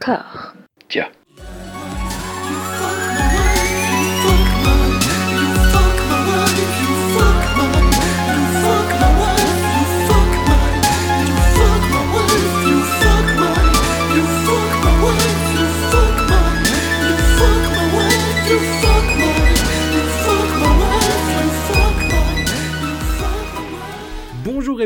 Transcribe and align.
D'accord. 0.00 0.54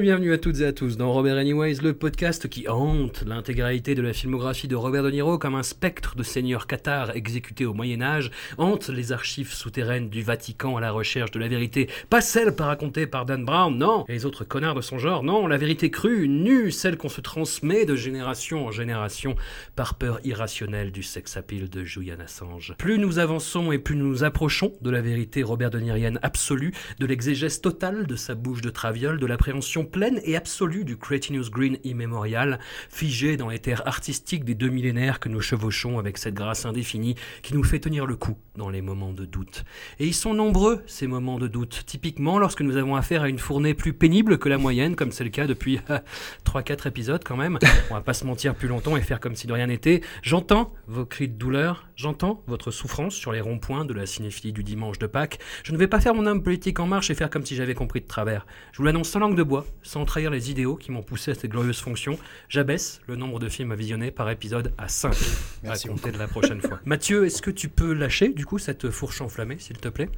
Bienvenue 0.01 0.33
à 0.33 0.39
toutes 0.39 0.61
et 0.61 0.67
à 0.67 0.73
tous 0.73 0.97
dans 0.97 1.13
Robert 1.13 1.37
Anyways, 1.37 1.77
le 1.81 1.93
podcast 1.93 2.49
qui 2.49 2.69
hante 2.69 3.23
l'intégralité 3.25 3.95
de 3.95 4.03
la 4.03 4.13
filmographie 4.13 4.67
de 4.67 4.75
Robert 4.75 5.05
De 5.05 5.11
Niro 5.11 5.39
comme 5.39 5.55
un 5.55 5.63
spectre 5.63 6.17
de 6.17 6.25
seigneur 6.25 6.67
Qatar 6.67 7.15
exécuté 7.15 7.65
au 7.65 7.75
Moyen-Âge, 7.75 8.33
hante 8.59 8.89
les 8.89 9.13
archives 9.13 9.53
souterraines 9.53 10.09
du 10.09 10.23
Vatican 10.23 10.77
à 10.77 10.81
la 10.81 10.91
recherche 10.91 11.31
de 11.31 11.39
la 11.39 11.47
vérité, 11.47 11.89
pas 12.11 12.21
celle 12.21 12.57
pas 12.57 12.67
racontée 12.67 13.07
par 13.07 13.25
Dan 13.25 13.45
Brown, 13.45 13.79
non, 13.79 14.05
et 14.09 14.15
les 14.15 14.27
autres 14.27 14.43
connards 14.43 14.75
de 14.75 14.81
son 14.81 14.99
genre, 14.99 15.23
non, 15.23 15.47
la 15.47 15.59
vérité 15.59 15.93
crue, 15.93 16.27
nue, 16.27 16.73
celle 16.73 16.97
qu'on 16.97 17.09
se 17.09 17.21
transmet 17.21 17.85
de 17.85 17.95
génération 17.95 18.67
en 18.67 18.73
génération 18.73 19.37
par 19.77 19.95
peur 19.95 20.19
irrationnelle 20.25 20.91
du 20.91 21.05
sex 21.05 21.37
appeal 21.37 21.71
de 21.71 21.85
Julian 21.85 22.19
Assange. 22.19 22.75
Plus 22.79 22.99
nous 22.99 23.21
avançons 23.21 23.71
et 23.71 23.79
plus 23.79 23.95
nous 23.95 24.09
nous 24.09 24.25
approchons 24.25 24.73
de 24.81 24.91
la 24.91 25.01
vérité 25.01 25.45
Robert 25.45 25.71
De 25.71 25.79
Nirienne 25.79 26.19
absolue, 26.23 26.75
de 26.99 27.07
l'exégèse 27.07 27.61
totale 27.61 28.09
de 28.09 28.17
sa 28.17 28.35
bouche 28.35 28.61
de 28.61 28.71
traviole, 28.71 29.21
de 29.21 29.27
l'appréhension 29.27 29.84
pleine 29.85 30.21
et 30.25 30.37
absolue 30.37 30.85
du 30.85 30.97
Cretinus 30.97 31.51
Green 31.51 31.79
immémorial, 31.85 32.59
figé 32.89 33.37
dans 33.37 33.49
les 33.49 33.59
terres 33.59 33.87
artistiques 33.87 34.45
des 34.45 34.55
deux 34.55 34.69
millénaires 34.69 35.21
que 35.21 35.29
nous 35.29 35.41
chevauchons 35.41 35.99
avec 35.99 36.19
cette 36.19 36.35
grâce 36.35 36.67
indéfinie 36.67 37.15
qui 37.43 37.55
nous 37.55 37.65
fait 37.65 37.79
tenir 37.79 38.07
le 38.07 38.17
coup 38.17 38.37
dans 38.57 38.71
les 38.71 38.83
moments 38.83 39.13
de 39.13 39.25
doute. 39.25 39.65
Et 39.99 40.07
ils 40.07 40.15
sont 40.15 40.35
nombreux, 40.35 40.83
ces 40.87 41.07
moments 41.07 41.39
de 41.39 41.49
doute, 41.49 41.85
typiquement 41.87 42.39
lorsque 42.39 42.61
nous 42.61 42.77
avons 42.77 42.97
affaire 42.97 43.23
à 43.23 43.29
une 43.29 43.39
fournée 43.39 43.75
plus 43.75 43.93
pénible 43.93 44.39
que 44.39 44.49
la 44.49 44.59
moyenne, 44.59 44.97
comme 44.97 45.13
c'est 45.13 45.25
le 45.25 45.31
cas 45.31 45.47
depuis 45.47 45.81
3-4 46.45 46.89
épisodes 46.89 47.23
quand 47.25 47.37
même. 47.37 47.59
On 47.91 47.95
va 47.95 48.01
pas 48.01 48.15
se 48.15 48.25
mentir 48.25 48.55
plus 48.55 48.69
longtemps 48.69 48.97
et 48.97 49.03
faire 49.03 49.21
comme 49.21 49.35
si 49.35 49.47
de 49.47 49.53
rien 49.53 49.67
n'était. 49.67 50.01
J'entends 50.23 50.73
vos 50.87 51.05
cris 51.05 51.29
de 51.29 51.35
douleur, 51.35 51.89
j'entends 51.97 52.43
votre 52.47 52.71
souffrance 52.71 53.15
sur 53.15 53.33
les 53.33 53.41
ronds-points 53.41 53.85
de 53.85 53.95
la 53.95 54.07
cinéphilie 54.07 54.53
du 54.53 54.63
dimanche 54.63 54.99
de 54.99 55.07
Pâques. 55.07 55.39
Je 55.63 55.73
ne 55.73 55.79
vais 55.79 55.89
pas 55.89 56.01
faire 56.01 56.15
mon 56.15 56.27
homme 56.27 56.43
politique 56.43 56.81
en 56.81 56.87
marche 56.87 57.11
et 57.11 57.15
faire 57.15 57.31
comme 57.31 57.45
si 57.45 57.57
j'avais 57.57 57.75
compris 57.75 58.01
de 58.01 58.07
travers. 58.07 58.47
Je 58.73 58.79
vous 58.79 58.85
l'annonce 58.85 59.09
sans 59.09 59.21
langue 59.21 59.37
de 59.37 59.43
bois, 59.43 59.67
sans 59.83 60.05
trahir 60.05 60.31
les 60.31 60.51
idéaux 60.51 60.77
qui 60.77 60.91
m'ont 60.91 61.03
poussé 61.03 61.31
à 61.31 61.35
cette 61.35 61.51
glorieuse 61.51 61.81
fonction. 61.81 62.19
J'abaisse 62.49 63.01
le 63.07 63.17
nombre 63.17 63.39
de 63.39 63.49
films 63.49 63.73
à 63.73 63.77
visionner 63.77 64.11
par 64.11 64.31
épisode 64.31 64.73
à 64.79 64.89
5. 64.89 65.15
Merci 65.63 65.87
à 65.87 65.91
compter 65.91 66.13
de 66.13 66.19
la 66.19 66.29
prochaine 66.29 66.61
fois. 66.61 66.81
Mathieu, 66.85 67.27
est-ce 67.27 67.43
que 67.43 67.51
tu 67.51 67.69
peux 67.69 67.93
lâcher 67.93 68.29
du 68.29 68.47
coup 68.47 68.59
cette 68.59 68.91
fourche 68.91 69.21
enflammée, 69.21 69.57
s'il 69.59 69.79
te 69.79 69.89
plaît? 69.89 70.09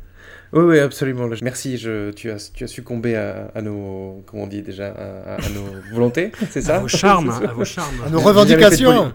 Oui, 0.52 0.64
oui, 0.64 0.78
absolument. 0.78 1.28
Merci, 1.42 1.78
je, 1.78 2.10
tu, 2.10 2.30
as, 2.30 2.50
tu 2.52 2.64
as 2.64 2.68
succombé 2.68 3.16
à, 3.16 3.50
à 3.54 3.62
nos, 3.62 4.22
comment 4.26 4.44
on 4.44 4.46
dit 4.46 4.62
déjà, 4.62 4.88
à, 4.88 5.34
à 5.34 5.48
nos 5.50 5.66
volontés, 5.92 6.32
c'est 6.50 6.62
ça? 6.62 6.76
À 6.76 6.78
vos 6.80 6.88
charmes, 6.88 7.30
à 7.30 7.52
vos 7.52 7.64
charmes. 7.64 8.02
À 8.04 8.10
nos 8.10 8.20
revendications 8.20 9.12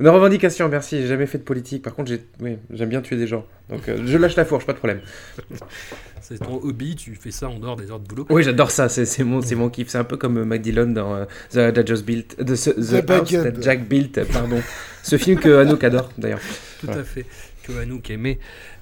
Nos 0.00 0.12
revendications, 0.12 0.68
merci. 0.68 1.00
J'ai 1.00 1.06
jamais 1.06 1.26
fait 1.26 1.38
de 1.38 1.42
politique. 1.42 1.82
Par 1.82 1.94
contre, 1.94 2.10
j'ai, 2.10 2.22
oui, 2.40 2.58
j'aime 2.72 2.88
bien 2.88 3.00
tuer 3.00 3.16
des 3.16 3.26
gens. 3.26 3.46
Donc, 3.68 3.88
euh, 3.88 3.98
je 4.04 4.18
lâche 4.18 4.36
la 4.36 4.44
fourche, 4.44 4.66
pas 4.66 4.72
de 4.72 4.78
problème. 4.78 5.00
C'est 6.20 6.38
ton 6.38 6.54
hobby, 6.62 6.94
tu 6.94 7.14
fais 7.16 7.32
ça 7.32 7.48
en 7.48 7.58
dehors 7.58 7.74
des 7.74 7.90
heures 7.90 7.98
de 7.98 8.06
boulot? 8.06 8.26
Oui, 8.30 8.44
j'adore 8.44 8.70
ça. 8.70 8.88
C'est, 8.88 9.04
c'est 9.04 9.24
mon, 9.24 9.42
c'est 9.42 9.56
mon 9.56 9.68
kiff. 9.68 9.88
C'est 9.88 9.98
un 9.98 10.04
peu 10.04 10.16
comme 10.16 10.38
euh, 10.38 10.44
Mac 10.44 10.62
Dillon 10.62 10.86
dans 10.86 11.14
euh, 11.14 11.24
The 11.50 11.74
That 11.74 11.84
Just 11.84 12.04
Built, 12.04 12.36
the, 12.36 12.54
the, 12.54 12.74
The 12.74 12.78
House 12.78 13.02
Backup. 13.02 13.42
That 13.42 13.60
Jack 13.60 13.88
Built, 13.88 14.24
pardon. 14.32 14.62
Ce 15.02 15.18
film 15.18 15.40
que 15.40 15.58
Anouk 15.58 15.82
adore, 15.82 16.10
d'ailleurs. 16.16 16.40
Tout 16.80 16.90
à 16.90 17.02
fait. 17.02 17.26
Que 17.64 17.72
Anouk 17.80 18.08
aimait. 18.10 18.38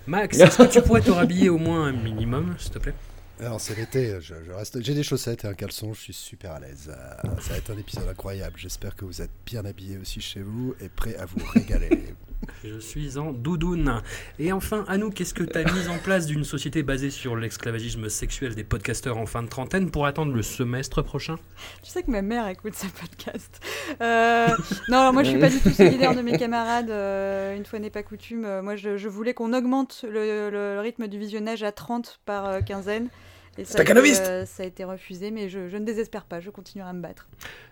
Max, 0.07 0.39
est-ce 0.39 0.59
que 0.59 0.71
tu 0.71 0.83
pourrais 0.83 1.01
te 1.01 1.11
rhabiller 1.11 1.49
au 1.49 1.59
moins 1.59 1.87
un 1.87 1.93
minimum, 1.93 2.55
s'il 2.59 2.73
te 2.73 2.79
plaît? 2.79 2.95
Alors 3.41 3.59
c'est 3.61 3.75
l'été, 3.75 4.19
je, 4.21 4.35
je 4.47 4.53
reste... 4.53 4.83
j'ai 4.83 4.93
des 4.95 5.03
chaussettes 5.03 5.45
et 5.45 5.49
un 5.49 5.55
caleçon, 5.55 5.95
je 5.95 6.01
suis 6.03 6.13
super 6.13 6.53
à 6.53 6.61
l'aise. 6.61 6.91
Euh, 6.95 7.29
ça 7.41 7.53
va 7.53 7.57
être 7.57 7.71
un 7.71 7.79
épisode 7.79 8.07
incroyable. 8.07 8.55
J'espère 8.59 8.95
que 8.95 9.07
vous 9.07 9.23
êtes 9.23 9.31
bien 9.47 9.65
habillés 9.65 9.97
aussi 9.97 10.21
chez 10.21 10.43
vous 10.43 10.75
et 10.81 10.91
prêts 10.91 11.17
à 11.17 11.25
vous 11.25 11.43
régaler. 11.55 12.15
Je 12.65 12.79
suis 12.79 13.17
en 13.19 13.33
doudoune. 13.33 14.03
Et 14.39 14.53
enfin, 14.53 14.85
Anouk, 14.89 15.19
est-ce 15.21 15.33
que 15.35 15.43
tu 15.45 15.57
as 15.57 15.65
mis 15.65 15.89
en 15.89 15.99
place 15.99 16.27
d'une 16.27 16.45
société 16.45 16.83
basée 16.83 17.11
sur 17.11 17.35
l'esclavagisme 17.37 18.09
sexuel 18.11 18.55
des 18.55 18.65
podcasteurs 18.65 19.17
en 19.19 19.27
fin 19.27 19.43
de 19.43 19.49
trentaine 19.49 19.91
pour 19.91 20.05
attendre 20.07 20.35
le 20.35 20.43
semestre 20.43 21.01
prochain? 21.03 21.37
Tu 21.83 21.91
sais 21.91 22.03
que 22.03 22.11
ma 22.11 22.23
mère 22.23 22.47
écoute 22.49 22.75
ce 22.75 22.87
podcast. 22.89 23.61
Euh, 24.03 24.49
non, 24.89 24.99
alors 24.99 25.13
moi 25.15 25.23
je 25.23 25.31
suis 25.31 25.39
pas 25.39 25.49
du 25.51 25.61
tout 25.61 25.71
solidaire 25.71 26.15
de 26.15 26.23
mes 26.23 26.37
camarades. 26.39 26.91
euh, 26.91 27.57
une 27.57 27.65
fois 27.67 27.79
n'est 27.79 27.91
pas 27.91 28.03
coutume. 28.03 28.61
Moi 28.63 28.77
je, 28.77 28.97
je 28.99 29.09
voulais 29.09 29.33
qu'on 29.35 29.53
augmente 29.55 30.05
le, 30.09 30.51
le- 30.51 30.75
le 30.75 30.81
rythme 30.81 31.09
du 31.09 31.19
visionnage 31.19 31.63
à 31.63 31.73
30 31.73 32.21
par 32.27 32.47
euh, 32.47 32.61
quinzaine. 32.61 33.09
Et 33.61 33.65
ça, 33.65 33.73
a 33.79 33.83
été, 33.83 33.91
Stakhanoviste 33.91 34.27
euh, 34.27 34.47
ça 34.47 34.63
a 34.63 34.67
été 34.67 34.85
refusé, 34.85 35.31
mais 35.31 35.51
je, 35.51 35.69
je 35.69 35.77
ne 35.77 35.85
désespère 35.85 36.25
pas, 36.25 36.41
je 36.41 36.49
continuerai 36.49 36.89
à 36.89 36.93
me 36.95 37.03
battre. 37.03 37.29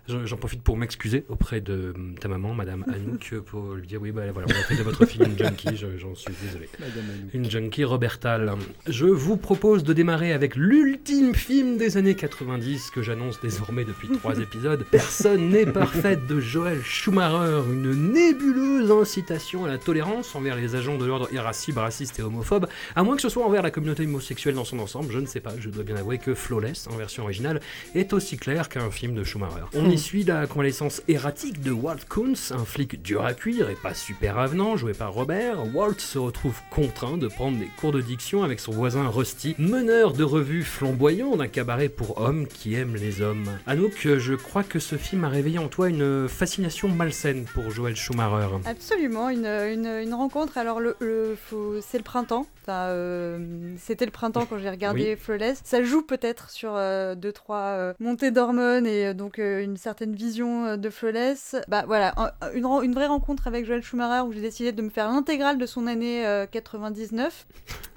Je- 0.09 0.25
J'en 0.27 0.37
profite 0.37 0.63
pour 0.63 0.77
m'excuser 0.77 1.25
auprès 1.29 1.61
de 1.61 1.93
hum, 1.95 2.15
ta 2.19 2.29
maman, 2.29 2.55
Madame 2.55 2.85
Anouk, 2.93 3.35
pour 3.47 3.75
lui 3.75 3.87
dire 3.87 4.01
oui, 4.01 4.11
bah 4.13 4.23
voilà, 4.33 4.49
on 4.49 4.53
a 4.53 4.63
fait 4.65 4.77
de 4.77 4.83
votre 4.83 5.05
fille 5.07 5.23
une 5.25 5.37
junkie, 5.39 5.77
je- 5.77 5.99
j'en 5.99 6.15
suis 6.15 6.33
désolé. 6.43 6.69
Madame 6.81 7.05
Anouk. 7.15 7.35
Une 7.35 7.51
junkie 7.51 7.85
Robertal. 7.85 8.53
Je 8.87 9.07
vous 9.07 9.37
propose 9.37 9.85
de 9.85 9.93
démarrer 9.93 10.33
avec 10.33 10.57
l'ultime 10.57 11.35
film 11.35 11.77
des 11.77 11.97
années 11.97 12.15
90 12.15 12.91
que 12.91 13.03
j'annonce 13.03 13.41
désormais 13.41 13.85
depuis 13.85 14.09
trois 14.09 14.39
épisodes. 14.41 14.85
Personne 14.91 15.51
n'est 15.51 15.67
parfaite 15.67 16.27
de 16.27 16.41
Joël 16.41 16.81
Schumacher, 16.83 17.63
une 17.71 18.13
nébuleuse 18.13 18.91
incitation 18.91 19.65
à 19.65 19.69
la 19.69 19.79
tolérance 19.79 20.35
envers 20.35 20.57
les 20.57 20.75
agents 20.75 20.97
de 20.97 21.05
l'ordre 21.05 21.29
irascible, 21.33 21.79
raciste 21.81 22.19
et 22.19 22.23
homophobe, 22.23 22.67
à 22.97 23.03
moins 23.03 23.17
que 23.17 23.23
ce 23.23 23.29
soit 23.29 23.45
envers 23.45 23.63
la 23.63 23.71
communauté 23.71 24.05
homosexuelle 24.05 24.55
dans 24.55 24.65
son 24.65 24.79
ensemble, 24.79 25.13
je 25.13 25.19
ne 25.19 25.27
sais 25.27 25.41
pas, 25.41 25.53
je 25.59 25.69
dois 25.69 25.85
bien 25.85 25.97
avouer 25.97 26.19
que 26.19 26.35
Flawless, 26.35 26.87
en 26.91 26.97
version 26.97 27.25
originale, 27.25 27.61
est 27.95 28.13
aussi 28.13 28.37
clair 28.39 28.69
qu'un 28.69 28.91
film 28.91 29.15
de 29.15 29.25
Schumacher. 29.25 29.65
On 29.75 29.91
y 29.91 29.98
suit 29.99 30.25
la 30.25 30.47
convalescence 30.47 31.03
erratique 31.09 31.61
de 31.63 31.71
Walt 31.71 31.99
Kuntz, 32.09 32.53
un 32.53 32.65
flic 32.65 33.03
dur 33.03 33.25
à 33.25 33.35
cuire 33.35 33.69
et 33.71 33.75
pas 33.75 33.95
super 33.95 34.39
avenant, 34.39 34.77
joué 34.77 34.93
par 34.95 35.13
Robert. 35.13 35.75
Walt 35.75 35.99
se 35.99 36.19
retrouve 36.19 36.57
contraint 36.71 37.19
de 37.19 37.29
prendre 37.29 37.59
des 37.59 37.69
cours 37.81 37.93
de 37.93 38.01
diction 38.01 38.43
avec 38.43 38.61
son 38.61 38.73
voisin 38.73 39.09
Rusty, 39.09 39.55
meneur 39.59 40.13
de 40.13 40.25
revue 40.25 40.63
flamboyant 40.63 41.37
d'un 41.37 41.49
cabaret 41.49 41.89
pour 41.89 42.21
hommes 42.21 42.47
qui 42.47 42.75
aiment 42.75 42.97
les 42.97 43.21
hommes. 43.21 43.45
Anouk, 43.67 44.09
je 44.19 44.35
crois 44.35 44.63
que 44.63 44.79
ce 44.79 44.97
film 44.97 45.25
a 45.25 45.29
réveillé 45.29 45.59
en 45.59 45.69
toi 45.69 45.89
une 45.89 46.29
fascination 46.29 46.89
malsaine 46.89 47.45
pour 47.45 47.71
Joël 47.71 47.97
Schumacher. 47.97 48.49
Absolument, 48.67 49.29
une, 49.31 49.47
une, 49.47 49.87
une 49.87 50.15
rencontre. 50.15 50.59
Alors, 50.59 50.81
le, 50.81 50.97
le- 51.01 51.37
faut- 51.41 51.81
c'est 51.81 51.99
le 51.99 52.05
printemps. 52.05 52.47
Enfin, 52.63 52.89
euh, 52.89 53.75
C'était 53.79 54.05
le 54.05 54.11
printemps 54.11 54.45
quand 54.45 54.59
j'ai 54.59 54.69
regardé 54.71 55.17
Flawless. 55.17 55.61
Ça 55.65 55.83
joue 55.83 56.03
peut-être 56.03 56.51
sur 56.51 56.73
2-3 56.73 57.95
montées 57.99 58.31
d'hormones 58.31 58.87
et 58.87 59.07
euh, 59.07 59.15
donc 59.15 59.39
euh, 59.39 59.63
une 59.63 59.77
certaine 59.77 59.88
vision 60.01 60.65
euh, 60.65 60.77
de 60.77 60.91
Flawless. 60.91 61.57
Bah 61.69 61.85
voilà, 61.87 62.15
un- 62.17 62.53
une, 62.55 62.95
vraie 62.95 63.07
rencontre 63.07 63.47
avec 63.47 63.67
Joel 63.67 63.83
Schumacher 63.83 64.27
où 64.27 64.33
j'ai 64.33 64.41
décidé 64.41 64.73
de 64.73 64.83
me 64.83 64.91
faire 64.91 65.09
l'intégrale 65.09 65.59
de 65.59 65.67
son 65.67 65.87
année 65.87 66.27
euh, 66.27 66.47
99, 66.47 67.47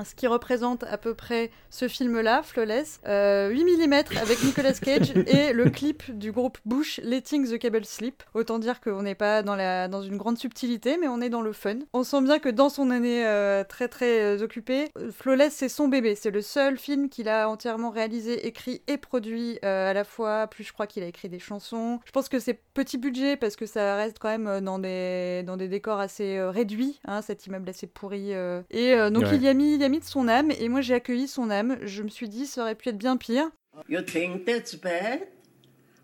ce 0.04 0.16
qui 0.16 0.28
représente 0.28 0.84
à 0.84 0.98
peu 0.98 1.14
près 1.14 1.52
ce 1.70 1.88
film-là, 1.88 2.42
Flawless. 2.44 3.00
Euh, 3.08 3.50
8 3.50 3.88
mm 3.88 3.94
avec 4.22 4.44
Nicolas 4.44 4.74
Cage 4.74 5.14
et 5.28 5.54
le 5.54 5.70
clip 5.70 6.18
du 6.18 6.32
groupe 6.32 6.58
Bush, 6.66 7.00
Letting 7.04 7.48
the 7.50 7.58
Cable 7.60 7.86
Sleep. 7.86 8.24
Autant 8.34 8.60
dire 8.60 8.82
qu'on 8.82 9.04
n'est 9.04 9.16
pas 9.16 9.42
dans, 9.44 9.56
la, 9.56 9.88
dans 9.88 10.02
une 10.02 10.18
grande 10.18 10.38
subtilité, 10.38 10.98
mais 11.00 11.08
on 11.08 11.22
est 11.22 11.30
dans 11.30 11.42
le 11.42 11.54
fun. 11.54 11.80
On 11.94 12.04
sent 12.04 12.22
bien 12.22 12.40
que 12.40 12.50
dans 12.50 12.70
son 12.70 12.92
année 12.92 13.26
euh, 13.26 13.64
très 13.64 13.88
très 13.88 14.22
euh, 14.22 14.44
occupée, 14.44 14.90
euh, 14.98 15.12
Flawless 15.12 15.54
c'est 15.54 15.70
son 15.70 15.88
bébé. 15.88 16.16
C'est 16.16 16.32
le 16.32 16.42
seul 16.42 16.78
film 16.78 17.10
qu'il 17.10 17.30
a 17.30 17.50
entièrement 17.50 17.90
réalisé, 17.90 18.48
écrit 18.48 18.82
et 18.88 18.98
produit 18.98 19.60
euh, 19.64 19.90
à 19.90 19.94
la 19.94 20.04
fois. 20.04 20.48
Plus 20.48 20.64
je 20.64 20.74
crois 20.74 20.88
qu'il 20.88 21.04
a 21.04 21.08
écrit 21.08 21.30
des 21.30 21.40
chansons. 21.40 21.81
Je 22.06 22.12
pense 22.12 22.30
que 22.30 22.40
c'est 22.40 22.62
petit 22.74 22.98
budget 22.98 23.38
parce 23.38 23.56
que 23.56 23.66
ça 23.66 23.96
reste 23.96 24.18
quand 24.20 24.30
même 24.30 24.48
euh, 24.48 24.62
dans 24.62 24.80
des, 24.80 25.44
dans 25.46 25.58
des 25.58 25.68
décors 25.68 26.00
assez 26.00 26.38
euh, 26.38 26.50
réduits, 26.52 27.00
hein, 27.06 27.22
cet 27.22 27.46
immeuble 27.48 27.70
assez 27.70 27.88
pourri. 27.88 28.34
euh. 28.34 28.62
Et 28.70 28.94
euh, 28.94 29.10
donc 29.10 29.24
Ouais. 29.24 29.36
il, 29.36 29.42
y 29.44 29.48
a 29.48 29.54
mis, 29.54 29.76
il 29.76 29.82
y 29.82 29.84
a 29.84 29.90
mis 29.90 30.00
de 30.00 30.04
son 30.06 30.28
âme 30.28 30.52
et 30.52 30.70
moi 30.70 30.82
j'ai 30.82 30.94
accueilli 30.94 31.28
son 31.28 31.50
âme. 31.50 31.78
Je 31.84 32.04
me 32.04 32.10
suis 32.10 32.30
dit 32.30 32.46
ça 32.46 32.62
aurait 32.64 32.76
pu 32.76 32.90
être 32.90 32.98
bien 32.98 33.18
pire. 33.18 33.50
You 33.90 34.02
think 34.02 34.46
that's 34.46 34.76
bad? 34.76 35.28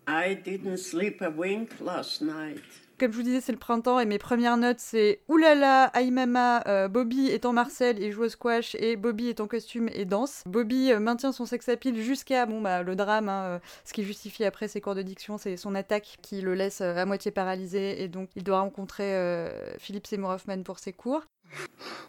I 0.07 0.35
didn't 0.35 0.77
sleep 0.77 1.21
a 1.21 1.29
wink 1.29 1.71
last 1.81 2.21
night. 2.21 2.63
Comme 2.99 3.11
je 3.11 3.17
vous 3.17 3.23
disais, 3.23 3.41
c'est 3.41 3.51
le 3.51 3.59
printemps 3.59 3.99
et 3.99 4.05
mes 4.05 4.17
premières 4.17 4.57
notes, 4.57 4.79
c'est 4.79 5.19
Oulala, 5.27 5.83
aïe 5.93 6.09
mama, 6.09 6.63
euh, 6.65 6.87
Bobby 6.87 7.27
est 7.27 7.45
en 7.45 7.53
Marcel 7.53 8.01
et 8.01 8.11
joue 8.11 8.23
au 8.23 8.29
squash 8.29 8.73
et 8.79 8.95
Bobby 8.95 9.29
est 9.29 9.39
en 9.39 9.45
costume 9.45 9.87
et 9.93 10.05
danse. 10.05 10.41
Bobby 10.47 10.91
euh, 10.91 10.99
maintient 10.99 11.31
son 11.31 11.45
sex 11.45 11.69
appeal 11.69 11.95
jusqu'à 12.01 12.47
bon, 12.47 12.59
bah, 12.59 12.81
le 12.81 12.95
drame, 12.95 13.29
hein, 13.29 13.43
euh, 13.43 13.59
ce 13.85 13.93
qui 13.93 14.03
justifie 14.03 14.45
après 14.45 14.67
ses 14.67 14.81
cours 14.81 14.95
de 14.95 15.03
diction, 15.03 15.37
c'est 15.37 15.57
son 15.57 15.75
attaque 15.75 16.17
qui 16.23 16.41
le 16.41 16.55
laisse 16.55 16.81
euh, 16.81 16.95
à 16.95 17.05
moitié 17.05 17.29
paralysé 17.29 18.01
et 18.01 18.07
donc 18.07 18.29
il 18.35 18.43
doit 18.43 18.61
rencontrer 18.61 19.15
euh, 19.15 19.77
Philippe 19.77 20.07
Seymour 20.07 20.31
Hoffman 20.31 20.63
pour 20.63 20.79
ses 20.79 20.91
cours. 20.91 21.23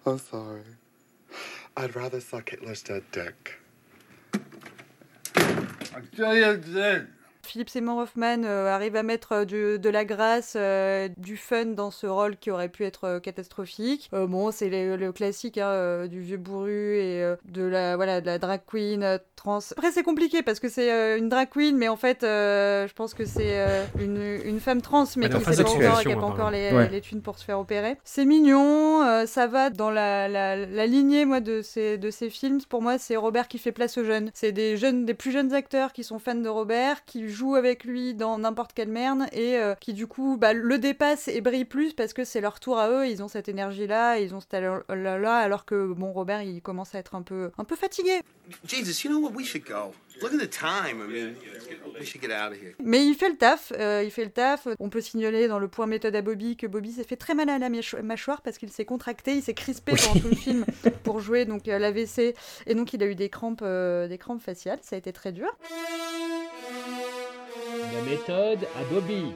I'm 0.07 0.19
sorry. 0.19 0.63
I'd 1.77 1.95
rather 1.95 2.21
suck 2.21 2.51
Hitler's 2.51 2.83
dead 2.83 3.03
dick. 3.13 3.59
Philippe 7.49 7.71
Seymour 7.71 7.99
Hoffman 7.99 8.45
arrive 8.45 8.95
à 8.97 9.03
mettre 9.03 9.45
de 9.45 9.89
la 9.89 10.05
grâce, 10.05 10.57
du 11.17 11.37
fun 11.37 11.67
dans 11.67 11.91
ce 11.91 12.07
rôle 12.07 12.37
qui 12.37 12.51
aurait 12.51 12.69
pu 12.69 12.85
être 12.85 13.19
catastrophique. 13.21 14.11
bon, 14.13 14.51
c'est 14.51 14.69
le, 14.69 15.13
classique 15.13 15.59
hein, 15.59 16.07
du 16.07 16.21
vieux 16.21 16.37
bourru 16.37 16.99
et 16.99 17.35
de 17.47 17.63
la 17.63 17.97
voilà 17.97 18.21
de 18.21 18.27
la 18.27 18.39
drag 18.39 18.61
queen 18.67 19.19
trans. 19.37 19.61
Après, 19.73 19.91
c'est 19.91 20.03
compliqué 20.03 20.43
parce 20.43 20.61
que 20.61 20.69
c'est 20.69 21.19
une 21.19 21.29
drag 21.29 21.49
queen, 21.51 21.77
mais 21.77 21.89
en 21.89 21.97
fait, 21.97 22.19
je 22.23 22.93
pense 22.93 23.15
que 23.15 23.25
c'est 23.25 23.57
une, 23.99 24.41
une, 24.45 24.61
femme 24.61 24.83
trans, 24.83 25.07
mais 25.17 25.29
qui 25.29 25.35
n'a 25.35 26.17
pas 26.17 26.23
encore, 26.23 26.51
les, 26.51 26.89
les, 26.89 27.01
thunes 27.01 27.23
pour 27.23 27.39
se 27.39 27.45
faire 27.45 27.59
opérer. 27.59 27.97
C'est 28.05 28.27
mignon, 28.27 29.25
ça 29.27 29.47
va 29.47 29.71
dans 29.71 29.91
la, 29.91 30.29
la, 30.29 30.57
la, 30.57 30.87
lignée 30.87 31.25
moi 31.25 31.41
de 31.41 31.63
ces 31.63 31.97
de 31.97 32.11
ces 32.11 32.29
films. 32.29 32.61
Pour 32.69 32.83
moi, 32.83 32.99
c'est 32.99 33.17
Robert 33.17 33.49
qui 33.49 33.59
fait 33.59 33.73
place 33.73 33.97
aux 33.97 34.05
jeunes. 34.05 34.31
C'est 34.35 34.53
des 34.53 34.77
jeunes, 34.77 35.05
des 35.05 35.15
plus 35.15 35.31
jeunes 35.31 35.55
acteurs 35.55 35.93
qui 35.93 36.05
sont 36.05 36.19
fans 36.19 36.35
de 36.35 36.49
Robert, 36.49 37.05
qui 37.05 37.29
jouent 37.29 37.38
avec 37.55 37.85
lui 37.85 38.15
dans 38.15 38.39
n'importe 38.39 38.73
quelle 38.73 38.89
merde 38.89 39.27
et 39.33 39.57
euh, 39.57 39.75
qui 39.75 39.93
du 39.93 40.07
coup 40.07 40.37
bah, 40.37 40.53
le 40.53 40.79
dépassent 40.79 41.29
et 41.29 41.41
brillent 41.41 41.65
plus 41.65 41.93
parce 41.93 42.13
que 42.13 42.25
c'est 42.25 42.41
leur 42.41 42.61
tour 42.61 42.79
à 42.79 42.91
eux. 42.91 43.07
Ils 43.07 43.23
ont 43.23 43.29
cette 43.29 43.49
énergie 43.49 43.87
là, 43.87 44.19
ils 44.19 44.35
ont 44.35 44.41
cette 44.41 44.53
là 44.53 45.19
là, 45.19 45.37
alors 45.37 45.65
que 45.65 45.93
bon 45.93 46.13
Robert 46.13 46.43
il 46.43 46.61
commence 46.63 46.95
à 46.95 46.99
être 46.99 47.15
un 47.15 47.23
peu 47.23 47.51
un 47.59 47.65
peu 47.65 47.77
fatigué. 47.77 48.21
Jesus, 48.67 49.05
you 49.05 49.11
know 49.11 49.21
what? 49.21 49.33
We 49.35 49.47
should 49.47 49.65
go. 49.65 49.93
Look 50.21 50.33
at 50.33 50.39
the 50.39 50.51
time. 50.51 51.01
I 51.01 51.07
mean, 51.07 51.35
we 51.99 52.05
should 52.05 52.21
get 52.21 52.33
out 52.33 52.53
of 52.53 52.61
here. 52.61 52.75
Mais 52.83 53.07
il 53.07 53.15
fait 53.15 53.29
le 53.29 53.37
taf. 53.37 53.73
Euh, 53.79 54.03
il 54.05 54.11
fait 54.11 54.25
le 54.25 54.31
taf. 54.31 54.67
On 54.81 54.89
peut 54.89 55.01
signaler 55.01 55.49
dans 55.49 55.59
le 55.59 55.69
point 55.69 55.87
méthode 55.87 56.17
à 56.17 56.23
Bobby 56.23 56.57
que 56.57 56.67
Bobby 56.67 56.93
s'est 56.93 57.05
fait 57.05 57.17
très 57.17 57.35
mal 57.35 57.49
à 57.49 57.59
la 57.59 57.69
mâchoire 57.69 58.43
parce 58.43 58.59
qu'il 58.59 58.71
s'est 58.71 58.85
contracté, 58.85 59.35
il 59.35 59.43
s'est 59.43 59.55
crispé 59.55 59.93
pendant 59.93 60.21
tout 60.21 60.29
le 60.29 60.37
film 60.37 60.65
pour 61.05 61.21
jouer 61.21 61.45
donc 61.45 61.67
l'AVC 61.67 62.35
et 62.67 62.75
donc 62.75 62.93
il 62.93 63.03
a 63.03 63.07
eu 63.07 63.15
des 63.15 63.29
crampes, 63.29 63.61
euh, 63.63 64.09
des 64.09 64.19
crampes 64.19 64.43
faciales. 64.43 64.81
Ça 64.83 64.97
a 64.97 64.99
été 64.99 65.13
très 65.13 65.33
dur. 65.33 65.57
La 67.95 68.03
méthode 68.03 68.69
à 68.79 68.85
Bobby 68.93 69.33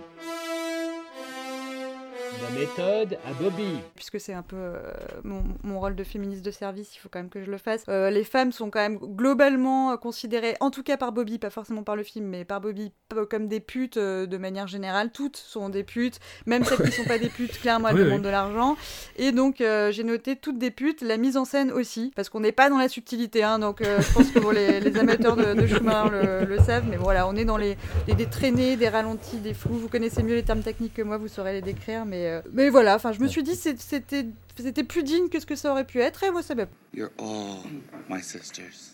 la 2.41 2.51
méthode 2.59 3.19
à 3.27 3.33
Bobby. 3.35 3.79
Puisque 3.95 4.21
c'est 4.21 4.33
un 4.33 4.43
peu 4.43 4.57
euh, 4.57 4.81
mon, 5.25 5.81
rôle 5.81 5.97
de 5.97 6.05
féministe 6.05 6.45
de 6.45 6.51
service, 6.51 6.95
il 6.95 6.99
faut 6.99 7.09
quand 7.09 7.19
même 7.19 7.29
que 7.29 7.43
je 7.43 7.51
le 7.51 7.59
fasse. 7.59 7.85
Euh, 7.89 8.11
les 8.11 8.25
femmes 8.25 8.53
sont 8.53 8.71
quand 8.71 8.81
même 8.81 8.99
globalement 8.99 9.97
considérées, 9.97 10.57
en 10.61 10.71
tout 10.71 10.83
cas 10.83 10.97
par 10.97 11.13
Bobby, 11.13 11.39
pas 11.39 11.51
forcément 11.51 11.83
par 11.83 11.97
le 11.97 12.03
film, 12.03 12.27
mais 12.27 12.45
par 12.45 12.61
Bobby, 12.61 12.93
comme 13.31 13.49
des 13.49 13.61
putes 13.61 13.97
euh, 13.97 14.27
de 14.27 14.37
manière 14.37 14.67
générale. 14.67 15.11
Toutes 15.13 15.37
sont 15.37 15.69
des 15.69 15.85
putes, 15.85 16.21
même 16.47 16.65
celles 16.65 16.83
qui 16.83 16.93
sont 16.93 17.05
pas 17.05 17.19
des 17.19 17.29
putes, 17.29 17.59
clairement 17.61 17.89
elles 17.89 17.97
demandent 18.05 18.23
de 18.23 18.29
l'argent. 18.29 18.77
Et 19.17 19.33
donc 19.33 19.57
j'ai 19.59 20.05
noté 20.05 20.37
toutes 20.37 20.59
des 20.59 20.71
putes, 20.71 21.03
la 21.03 21.17
mise 21.17 21.37
en 21.37 21.45
scène 21.45 21.73
aussi, 21.73 22.13
parce 22.15 22.29
qu'on 22.29 22.41
n'est 22.41 22.53
pas 22.53 22.71
dans 22.71 22.79
la 22.79 22.89
subtilité, 22.89 23.43
hein, 23.43 23.59
donc 23.59 23.83
je 23.83 24.13
pense 24.13 24.31
que 24.31 24.39
les, 24.53 24.97
amateurs 24.99 25.37
de, 25.37 25.55
de 25.55 25.67
Schumacher 25.67 26.47
le, 26.47 26.59
savent, 26.59 26.85
mais 26.89 26.97
voilà, 26.97 27.27
on 27.27 27.35
est 27.37 27.45
dans 27.45 27.57
les, 27.57 27.77
les, 28.07 28.15
des 28.15 28.27
traînées, 28.27 28.77
des 28.77 28.89
ralentis, 28.89 29.39
des 29.39 29.55
flous. 29.55 29.79
Vous 29.79 29.89
connaissez 29.89 30.23
mieux 30.23 30.35
les 30.35 30.43
termes 30.43 30.63
techniques 30.63 30.95
que 30.95 31.03
moi, 31.03 31.17
vous 31.17 31.29
saurez 31.29 31.53
les 31.53 31.63
décrire, 31.63 32.05
mais 32.05 32.22
euh, 32.27 32.43
mais 32.53 32.69
voilà, 32.69 32.97
enfin, 32.97 33.13
je 33.13 33.21
me 33.21 33.29
suis 33.29 33.43
dit 33.43 33.55
c'était 33.57 34.27
c'était 34.57 34.85
plus 34.85 35.03
digne 35.03 35.29
que 35.29 35.41
ce 35.41 35.47
que 35.47 35.57
ça 35.57 35.71
aurait 35.73 35.87
pu 35.87 36.01
être, 36.01 36.23
et 36.23 36.31
moi 36.31 36.43
ça 36.43 36.55
m'a. 36.55 36.67
You're 36.95 37.13
all 37.19 37.63
my 38.09 38.23
sisters, 38.23 38.93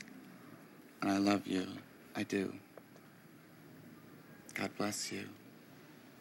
and 1.03 1.11
I 1.11 1.19
love 1.19 1.43
you, 1.47 1.63
I 2.17 2.25
do. 2.25 2.53
God 4.55 4.71
bless 4.79 5.13
you, 5.13 5.23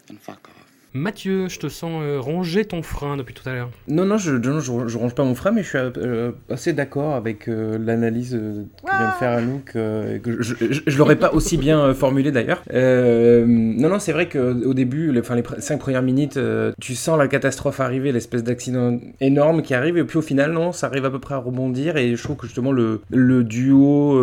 and 0.10 0.18
fuck 0.20 0.48
off. 0.50 0.67
Mathieu, 0.98 1.48
je 1.48 1.60
te 1.60 1.68
sens 1.68 2.02
euh, 2.02 2.20
ronger 2.20 2.66
ton 2.66 2.82
frein 2.82 3.18
depuis 3.18 3.34
tout 3.34 3.48
à 3.48 3.54
l'heure. 3.54 3.70
Non, 3.88 4.04
non, 4.06 4.18
je, 4.18 4.42
je, 4.42 4.98
range 4.98 5.14
pas 5.14 5.24
mon 5.24 5.36
frein, 5.36 5.52
mais 5.52 5.62
je 5.62 5.70
suis 5.70 5.78
euh, 5.78 6.32
assez 6.50 6.74
d'accord 6.74 7.14
avec 7.14 7.48
euh, 7.48 7.78
l'analyse 7.78 8.32
que 8.32 8.90
vient 8.90 9.10
de 9.10 9.14
faire 9.20 9.32
Anouk. 9.32 9.74
que 9.74 10.42
je, 10.42 10.56
je, 10.88 10.98
l'aurais 10.98 11.16
pas 11.16 11.34
aussi 11.34 11.58
bien 11.58 11.94
formulé 11.94 12.32
d'ailleurs. 12.32 12.64
non, 12.74 13.90
non, 13.90 14.00
c'est 14.00 14.12
vrai 14.12 14.28
qu'au 14.28 14.74
début, 14.74 15.12
les, 15.12 15.20
enfin, 15.20 15.36
les 15.36 15.44
cinq 15.60 15.80
premières 15.80 16.02
minutes, 16.02 16.40
tu 16.82 16.96
sens 16.96 17.18
la 17.18 17.28
catastrophe 17.28 17.80
arriver, 17.80 18.12
l'espèce 18.12 18.44
d'accident 18.44 19.00
énorme 19.22 19.62
qui 19.62 19.76
arrive, 19.76 19.98
et 19.98 20.04
puis 20.04 20.18
au 20.18 20.24
final, 20.24 20.52
non, 20.52 20.72
ça 20.72 20.88
arrive 20.88 21.06
à 21.06 21.12
peu 21.12 21.20
près 21.20 21.36
à 21.36 21.40
rebondir, 21.40 21.98
et 21.98 22.16
je 22.16 22.24
trouve 22.24 22.38
que 22.38 22.48
justement 22.48 22.72
le, 22.72 23.02
le 23.12 23.44
duo 23.44 24.20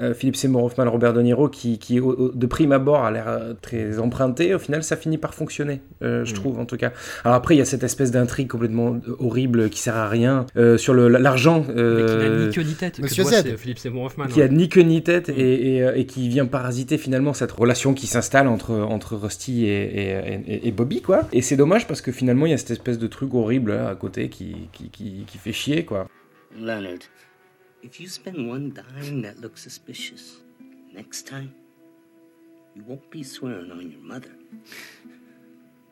euh, 0.00 0.14
Philippe 0.14 0.36
Seymour 0.36 0.64
Hoffman, 0.64 0.90
Robert 0.90 1.12
De 1.12 1.22
Niro, 1.22 1.48
qui, 1.48 1.78
qui 1.78 2.00
de 2.00 2.46
prime 2.46 2.72
abord 2.72 3.04
a 3.04 3.10
l'air 3.10 3.28
euh, 3.28 3.54
très 3.60 3.98
emprunté, 3.98 4.54
au 4.54 4.58
final 4.58 4.82
ça 4.82 4.96
finit 4.96 5.18
par 5.18 5.34
fonctionner, 5.34 5.80
euh, 6.02 6.24
je 6.24 6.32
mm. 6.32 6.34
trouve 6.34 6.58
en 6.58 6.66
tout 6.66 6.76
cas. 6.76 6.92
Alors 7.24 7.34
après 7.34 7.54
il 7.54 7.58
y 7.58 7.62
a 7.62 7.64
cette 7.64 7.84
espèce 7.84 8.10
d'intrigue 8.10 8.48
complètement 8.48 9.00
horrible 9.18 9.70
qui 9.70 9.80
sert 9.80 9.96
à 9.96 10.08
rien 10.08 10.46
sur 10.76 10.94
l'argent. 10.94 11.62
qui 11.62 11.72
n'a 11.72 12.28
ni 12.28 12.50
queue 12.50 12.62
ni 12.62 12.74
tête. 12.74 12.98
Monsieur 12.98 13.24
Z. 13.24 13.56
Philippe 13.56 13.78
Seymour 13.78 14.04
Hoffman. 14.04 14.26
Qui 14.26 14.42
a 14.42 14.48
ni 14.48 14.68
queue 14.68 14.82
ni 14.82 15.02
tête 15.02 15.28
et, 15.28 15.78
et, 15.78 16.06
qui 16.06 16.28
vient 16.28 16.46
parasiter 16.46 16.98
finalement 16.98 17.32
cette 17.32 17.52
relation 17.52 17.94
qui 17.94 18.06
s'installe 18.06 18.48
entre, 18.48 18.74
entre 18.74 19.16
Rusty 19.16 19.66
et, 19.66 20.66
et, 20.66 20.72
Bobby 20.72 21.00
quoi. 21.00 21.22
Et 21.32 21.42
c'est 21.42 21.56
dommage 21.56 21.86
parce 21.86 22.00
que 22.00 22.12
finalement 22.12 22.46
il 22.46 22.50
y 22.50 22.54
a 22.54 22.58
cette 22.58 22.70
espèce 22.70 22.98
de 22.98 23.06
truc 23.06 23.34
horrible 23.34 23.72
à 23.72 23.94
côté 23.94 24.28
qui, 24.28 24.68
qui, 24.72 24.90
qui, 24.90 25.24
qui 25.26 25.38
fait 25.38 25.52
chier 25.52 25.84
quoi. 25.84 26.06
Leonard. 26.58 26.98
If 27.86 28.00
you 28.00 28.08
spend 28.08 28.48
one 28.48 28.74
dime 28.74 29.22
that 29.22 29.40
looks 29.40 29.62
suspicious, 29.62 30.38
next 30.92 31.24
time, 31.24 31.54
you 32.74 32.82
won't 32.82 33.08
be 33.12 33.22
swearing 33.22 33.70
on 33.70 33.92
your 33.92 34.00
mother. 34.00 34.32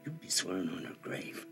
You'll 0.05 0.17
be 0.17 0.29
swearing 0.29 0.70
on 0.70 0.82
her 0.82 0.96
grave. 1.00 1.46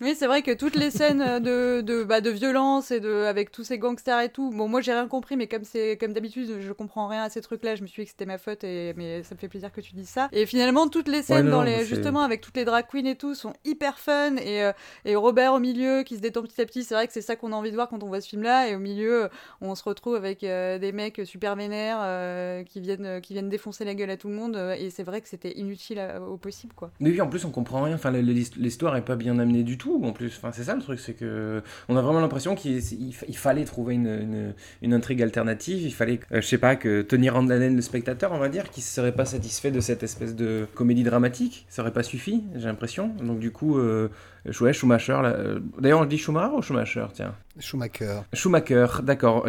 Oui, 0.00 0.14
c'est 0.16 0.26
vrai 0.26 0.42
que 0.42 0.52
toutes 0.52 0.76
les 0.76 0.90
scènes 0.90 1.40
de, 1.42 1.80
de, 1.80 2.04
bah, 2.04 2.20
de 2.20 2.30
violence 2.30 2.90
et 2.90 3.00
de, 3.00 3.24
avec 3.24 3.50
tous 3.50 3.64
ces 3.64 3.78
gangsters 3.78 4.20
et 4.20 4.28
tout, 4.28 4.50
bon, 4.50 4.68
moi 4.68 4.80
j'ai 4.80 4.92
rien 4.92 5.06
compris, 5.06 5.36
mais 5.36 5.46
comme 5.46 5.64
c'est 5.64 5.96
comme 5.96 6.12
d'habitude, 6.12 6.60
je 6.60 6.72
comprends 6.72 7.08
rien 7.08 7.22
à 7.22 7.30
ces 7.30 7.40
trucs-là, 7.40 7.74
je 7.76 7.82
me 7.82 7.86
suis 7.86 8.02
dit 8.02 8.06
que 8.06 8.10
c'était 8.10 8.26
ma 8.26 8.38
faute, 8.38 8.64
et, 8.64 8.92
mais 8.96 9.22
ça 9.22 9.34
me 9.34 9.40
fait 9.40 9.48
plaisir 9.48 9.72
que 9.72 9.80
tu 9.80 9.94
dises 9.94 10.08
ça. 10.08 10.28
Et 10.32 10.46
finalement, 10.46 10.88
toutes 10.88 11.08
les 11.08 11.22
scènes, 11.22 11.48
dans 11.48 11.62
les, 11.62 11.84
justement, 11.84 12.20
avec 12.20 12.40
toutes 12.40 12.56
les 12.56 12.64
drag 12.64 12.86
queens 12.90 13.06
et 13.06 13.16
tout, 13.16 13.34
sont 13.34 13.52
hyper 13.64 13.98
fun, 13.98 14.36
et, 14.36 14.64
euh, 14.64 14.72
et 15.04 15.16
Robert 15.16 15.54
au 15.54 15.60
milieu 15.60 16.02
qui 16.02 16.16
se 16.16 16.20
détend 16.20 16.42
petit 16.42 16.60
à 16.60 16.66
petit, 16.66 16.82
c'est 16.82 16.94
vrai 16.94 17.06
que 17.06 17.12
c'est 17.12 17.22
ça 17.22 17.36
qu'on 17.36 17.52
a 17.52 17.56
envie 17.56 17.70
de 17.70 17.76
voir 17.76 17.88
quand 17.88 18.02
on 18.02 18.08
voit 18.08 18.20
ce 18.20 18.28
film-là, 18.28 18.68
et 18.68 18.76
au 18.76 18.80
milieu, 18.80 19.28
on 19.60 19.74
se 19.74 19.84
retrouve 19.84 20.16
avec 20.16 20.42
euh, 20.42 20.78
des 20.78 20.92
mecs 20.92 21.22
super 21.24 21.56
vénères 21.56 21.98
euh, 22.00 22.62
qui, 22.64 22.80
viennent, 22.80 23.20
qui 23.20 23.32
viennent 23.32 23.48
défoncer 23.48 23.84
la 23.84 23.94
gueule 23.94 24.10
à 24.10 24.16
tout 24.16 24.28
le 24.28 24.34
monde, 24.34 24.56
et 24.78 24.90
c'est 24.90 25.04
vrai 25.04 25.20
que 25.20 25.28
c'était 25.28 25.58
inutile 25.58 26.02
au 26.28 26.36
possible, 26.36 26.74
quoi. 26.74 26.90
Mais 27.00 27.10
oui, 27.10 27.20
en 27.20 27.28
plus, 27.28 27.44
on 27.44 27.50
comprend 27.50 27.82
rien, 27.82 27.94
enfin, 27.94 28.10
l'histoire 28.10 28.96
est 28.96 29.04
pas 29.04 29.16
bien 29.16 29.38
amenée 29.38 29.62
du 29.62 29.78
tout 29.78 29.83
en 29.92 30.12
plus. 30.12 30.40
C'est 30.52 30.64
ça 30.64 30.74
le 30.74 30.82
truc, 30.82 30.98
c'est 31.00 31.14
que 31.14 31.62
on 31.88 31.96
a 31.96 32.02
vraiment 32.02 32.20
l'impression 32.20 32.54
qu'il 32.54 32.82
fallait 33.34 33.64
trouver 33.64 33.94
une, 33.94 34.54
une, 34.82 34.94
intrigue 34.94 35.22
alternative. 35.22 35.82
Il 35.82 35.92
fallait, 35.92 36.20
euh, 36.32 36.40
je 36.40 36.46
sais 36.46 36.58
pas, 36.58 36.76
que 36.76 37.02
tenir 37.02 37.36
en 37.36 37.48
haleine 37.48 37.76
le 37.76 37.82
spectateur, 37.82 38.32
on 38.32 38.38
va 38.38 38.48
dire, 38.48 38.70
qui 38.70 38.80
serait 38.80 39.12
pas 39.12 39.24
satisfait 39.24 39.70
de 39.70 39.80
cette 39.80 40.02
espèce 40.02 40.34
de 40.34 40.66
comédie 40.74 41.04
dramatique. 41.04 41.66
Ça 41.68 41.82
aurait 41.82 41.92
pas 41.92 42.02
suffi, 42.02 42.44
j'ai 42.54 42.66
l'impression. 42.66 43.08
Donc 43.22 43.38
du 43.38 43.50
coup, 43.50 43.78
euh, 43.78 44.08
ouais, 44.60 44.72
Schumacher. 44.72 45.18
Euh, 45.24 45.60
d'ailleurs, 45.78 46.00
on 46.00 46.04
dit 46.04 46.18
Schumacher 46.18 46.54
ou 46.54 46.62
Schumacher, 46.62 47.06
tiens. 47.12 47.34
Schumacher. 47.58 48.20
Schumacher, 48.32 48.86
d'accord. 49.02 49.46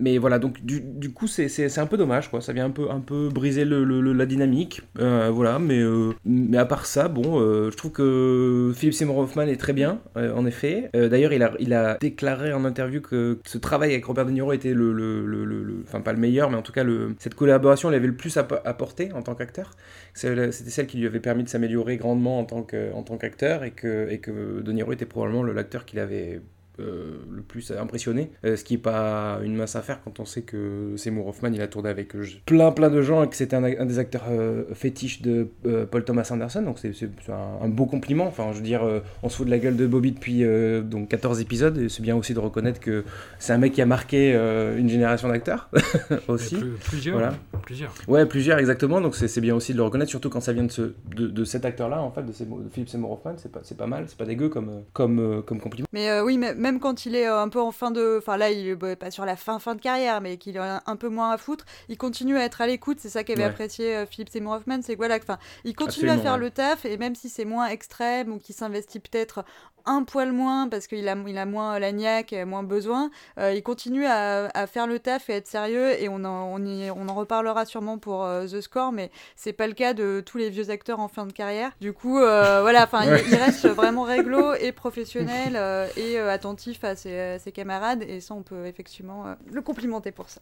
Mais 0.00 0.18
voilà, 0.18 0.38
donc 0.38 0.60
du, 0.64 0.80
du 0.80 1.12
coup, 1.12 1.26
c'est 1.26 1.78
un 1.78 1.86
peu 1.86 1.96
dommage, 1.96 2.30
quoi. 2.30 2.40
Ça 2.40 2.52
vient 2.52 2.66
un 2.66 2.70
peu, 2.70 2.90
un 2.90 3.00
peu 3.00 3.28
briser 3.28 3.64
le, 3.64 3.84
le, 3.84 4.12
la 4.12 4.26
dynamique. 4.26 4.82
Euh, 4.98 5.30
voilà, 5.32 5.58
mais, 5.58 5.78
euh, 5.78 6.14
mais 6.24 6.58
à 6.58 6.64
part 6.64 6.86
ça, 6.86 7.08
bon, 7.08 7.40
euh, 7.40 7.70
je 7.70 7.76
trouve 7.76 7.92
que 7.92 8.72
Philippe 8.74 8.94
Seymour 8.94 9.18
Hoffman 9.18 9.42
est 9.42 9.56
très 9.60 9.72
bien, 9.72 10.00
en 10.16 10.46
effet. 10.46 10.90
D'ailleurs, 10.92 11.32
il 11.32 11.42
a, 11.42 11.52
il 11.60 11.72
a 11.74 11.96
déclaré 11.98 12.52
en 12.52 12.64
interview 12.64 13.00
que 13.00 13.38
ce 13.44 13.58
travail 13.58 13.92
avec 13.92 14.04
Robert 14.04 14.26
De 14.26 14.32
Niro 14.32 14.52
était 14.52 14.74
le. 14.74 14.92
le, 14.92 15.24
le, 15.24 15.84
enfin, 15.86 16.00
pas 16.00 16.12
le 16.12 16.18
meilleur, 16.18 16.50
mais 16.50 16.56
en 16.56 16.62
tout 16.62 16.72
cas, 16.72 16.84
le, 16.84 17.14
cette 17.18 17.34
collaboration, 17.34 17.90
il 17.90 17.94
avait 17.94 18.06
le 18.08 18.16
plus 18.16 18.36
apporté 18.36 19.12
en 19.12 19.22
tant 19.22 19.34
qu'acteur. 19.34 19.70
C'était 20.18 20.70
celle 20.70 20.88
qui 20.88 20.98
lui 20.98 21.06
avait 21.06 21.20
permis 21.20 21.44
de 21.44 21.48
s'améliorer 21.48 21.96
grandement 21.96 22.40
en 22.40 22.44
tant 22.44 22.64
qu'acteur 22.64 23.62
et, 23.62 23.70
que, 23.70 24.08
et 24.10 24.18
que 24.18 24.60
De 24.62 24.92
était 24.92 25.06
probablement 25.06 25.44
l'acteur 25.44 25.84
qu'il 25.84 26.00
avait 26.00 26.40
euh, 26.80 27.16
le 27.28 27.42
plus 27.42 27.72
impressionné, 27.72 28.30
euh, 28.44 28.54
ce 28.54 28.62
qui 28.62 28.74
n'est 28.74 28.80
pas 28.80 29.40
une 29.42 29.56
mince 29.56 29.74
affaire 29.74 30.00
quand 30.04 30.20
on 30.20 30.24
sait 30.24 30.42
que 30.42 30.94
Seymour 30.96 31.26
Hoffman 31.26 31.50
il 31.52 31.60
a 31.60 31.66
tourné 31.66 31.88
avec 31.88 32.14
euh, 32.14 32.24
plein 32.46 32.70
plein 32.70 32.88
de 32.88 33.02
gens 33.02 33.24
et 33.24 33.28
que 33.28 33.34
c'était 33.34 33.56
un, 33.56 33.84
des 33.84 33.98
acteurs 33.98 34.26
fétiches 34.74 35.20
de 35.22 35.48
Paul 35.90 36.04
Thomas 36.04 36.28
Anderson, 36.30 36.62
donc 36.62 36.78
c'est 36.78 37.10
un, 37.30 37.68
beau 37.68 37.86
compliment. 37.86 38.26
Enfin, 38.26 38.50
je 38.52 38.58
veux 38.58 38.62
dire, 38.62 38.82
on 39.22 39.28
se 39.28 39.36
fout 39.36 39.46
de 39.46 39.50
la 39.50 39.58
gueule 39.58 39.76
de 39.76 39.86
Bobby 39.86 40.12
depuis 40.12 40.44
donc 40.82 41.08
14 41.08 41.40
épisodes 41.40 41.78
et 41.78 41.88
c'est 41.88 42.02
bien 42.02 42.14
aussi 42.14 42.32
de 42.34 42.38
reconnaître 42.38 42.80
que 42.80 43.04
c'est 43.38 43.52
un 43.52 43.58
mec 43.58 43.72
qui 43.72 43.82
a 43.82 43.86
marqué 43.86 44.32
une 44.78 44.88
génération 44.88 45.28
d'acteurs 45.28 45.70
aussi. 46.28 46.56
plusieurs, 46.84 47.18
voilà. 47.18 47.34
plusieurs. 47.62 47.92
Ouais, 48.06 48.24
plusieurs 48.26 48.58
exactement. 48.58 49.00
Donc 49.00 49.16
c'est 49.16 49.40
bien 49.40 49.54
aussi 49.54 49.72
de 49.72 49.78
le 49.78 49.82
reconnaître, 49.82 50.10
surtout 50.10 50.30
quand 50.30 50.40
ça 50.40 50.52
vient 50.52 50.64
de, 50.64 50.72
ce, 50.72 50.92
de, 51.16 51.44
cet 51.44 51.64
acteur-là 51.64 52.00
en 52.00 52.10
fait, 52.10 52.22
de, 52.22 52.32
Philippe 52.72 52.88
Seymour 52.88 53.12
Hoffman. 53.12 53.34
C'est 53.36 53.50
pas, 53.50 53.60
pas 53.76 53.86
mal, 53.86 54.04
c'est 54.06 54.18
pas 54.18 54.26
dégueu 54.26 54.48
comme, 54.48 54.82
comme, 54.92 55.42
comme 55.44 55.60
compliment. 55.60 55.88
Mais 55.92 56.20
oui, 56.20 56.38
mais 56.38 56.54
même 56.68 56.80
quand 56.80 57.06
il 57.06 57.14
est 57.14 57.26
euh, 57.26 57.40
un 57.40 57.48
peu 57.48 57.60
en 57.60 57.72
fin 57.72 57.90
de. 57.90 58.18
Enfin, 58.18 58.36
là, 58.36 58.50
il 58.50 58.68
est 58.68 58.74
bah, 58.74 58.94
pas 58.94 59.10
sur 59.10 59.24
la 59.24 59.36
fin, 59.36 59.58
fin 59.58 59.74
de 59.74 59.80
carrière, 59.80 60.20
mais 60.20 60.36
qu'il 60.36 60.58
a 60.58 60.82
un 60.86 60.96
peu 60.96 61.08
moins 61.08 61.30
à 61.30 61.38
foutre, 61.38 61.64
il 61.88 61.96
continue 61.96 62.36
à 62.36 62.44
être 62.44 62.60
à 62.60 62.66
l'écoute. 62.66 62.98
C'est 63.00 63.08
ça 63.08 63.24
qu'avait 63.24 63.44
apprécié 63.44 63.96
euh, 63.96 64.06
Philippe 64.06 64.28
Seymour 64.28 64.54
Hoffman. 64.54 64.80
C'est 64.82 64.92
que 64.92 64.98
voilà, 64.98 65.16
enfin, 65.16 65.38
il 65.64 65.74
continue 65.74 66.10
à 66.10 66.18
faire 66.18 66.38
le 66.38 66.50
taf, 66.50 66.84
et 66.84 66.96
même 66.98 67.14
si 67.14 67.28
c'est 67.28 67.46
moins 67.46 67.66
extrême 67.68 68.32
ou 68.32 68.38
qu'il 68.38 68.54
s'investit 68.54 69.00
peut-être 69.00 69.44
un 69.88 70.04
poil 70.04 70.32
moins 70.32 70.68
parce 70.68 70.86
qu'il 70.86 71.08
a, 71.08 71.16
il 71.26 71.38
a 71.38 71.46
moins 71.46 71.78
la 71.78 71.92
niaque, 71.92 72.34
moins 72.46 72.62
besoin, 72.62 73.10
il 73.38 73.62
continue 73.62 74.06
à, 74.06 74.46
à, 74.54 74.66
faire 74.66 74.86
le 74.86 74.98
taf 74.98 75.30
et 75.30 75.34
être 75.34 75.46
sérieux 75.46 76.00
et 76.00 76.08
on 76.08 76.24
en, 76.24 76.54
on, 76.54 76.64
y, 76.64 76.90
on 76.90 77.08
en 77.08 77.14
reparlera 77.14 77.64
sûrement 77.64 77.98
pour 77.98 78.26
The 78.50 78.60
Score, 78.60 78.92
mais 78.92 79.10
c'est 79.36 79.52
pas 79.52 79.66
le 79.66 79.74
cas 79.74 79.94
de 79.94 80.22
tous 80.24 80.38
les 80.38 80.50
vieux 80.50 80.70
acteurs 80.70 81.00
en 81.00 81.08
fin 81.08 81.26
de 81.26 81.32
carrière. 81.32 81.72
Du 81.80 81.92
coup, 81.92 82.18
voilà, 82.18 82.84
enfin, 82.84 83.04
il, 83.04 83.34
reste 83.34 83.66
vraiment 83.66 84.02
réglo 84.02 84.54
et 84.54 84.72
professionnel 84.72 85.58
et 85.96 86.18
attentif 86.18 86.84
à 86.84 86.96
ses, 86.96 87.38
ses, 87.38 87.52
camarades 87.52 88.02
et 88.02 88.20
ça, 88.20 88.34
on 88.34 88.42
peut 88.42 88.66
effectivement 88.66 89.24
le 89.50 89.62
complimenter 89.62 90.12
pour 90.12 90.28
ça. 90.28 90.40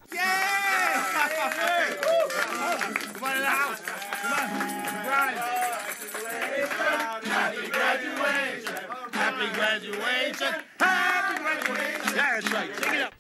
Graduation. 9.57 10.55
Happy 10.79 10.96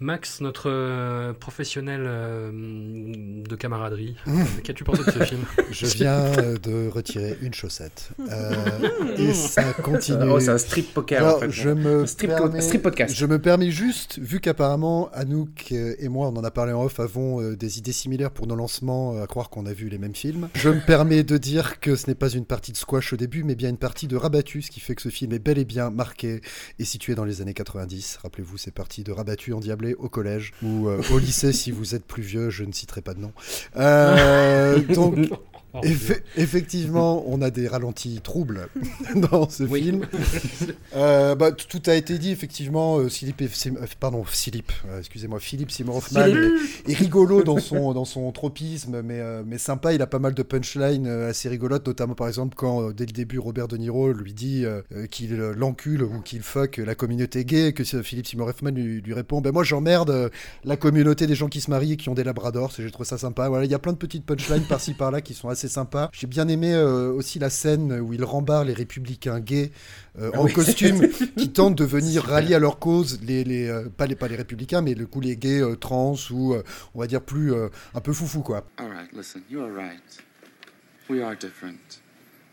Max, 0.00 0.40
notre 0.40 0.70
euh, 0.70 1.32
professionnel 1.32 2.04
euh, 2.06 2.50
de 2.52 3.56
camaraderie, 3.56 4.16
qu'as-tu 4.62 4.84
pensé 4.84 5.04
de 5.04 5.10
ce 5.10 5.24
film? 5.24 5.40
Je 5.70 5.86
viens 5.86 6.16
euh, 6.16 6.58
de 6.58 6.88
retirer 6.88 7.38
une 7.40 7.54
chaussette. 7.54 8.10
et 9.18 9.32
ça 9.32 9.72
continue. 9.72 10.30
Oh, 10.30 10.40
c'est 10.40 10.50
un 10.50 10.58
strip 10.58 10.92
poker. 10.92 11.22
Alors, 11.22 11.36
en 11.36 11.40
fait, 11.40 11.50
je 11.50 11.70
me 11.70 12.06
strip, 12.06 12.30
permets, 12.30 12.60
strip, 12.60 12.82
podcast. 12.82 13.14
Je 13.14 13.26
me 13.26 13.38
permets 13.40 13.70
juste, 13.70 14.18
vu 14.18 14.40
qu'apparemment 14.40 15.10
Anouk 15.12 15.72
et 15.72 16.08
moi, 16.08 16.28
on 16.28 16.36
en 16.36 16.44
a 16.44 16.50
parlé 16.50 16.72
en 16.72 16.84
off, 16.84 17.00
avons 17.00 17.52
des 17.52 17.78
idées 17.78 17.92
similaires 17.92 18.30
pour 18.30 18.46
nos 18.46 18.56
lancements, 18.56 19.20
à 19.22 19.26
croire 19.26 19.50
qu'on 19.50 19.66
a 19.66 19.72
vu 19.72 19.88
les 19.88 19.98
mêmes 19.98 20.14
films. 20.14 20.48
Je 20.54 20.68
me 20.68 20.80
permets 20.80 21.22
de 21.22 21.38
dire 21.38 21.80
que 21.80 21.96
ce 21.96 22.06
n'est 22.08 22.14
pas 22.14 22.28
une 22.28 22.44
partie 22.44 22.72
de 22.72 22.76
squash 22.76 23.12
au 23.12 23.16
début, 23.16 23.44
mais 23.44 23.54
bien 23.54 23.70
une 23.70 23.78
partie 23.78 24.08
de 24.08 24.16
rabattu, 24.16 24.62
ce 24.62 24.70
qui 24.70 24.80
fait 24.80 24.94
que 24.94 25.02
ce 25.02 25.08
film 25.08 25.32
est 25.32 25.38
bel 25.38 25.58
et 25.58 25.64
bien 25.64 25.90
marqué 25.90 26.40
et 26.78 26.84
situé 26.84 27.14
dans 27.14 27.24
les 27.24 27.40
années 27.40 27.54
90. 27.54 28.18
Rappelez-vous, 28.22 28.58
c'est 28.58 28.70
parti 28.70 28.85
de 29.04 29.12
rabattu 29.12 29.52
endiablé 29.52 29.94
au 29.94 30.08
collège 30.08 30.52
ou 30.62 30.88
euh, 30.88 31.02
au 31.12 31.18
lycée 31.18 31.52
si 31.52 31.70
vous 31.70 31.94
êtes 31.94 32.04
plus 32.04 32.22
vieux, 32.22 32.50
je 32.50 32.64
ne 32.64 32.72
citerai 32.72 33.00
pas 33.00 33.14
de 33.14 33.20
nom. 33.20 33.32
Euh, 33.76 34.78
donc 34.94 35.16
effectivement, 36.36 37.24
on 37.26 37.42
a 37.42 37.50
des 37.50 37.68
ralentis 37.68 38.20
troubles 38.22 38.68
dans 39.14 39.48
ce 39.48 39.66
film. 39.66 40.06
Euh, 40.94 41.34
bah, 41.34 41.52
tout 41.52 41.82
a 41.86 41.94
été 41.94 42.16
dit, 42.16 42.30
effectivement. 42.30 42.98
Euh, 42.98 43.08
Philippe, 43.08 43.42
euh, 43.42 43.86
pardon, 44.00 44.24
Philippe, 44.24 44.72
excusez-moi, 44.98 45.40
Philippe 45.40 45.70
Seymour 45.70 45.96
Hoffman 45.96 46.26
est, 46.88 46.94
rigolo 46.94 47.42
dans 47.42 47.58
son, 47.58 47.92
dans 47.92 48.06
son 48.06 48.30
tropisme, 48.32 49.02
mais, 49.02 49.20
mais 49.44 49.58
sympa. 49.58 49.92
Il 49.92 50.00
a 50.00 50.06
pas 50.06 50.18
mal 50.18 50.32
de 50.32 50.42
punchlines 50.42 51.06
assez 51.06 51.48
rigolotes, 51.48 51.86
notamment 51.86 52.14
par 52.14 52.28
exemple 52.28 52.54
quand, 52.56 52.92
dès 52.92 53.04
le 53.04 53.12
début, 53.12 53.38
Robert 53.38 53.68
De 53.68 53.76
Niro 53.76 54.12
lui 54.12 54.32
dit 54.32 54.64
qu'il 55.10 55.36
l'encule 55.36 56.02
ou 56.02 56.20
qu'il 56.20 56.42
fuck 56.42 56.78
la 56.78 56.94
communauté 56.94 57.44
gay, 57.44 57.72
que 57.72 57.84
Philippe 57.84 58.26
Seymour 58.26 58.48
Hoffman 58.48 58.70
lui, 58.70 59.02
lui 59.02 59.12
répond 59.12 59.40
ben 59.42 59.52
Moi, 59.52 59.64
j'emmerde 59.64 60.30
la 60.64 60.76
communauté 60.76 61.26
des 61.26 61.34
gens 61.34 61.48
qui 61.48 61.60
se 61.60 61.70
marient 61.70 61.92
et 61.92 61.96
qui 61.96 62.08
ont 62.08 62.14
des 62.14 62.24
labradors. 62.24 62.72
J'ai 62.76 62.90
trouvé 62.90 63.06
ça 63.06 63.18
sympa. 63.18 63.48
Voilà, 63.48 63.64
il 63.64 63.70
y 63.70 63.74
a 63.74 63.78
plein 63.78 63.92
de 63.92 63.98
petites 63.98 64.24
punchlines 64.24 64.66
par-ci 64.66 64.94
par-là 64.94 65.20
qui 65.20 65.34
sont 65.34 65.48
assez 65.48 65.65
sympa. 65.68 66.10
J'ai 66.12 66.26
bien 66.26 66.48
aimé 66.48 66.72
euh, 66.72 67.10
aussi 67.12 67.38
la 67.38 67.50
scène 67.50 68.00
où 68.00 68.12
il 68.12 68.24
rembarre 68.24 68.64
les 68.64 68.72
républicains 68.72 69.40
gays 69.40 69.70
euh, 70.18 70.30
ah 70.34 70.40
en 70.40 70.46
costume 70.46 71.08
qui 71.36 71.50
tentent 71.50 71.76
de 71.76 71.84
venir 71.84 72.24
rallier 72.24 72.54
à 72.54 72.58
leur 72.58 72.78
cause 72.78 73.20
les, 73.22 73.44
les 73.44 73.68
euh, 73.68 73.88
pas 73.88 74.06
les 74.06 74.16
pas 74.16 74.28
les 74.28 74.36
républicains 74.36 74.82
mais 74.82 74.94
le 74.94 75.06
coup 75.06 75.20
les 75.20 75.36
gays 75.36 75.62
trans 75.80 76.14
ou 76.30 76.54
on 76.94 76.98
va 76.98 77.06
dire 77.06 77.20
plus 77.20 77.52
un 77.94 78.00
peu 78.00 78.12
foufou 78.12 78.42
quoi. 78.42 78.66
All 78.78 78.88
right, 78.88 79.12
listen, 79.12 79.42
you 79.50 79.60
are 79.60 79.72
right. 79.72 80.02
We 81.08 81.22
are 81.22 81.36
different, 81.36 82.02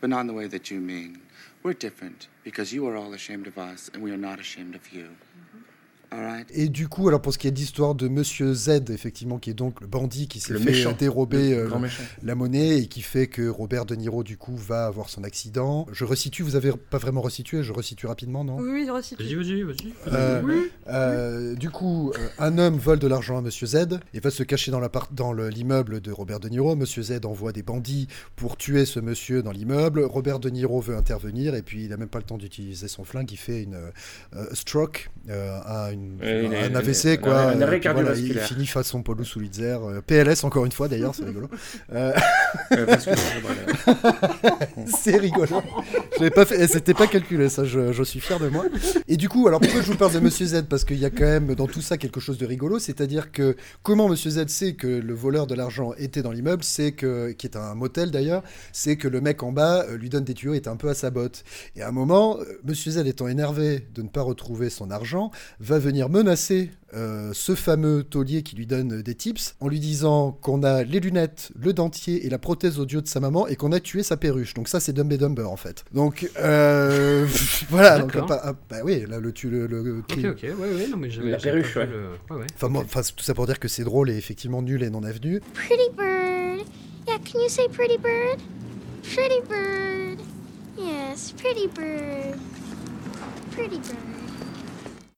but 0.02 0.10
not 0.10 0.22
in 0.22 0.28
the 0.28 0.34
way 0.34 0.48
that 0.48 0.70
you 0.72 0.80
mean. 0.80 1.18
We're 1.64 1.74
different 1.74 2.28
because 2.44 2.74
you 2.74 2.88
are 2.88 2.98
all 2.98 3.14
ashamed 3.14 3.48
of 3.48 3.58
us 3.58 3.90
and 3.94 4.04
we 4.04 4.12
are 4.12 4.18
not 4.18 4.40
ashamed 4.40 4.76
of 4.76 4.92
you. 4.92 5.08
Et 6.54 6.70
du 6.70 6.88
coup, 6.88 7.08
alors 7.08 7.22
pour 7.22 7.34
ce 7.34 7.38
qui 7.38 7.48
est 7.48 7.52
d'histoire 7.52 7.96
de 7.96 8.08
Monsieur 8.08 8.54
Z, 8.54 8.90
effectivement, 8.90 9.40
qui 9.40 9.50
est 9.50 9.54
donc 9.54 9.82
le 9.82 9.88
bandit 9.88 10.28
qui 10.28 10.40
s'est 10.40 10.58
fait 10.58 10.94
dérober 10.96 11.54
euh, 11.54 11.70
la 12.24 12.36
monnaie 12.36 12.80
et 12.80 12.88
qui 12.88 13.02
fait 13.02 13.28
que 13.28 13.48
Robert 13.48 13.86
De 13.86 13.96
Niro, 13.96 14.24
du 14.24 14.38
coup, 14.38 14.56
va 14.56 14.86
avoir 14.86 15.10
son 15.10 15.24
accident. 15.24 15.88
Je 15.92 16.06
resitue, 16.06 16.44
vous 16.44 16.56
avez 16.56 16.72
pas 16.72 16.98
vraiment 16.98 17.22
resitué, 17.22 17.64
je 17.64 17.74
resitue 17.74 18.08
rapidement, 18.08 18.44
non? 18.44 18.58
Oui, 18.58 18.70
oui, 18.72 18.84
je 18.86 18.92
resitue. 18.92 19.24
Vas-y, 19.24 19.36
vas-y, 19.36 19.64
vas-y. 19.64 19.94
Euh, 20.12 20.42
euh, 20.88 21.56
du 21.56 21.70
coup, 21.70 22.14
un 22.40 22.58
homme 22.58 22.78
vole 22.78 23.00
de 23.00 23.08
l'argent 23.08 23.38
à 23.38 23.42
Monsieur 23.42 23.68
Z 23.68 24.00
et 24.14 24.20
va 24.20 24.30
se 24.30 24.44
cacher 24.44 24.72
dans 24.72 25.34
l'immeuble 25.34 26.02
de 26.02 26.12
Robert 26.12 26.40
De 26.40 26.50
Niro. 26.50 26.76
Monsieur 26.76 27.04
Z 27.04 27.26
envoie 27.26 27.52
des 27.52 27.64
bandits 27.64 28.08
pour 28.36 28.58
tuer 28.58 28.86
ce 28.86 29.00
monsieur 29.00 29.42
dans 29.44 29.52
l'immeuble. 29.52 30.04
Robert 30.04 30.40
De 30.40 30.50
Niro 30.50 30.82
veut 30.82 30.96
intervenir 30.96 31.56
et 31.56 31.62
puis 31.62 31.84
il 31.86 31.90
n'a 31.90 31.98
même 31.98 32.10
pas 32.10 32.20
le 32.20 32.26
temps 32.26 32.38
d'utiliser 32.38 32.88
son 32.88 33.04
flingue. 33.04 33.32
Il 33.32 33.38
fait 33.38 33.64
une 33.64 33.80
stroke, 34.54 35.10
une 35.28 36.03
un 36.22 36.76
AVC, 36.76 37.20
quoi. 37.20 37.54
il 38.16 38.40
finit 38.40 38.68
façon 38.68 39.04
Paulus 39.04 39.26
Sulitzer. 39.26 39.78
Euh, 39.84 40.02
PLS, 40.02 40.44
encore 40.44 40.66
une 40.66 40.72
fois, 40.72 40.88
d'ailleurs, 40.88 41.16
c'est 41.16 41.26
rigolo. 41.26 41.50
Euh, 41.94 42.14
c'est 44.88 45.18
rigolo. 45.18 45.62
Je 46.20 46.30
pas 46.30 46.46
fait, 46.46 46.68
c'était 46.68 46.94
pas 46.94 47.08
calculé, 47.08 47.50
ça, 47.50 47.66
je, 47.66 48.04
suis 48.04 48.20
fier 48.20 48.40
de 48.40 48.50
moi. 48.50 48.66
Et 49.08 49.18
du 49.18 49.30
coup, 49.30 49.48
alors 49.48 49.60
pourquoi 49.60 49.82
je 49.82 49.88
vous 49.88 49.98
parle 49.98 50.14
de 50.14 50.20
Monsieur 50.20 50.46
Z? 50.46 50.64
Parce 50.70 50.84
qu'il 50.84 50.98
y 50.98 51.06
a 51.06 51.10
quand 51.10 51.24
même 51.24 51.56
dans 51.56 51.68
tout 51.68 51.82
ça 51.82 51.98
quelque 51.98 52.20
chose 52.20 52.38
de 52.38 52.46
rigolo, 52.46 52.80
c'est-à-dire 52.80 53.32
que 53.32 53.56
comment 53.82 54.10
Monsieur 54.10 54.32
Z 54.32 54.48
sait 54.48 54.74
que 54.74 54.88
le 54.88 55.14
voleur 55.14 55.48
de 55.48 55.56
l'argent 55.56 55.94
était 55.98 56.22
dans 56.22 56.32
l'immeuble, 56.32 56.64
c'est 56.64 56.92
que, 56.92 57.32
qui 57.32 57.48
est 57.48 57.58
un 57.58 57.76
motel 57.76 58.12
d'ailleurs, 58.12 58.44
c'est 58.72 58.96
que 58.98 59.08
le 59.08 59.22
mec 59.22 59.44
en 59.44 59.52
bas 59.52 59.84
euh, 59.84 59.98
lui 59.98 60.10
donne 60.10 60.24
des 60.24 60.34
tuyaux, 60.34 60.54
est 60.54 60.68
un 60.68 60.76
peu 60.76 60.90
à 60.90 60.94
sa 60.94 61.10
botte. 61.10 61.44
Et 61.76 61.82
à 61.82 61.90
un 61.90 61.92
moment, 61.92 62.38
Monsieur 62.64 62.92
Z 62.92 62.98
étant 63.06 63.28
énervé 63.28 63.88
de 63.94 64.02
ne 64.02 64.08
pas 64.08 64.22
retrouver 64.22 64.70
son 64.70 64.92
argent, 64.92 65.32
va 65.60 65.80
venir 65.80 65.93
menacer 66.10 66.72
euh, 66.96 67.32
ce 67.34 67.56
fameux 67.56 68.04
taulier 68.04 68.44
qui 68.44 68.56
lui 68.56 68.68
donne 68.68 69.02
des 69.02 69.16
tips 69.16 69.56
en 69.60 69.68
lui 69.68 69.80
disant 69.80 70.32
qu'on 70.32 70.64
a 70.64 70.84
les 70.84 71.00
lunettes, 71.00 71.52
le 71.60 71.74
dentier 71.74 72.26
et 72.26 72.30
la 72.30 72.38
prothèse 72.38 72.80
audio 72.80 73.02
de 73.02 73.08
sa 73.08 73.20
maman 73.20 73.48
et 73.48 73.56
qu'on 73.56 73.72
a 73.72 73.80
tué 73.80 74.04
sa 74.04 74.18
perruche. 74.18 74.54
Donc 74.54 74.68
ça 74.68 74.80
c'est 74.80 74.94
Dumb 74.94 75.12
et 75.12 75.18
Dumber 75.18 75.50
en 75.50 75.56
fait. 75.56 75.86
Donc 75.94 76.30
euh, 76.40 77.26
voilà. 77.70 78.00
Donc, 78.00 78.16
ah, 78.16 78.54
bah 78.70 78.78
oui, 78.84 79.06
là 79.08 79.20
le 79.20 79.32
tu 79.32 79.50
le, 79.50 79.66
le, 79.66 80.00
Ok 80.00 80.18
ok 80.24 80.44
ouais 80.44 80.54
ouais 80.54 80.88
non 80.88 80.98
mais 80.98 81.10
la 81.10 81.38
perruche 81.38 81.76
ouais. 81.76 81.88
Enfin, 82.56 82.74
enfin 82.76 83.02
tout 83.16 83.24
ça 83.24 83.34
pour 83.34 83.48
dire 83.48 83.60
que 83.60 83.68
c'est 83.68 83.84
drôle 83.84 84.10
et 84.10 84.16
effectivement 84.16 84.62
nul 84.62 84.84
et 84.84 84.90
non 84.90 85.04
avenu. 85.04 85.40
Pretty 85.54 85.90
bird. 85.96 86.66
Yeah, 87.08 87.18
can 87.20 87.40
you 87.40 87.50
say 87.50 87.68
pretty 87.68 87.98
bird? 87.98 88.40
Pretty 89.04 89.42
bird. 89.48 90.20
Yes, 90.78 91.34
pretty 91.34 91.68
bird. 91.68 92.40
Pretty 93.52 93.78
bird. 93.78 94.23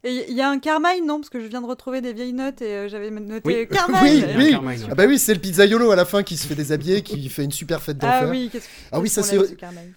Et 0.08 0.26
il 0.30 0.38
y 0.38 0.42
a 0.42 0.50
un 0.52 0.60
Carmine, 0.60 1.04
non? 1.08 1.20
Parce 1.20 1.32
que 1.32 1.40
je 1.40 1.48
viens 1.48 1.62
de 1.62 1.66
retrouver 1.66 2.00
des 2.00 2.14
vieilles 2.14 2.32
notes 2.32 2.62
et 2.62 2.76
euh, 2.76 2.88
j'avais 2.88 3.10
noté 3.10 3.42
oui. 3.44 3.68
Carmine. 3.68 4.26
Oui, 4.38 4.56
oui. 4.64 4.78
Ah 4.88 4.94
bah 4.94 5.06
oui, 5.08 5.18
c'est 5.18 5.34
le 5.34 5.40
pizzaiolo 5.40 5.90
à 5.90 5.96
la 5.96 6.06
fin 6.06 6.22
qui 6.22 6.38
se 6.38 6.46
fait 6.46 6.54
déshabiller, 6.54 7.02
qui 7.02 7.28
fait 7.28 7.44
une 7.44 7.52
super 7.52 7.82
fête 7.82 7.98
ah 8.02 8.22
d'enfer. 8.22 8.28
Ah 8.28 8.30
oui, 8.30 8.52
ah 8.92 9.00
oui 9.00 9.10
ça 9.10 9.24
c'est 9.24 9.40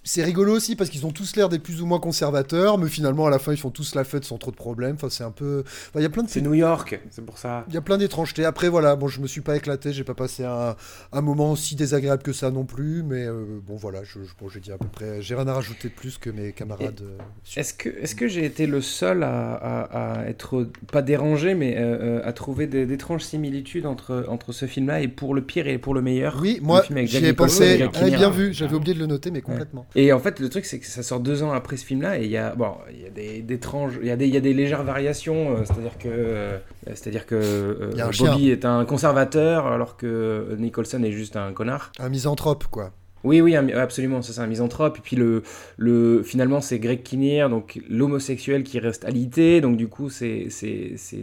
c'est 0.02 0.24
rigolo 0.24 0.54
aussi 0.54 0.76
parce 0.76 0.88
qu'ils 0.88 1.04
ont 1.04 1.10
tous 1.10 1.36
l'air 1.36 1.50
des 1.50 1.58
plus 1.58 1.82
ou 1.82 1.86
moins 1.86 2.00
conservateurs, 2.00 2.78
mais 2.78 2.88
finalement 2.88 3.26
à 3.26 3.30
la 3.30 3.38
fin 3.38 3.52
ils 3.52 3.58
font 3.58 3.70
tous 3.70 3.94
la 3.94 4.04
fête 4.04 4.24
sans 4.24 4.38
trop 4.38 4.50
de 4.50 4.56
problèmes. 4.56 4.94
Enfin 4.94 5.10
c'est 5.10 5.24
un 5.24 5.30
peu, 5.30 5.62
il 5.94 6.00
y 6.00 6.06
a 6.06 6.08
plein 6.08 6.22
de. 6.22 6.30
C'est 6.30 6.40
New 6.40 6.54
York, 6.54 6.98
c'est 7.10 7.24
pour 7.24 7.36
ça. 7.36 7.66
Il 7.68 7.74
y 7.74 7.76
a 7.76 7.82
plein 7.82 7.98
d'étrangetés. 7.98 8.46
Après 8.46 8.70
voilà, 8.70 8.96
bon 8.96 9.08
je 9.08 9.20
me 9.20 9.26
suis 9.26 9.42
pas 9.42 9.56
éclaté, 9.56 9.92
j'ai 9.92 10.04
pas 10.04 10.14
passé 10.14 10.42
un, 10.42 10.74
un, 11.12 11.20
moment 11.20 11.54
si 11.54 11.76
désagréable 11.76 12.22
que 12.22 12.32
ça 12.32 12.50
non 12.50 12.64
plus, 12.64 13.02
mais 13.02 13.26
euh, 13.26 13.60
bon 13.62 13.76
voilà, 13.76 14.04
je, 14.04 14.20
bon, 14.40 14.48
j'ai 14.48 14.60
dit 14.60 14.72
à 14.72 14.78
peu 14.78 14.88
près, 14.88 15.20
j'ai 15.20 15.34
rien 15.34 15.48
à 15.48 15.52
rajouter 15.52 15.90
de 15.90 15.94
plus 15.94 16.16
que 16.16 16.30
mes 16.30 16.52
camarades. 16.52 17.02
Euh, 17.02 17.18
est-ce 17.60 17.74
que 17.74 17.90
est-ce 17.90 18.14
que 18.14 18.26
j'ai 18.26 18.46
été 18.46 18.66
le 18.66 18.80
seul 18.80 19.22
à, 19.22 19.52
à 19.54 19.97
être 20.26 20.68
pas 20.92 21.02
dérangé, 21.02 21.54
mais 21.54 21.76
euh, 21.76 22.18
euh, 22.18 22.20
à 22.24 22.32
trouver 22.32 22.66
d'étranges 22.66 23.22
similitudes 23.22 23.86
entre, 23.86 24.24
entre 24.28 24.52
ce 24.52 24.66
film-là 24.66 25.00
et 25.00 25.08
pour 25.08 25.34
le 25.34 25.42
pire 25.42 25.66
et 25.68 25.78
pour 25.78 25.94
le 25.94 26.02
meilleur. 26.02 26.38
Oui, 26.40 26.58
moi 26.62 26.82
j'y 27.04 27.24
ai 27.24 27.32
pensé, 27.32 27.88
ah, 27.94 28.04
bien 28.04 28.30
vu, 28.30 28.52
j'avais 28.52 28.74
oublié 28.74 28.94
de 28.94 28.98
le 28.98 29.06
noter, 29.06 29.30
mais 29.30 29.40
complètement. 29.40 29.86
Et 29.94 30.12
en 30.12 30.18
fait, 30.18 30.40
le 30.40 30.48
truc, 30.48 30.64
c'est 30.64 30.78
que 30.78 30.86
ça 30.86 31.02
sort 31.02 31.20
deux 31.20 31.42
ans 31.42 31.52
après 31.52 31.76
ce 31.76 31.84
film-là, 31.84 32.18
et 32.18 32.24
il 32.24 32.30
y 32.30 32.36
a, 32.36 32.54
bon, 32.54 32.72
il 32.92 33.02
y 33.02 33.06
a 33.06 33.10
des, 33.10 33.54
étranges, 33.54 33.98
il 34.00 34.08
y, 34.08 34.10
a 34.10 34.16
des, 34.16 34.26
il 34.26 34.34
y 34.34 34.36
a 34.36 34.40
des 34.40 34.54
légères 34.54 34.84
variations, 34.84 35.52
euh, 35.52 35.64
c'est-à-dire 35.64 35.98
que, 35.98 36.58
c'est-à-dire 36.86 37.26
que 37.26 37.90
Bobby 38.18 38.50
est 38.50 38.64
un 38.64 38.84
conservateur, 38.84 39.66
alors 39.66 39.96
que 39.96 40.56
Nicholson 40.58 41.02
est 41.02 41.12
juste 41.12 41.36
un 41.36 41.52
connard. 41.52 41.92
Un 41.98 42.08
misanthrope, 42.08 42.64
quoi. 42.70 42.92
Oui, 43.24 43.40
oui, 43.40 43.56
absolument, 43.56 44.22
c'est 44.22 44.32
ça, 44.32 44.42
un 44.42 44.46
misanthrope. 44.46 44.98
Et 44.98 45.00
puis 45.00 45.16
le, 45.16 45.42
le, 45.76 46.22
finalement, 46.22 46.60
c'est 46.60 46.78
Greg 46.78 47.02
Kinnear, 47.02 47.50
donc 47.50 47.80
l'homosexuel 47.88 48.62
qui 48.62 48.78
reste 48.78 49.04
alité. 49.04 49.60
Donc 49.60 49.76
du 49.76 49.88
coup, 49.88 50.08
c'est 50.10 50.48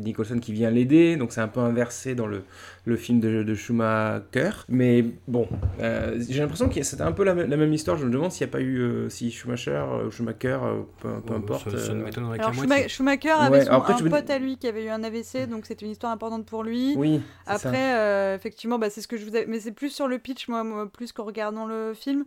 Nicholson 0.01 0.39
qui 0.39 0.53
vient 0.53 0.71
l'aider. 0.71 1.15
Donc 1.15 1.31
c'est 1.31 1.41
un 1.41 1.47
peu 1.47 1.61
inversé 1.61 2.15
dans 2.15 2.27
le, 2.27 2.43
le 2.85 2.95
film 2.95 3.19
de, 3.19 3.43
de 3.43 3.55
Schumacher. 3.55 4.51
Mais 4.69 5.05
bon, 5.27 5.47
euh, 5.79 6.21
j'ai 6.29 6.41
l'impression 6.41 6.69
que 6.69 6.81
c'était 6.83 7.01
un 7.01 7.11
peu 7.11 7.23
la, 7.23 7.33
même 7.33 7.73
histoire. 7.73 7.97
Je 7.97 8.05
me 8.05 8.11
demande 8.11 8.31
s'il 8.31 8.45
n'y 8.45 8.51
a 8.51 8.53
pas 8.53 8.61
eu, 8.61 8.79
euh, 8.79 9.09
si 9.09 9.31
Schumacher, 9.31 9.71
euh, 9.71 10.11
Schumacher, 10.11 10.59
peu, 11.01 11.09
peu 11.25 11.33
importe. 11.33 11.75
Ça, 11.77 11.91
Alors 11.91 12.53
Schumacher, 12.87 13.29
avait 13.29 13.65
son, 13.65 13.71
un 13.71 14.09
pote 14.09 14.29
à 14.29 14.39
lui 14.39 14.57
qui 14.57 14.67
avait 14.67 14.85
eu 14.85 14.89
un 14.89 15.03
AVC, 15.03 15.47
donc 15.49 15.65
c'était 15.65 15.85
une 15.85 15.91
histoire 15.91 16.11
importante 16.11 16.45
pour 16.45 16.63
lui. 16.63 16.93
Oui. 16.97 17.21
Après, 17.47 18.35
effectivement, 18.35 18.79
bah, 18.79 18.89
c'est 18.89 19.01
ce 19.01 19.07
que 19.07 19.17
je 19.17 19.25
vous 19.25 19.35
ai... 19.35 19.45
mais 19.47 19.59
c'est 19.59 19.71
plus 19.71 19.89
sur 19.89 20.07
le 20.07 20.19
pitch, 20.19 20.47
moi, 20.47 20.63
moi 20.63 20.87
plus 20.91 21.11
qu'en 21.11 21.23
regardant 21.23 21.65
le 21.65 21.84
film. 21.93 22.25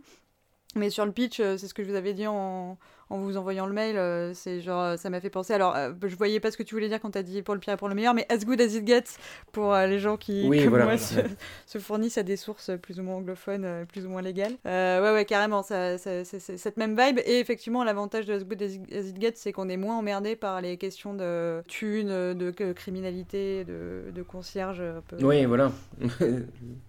Mais 0.75 0.89
sur 0.89 1.05
le 1.05 1.11
pitch, 1.11 1.37
c'est 1.37 1.67
ce 1.67 1.73
que 1.73 1.83
je 1.83 1.89
vous 1.89 1.95
avais 1.95 2.13
dit 2.13 2.27
en, 2.27 2.77
en 3.09 3.17
vous 3.17 3.37
envoyant 3.37 3.65
le 3.65 3.73
mail. 3.73 4.33
c'est 4.35 4.61
genre, 4.61 4.97
ça 4.97 5.09
m'a 5.09 5.19
fait 5.19 5.29
penser. 5.29 5.53
Alors, 5.53 5.75
je 6.01 6.15
voyais 6.15 6.39
pas 6.39 6.51
ce 6.51 6.57
que 6.57 6.63
tu 6.63 6.75
voulais 6.75 6.89
dire 6.89 6.99
quand 6.99 7.11
tu 7.11 7.17
as 7.17 7.23
dit 7.23 7.41
pour 7.41 7.53
le 7.53 7.59
pire 7.59 7.73
et 7.73 7.77
pour 7.77 7.89
le 7.89 7.95
meilleur, 7.95 8.13
mais 8.13 8.25
as 8.29 8.45
good 8.45 8.61
as 8.61 8.75
it 8.75 8.85
gets 8.85 9.17
pour 9.51 9.73
les 9.75 9.99
gens 9.99 10.17
qui, 10.17 10.49
comme 10.49 10.83
moi, 10.83 10.97
se, 10.97 11.79
fournissent 11.79 12.17
à 12.17 12.23
des 12.23 12.37
sources 12.37 12.71
plus 12.81 12.99
ou 12.99 13.03
moins 13.03 13.15
anglophones, 13.15 13.85
plus 13.87 14.05
ou 14.05 14.09
moins 14.09 14.21
légales. 14.21 14.55
ouais, 14.65 15.11
ouais, 15.13 15.25
carrément, 15.25 15.63
ça, 15.63 15.97
c'est 15.97 16.23
cette 16.23 16.77
même 16.77 16.95
vibe. 16.99 17.19
Et 17.25 17.39
effectivement, 17.39 17.83
l'avantage 17.83 18.25
de 18.25 18.33
as 18.33 18.43
good 18.43 18.61
as 18.61 18.73
it 18.75 19.19
gets, 19.19 19.33
c'est 19.35 19.51
qu'on 19.51 19.69
est 19.69 19.77
moins 19.77 19.97
emmerdé 19.97 20.35
par 20.35 20.61
les 20.61 20.77
questions 20.77 21.13
de 21.13 21.61
thunes, 21.67 22.33
de 22.33 22.51
criminalité, 22.73 23.63
de, 23.63 24.11
de 24.13 24.21
concierge. 24.23 24.81
Un 24.81 25.01
peu. 25.07 25.17
Oui, 25.23 25.45
voilà. 25.45 25.71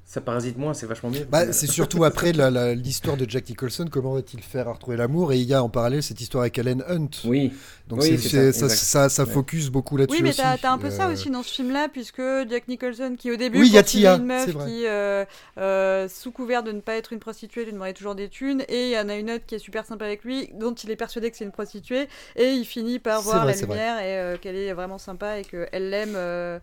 ça 0.05 0.21
parasite 0.21 0.59
moins, 0.59 0.75
c'est 0.75 0.87
vachement 0.87 1.11
mieux. 1.11 1.25
Bah, 1.31 1.53
c'est 1.53 1.67
surtout 1.67 2.05
après 2.05 2.33
l'histoire 2.75 3.17
de 3.17 3.29
Jack 3.29 3.49
Nicholson, 3.49 3.87
comment 3.91 4.15
va-t-il 4.15 4.43
faire 4.43 4.69
à 4.69 4.73
retrouver 4.73 4.97
l'amour? 4.97 5.33
Et 5.33 5.39
il 5.39 5.47
y 5.47 5.55
a 5.55 5.63
en 5.63 5.69
parallèle 5.69 6.03
cette 6.11 6.21
histoire 6.21 6.43
avec 6.43 6.59
Alan 6.59 6.79
Hunt. 6.89 7.09
Oui. 7.25 7.53
Donc 7.87 8.03
ça, 8.03 8.69
ça, 8.69 9.09
ça, 9.09 9.27
focus 9.27 9.69
beaucoup 9.69 9.97
là-dessus. 9.97 10.17
Oui, 10.17 10.23
mais 10.23 10.33
t'as 10.33 10.57
as 10.57 10.73
un 10.73 10.79
peu 10.79 10.91
ça 10.91 11.09
euh, 11.09 11.13
aussi 11.13 11.31
dans 11.31 11.43
ce 11.43 11.53
film-là, 11.53 11.89
puisque 11.89 12.23
Jack 12.49 12.69
Nicholson, 12.69 13.17
qui 13.19 13.31
au 13.33 13.37
début, 13.37 13.61
oui, 13.61 13.69
y 13.69 13.79
a 13.79 13.83
Tia, 13.83 14.15
une 14.15 14.27
meuf 14.27 14.47
qui, 14.47 14.87
euh, 14.87 15.25
euh, 15.59 16.09
sous 16.09 16.31
couvert 16.31 16.63
de 16.63 16.71
ne 16.73 16.81
pas 16.81 16.95
être 16.95 17.13
une 17.13 17.19
prostituée, 17.19 17.65
lui 17.65 17.73
demandait 17.73 17.93
toujours 17.93 18.15
des 18.15 18.29
thunes, 18.29 18.63
et 18.69 18.87
il 18.87 18.91
y 18.91 18.99
en 18.99 19.09
a 19.09 19.17
une 19.17 19.31
autre 19.31 19.45
qui 19.45 19.57
est 19.57 19.61
super 19.61 19.85
sympa 19.85 20.05
avec 20.05 20.25
lui, 20.25 20.51
dont 20.59 20.73
il 20.73 20.91
est 20.91 20.97
persuadé 20.97 21.31
que 21.31 21.37
c'est 21.37 21.45
une 21.45 21.51
prostituée, 21.51 22.09
et 22.37 22.51
il 22.51 22.65
finit 22.65 23.01
par 23.01 23.23
voir 23.23 23.45
la 23.45 23.55
lumière 23.55 23.99
et 24.01 24.39
qu'elle 24.39 24.57
est 24.57 24.73
vraiment 24.73 24.99
sympa 24.99 25.39
et 25.39 25.45
qu'elle 25.45 25.91
l'aime 25.91 26.17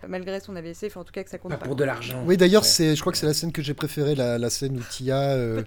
malgré 0.08 0.40
son 0.40 0.56
AVC, 0.56 0.86
enfin 0.86 1.02
en 1.02 1.04
tout 1.04 1.14
cas 1.14 1.24
que 1.24 1.30
ça 1.30 1.38
compte 1.38 1.52
pas. 1.52 1.66
Pour 1.66 1.76
de 1.76 1.84
l'argent. 1.84 2.24
Oui, 2.26 2.38
d'ailleurs, 2.38 2.64
je 2.64 3.00
crois 3.00 3.12
que 3.12 3.18
c'est 3.18 3.26
la 3.26 3.34
scène 3.34 3.52
que 3.52 3.62
j'ai 3.62 3.74
préférée, 3.74 4.16
la, 4.16 4.50
scène 4.50 4.78
où 4.78 4.84
Tia 4.90 5.20
euh, 5.20 5.62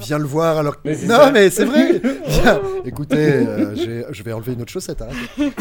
vient 0.00 0.18
le 0.18 0.24
voir 0.24 0.56
alors 0.58 0.80
que... 0.80 1.06
non, 1.06 1.30
mais 1.32 1.50
c'est 1.50 1.66
vrai. 1.66 2.00
Écoutez, 3.10 3.46
euh, 3.46 4.12
je 4.12 4.22
vais 4.22 4.32
enlever 4.32 4.52
une 4.52 4.62
autre 4.62 4.72
chaussette. 4.72 5.02
Hein. 5.02 5.08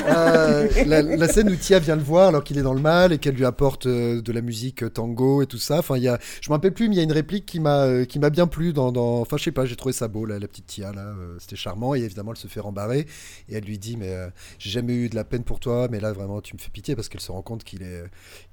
Euh, 0.07 0.67
la, 0.85 1.27
scène 1.27 1.49
où 1.49 1.55
Tia 1.55 1.79
vient 1.79 1.95
le 1.95 2.01
voir 2.01 2.29
alors 2.29 2.43
qu'il 2.43 2.57
est 2.57 2.61
dans 2.61 2.73
le 2.73 2.81
mal 2.81 3.13
et 3.13 3.17
qu'elle 3.17 3.35
lui 3.35 3.45
apporte 3.45 3.87
de 3.87 4.31
la 4.31 4.41
musique 4.41 4.93
tango 4.93 5.41
et 5.41 5.47
tout 5.47 5.57
ça. 5.57 5.79
Enfin, 5.79 5.97
il 5.97 6.03
y 6.03 6.07
a, 6.07 6.19
je 6.41 6.49
me 6.49 6.53
rappelle 6.55 6.73
plus, 6.73 6.87
mais 6.87 6.95
il 6.95 6.97
y 6.97 7.01
a 7.01 7.03
une 7.03 7.11
réplique 7.11 7.45
qui 7.45 7.59
m'a 7.59 8.05
qui 8.05 8.19
m'a 8.19 8.29
bien 8.29 8.47
plu 8.47 8.73
dans, 8.73 8.91
dans, 8.91 9.21
enfin, 9.21 9.37
je 9.37 9.43
sais 9.43 9.51
pas, 9.51 9.65
j'ai 9.65 9.75
trouvé 9.75 9.93
ça 9.93 10.07
beau, 10.07 10.25
la 10.25 10.39
petite 10.39 10.67
Tia 10.67 10.91
là, 10.91 11.13
c'était 11.39 11.55
charmant 11.55 11.95
et 11.95 11.99
évidemment 11.99 12.31
elle 12.31 12.37
se 12.37 12.47
fait 12.47 12.59
rembarrer 12.59 13.07
et 13.49 13.55
elle 13.55 13.63
lui 13.63 13.77
dit 13.77 13.97
mais 13.97 14.13
j'ai 14.59 14.69
jamais 14.69 14.93
eu 14.93 15.09
de 15.09 15.15
la 15.15 15.23
peine 15.23 15.43
pour 15.43 15.59
toi, 15.59 15.87
mais 15.89 15.99
là 15.99 16.11
vraiment 16.13 16.41
tu 16.41 16.55
me 16.55 16.59
fais 16.59 16.69
pitié 16.69 16.95
parce 16.95 17.09
qu'elle 17.09 17.21
se 17.21 17.31
rend 17.31 17.41
compte 17.41 17.63
qu'il 17.63 17.83
est 17.83 18.03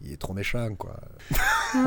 il 0.01 0.13
est 0.13 0.17
trop 0.17 0.33
méchant 0.33 0.75
quoi. 0.77 0.97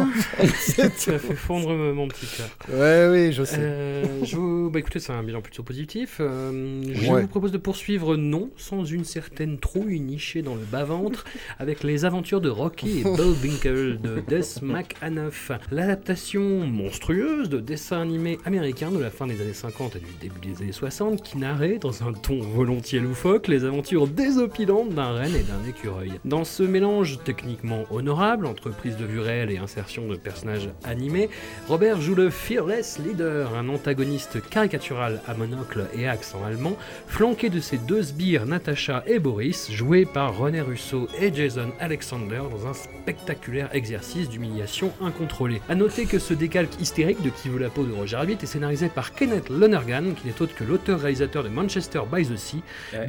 tu 0.99 1.11
as 1.11 1.19
fait 1.19 1.35
fondre 1.35 1.73
mon 1.93 2.07
petit 2.07 2.25
cœur. 2.25 2.49
Ouais, 2.69 3.07
oui, 3.11 3.31
je 3.31 3.43
sais. 3.43 3.57
Euh, 3.59 4.23
je 4.23 4.35
vous... 4.35 4.69
Bah 4.69 4.79
écoutez, 4.79 4.99
c'est 4.99 5.13
un 5.13 5.23
bilan 5.23 5.41
plutôt 5.41 5.63
positif. 5.63 6.17
Euh, 6.19 6.81
je 6.95 7.11
vous 7.11 7.27
propose 7.27 7.51
de 7.51 7.57
poursuivre, 7.57 8.15
non, 8.15 8.49
sans 8.57 8.83
une 8.83 9.05
certaine 9.05 9.57
trouille 9.57 9.99
nichée 9.99 10.41
dans 10.41 10.55
le 10.55 10.61
bas-ventre, 10.61 11.25
avec 11.59 11.83
les 11.83 12.05
aventures 12.05 12.41
de 12.41 12.49
Rocky 12.49 12.99
et 12.99 13.03
Bullwinkle 13.03 13.99
de 14.01 14.21
Des 14.27 14.41
McAnuff. 14.61 15.51
L'adaptation 15.71 16.65
monstrueuse 16.65 17.49
de 17.49 17.59
dessins 17.59 18.01
animés 18.01 18.39
américains 18.45 18.91
de 18.91 18.99
la 18.99 19.09
fin 19.09 19.27
des 19.27 19.41
années 19.41 19.53
50 19.53 19.95
et 19.95 19.99
du 19.99 20.05
début 20.21 20.39
des 20.53 20.63
années 20.63 20.71
60 20.71 21.21
qui 21.21 21.37
narrait, 21.37 21.77
dans 21.79 22.03
un 22.03 22.13
ton 22.13 22.39
volontiers 22.39 22.99
loufoque, 22.99 23.47
les 23.47 23.65
aventures 23.65 24.07
désopilantes 24.07 24.89
d'un 24.89 25.13
renne 25.13 25.35
et 25.35 25.43
d'un 25.43 25.67
écureuil. 25.67 26.13
Dans 26.23 26.43
ce 26.43 26.63
mélange 26.63 27.19
techniquement 27.23 27.85
honorable 27.91 28.45
entre 28.45 28.69
prise 28.69 28.97
de 28.97 29.05
vue 29.05 29.19
réelle 29.19 29.51
et 29.51 29.57
insertion 29.57 30.07
de 30.07 30.15
personnages 30.15 30.69
animés, 30.83 31.29
Robert 31.67 32.01
joue 32.01 32.15
le 32.15 32.29
Fearless 32.29 32.99
Leader, 32.99 33.55
un 33.55 33.69
antagoniste 33.69 34.41
caricatural 34.49 35.21
à 35.27 35.33
monocle 35.33 35.85
et 35.93 36.07
accent 36.07 36.43
allemand, 36.45 36.77
flanqué 37.07 37.49
de 37.49 37.59
ses 37.59 37.77
deux 37.77 38.03
sbires 38.03 38.45
Natasha 38.45 39.03
et 39.07 39.19
Boris, 39.19 39.71
joués 39.71 40.05
par 40.05 40.37
René 40.37 40.61
Russo 40.61 41.07
et 41.19 41.33
Jason 41.33 41.71
Alexander 41.79 42.41
dans 42.51 42.67
un 42.67 42.73
spectaculaire 42.73 43.69
exercice 43.73 44.29
d'humiliation 44.29 44.91
incontrôlée. 45.01 45.61
A 45.69 45.75
noter 45.75 46.05
que 46.05 46.19
ce 46.19 46.33
décalque 46.33 46.79
hystérique 46.79 47.21
de 47.21 47.29
Qui 47.29 47.49
veut 47.49 47.59
la 47.59 47.69
peau 47.69 47.83
de 47.83 47.93
Roger 47.93 48.17
Rabbit 48.17 48.37
est 48.41 48.45
scénarisé 48.45 48.89
par 48.89 49.13
Kenneth 49.13 49.49
Lonergan, 49.49 50.13
qui 50.15 50.27
n'est 50.27 50.41
autre 50.41 50.55
que 50.55 50.63
l'auteur-réalisateur 50.63 51.43
de 51.43 51.49
Manchester 51.49 52.01
by 52.11 52.25
the 52.25 52.37
Sea, 52.37 52.61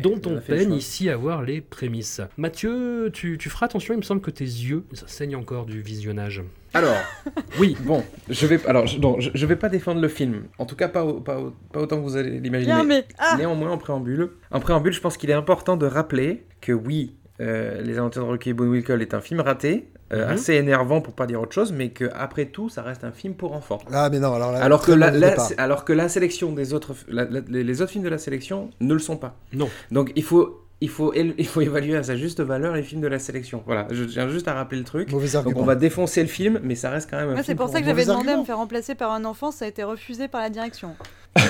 dont 0.03 0.21
on 0.27 0.41
peine 0.41 0.73
ici 0.73 1.09
à 1.09 1.17
voir 1.17 1.43
les 1.43 1.61
prémices. 1.61 2.21
Mathieu, 2.37 3.11
tu, 3.13 3.39
tu 3.39 3.51
feras 3.51 3.67
attention, 3.67 3.95
il 3.95 3.99
me 3.99 4.03
semble 4.03 4.21
que 4.21 4.31
tes 4.31 4.45
yeux 4.45 4.85
saignent 5.07 5.37
encore 5.37 5.67
du 5.67 5.81
visionnage. 5.81 6.43
Alors, 6.77 6.97
oui, 7.59 7.77
bon, 7.81 8.05
je 8.29 8.47
vais, 8.47 8.61
alors, 8.67 8.87
je, 8.87 8.99
je, 9.35 9.47
vais 9.47 9.57
pas 9.57 9.69
défendre 9.69 10.01
le 10.01 10.09
film. 10.09 10.45
En 10.59 10.67
tout 10.67 10.77
cas, 10.77 10.89
pas, 10.89 11.07
pas, 11.25 11.39
pas 11.73 11.81
autant 11.81 11.97
que 11.97 12.03
vous 12.03 12.17
allez 12.17 12.39
l'imaginer. 12.39 12.83
Mais... 12.85 13.05
Ah. 13.19 13.37
Néanmoins, 13.39 13.71
en 13.71 13.79
préambule, 13.79 14.33
en 14.51 14.61
préambule, 14.61 14.93
je 14.93 15.01
pense 15.01 15.17
qu'il 15.17 15.31
est 15.31 15.35
important 15.35 15.77
de 15.77 15.87
rappeler 15.87 16.45
que 16.61 16.73
oui, 16.73 17.17
euh, 17.41 17.81
Les 17.83 17.99
Aventures 17.99 18.25
de 18.25 18.29
Rocky 18.29 18.53
Bullwinkle 18.53 19.01
est 19.01 19.15
un 19.15 19.23
film 19.23 19.41
raté, 19.41 19.89
euh, 20.13 20.27
mhm. 20.27 20.33
assez 20.35 20.55
énervant 20.55 21.01
pour 21.01 21.15
pas 21.15 21.27
dire 21.27 21.41
autre 21.41 21.53
chose, 21.53 21.73
mais 21.73 21.91
que 21.91 22.11
après 22.15 22.47
tout, 22.47 22.69
ça 22.69 22.83
reste 22.83 23.05
un 23.05 23.13
film 23.13 23.35
pour 23.35 23.55
enfants. 23.55 23.79
Ah, 23.91 24.11
mais 24.11 24.21
non, 24.21 24.35
alors 24.35 24.53
là, 24.53 24.63
alors 24.63 24.83
que 24.83 24.93
la, 24.93 25.11
alors 25.59 25.85
que 25.85 25.93
la 25.93 26.09
sélection 26.09 26.53
des 26.53 26.75
autres, 26.75 26.95
les 27.09 27.83
autres 27.83 27.91
films 27.91 28.05
de 28.05 28.11
la 28.11 28.19
sélection 28.19 28.71
ne 28.81 28.93
le 28.93 29.01
sont 29.01 29.17
pas. 29.17 29.37
Non. 29.53 29.69
Donc 29.91 30.13
il 30.15 30.23
faut 30.23 30.66
il 30.83 30.91
faut, 30.91 31.15
il 31.15 31.47
faut 31.47 31.63
évaluer 31.63 31.97
à 31.97 32.03
sa 32.03 32.17
juste 32.17 32.41
valeur 32.41 32.75
les 32.75 32.83
films 32.83 33.01
de 33.01 33.07
la 33.07 33.19
sélection. 33.19 33.63
Voilà, 33.65 33.87
je 33.91 34.05
tiens 34.05 34.29
juste 34.29 34.47
à 34.47 34.53
rappeler 34.53 34.79
le 34.79 34.85
truc. 34.85 35.09
Donc 35.09 35.57
on 35.57 35.65
va 35.65 35.75
défoncer 35.75 36.21
le 36.21 36.29
film, 36.29 36.61
mais 36.63 36.75
ça 36.75 36.91
reste 36.91 37.09
quand 37.11 37.17
même 37.17 37.31
un 37.31 37.35
film. 37.35 37.45
C'est 37.45 37.55
pour, 37.55 37.69
ça 37.69 37.81
que 37.81 37.87
j'avais 37.87 38.05
demandé 38.05 38.31
à 38.31 38.37
me 38.37 38.45
faire 38.45 38.59
remplacer 38.59 38.95
par 38.95 39.13
un 39.13 39.25
enfant, 39.25 39.51
ça 39.51 39.65
a 39.65 39.69
été 39.69 39.83
refusé 39.85 40.29
par 40.29 40.43
la 40.43 40.51
direction. 40.51 40.95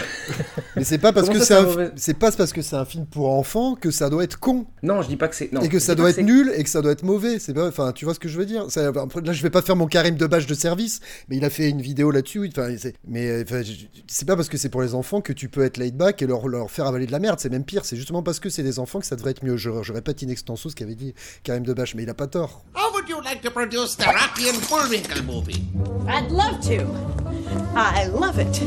Mais 0.77 0.85
c'est 0.85 0.99
pas 0.99 1.13
parce 1.13 1.29
que 1.29 1.39
c'est 1.39 1.55
un... 1.55 1.91
c'est 1.97 2.19
pas 2.19 2.33
parce 2.33 2.53
que 2.53 2.63
c'est 2.63 2.77
un 2.77 2.85
film 2.85 3.07
pour 3.07 3.31
enfants 3.31 3.75
que 3.75 3.91
ça 3.91 4.11
doit 4.11 4.25
être 4.25 4.39
con. 4.39 4.67
Non, 4.83 5.03
je 5.03 5.09
dis 5.09 5.17
pas 5.17 5.29
que 5.29 5.37
c'est 5.37 5.51
et 5.63 5.69
que 5.69 5.79
ça 5.79 5.95
doit 5.95 6.11
être 6.11 6.23
nul 6.23 6.53
et 6.55 6.63
que 6.65 6.71
ça 6.71 6.83
doit 6.83 6.93
être 6.93 7.03
mauvais. 7.03 7.39
C'est 7.39 7.55
pas 7.55 7.69
enfin 7.69 7.93
tu 7.93 8.05
vois 8.05 8.15
ce 8.15 8.21
que 8.21 8.29
je 8.29 8.37
veux 8.39 8.47
dire? 8.47 8.67
Là 8.77 9.33
je 9.33 9.43
vais 9.43 9.51
pas 9.51 9.63
faire 9.63 9.77
mon 9.77 9.87
Karim 9.87 10.17
de 10.17 10.27
bâche 10.27 10.47
de 10.47 10.55
service, 10.55 11.01
mais 11.29 11.37
il 11.37 11.45
a 11.45 11.51
fait 11.51 11.69
une 11.71 11.81
vidéo 11.81 12.11
là-dessus. 12.11 12.49
Enfin, 12.49 12.75
mais 13.07 13.45
c'est 14.07 14.27
pas 14.27 14.37
parce 14.37 14.49
que 14.49 14.59
c'est 14.59 14.69
pour 14.69 14.83
les 14.83 14.95
enfants 14.95 15.21
que 15.21 15.33
tu 15.33 15.49
peux 15.49 15.65
être 15.65 15.77
laid 15.77 15.93
back 15.97 16.23
et 16.23 16.27
leur, 16.27 16.49
leur 16.49 16.71
faire 16.71 16.87
avaler 16.87 17.07
de 17.07 17.13
la 17.13 17.19
merde. 17.19 17.39
C'est 17.41 17.51
même 17.51 17.65
pire. 17.65 17.85
C'est 17.85 17.97
justement 17.97 18.23
parce 18.23 18.41
que 18.41 18.51
c'est 18.51 18.63
des 18.63 18.79
enfants 18.79 19.01
que 19.01 19.07
ça 19.07 19.17
devrait 19.17 19.31
être 19.33 19.45
mieux. 19.45 19.57
Je, 19.57 19.71
je 19.83 19.93
répète 19.93 20.23
in 20.23 20.29
extenso 20.29 20.69
ce 20.71 20.75
qu'avait 20.75 20.95
dit 20.95 21.15
Karim 21.43 21.65
de 21.65 21.73
bâche, 21.73 21.95
mais 21.95 22.03
il 22.03 22.11
a 22.11 22.15
pas 22.15 22.27
tort. 22.27 22.65
How 22.75 22.93
would 22.95 23.09
you 23.09 23.21
like 23.23 23.41
to 23.43 23.51
produce 23.51 23.97
the 23.97 24.07
Rocky 24.07 24.51
and 24.51 24.61
Bullwinkle 24.69 25.23
movie? 25.23 25.65
I'd 26.09 26.31
love 26.31 26.61
to. 26.69 26.85
I 27.77 28.07
love 28.09 28.39
it. 28.39 28.63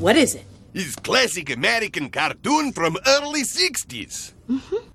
What 0.00 0.14
is 0.14 0.36
it? 0.36 0.44
It's 0.74 0.94
classic 0.94 1.50
American 1.50 2.08
cartoon 2.08 2.72
from 2.72 2.98
early 3.04 3.42
60s. 3.42 4.32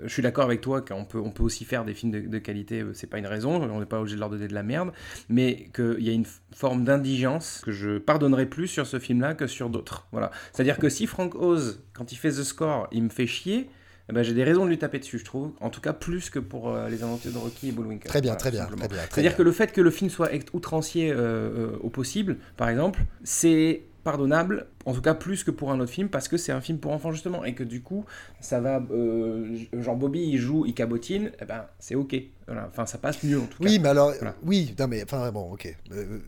Je 0.01 0.07
suis 0.07 0.21
d'accord 0.21 0.45
avec 0.45 0.61
toi 0.61 0.81
qu'on 0.81 1.03
peut, 1.03 1.19
on 1.19 1.29
peut 1.29 1.43
aussi 1.43 1.65
faire 1.65 1.83
des 1.83 1.93
films 1.93 2.29
de, 2.29 2.39
qualité, 2.39 2.79
euh, 2.79 2.93
c'est 2.93 3.07
pas 3.07 3.17
une 3.17 3.27
raison, 3.27 3.61
on 3.61 3.79
n'est 3.81 3.85
pas 3.85 3.99
obligé 3.99 4.15
de 4.15 4.21
leur 4.21 4.29
donner 4.29 4.47
de 4.47 4.53
la 4.53 4.63
merde, 4.63 4.93
mais 5.27 5.69
qu'il 5.75 5.99
y 5.99 6.09
a 6.09 6.13
une 6.13 6.25
forme 6.55 6.85
d'indigence 6.85 7.61
que 7.65 7.73
je 7.73 7.97
pardonnerai 7.97 8.45
plus 8.45 8.69
sur 8.69 8.87
ce 8.87 8.97
film-là 8.97 9.33
que 9.33 9.45
sur 9.45 9.69
d'autres. 9.69 10.07
Voilà. 10.13 10.31
C'est-à-dire 10.53 10.77
que 10.77 10.87
si 10.87 11.05
Frank 11.05 11.35
Oz, 11.35 11.83
quand 11.91 12.13
il 12.13 12.15
fait 12.15 12.31
The 12.31 12.43
Score, 12.43 12.87
il 12.93 13.03
me 13.03 13.09
fait 13.09 13.27
chier, 13.27 13.69
eh 14.09 14.13
ben, 14.13 14.23
j'ai 14.23 14.33
des 14.33 14.45
raisons 14.45 14.63
de 14.63 14.69
lui 14.69 14.77
taper 14.77 14.99
dessus, 14.99 15.19
je 15.19 15.25
trouve. 15.25 15.51
En 15.59 15.69
tout 15.69 15.81
cas, 15.81 15.91
plus 15.91 16.29
que 16.29 16.39
pour 16.39 16.69
euh, 16.69 16.87
les 16.87 17.03
aventures 17.03 17.33
de 17.33 17.37
Rocky 17.37 17.69
et 17.69 17.71
Bullwinkle. 17.73 18.07
Très 18.07 18.21
bien, 18.21 18.35
très 18.35 18.51
bien. 18.51 18.69
C'est-à-dire 19.09 19.35
que 19.35 19.43
le 19.43 19.51
fait 19.51 19.73
que 19.73 19.81
le 19.81 19.91
film 19.91 20.09
soit 20.09 20.29
outrancier 20.53 21.11
euh, 21.11 21.75
au 21.81 21.89
possible, 21.89 22.37
par 22.55 22.69
exemple, 22.69 23.01
c'est 23.25 23.83
pardonnable, 24.03 24.67
en 24.85 24.93
tout 24.93 25.01
cas 25.01 25.13
plus 25.13 25.43
que 25.43 25.51
pour 25.51 25.71
un 25.71 25.79
autre 25.79 25.91
film, 25.91 26.09
parce 26.09 26.27
que 26.27 26.37
c'est 26.37 26.51
un 26.51 26.61
film 26.61 26.77
pour 26.77 26.91
enfants 26.91 27.11
justement, 27.11 27.45
et 27.45 27.53
que 27.53 27.63
du 27.63 27.81
coup, 27.81 28.05
ça 28.39 28.59
va, 28.59 28.83
euh, 28.91 29.57
genre 29.73 29.95
Bobby 29.95 30.21
il 30.21 30.37
joue, 30.37 30.65
il 30.65 30.73
cabotine, 30.73 31.31
eh 31.41 31.45
ben 31.45 31.65
c'est 31.79 31.95
ok, 31.95 32.15
voilà. 32.47 32.67
enfin 32.69 32.85
ça 32.85 32.97
passe 32.97 33.23
mieux 33.23 33.39
en 33.39 33.45
tout 33.45 33.63
cas. 33.63 33.69
Oui, 33.69 33.79
mais 33.79 33.89
alors, 33.89 34.13
oui, 34.43 34.75
non 34.77 34.87
mais, 34.87 35.03
enfin 35.03 35.31
bon, 35.31 35.53
ok. 35.53 35.75
Euh, 35.91 36.19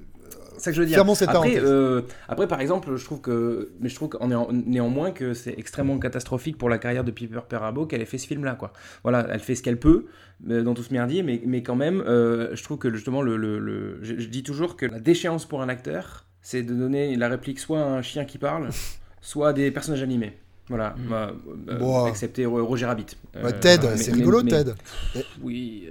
c'est 0.57 0.63
ça 0.63 0.71
que 0.71 0.77
je 0.77 0.81
veux 0.81 0.87
dire. 0.87 1.05
Après, 1.27 1.57
euh, 1.57 2.03
après, 2.29 2.47
par 2.47 2.61
exemple, 2.61 2.95
je 2.95 3.03
trouve 3.03 3.19
que, 3.19 3.71
mais 3.81 3.89
je 3.89 3.95
trouve 3.95 4.07
qu'en 4.07 4.29
néanmoins 4.51 5.11
que 5.11 5.33
c'est 5.33 5.53
extrêmement 5.57 5.99
catastrophique 5.99 6.57
pour 6.57 6.69
la 6.69 6.77
carrière 6.77 7.03
de 7.03 7.11
Piper 7.11 7.41
Perabo 7.49 7.85
qu'elle 7.85 8.01
ait 8.01 8.05
fait 8.05 8.17
ce 8.17 8.25
film-là, 8.25 8.55
quoi. 8.55 8.71
Voilà, 9.03 9.27
elle 9.29 9.41
fait 9.41 9.55
ce 9.55 9.61
qu'elle 9.61 9.79
peut 9.79 10.05
dans 10.39 10.73
tout 10.73 10.83
ce 10.83 10.93
merdier, 10.93 11.23
mais, 11.23 11.41
mais 11.45 11.61
quand 11.61 11.75
même, 11.75 12.01
je 12.07 12.63
trouve 12.63 12.77
que 12.77 12.91
justement, 12.93 13.21
le, 13.21 13.35
le, 13.35 13.99
je, 14.01 14.13
dis 14.13 14.43
toujours 14.43 14.77
que 14.77 14.85
la 14.85 15.01
déchéance 15.01 15.45
pour 15.45 15.61
un 15.61 15.67
acteur, 15.67 16.25
c'est 16.45 16.61
de 16.61 16.75
donner 16.75 17.15
la 17.15 17.27
réplique 17.27 17.57
soit 17.59 17.81
à 17.81 17.87
un 17.87 18.03
chien 18.03 18.23
qui 18.23 18.37
parle, 18.37 18.69
soit 19.19 19.49
à 19.49 19.53
des 19.53 19.71
personnages 19.71 20.03
animés. 20.03 20.37
Voilà, 20.69 20.95
mm. 20.97 21.09
bah, 21.09 21.31
euh, 21.69 22.05
excepté 22.07 22.45
Roger 22.45 22.87
Rabbit. 22.87 23.05
Bah, 23.33 23.51
Ted, 23.51 23.85
euh, 23.85 23.97
c'est 23.97 24.11
rigolo, 24.11 24.41
Ted. 24.43 24.73
Oui, 25.41 25.87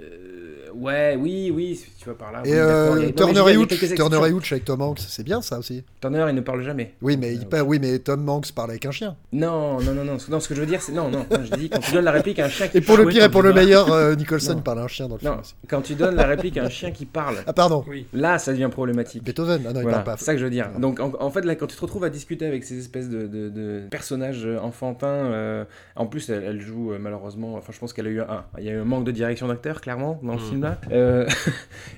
Ouais, 0.77 1.17
oui, 1.17 1.51
oui, 1.55 1.81
tu 1.97 2.05
vas 2.09 2.15
par 2.15 2.31
là. 2.31 2.41
Et 2.43 2.53
euh, 2.53 3.09
Turner 3.11 3.53
et 3.53 3.57
Hooch, 3.57 3.95
Turner 3.95 4.27
et 4.27 4.31
Hooch 4.31 4.51
avec 4.51 4.65
Tom 4.65 4.81
Hanks, 4.81 4.99
c'est 4.99 5.23
bien 5.23 5.41
ça 5.41 5.59
aussi. 5.59 5.83
Turner, 6.01 6.25
il 6.29 6.35
ne 6.35 6.41
parle 6.41 6.63
jamais. 6.63 6.93
Oui, 7.01 7.15
mais, 7.17 7.33
il 7.33 7.47
oui, 7.61 7.79
mais 7.79 7.99
Tom 7.99 8.27
Hanks 8.27 8.51
parle 8.51 8.71
avec 8.71 8.85
un 8.85 8.91
chien. 8.91 9.15
Non, 9.31 9.79
non, 9.79 9.93
non, 9.93 10.03
non. 10.03 10.17
non 10.27 10.39
ce 10.39 10.49
que 10.49 10.55
je 10.55 10.59
veux 10.59 10.67
dire, 10.67 10.81
c'est. 10.81 10.91
Non, 10.91 11.09
non, 11.09 11.25
je 11.31 11.55
dis 11.55 11.69
quand 11.69 11.79
tu 11.79 11.93
donnes 11.93 12.03
la 12.03 12.11
réplique 12.11 12.39
à 12.39 12.45
un 12.45 12.49
chien 12.49 12.67
qui 12.67 12.77
Et 12.77 12.81
pour 12.81 12.97
le 12.97 13.05
pire 13.05 13.23
et 13.23 13.29
pour 13.29 13.41
le 13.41 13.53
meilleur, 13.53 13.91
euh, 13.91 14.15
Nicholson 14.17 14.59
parle 14.63 14.79
à 14.79 14.83
un 14.83 14.87
chien 14.87 15.07
dans 15.07 15.15
le 15.15 15.19
film. 15.19 15.33
Non, 15.33 15.41
quand 15.69 15.81
tu 15.81 15.95
donnes 15.95 16.15
la 16.15 16.25
réplique 16.25 16.57
à 16.57 16.65
un 16.65 16.69
chien 16.69 16.91
qui 16.91 17.05
parle. 17.05 17.37
Ah, 17.47 17.53
pardon. 17.53 17.85
Oui. 17.87 18.05
Là, 18.13 18.37
ça 18.37 18.51
devient 18.51 18.69
problématique. 18.69 19.23
Beethoven, 19.23 19.63
ah 19.67 19.73
non, 19.73 19.81
il 19.81 19.89
parle 19.89 20.03
pas. 20.03 20.17
C'est 20.17 20.25
ça 20.25 20.33
que 20.33 20.39
je 20.39 20.43
veux 20.43 20.51
dire. 20.51 20.69
Donc, 20.77 20.99
en, 20.99 21.31
fait, 21.31 21.45
là, 21.45 21.55
quand 21.55 21.67
tu 21.67 21.75
te 21.75 21.81
retrouves 21.81 22.03
à 22.03 22.09
discuter 22.09 22.45
avec 22.45 22.65
ces 22.65 22.79
espèces 22.79 23.09
de, 23.09 23.87
personnages 23.89 24.45
enfantin. 24.65 25.65
en 25.95 26.05
plus, 26.05 26.29
elle, 26.29 26.61
joue 26.61 26.93
malheureusement. 26.99 27.55
Enfin, 27.55 27.71
je 27.73 27.79
pense 27.79 27.93
qu'elle 27.93 28.07
a 28.07 28.11
eu 28.11 28.21
un, 28.21 28.45
il 28.57 28.65
y 28.65 28.69
a 28.69 28.73
eu 28.73 28.79
un 28.79 28.85
manque 28.85 29.05
de 29.05 29.11
direction 29.11 29.47
d'acteur, 29.47 29.81
clairement, 29.81 30.19
dans 30.23 30.33
le 30.33 30.39
mm. 30.39 30.49
film 30.49 30.61
là. 30.61 31.25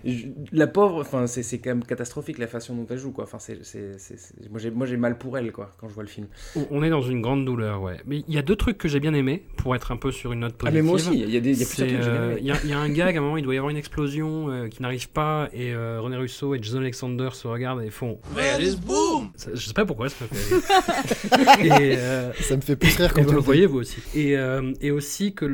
la 0.52 0.68
pauvre, 0.68 1.02
enfin, 1.02 1.28
c'est 1.28 1.60
quand 1.60 1.72
même 1.72 1.84
catastrophique 1.84 2.38
la 2.38 2.48
façon 2.48 2.76
dont 2.76 2.86
elle 2.90 2.98
joue, 2.98 3.12
quoi. 3.12 3.24
Enfin, 3.24 3.40
c'est, 3.40 3.60
moi 4.50 4.86
j'ai 4.86 4.98
mal 4.98 5.18
pour 5.18 5.38
elle, 5.38 5.52
quoi, 5.52 5.74
quand 5.78 5.88
je 5.88 5.94
vois 5.94 6.04
le 6.04 6.10
film. 6.10 6.28
On 6.72 6.84
est 6.84 6.90
dans 6.90 7.02
une 7.02 7.22
grande 7.22 7.46
douleur, 7.46 7.82
ouais. 7.82 7.98
Mais 8.06 8.24
il 8.28 8.34
y 8.34 8.38
a 8.38 8.42
deux 8.42 8.56
trucs 8.56 8.78
que 8.78 8.88
j'ai 8.88 9.00
bien 9.00 9.14
aimé 9.14 9.44
pour 9.58 9.76
être 9.76 9.92
un 9.92 9.98
peu 9.98 10.12
sur 10.12 10.34
une 10.34 10.42
note 10.42 10.54
positive. 10.54 10.80
Ah, 10.80 10.84
mais 10.84 10.86
moi 10.86 10.96
aussi. 10.96 11.14
Il 11.14 11.30
y 11.30 11.38
a 11.38 11.40
des, 11.40 11.60
y 11.60 11.64
a 11.64 11.68
plusieurs 11.68 11.88
trucs 11.88 12.00
que 12.00 12.06
j'ai 12.06 12.12
bien 12.12 12.24
aimé. 12.24 12.36
Il 12.42 12.70
y, 12.70 12.74
a 12.74 12.80
un 12.80 12.90
gag 12.90 13.16
à 13.16 13.20
un 13.20 13.24
moment, 13.24 13.38
il 13.38 13.44
doit 13.44 13.54
y 13.54 13.58
avoir 13.58 13.72
une 13.72 13.78
explosion 13.78 14.68
qui 14.70 14.82
n'arrive 14.82 15.10
pas 15.10 15.50
et 15.54 15.76
René 15.76 16.18
Russo 16.18 16.56
et 16.56 16.62
Jason 16.62 16.80
Alexander 16.80 17.30
se 17.34 17.48
regardent 17.48 17.82
et 17.82 17.90
font. 17.90 18.20
boom 18.86 19.32
Je 19.54 19.60
sais 19.60 19.74
pas 19.74 19.86
pourquoi 19.86 20.10
ça 20.10 20.26
me 20.26 20.36
fait 20.36 21.66
et, 21.66 21.98
ça 22.44 22.57
me 22.58 22.62
fait 22.62 22.76
plus 22.76 22.96
rire 22.96 23.14
quand 23.14 23.24
vous 23.24 23.32
le 23.32 23.40
voyez 23.40 23.66
vous 23.66 23.80
aussi. 23.80 23.98
Et, 24.16 24.36
et 24.82 24.92
aussi 24.92 25.34
que 25.34 25.46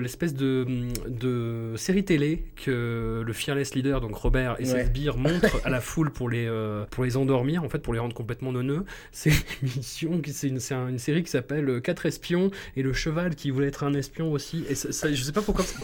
l'espèce 0.00 0.34
de, 0.34 0.66
de 1.08 1.76
série 1.76 2.04
télé 2.04 2.44
que 2.56 3.22
le 3.24 3.32
Fearless 3.32 3.74
Leader, 3.74 4.00
donc 4.00 4.14
Robert 4.14 4.56
et 4.58 4.64
ses 4.64 4.84
sbires, 4.84 5.16
montrent 5.16 5.60
à 5.64 5.70
la 5.70 5.80
foule 5.80 6.10
pour 6.10 6.28
les, 6.28 6.46
euh, 6.46 6.84
pour 6.90 7.04
les 7.04 7.16
endormir, 7.16 7.62
en 7.64 7.68
fait, 7.68 7.78
pour 7.78 7.92
les 7.92 7.98
rendre 7.98 8.14
complètement 8.14 8.52
neuneux. 8.52 8.84
C'est 9.10 9.30
une 9.30 9.68
mission, 9.76 10.20
c'est 10.26 10.48
une, 10.48 10.60
une, 10.70 10.98
série 10.98 11.22
qui 11.22 11.30
s'appelle 11.30 11.80
Quatre 11.82 12.06
espions 12.06 12.50
et 12.76 12.82
le 12.82 12.92
cheval 12.92 13.34
qui 13.34 13.50
voulait 13.50 13.68
être 13.68 13.84
un 13.84 13.94
espion 13.94 14.32
aussi. 14.32 14.64
Et 14.68 14.74
ça, 14.74 15.12
je 15.12 15.22
sais 15.22 15.32
pas 15.32 15.42
pourquoi 15.42 15.64
ça 15.64 15.76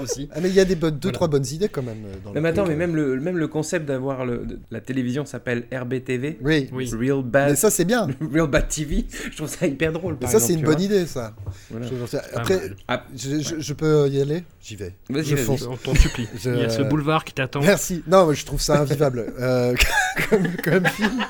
aussi. 0.00 0.28
Ah, 0.32 0.40
mais 0.40 0.48
il 0.48 0.54
y 0.54 0.60
a 0.60 0.64
des 0.64 0.74
bonnes, 0.74 0.98
deux, 0.98 1.12
trois 1.12 1.28
bonnes 1.28 1.46
idées 1.46 1.68
quand 1.68 1.82
même. 1.82 1.98
Dans 2.24 2.32
mais 2.32 2.48
attends, 2.48 2.66
mais 2.66 2.76
même 2.76 2.96
le, 2.96 3.20
même 3.20 3.38
le 3.38 3.48
concept 3.48 3.86
d'avoir 3.86 4.24
la 4.26 4.80
télévision 4.80 5.24
s'appelle 5.24 5.64
RBTV. 5.72 6.38
Oui. 6.42 6.68
oui. 6.72 6.90
Real 6.92 7.22
Bad. 7.22 7.50
Mais 7.50 7.56
ça, 7.56 7.70
c'est 7.70 7.84
bien. 7.84 8.08
Real 8.32 8.48
Bad 8.48 8.68
TV. 8.68 9.04
Je 9.30 9.36
trouve 9.36 9.48
ça 9.48 9.66
hyper 9.74 9.92
drôle. 9.92 10.16
ça, 10.26 10.40
c'est 10.40 10.54
une 10.54 10.62
bonne 10.62 10.80
idée, 10.80 11.06
ça. 11.06 11.34
Après, 12.34 12.60
ah, 12.88 13.04
je, 13.14 13.72
peux 13.72 14.08
y 14.08 14.20
aller 14.20 14.44
J'y 14.62 14.76
vais. 14.76 14.94
Je 15.10 15.36
fonce. 15.36 15.62
On 15.62 15.76
t'en 15.76 15.94
supplie. 15.94 16.28
Il 16.44 16.56
y 16.56 16.64
a 16.64 16.70
ce 16.70 16.82
boulevard 16.82 17.24
qui 17.24 17.34
t'attend. 17.34 17.60
Merci. 17.60 18.02
Non, 18.06 18.32
je 18.32 18.44
trouve 18.46 18.60
ça 18.60 18.80
invivable 18.80 19.34
euh, 19.40 19.74
comme, 20.64 20.86
film. 20.86 21.24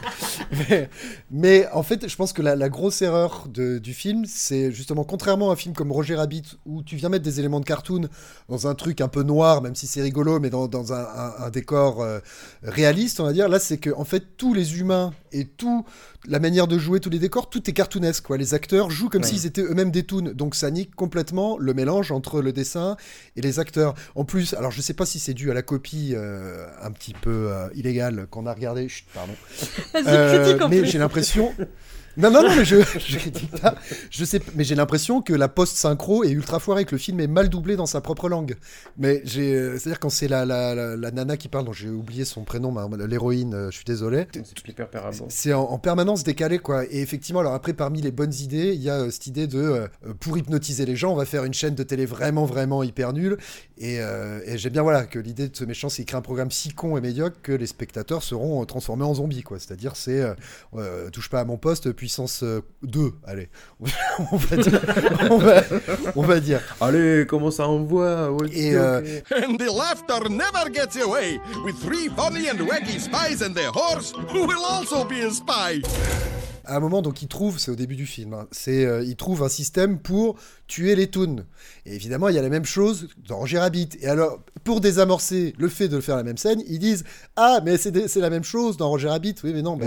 Mais, 1.30 1.68
en 1.72 1.83
fait, 1.83 2.09
je 2.09 2.16
pense 2.16 2.33
que 2.33 2.42
la, 2.42 2.68
grosse 2.68 3.02
erreur 3.02 3.46
du 3.48 3.94
film, 3.94 4.24
c'est 4.26 4.72
justement, 4.72 5.04
contrairement 5.04 5.50
à 5.50 5.54
un 5.54 5.57
film 5.57 5.74
comme 5.74 5.92
Roger 5.92 6.16
Rabbit, 6.16 6.59
où 6.66 6.83
tu 6.83 6.96
viens 6.96 7.09
mettre 7.09 7.24
des 7.24 7.40
éléments 7.40 7.61
de 7.61 7.64
cartoon 7.64 8.09
dans 8.48 8.66
un 8.66 8.74
truc 8.74 9.00
un 9.00 9.09
peu 9.09 9.22
noir, 9.22 9.62
même 9.62 9.74
si 9.74 9.87
c'est 9.87 10.02
rigolo, 10.02 10.38
mais 10.38 10.50
dans, 10.50 10.92
un, 10.92 11.50
décor 11.50 12.02
euh, 12.02 12.20
réaliste, 12.62 13.20
on 13.20 13.24
va 13.24 13.33
dire, 13.33 13.48
là, 13.48 13.59
c'est 13.59 13.78
que 13.78 13.90
en 13.96 14.04
fait, 14.04 14.37
tous 14.37 14.54
les 14.54 14.78
humains 14.78 15.12
et 15.35 15.44
tout 15.44 15.85
la 16.27 16.38
manière 16.38 16.66
de 16.66 16.79
jouer, 16.79 17.01
tous 17.01 17.11
les 17.11 17.18
décors, 17.18 17.51
tout 17.51 17.68
est 17.68 17.73
cartoonesque. 17.73 18.25
Quoi. 18.25 18.38
Les 18.38 18.55
acteurs 18.55 18.90
jouent 18.90 19.09
comme 19.09 19.23
s'ils 19.23 19.47
étaient 19.47 19.62
eux-mêmes 19.62 19.90
des 19.90 20.05
toons. 20.05 20.33
Donc 20.35 20.55
ça 20.55 20.70
nique 20.70 20.94
complètement 20.94 21.59
le 21.59 21.75
mélange 21.75 22.12
entre 22.12 22.40
le 22.40 22.53
dessin 22.53 22.97
et 23.37 23.42
les 23.42 23.59
acteurs. 23.59 23.94
En 24.14 24.25
plus, 24.25 24.55
alors 24.55 24.70
je 24.70 24.81
sais 24.81 24.94
pas 24.94 25.07
si 25.07 25.18
c'est 25.18 25.35
dû 25.35 25.51
à 25.51 25.55
la 25.55 25.62
copie 25.62 26.12
euh, 26.14 26.66
un 26.83 26.90
petit 26.92 27.12
peu 27.12 27.49
euh, 27.51 27.68
illégale 27.75 28.27
qu'on 28.31 28.47
a 28.47 28.55
regardé. 28.55 28.88
pardon. 29.12 29.35
Euh, 30.07 30.59
mais 30.68 30.85
j'ai 30.85 30.99
l'impression. 30.99 31.55
Non, 32.16 32.31
non, 32.31 32.42
non, 32.42 32.55
mais 32.57 32.64
je, 32.64 32.77
je 32.98 33.18
pas. 33.61 33.74
Je 34.11 34.24
sais, 34.24 34.40
mais 34.55 34.62
j'ai 34.62 34.74
l'impression 34.74 35.20
que 35.20 35.33
la 35.33 35.48
post-synchro 35.48 36.22
est 36.24 36.31
ultra 36.31 36.61
foirée, 36.61 36.85
que 36.85 36.94
le 36.94 36.98
film 36.98 37.18
est 37.20 37.27
mal 37.27 37.48
doublé 37.48 37.77
dans 37.77 37.87
sa 37.87 38.00
propre 38.00 38.29
langue. 38.29 38.57
Mais 38.98 39.20
j'ai, 39.24 39.55
euh, 39.55 39.79
c'est-à-dire 39.79 39.98
quand 39.98 40.11
c'est 40.11 40.29
la, 40.29 40.44
la, 40.46 40.74
la, 40.74 41.11
nana 41.11 41.37
qui 41.37 41.48
parle, 41.48 41.64
dont 41.64 41.72
j'ai 41.72 41.88
oublié 41.88 42.24
son 42.24 42.44
prénom, 42.44 42.74
l'héroïne, 42.96 43.55
euh, 43.55 43.70
je 43.70 43.77
suis 43.77 43.85
désolé. 43.85 44.27
C'est 45.29 45.53
en, 45.53 45.62
en, 45.62 45.79
permanence 45.79 46.22
décalé, 46.22 46.59
quoi. 46.59 46.85
Et 46.85 47.00
effectivement, 47.00 47.40
alors 47.40 47.55
après, 47.55 47.72
parmi 47.72 48.00
les 48.00 48.12
bonnes 48.12 48.35
idées, 48.35 48.74
il 48.74 48.83
y 48.83 48.90
a 48.90 49.00
euh, 49.00 49.11
cette 49.11 49.27
idée 49.27 49.46
de, 49.48 49.88
pour 50.20 50.38
hypnotiser 50.38 50.87
les 50.87 50.96
gens, 50.96 51.12
on 51.12 51.16
va 51.16 51.24
faire 51.24 51.44
une 51.44 51.55
chaîne 51.55 51.74
de 51.74 51.83
télé 51.83 52.07
vraiment, 52.07 52.44
vraiment 52.44 52.83
hyper 52.85 53.12
nulle. 53.12 53.38
Et, 53.79 53.96
et 53.96 54.57
j'aime 54.57 54.72
bien, 54.72 54.83
voilà, 54.83 55.05
que 55.05 55.18
l'idée 55.18 55.48
de 55.48 55.57
ce 55.57 55.64
méchant, 55.64 55.88
c'est 55.88 56.05
créer 56.05 56.18
un 56.18 56.22
programme 56.22 56.50
si 56.53 56.72
con 56.72 56.96
et 56.96 57.00
médiocre 57.00 57.38
que 57.42 57.50
les 57.50 57.66
spectateurs 57.66 58.22
seront 58.22 58.64
transformés 58.66 59.05
en 59.05 59.14
zombies, 59.14 59.42
quoi. 59.42 59.59
C'est-à-dire, 59.59 59.96
c'est, 59.96 60.22
touche 61.12 61.29
pas 61.29 61.40
à 61.40 61.44
mon 61.44 61.57
poste, 61.57 61.90
puis 61.92 62.04
puissance 62.05 62.45
2, 62.83 63.01
euh, 63.01 63.11
allez, 63.27 63.49
on 64.31 64.37
va 64.37 64.57
dire. 64.59 64.81
on, 66.14 66.23
va, 66.23 66.38
dire. 66.38 66.61
Allez, 66.83 67.25
comment 67.27 67.51
ça 67.51 67.67
envoie 67.67 68.31
Et 68.53 68.75
euh... 68.75 69.01
And 69.31 69.57
the 69.57 69.73
laughter 69.73 70.29
never 70.29 70.69
gets 70.71 71.01
away 71.03 71.40
with 71.64 71.81
three 71.81 72.11
funny 72.11 72.51
and 72.51 72.59
wacky 72.69 73.01
spies 73.01 73.40
and 73.40 73.55
their 73.55 73.71
horse 73.73 74.12
who 74.35 74.47
will 74.47 74.62
also 74.62 75.03
be 75.05 75.23
a 75.23 75.31
spy. 75.31 75.81
À 76.66 76.77
un 76.77 76.81
moment, 76.81 77.03
donc, 77.03 77.22
il 77.22 77.29
trouve, 77.29 77.59
c'est 77.59 77.70
au 77.70 77.77
début 77.77 77.96
du 77.96 78.07
film, 78.07 78.35
hein, 78.35 78.46
c'est, 78.50 78.85
euh, 78.85 79.03
il 79.05 79.16
trouve 79.16 79.42
un 79.42 79.48
système 79.48 79.98
pour 79.98 80.37
tuer 80.66 80.94
les 80.94 81.09
toons. 81.09 81.44
Et 81.87 81.94
évidemment, 81.94 82.29
il 82.29 82.35
y 82.35 82.38
a 82.38 82.42
la 82.42 82.48
même 82.48 82.64
chose 82.64 83.09
dans 83.29 83.38
Roger 83.38 83.59
Rabbit. 83.59 83.90
Et 84.00 84.09
alors, 84.09 84.40
pour 84.64 84.81
désamorcer 84.81 85.55
le 85.59 85.68
fait 85.68 85.88
de 85.88 86.00
faire 86.00 86.16
la 86.16 86.22
même 86.22 86.38
scène, 86.38 86.62
ils 86.66 86.79
disent 86.79 87.05
Ah, 87.37 87.61
mais 87.64 87.77
c'est 87.77 88.16
la 88.16 88.31
même 88.31 88.44
chose 88.44 88.77
dans 88.77 88.88
Roger 88.88 89.09
Rabbit. 89.09 89.35
Oui, 89.44 89.53
mais 89.55 89.62
non. 89.62 89.79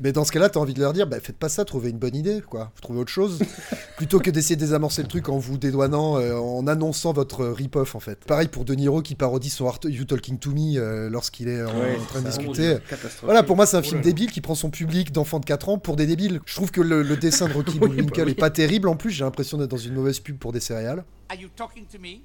Mais, 0.00 0.12
dans 0.12 0.24
ce 0.24 0.32
cas-là, 0.32 0.50
tu 0.50 0.58
as 0.58 0.60
envie 0.60 0.74
de 0.74 0.80
leur 0.80 0.92
dire 0.92 1.06
bah, 1.06 1.18
Faites 1.20 1.36
pas 1.36 1.48
ça, 1.48 1.64
trouvez 1.64 1.90
une 1.90 1.98
bonne 1.98 2.14
idée, 2.14 2.42
quoi. 2.46 2.72
Trouvez 2.82 3.00
autre 3.00 3.12
chose. 3.12 3.38
plutôt 3.96 4.20
que 4.20 4.30
d'essayer 4.30 4.56
de 4.56 4.60
désamorcer 4.60 5.02
le 5.02 5.08
truc 5.08 5.28
en 5.28 5.38
vous 5.38 5.56
dédouanant, 5.56 6.18
euh, 6.18 6.34
en 6.34 6.66
annonçant 6.66 7.12
votre 7.12 7.46
rip-off, 7.46 7.94
en 7.94 8.00
fait. 8.00 8.18
Pareil 8.26 8.48
pour 8.48 8.64
De 8.64 8.74
Niro 8.74 9.00
qui 9.00 9.14
parodie 9.14 9.50
son 9.50 9.66
Art 9.66 9.80
You 9.84 10.04
Talking 10.04 10.38
to 10.38 10.50
Me 10.50 10.76
euh, 10.76 11.08
lorsqu'il 11.08 11.48
est 11.48 11.62
en, 11.62 11.70
train 12.08 12.20
de 12.20 12.26
discuter. 12.26 12.76
Voilà, 13.22 13.42
pour 13.42 13.56
moi, 13.56 13.64
c'est 13.64 13.76
un 13.76 13.82
film 13.82 14.02
débile 14.02 14.30
qui 14.30 14.42
prend 14.42 14.54
son 14.54 14.70
public 14.70 15.12
d'enfants 15.12 15.40
de 15.40 15.46
4 15.46 15.70
ans 15.70 15.78
pour 15.78 15.96
des 15.96 16.06
débiles. 16.06 16.25
Je 16.46 16.54
trouve 16.54 16.70
que 16.70 16.80
le, 16.80 17.16
dessin 17.16 17.48
de 17.48 17.52
Rocky 17.54 17.78
Bullwinkle 17.80 18.28
est 18.28 18.34
pas 18.34 18.50
terrible 18.50 18.88
en 18.88 18.96
plus. 18.96 19.10
J'ai 19.10 19.24
l'impression 19.24 19.58
d'être 19.58 19.70
dans 19.70 19.76
une 19.76 19.94
mauvaise 19.94 20.20
pub 20.20 20.38
pour 20.38 20.52
des 20.52 20.60
céréales. 20.60 21.04
Are 21.28 21.36
you 21.36 21.48
talking 21.54 21.86
to 21.86 21.98
me? 21.98 22.22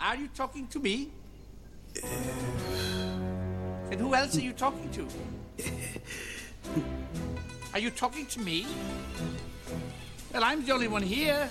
Are 0.00 0.16
you 0.16 0.28
talking 0.34 0.66
to 0.68 0.80
me? 0.80 1.08
And 3.90 4.00
who 4.00 4.14
else 4.14 4.36
are 4.36 4.40
you 4.40 4.52
talking 4.52 4.88
to? 4.90 5.06
Are 7.74 7.80
you 7.80 7.90
talking 7.90 8.26
to 8.26 8.40
me? 8.40 8.66
Well, 10.32 10.44
I'm 10.44 10.64
the 10.64 10.72
only 10.72 10.88
one 10.88 11.02
here. 11.02 11.48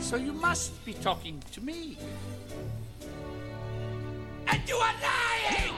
So 0.00 0.16
you 0.16 0.32
must 0.32 0.84
be 0.84 0.94
talking 0.94 1.42
to 1.52 1.60
me. 1.60 1.96
And 4.46 4.68
you 4.68 4.76
are 4.76 4.94
lying! 5.02 5.74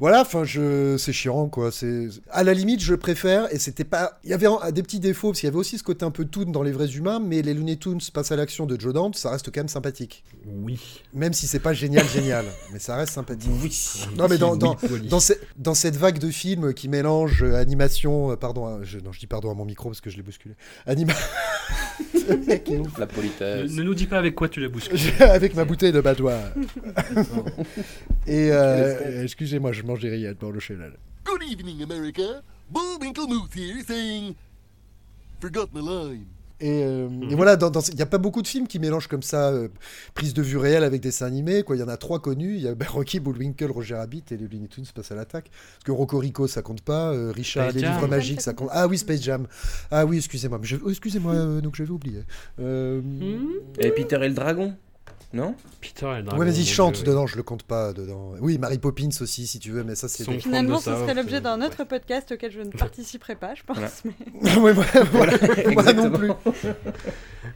Voilà, 0.00 0.22
enfin, 0.22 0.44
je... 0.44 0.96
c'est 0.98 1.12
chiant, 1.12 1.48
quoi. 1.48 1.70
C'est 1.70 2.08
à 2.30 2.42
la 2.44 2.54
limite, 2.54 2.80
je 2.80 2.94
préfère. 2.94 3.52
Et 3.52 3.58
c'était 3.58 3.84
pas. 3.84 4.18
Il 4.24 4.30
y 4.30 4.32
avait 4.32 4.48
des 4.72 4.82
petits 4.82 5.00
défauts 5.00 5.28
parce 5.28 5.40
qu'il 5.40 5.46
y 5.46 5.50
avait 5.50 5.58
aussi 5.58 5.78
ce 5.78 5.82
côté 5.82 6.04
un 6.04 6.10
peu 6.10 6.24
toon 6.24 6.50
dans 6.50 6.62
les 6.62 6.72
vrais 6.72 6.90
humains, 6.90 7.20
mais 7.20 7.42
les 7.42 7.54
Looney 7.54 7.76
Tunes 7.76 8.00
passent 8.12 8.32
à 8.32 8.36
l'action 8.36 8.66
de 8.66 8.80
Joe 8.80 8.92
Dante, 8.92 9.16
ça 9.16 9.30
reste 9.30 9.46
quand 9.46 9.60
même 9.60 9.68
sympathique. 9.68 10.24
Oui. 10.46 10.80
Même 11.12 11.32
si 11.32 11.46
c'est 11.46 11.58
pas 11.58 11.72
génial, 11.72 12.06
génial, 12.08 12.44
mais 12.72 12.78
ça 12.78 12.96
reste 12.96 13.12
sympathique. 13.12 13.50
Oui. 13.62 14.04
Non, 14.16 14.26
mais 14.28 14.38
dans, 14.38 14.56
dans, 14.56 14.76
dans, 15.56 15.74
cette 15.74 15.96
vague 15.96 16.18
de 16.18 16.30
films 16.30 16.74
qui 16.74 16.88
mélange 16.88 17.42
euh, 17.42 17.54
animation, 17.54 18.32
euh, 18.32 18.36
pardon, 18.36 18.66
hein, 18.66 18.80
je, 18.82 18.98
non, 18.98 19.12
je 19.12 19.20
dis 19.20 19.26
pardon 19.26 19.50
à 19.50 19.54
mon 19.54 19.64
micro 19.64 19.88
parce 19.88 20.00
que 20.00 20.10
je 20.10 20.16
l'ai 20.16 20.22
bousculé. 20.22 20.54
Animation. 20.86 21.24
La 22.98 23.06
politesse. 23.06 23.70
Ne, 23.72 23.82
nous 23.82 23.94
dis 23.94 24.06
pas 24.06 24.18
avec 24.18 24.34
quoi 24.34 24.48
tu 24.48 24.60
l'as 24.60 24.68
bousculé. 24.68 25.00
avec 25.20 25.54
ma 25.54 25.64
bouteille 25.64 25.92
de 25.92 26.00
badois. 26.00 26.38
Et 28.26 28.50
euh, 28.50 29.22
excusez-moi, 29.22 29.72
je 29.72 29.82
mange 29.84 30.00
des 30.00 30.10
rillettes 30.10 30.38
pour 30.38 30.52
le 30.52 30.60
chenal. 30.60 30.96
Good 31.24 31.42
evening, 31.42 31.82
America. 31.82 32.42
Bullwinkle 32.70 33.26
here 33.54 33.82
saying, 33.86 34.34
forgot 35.40 35.68
my 35.72 35.80
line. 35.80 36.26
Et, 36.60 36.84
euh, 36.84 37.08
et, 37.28 37.34
voilà, 37.34 37.58
il 37.60 37.94
n'y 37.96 38.02
a 38.02 38.06
pas 38.06 38.18
beaucoup 38.18 38.40
de 38.40 38.46
films 38.46 38.68
qui 38.68 38.78
mélangent 38.78 39.08
comme 39.08 39.22
ça 39.22 39.50
euh, 39.50 39.68
prise 40.14 40.34
de 40.34 40.40
vue 40.40 40.56
réelle 40.56 40.84
avec 40.84 41.00
dessins 41.00 41.26
animés. 41.26 41.64
Il 41.68 41.76
y 41.76 41.82
en 41.82 41.88
a 41.88 41.96
trois 41.96 42.20
connus. 42.20 42.54
Il 42.54 42.62
y 42.62 42.68
a 42.68 42.74
ben, 42.74 42.86
Rocky, 42.88 43.18
Bullwinkle, 43.18 43.70
Roger 43.70 43.96
Rabbit 43.96 44.24
et 44.30 44.36
les 44.36 44.46
Looney 44.46 44.68
Tunes 44.68 44.86
passent 44.94 45.10
à 45.10 45.16
l'attaque. 45.16 45.50
Parce 45.50 45.84
que 45.84 45.92
Rocco 45.92 46.18
Rico, 46.18 46.46
ça 46.46 46.62
compte 46.62 46.80
pas. 46.80 47.12
Euh, 47.12 47.32
Richard, 47.32 47.72
les 47.72 47.82
livres 47.82 48.06
magiques, 48.06 48.40
ça 48.40 48.54
compte. 48.54 48.70
Ah 48.72 48.86
oui, 48.86 48.98
Space 48.98 49.22
Jam. 49.22 49.46
Ah 49.90 50.06
oui, 50.06 50.18
excusez-moi. 50.18 50.60
Oh, 50.84 50.90
excusez-moi, 50.90 51.60
donc 51.62 51.74
j'avais 51.74 51.90
oublié. 51.90 52.20
Et 52.58 53.90
Peter 53.90 54.18
et 54.22 54.28
le 54.28 54.34
dragon 54.34 54.74
non 55.34 55.54
Peter 55.80 56.06
et 56.06 56.36
Ouais, 56.36 56.46
vas-y, 56.46 56.64
chante 56.64 57.04
dedans, 57.04 57.26
je 57.26 57.36
le 57.36 57.42
compte 57.42 57.62
pas 57.62 57.92
dedans. 57.92 58.32
Oui, 58.40 58.58
Mary 58.58 58.78
Poppins 58.78 59.10
aussi, 59.20 59.46
si 59.46 59.58
tu 59.58 59.70
veux, 59.70 59.84
mais 59.84 59.94
ça, 59.94 60.08
c'est. 60.08 60.24
Finalement, 60.38 60.78
ce 60.78 60.90
serait 60.90 61.14
l'objet 61.14 61.40
d'un 61.40 61.60
autre 61.62 61.84
podcast 61.84 62.32
auquel 62.32 62.52
je 62.52 62.60
ne 62.60 62.70
participerai 62.70 63.36
pas, 63.36 63.54
je 63.54 63.62
pense. 63.62 64.02
Mais... 64.04 64.56
ouais, 64.56 64.72
voilà, 65.12 65.32
moi 65.72 65.92
non 65.92 66.10
plus. 66.10 66.30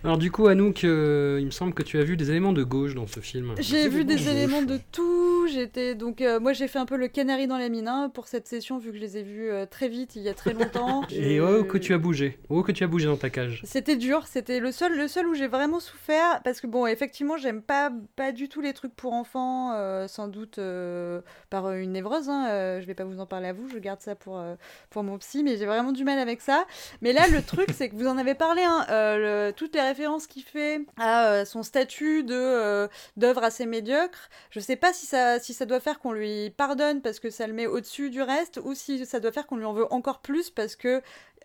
Alors, 0.05 0.19
du 0.19 0.31
coup, 0.31 0.47
Anouk, 0.47 0.85
euh, 0.85 1.39
il 1.41 1.47
me 1.47 1.51
semble 1.51 1.75
que 1.75 1.83
tu 1.83 1.99
as 1.99 2.05
vu 2.05 2.17
des 2.17 2.31
éléments 2.31 2.53
de 2.53 2.63
gauche 2.63 2.95
dans 2.95 3.07
ce 3.07 3.21
film. 3.21 3.55
J'ai 3.59 3.89
vu 3.89 4.05
des 4.05 4.29
éléments 4.29 4.63
de 4.63 4.79
tout. 4.93 5.47
J'étais 5.49 5.95
donc, 5.95 6.21
euh, 6.21 6.39
moi, 6.39 6.53
j'ai 6.53 6.69
fait 6.69 6.79
un 6.79 6.87
peu 6.87 6.97
le 6.97 7.09
canari 7.09 7.47
dans 7.47 7.59
les 7.59 7.69
mines 7.69 7.89
hein, 7.89 8.11
pour 8.13 8.29
cette 8.29 8.47
session, 8.47 8.79
vu 8.79 8.91
que 8.91 8.97
je 8.97 9.01
les 9.01 9.17
ai 9.19 9.23
vus 9.23 9.51
euh, 9.51 9.67
très 9.67 9.89
vite, 9.89 10.15
il 10.17 10.23
y 10.23 10.29
a 10.29 10.35
très 10.35 10.53
longtemps. 10.53 11.03
Et 11.11 11.41
oh, 11.41 11.65
que 11.65 11.79
tu 11.79 11.95
as 11.95 11.99
bougé. 11.99 12.39
Oh, 12.49 12.63
que 12.63 12.73
tu 12.73 12.85
as 12.85 12.87
bougé 12.87 13.07
dans 13.07 13.17
ta 13.17 13.31
cage. 13.31 13.63
C'était 13.65 13.97
dur. 13.97 14.27
C'était 14.27 14.61
le 14.61 14.73
seul, 14.73 14.97
le 14.97 15.09
seul 15.09 15.27
où 15.27 15.35
j'ai 15.35 15.49
vraiment 15.49 15.81
souffert, 15.81 16.43
parce 16.45 16.61
que 16.61 16.67
bon, 16.67 16.87
effectivement, 16.87 17.37
j'aime 17.37 17.63
pas, 17.69 17.93
pas 18.17 18.33
du 18.33 18.49
tout 18.49 18.61
les 18.61 18.73
trucs 18.73 18.97
pour 18.97 19.13
enfants, 19.13 19.73
sans 20.09 20.27
doute 20.27 20.59
par 21.51 21.71
une 21.73 21.93
névreuse. 21.93 22.29
Hein, 22.29 22.81
je 22.81 22.87
vais 22.87 22.95
pas 22.95 23.05
vous 23.05 23.21
en 23.21 23.27
parler 23.27 23.49
à 23.49 23.53
vous, 23.53 23.69
je 23.69 23.79
garde 23.79 24.01
ça 24.01 24.17
pour, 24.17 24.43
pour 24.91 25.05
mon 25.05 25.19
psy, 25.19 25.45
mais 25.45 25.57
j'ai 25.57 25.67
vraiment 25.67 25.93
du 25.93 26.03
mal 26.03 26.19
avec 26.19 26.41
ça. 26.41 26.65
Mais 27.03 27.13
là, 27.13 27.29
le 27.29 27.43
truc, 27.43 27.69
c'est 27.73 27.89
que 27.89 27.95
vous 27.95 28.09
en 28.09 28.19
avez 28.19 28.35
parlé, 28.35 28.63
hein, 28.65 29.53
toutes 29.57 29.75
les 29.75 29.83
références 29.83 30.27
qu'il 30.27 30.43
fait 30.43 30.81
à 30.97 31.45
son 31.45 31.63
statut 31.63 32.25
de 32.25 32.89
d'œuvre 33.17 33.45
assez 33.45 33.67
médiocre, 33.67 34.31
je 34.51 34.61
sais 34.61 34.77
pas 34.77 34.93
si 34.93 35.07
ça, 35.07 35.39
si 35.39 35.53
ça 35.55 35.67
doit 35.67 35.81
faire 35.81 35.99
qu'on 36.01 36.13
lui 36.13 36.51
pardonne 36.51 37.03
parce 37.03 37.21
que 37.21 37.31
ça 37.31 37.47
le 37.47 37.53
met 37.53 37.67
au-dessus 37.67 38.11
du 38.11 38.23
reste, 38.23 38.61
ou 38.65 38.75
si 38.75 39.05
ça 39.05 39.21
doit 39.21 39.33
faire 39.33 39.47
qu'on 39.47 39.57
lui 39.57 39.65
en 39.65 39.75
veut 39.75 39.93
encore 39.93 40.21
plus 40.21 40.51
parce 40.51 40.75
que 40.75 41.03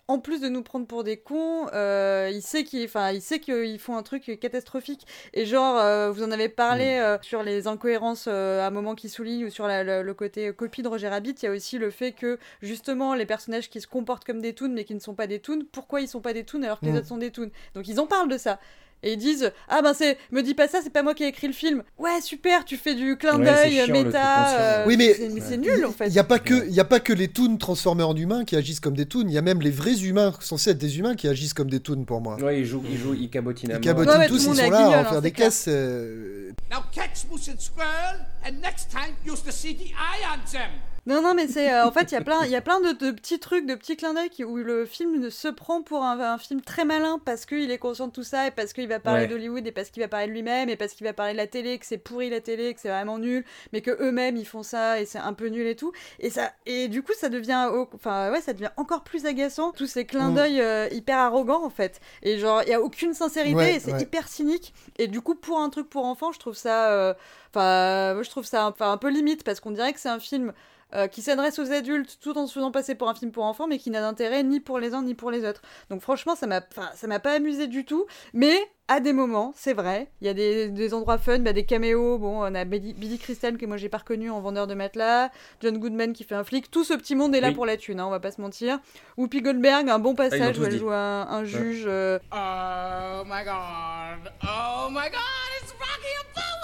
en 0.08 0.20
plus 0.20 0.42
de 0.42 0.50
nous 0.50 0.64
prendre 0.64 0.86
pour 0.86 1.04
des 1.04 1.18
cons, 1.18 1.68
euh, 1.74 2.30
il 2.32 2.42
sait 2.42 2.64
qu'il, 2.64 2.84
enfin, 2.84 3.12
il 3.12 3.22
sait 3.22 3.40
qu'ils 3.40 3.80
font 3.80 3.96
un 3.96 4.04
truc 4.04 4.38
catastrophique. 4.40 5.08
Et 5.34 5.46
genre, 5.46 5.78
euh, 5.78 6.03
vous 6.12 6.24
en 6.24 6.32
avez 6.32 6.50
parlé 6.50 6.86
mm. 6.86 7.02
euh, 7.02 7.18
sur 7.22 7.44
les 7.44 7.68
incohérences 7.68 8.28
à 8.28 8.68
un 8.68 8.70
moment 8.72 8.96
qui 8.96 9.10
souligne 9.10 9.46
ou 9.46 9.50
sur 9.50 9.68
le, 9.68 10.12
côté 10.13 10.54
copie 10.54 10.82
de 10.82 10.88
Roger 10.88 11.10
Rabbit. 11.10 11.36
Il 11.42 11.46
y 11.46 11.48
a 11.48 11.52
aussi 11.52 11.78
le 11.78 11.89
fait 11.89 12.12
que 12.12 12.39
justement 12.62 13.13
les 13.13 13.26
personnages 13.26 13.70
qui 13.70 13.82
se 13.82 13.88
comportent 13.88 14.26
comme 14.26 14.42
des 14.42 14.54
toons 14.54 14.70
mais 14.70 14.84
qui 14.84 14.96
ne 14.96 15.00
sont 15.00 15.16
pas 15.16 15.28
des 15.28 15.39
toons, 15.39 15.63
pourquoi 15.72 16.02
ils 16.02 16.08
sont 16.08 16.22
pas 16.22 16.34
des 16.34 16.44
toons 16.44 16.63
alors 16.63 16.80
que 16.80 16.86
les 16.86 16.92
mm. 16.92 16.98
autres 16.98 17.08
sont 17.08 17.18
des 17.18 17.32
toons? 17.32 17.52
Donc 17.76 17.88
ils 17.88 18.00
en 18.00 18.08
parlent 18.08 18.30
de 18.30 18.38
ça 18.38 18.60
et 19.04 19.13
ils 19.13 19.18
disent 19.18 19.52
ah 19.70 19.82
ben 19.82 19.94
c'est 19.94 20.18
me 20.32 20.42
dis 20.42 20.54
pas 20.54 20.68
ça 20.68 20.80
c'est 20.82 20.89
pas 20.89 21.04
moi 21.04 21.13
qui 21.13 21.24
ai 21.24 21.28
écrit 21.28 21.48
le 21.48 21.54
film. 21.54 21.84
Ouais 21.98 22.22
super 22.22 22.66
tu 22.66 22.78
fais 22.78 22.96
du 22.96 23.18
clin 23.18 23.38
d'œil 23.38 23.92
méta 23.92 24.58
euh, 24.58 24.84
oui 24.88 24.98
mais 24.98 25.13
c'est 25.13 25.58
nul 25.58 25.86
en 25.86 25.92
fait. 25.92 26.08
Il 26.08 26.13
y 26.13 26.20
a 26.20 26.24
pas 26.24 26.39
que 26.39 26.66
il 26.68 26.74
y 26.74 26.80
a 26.80 26.86
pas 26.86 27.00
que 27.00 27.13
les 27.13 27.28
toons 27.28 27.58
transformés 27.58 28.04
en 28.04 28.16
humains 28.16 28.46
qui 28.46 28.56
agissent 28.56 28.80
comme 28.80 28.96
des 28.96 29.06
toons. 29.06 29.26
Il 29.28 29.34
y 29.34 29.38
a 29.38 29.42
même 29.42 29.62
les 29.62 29.72
vrais 29.72 30.02
humains 30.02 30.34
censés 30.39 30.72
être 30.72 30.78
des 30.78 30.98
humains 31.00 31.16
qui 31.16 31.28
agissent 31.28 31.54
comme 31.54 31.70
des 31.70 31.80
toons 31.80 32.06
pour 32.06 32.22
moi. 32.22 32.38
Ouais 32.42 32.62
ils 32.62 32.66
jouent 32.66 32.84
ils 32.89 32.98
jouent 32.98 33.13
ils 33.13 33.30
cabotinent 33.30 33.74
ils 33.76 33.80
cabotinent 33.80 34.28
tous 34.28 34.36
ils 34.36 34.56
sont 34.56 34.70
là 34.70 35.00
à 35.00 35.04
faire 35.04 35.13
hein, 35.13 35.22
des 35.22 35.32
caisses 35.32 35.66
euh, 35.68 36.52
Now 36.72 36.80
catch 36.92 37.26
squirrel 37.60 38.26
and 38.46 38.62
next 38.62 38.89
time 38.89 39.13
use 39.26 39.42
the 39.44 39.52
CDI 39.52 39.94
on 40.34 40.52
them 40.52 40.72
non, 41.06 41.22
non, 41.22 41.34
mais 41.34 41.48
c'est. 41.48 41.74
Euh, 41.74 41.86
en 41.86 41.92
fait, 41.92 42.12
il 42.12 42.13
y 42.13 42.18
a 42.18 42.22
plein, 42.22 42.46
y 42.46 42.56
a 42.56 42.62
plein 42.62 42.80
de, 42.80 43.12
petits 43.12 43.39
trucs, 43.39 43.66
de 43.66 43.76
petits 43.76 43.98
clins 43.98 44.13
d'œil 44.13 44.30
où 44.46 44.56
le 44.56 44.86
film 44.86 45.30
se 45.30 45.50
prend 45.50 45.82
pour 45.82 46.04
un, 46.04 46.38
film 46.38 46.62
très 46.62 46.86
malin 46.86 47.20
parce 47.24 47.46
qu'il 47.46 47.72
est 47.72 47.78
conscient 47.78 48.08
de 48.08 48.13
tout 48.13 48.24
ça 48.24 48.48
et 48.48 48.52
parce 48.52 48.72
qu'il 48.72 48.88
va 48.88 49.00
parler 49.00 49.28
d'Hollywood 49.28 49.68
et 49.68 49.72
parce 49.74 49.89
qu'il 49.89 50.02
va 50.02 50.08
parler 50.08 50.28
de 50.28 50.32
lui-même 50.32 50.70
et 50.70 50.78
parce 50.78 50.94
qu'il 50.94 51.06
va 51.06 51.12
parler 51.12 51.34
de 51.34 51.38
la 51.38 51.48
télé, 51.48 51.78
que 51.78 51.86
c'est 51.86 51.98
pourri 51.98 52.30
la 52.30 52.39
télé, 52.39 52.74
que 52.74 52.80
c'est 52.80 52.89
vraiment 52.89 53.20
nul, 53.20 53.44
mais 53.74 53.82
que 53.82 53.92
eux-mêmes 54.02 54.38
ils 54.38 54.46
font 54.46 54.63
ça 54.63 55.02
et 55.02 55.06
c'est 55.06 55.20
un 55.20 55.34
peu 55.34 55.48
nul 55.48 55.68
et 55.68 55.76
tout. 55.76 55.92
Et, 56.20 56.30
ça, 56.30 56.52
et 56.66 56.88
du 56.88 57.04
coup, 57.04 57.13
ça 57.20 57.28
devient. 57.28 57.70
Enfin, 57.94 58.32
ouais, 58.32 58.42
ça 58.42 58.54
devient 58.54 58.72
encore 58.78 59.04
plus 59.04 59.26
agaçant, 59.26 59.74
tous 59.74 59.88
ces 59.88 60.06
clins 60.06 60.32
mm. 60.32 60.36
d'œil 60.36 60.62
euh, 60.62 60.88
hyper 60.92 61.18
arrogants 61.18 61.66
en 61.66 61.70
fait. 61.70 62.00
Et 62.22 62.38
genre, 62.38 62.62
il 62.63 62.70
y 62.70 62.74
a 62.74 62.82
aucune 62.82 63.13
sincérité 63.13 63.76
et 63.76 63.80
c'est 63.80 64.02
hyper 64.02 64.30
cynique. 64.30 64.74
Et 64.98 65.08
du 65.08 65.20
coup, 65.20 65.36
pour 65.36 65.60
un 65.60 65.70
truc 65.70 65.89
pour 65.89 66.06
enfants, 66.06 66.32
je 66.32 66.39
trouve 66.39 66.56
ça. 66.56 66.92
Euh, 66.92 67.13
enfin, 67.54 68.22
je 68.24 68.30
trouve 68.30 68.46
ça 68.46 68.74
un 68.80 68.98
peu 68.98 69.10
limite 69.10 69.44
parce 69.44 69.60
qu'on 69.60 69.72
dirait 69.72 69.92
que 69.92 70.00
c'est 70.00 70.10
un 70.10 70.20
film 70.20 70.54
euh, 70.94 71.08
qui 71.08 71.22
s'adresse 71.22 71.60
aux 71.60 71.72
adultes 71.72 72.20
tout 72.22 72.38
en 72.38 72.48
se 72.48 72.54
faisant 72.54 72.72
passer 72.72 72.96
pour 72.96 73.10
un 73.10 73.16
film 73.16 73.32
pour 73.32 73.46
enfants, 73.46 73.68
mais 73.68 73.80
qui 73.80 73.90
n'a 73.90 74.02
d'intérêt 74.02 74.44
ni 74.44 74.60
pour 74.60 74.80
les 74.80 74.94
uns 74.94 75.02
ni 75.02 75.16
pour 75.16 75.32
les 75.32 75.46
autres. 75.46 75.62
Donc 75.90 76.02
franchement, 76.02 76.36
ça 76.36 76.48
m'a, 76.48 76.62
ça 76.96 77.08
m'a 77.08 77.20
pas 77.20 77.34
amusé 77.34 77.68
du 77.68 77.86
tout, 77.86 78.06
mais 78.34 78.56
à 78.88 79.00
des 79.00 79.14
moments, 79.14 79.54
c'est 79.56 79.74
vrai, 79.74 80.10
il 80.22 80.28
y 80.28 80.30
a 80.30 80.34
des, 80.34 80.70
des 80.70 80.94
endroits 80.94 81.18
fun, 81.18 81.40
bah, 81.40 81.54
des 81.54 81.66
caméos, 81.66 82.18
bon, 82.18 82.44
on 82.44 82.54
a 82.54 82.66
Billy, 82.66 83.18
Crystal 83.18 83.58
que 83.58 83.66
moi 83.66 83.78
j'ai 83.78 83.88
pas 83.90 84.00
reconnu 84.00 84.30
en 84.30 84.42
vendeur 84.42 84.68
de 84.68 84.74
matelas, 84.74 85.30
John 85.62 85.78
Goodman 85.78 86.14
qui 86.14 86.26
fait 86.26 86.36
un 86.36 86.44
flic, 86.44 86.70
tout 86.70 86.84
ce 86.84 86.94
petit 86.94 87.16
monde 87.16 87.34
est 87.34 87.42
là 87.42 87.52
pour 87.54 87.66
la 87.66 87.78
thune, 87.78 88.00
hein, 88.00 88.06
on 88.06 88.12
va 88.12 88.20
pas 88.20 88.32
se 88.32 88.42
mentir. 88.42 88.80
Whoopi 89.18 89.42
Goldberg, 89.42 89.90
un 89.90 90.00
bon 90.00 90.14
ah, 90.14 90.30
passage 90.30 90.60
où 90.60 90.66
elle 90.66 90.78
joue 90.78 90.92
un, 90.92 91.44
juge. 91.46 91.86
Euh, 91.88 92.20
oh 92.32 93.24
my 93.26 93.44
god, 93.44 94.32
oh 94.44 94.90
my 94.90 95.10
god, 95.10 95.50
it's 95.62 95.72
Rocky 95.72 96.62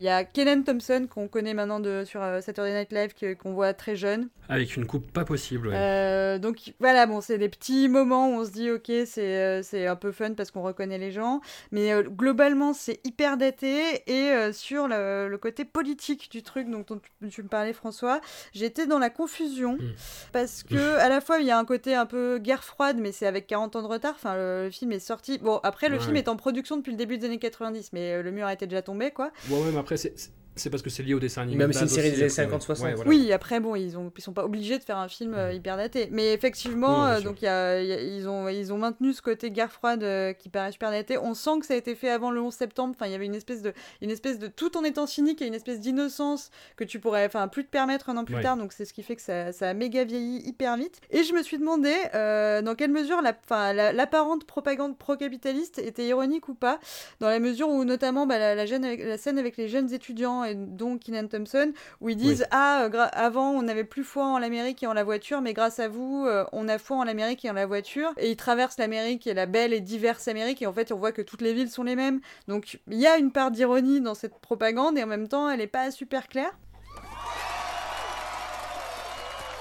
il 0.00 0.04
y 0.04 0.08
a 0.08 0.24
Kenan 0.24 0.62
Thompson 0.62 1.06
qu'on 1.08 1.28
connaît 1.28 1.54
maintenant 1.54 1.80
de, 1.80 2.04
sur 2.06 2.22
euh, 2.22 2.40
Saturday 2.40 2.74
Night 2.78 2.92
Live 2.92 3.36
qu'on 3.36 3.52
voit 3.52 3.74
très 3.74 3.96
jeune. 3.96 4.28
Avec 4.48 4.76
une 4.76 4.86
coupe 4.86 5.10
pas 5.10 5.24
possible. 5.24 5.70
Euh, 5.72 6.38
donc 6.38 6.74
voilà, 6.80 7.06
bon, 7.06 7.20
c'est 7.20 7.38
des 7.38 7.48
petits 7.48 7.88
moments 7.88 8.28
où 8.28 8.40
on 8.40 8.44
se 8.44 8.50
dit 8.50 8.70
ok, 8.70 8.90
c'est 9.06 9.20
euh, 9.20 9.62
c'est 9.62 9.86
un 9.86 9.96
peu 9.96 10.12
fun 10.12 10.34
parce 10.34 10.50
qu'on 10.50 10.62
reconnaît 10.62 10.98
les 10.98 11.12
gens, 11.12 11.40
mais 11.70 11.90
globalement 12.04 12.72
c'est 12.72 13.00
hyper 13.04 13.36
daté 13.36 14.02
et 14.06 14.52
sur 14.52 14.88
le, 14.88 15.36
côté 15.40 15.64
politique 15.64 16.30
du 16.30 16.42
truc 16.42 16.70
dont, 16.70 16.84
tu 17.30 17.42
me 17.42 17.48
parlais 17.48 17.72
François, 17.72 18.20
j'étais 18.52 18.86
dans 18.86 18.98
la 18.98 19.10
confusion 19.10 19.74
hmm. 19.74 19.94
parce 20.32 20.62
que 20.62 20.98
à 20.98 21.08
la 21.08 21.20
fois 21.20 21.38
il 21.40 21.46
y 21.46 21.50
a 21.50 21.58
un 21.58 21.64
côté 21.64 21.94
un 21.94 22.06
peu 22.06 22.38
guerre 22.38 22.64
froide, 22.64 22.96
mais 22.98 23.12
c'est 23.12 23.26
avec 23.26 23.46
40 23.46 23.76
ans 23.76 23.82
de 23.82 23.86
retard. 23.86 24.14
Enfin, 24.14 24.34
le, 24.36 24.68
film 24.70 24.92
est 24.92 24.98
sorti. 24.98 25.38
Bon, 25.38 25.60
après 25.62 25.88
le 25.88 25.98
film 25.98 26.16
est 26.16 26.28
en 26.28 26.36
production 26.36 26.76
depuis 26.76 26.92
le 26.92 26.96
début 26.96 27.18
des 27.18 27.26
années 27.26 27.38
90, 27.38 27.90
mais 27.92 28.13
le 28.22 28.30
mur 28.30 28.46
été 28.52 28.66
déjà 28.66 28.82
tombé, 28.82 29.10
quoi. 29.10 29.32
Ouais, 29.48 29.58
ouais, 29.58 29.72
mais 29.72 29.78
après, 29.78 29.96
c'est 29.96 30.14
c'est 30.56 30.70
parce 30.70 30.82
que 30.82 30.90
c'est 30.90 31.02
lié 31.02 31.14
au 31.14 31.18
dessin 31.18 31.42
animé. 31.42 31.58
Même 31.58 31.72
si 31.72 31.80
c'est 31.80 31.84
une 31.84 31.90
série 31.90 32.10
des 32.12 32.40
années 32.40 32.56
50-60. 32.56 33.02
Oui, 33.06 33.32
après, 33.32 33.58
bon, 33.58 33.74
ils, 33.74 33.96
ils 34.16 34.22
sont 34.22 34.32
pas 34.32 34.44
obligés 34.44 34.78
de 34.78 34.84
faire 34.84 34.98
un 34.98 35.08
film 35.08 35.34
euh, 35.34 35.52
hyper 35.52 35.76
daté. 35.76 36.08
Mais 36.12 36.32
effectivement, 36.32 37.06
euh, 37.06 37.20
donc, 37.20 37.42
y 37.42 37.48
a, 37.48 37.80
ils, 37.80 38.28
ont, 38.28 38.48
ils 38.48 38.72
ont 38.72 38.78
maintenu 38.78 39.12
ce 39.12 39.22
côté 39.22 39.50
guerre 39.50 39.72
froide 39.72 40.04
euh, 40.04 40.32
qui 40.32 40.48
paraît 40.48 40.70
super 40.70 40.90
daté. 40.92 41.18
On 41.18 41.34
sent 41.34 41.58
que 41.60 41.66
ça 41.66 41.74
a 41.74 41.76
été 41.76 41.96
fait 41.96 42.08
avant 42.08 42.30
le 42.30 42.40
11 42.40 42.54
septembre. 42.54 42.94
Enfin, 42.96 43.06
il 43.06 43.12
y 43.12 43.14
avait 43.16 43.26
une 43.26 43.34
espèce 43.34 43.62
de, 43.62 43.72
une 44.00 44.10
espèce 44.10 44.38
de 44.38 44.46
tout 44.46 44.76
en 44.76 44.84
étant 44.84 45.06
cynique 45.06 45.42
et 45.42 45.46
une 45.46 45.54
espèce 45.54 45.80
d'innocence 45.80 46.50
que 46.76 46.84
tu 46.84 47.00
pourrais 47.00 47.26
enfin, 47.26 47.48
plus 47.48 47.64
te 47.64 47.70
permettre 47.70 48.10
un 48.10 48.16
an 48.16 48.24
plus 48.24 48.40
tard. 48.40 48.56
Donc, 48.56 48.72
c'est 48.72 48.84
ce 48.84 48.92
qui 48.92 49.02
fait 49.02 49.16
que 49.16 49.22
ça, 49.22 49.52
ça, 49.52 49.70
a 49.70 49.74
méga 49.74 50.04
vieilli 50.04 50.46
hyper 50.46 50.76
vite. 50.76 51.00
Et 51.10 51.24
je 51.24 51.32
me 51.34 51.42
suis 51.42 51.58
demandé 51.58 51.92
dans 52.12 52.74
quelle 52.76 52.92
mesure 52.92 53.22
l'apparente 53.22 54.42
la, 54.42 54.46
propagande 54.46 54.96
pro-capitaliste 54.96 55.78
était 55.78 56.06
ironique 56.06 56.48
ou 56.48 56.54
pas. 56.54 56.78
Dans 57.18 57.28
la 57.28 57.40
mesure 57.40 57.68
où, 57.68 57.84
notamment, 57.84 58.26
bah, 58.26 58.38
la, 58.38 58.54
la, 58.54 58.66
jeune, 58.66 58.84
la 58.84 59.18
scène 59.18 59.38
avec 59.38 59.56
les 59.56 59.68
jeunes 59.68 59.92
étudiants 59.92 60.43
et 60.44 60.54
donc 60.54 61.04
Keenan 61.04 61.28
Thompson, 61.28 61.72
où 62.00 62.08
ils 62.08 62.16
disent 62.16 62.46
Ah, 62.50 62.84
euh, 62.84 63.06
avant 63.12 63.50
on 63.50 63.62
n'avait 63.62 63.84
plus 63.84 64.04
foi 64.04 64.26
en 64.26 64.38
l'Amérique 64.38 64.82
et 64.82 64.86
en 64.86 64.92
la 64.92 65.04
voiture, 65.04 65.40
mais 65.40 65.52
grâce 65.52 65.78
à 65.78 65.88
vous, 65.88 66.24
euh, 66.26 66.44
on 66.52 66.68
a 66.68 66.78
foi 66.78 66.98
en 66.98 67.04
l'Amérique 67.04 67.44
et 67.44 67.50
en 67.50 67.54
la 67.54 67.66
voiture. 67.66 68.12
Et 68.18 68.30
ils 68.30 68.36
traversent 68.36 68.78
l'Amérique 68.78 69.26
et 69.26 69.34
la 69.34 69.46
belle 69.46 69.72
et 69.72 69.80
diverse 69.80 70.28
Amérique, 70.28 70.62
et 70.62 70.66
en 70.66 70.72
fait 70.72 70.92
on 70.92 70.98
voit 70.98 71.12
que 71.12 71.22
toutes 71.22 71.42
les 71.42 71.52
villes 71.52 71.70
sont 71.70 71.84
les 71.84 71.96
mêmes. 71.96 72.20
Donc 72.48 72.78
il 72.88 72.98
y 72.98 73.06
a 73.06 73.18
une 73.18 73.32
part 73.32 73.50
d'ironie 73.50 74.00
dans 74.00 74.14
cette 74.14 74.38
propagande, 74.38 74.98
et 74.98 75.02
en 75.02 75.08
même 75.08 75.28
temps 75.28 75.48
elle 75.48 75.58
n'est 75.58 75.66
pas 75.66 75.90
super 75.90 76.28
claire. 76.28 76.52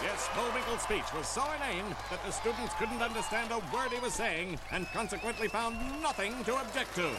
Yes, 0.03 0.27
Bullwinkle's 0.35 0.81
speech 0.81 1.13
was 1.17 1.25
so 1.25 1.41
inane 1.55 1.95
that 2.11 2.19
the 2.25 2.31
students 2.31 2.73
couldn't 2.77 3.01
understand 3.01 3.51
a 3.51 3.59
word 3.73 3.89
he 3.89 3.99
was 4.01 4.13
saying 4.13 4.59
and 4.73 4.85
consequently 4.87 5.47
found 5.47 5.77
nothing 6.01 6.33
to 6.43 6.57
object 6.57 6.93
to. 6.95 7.09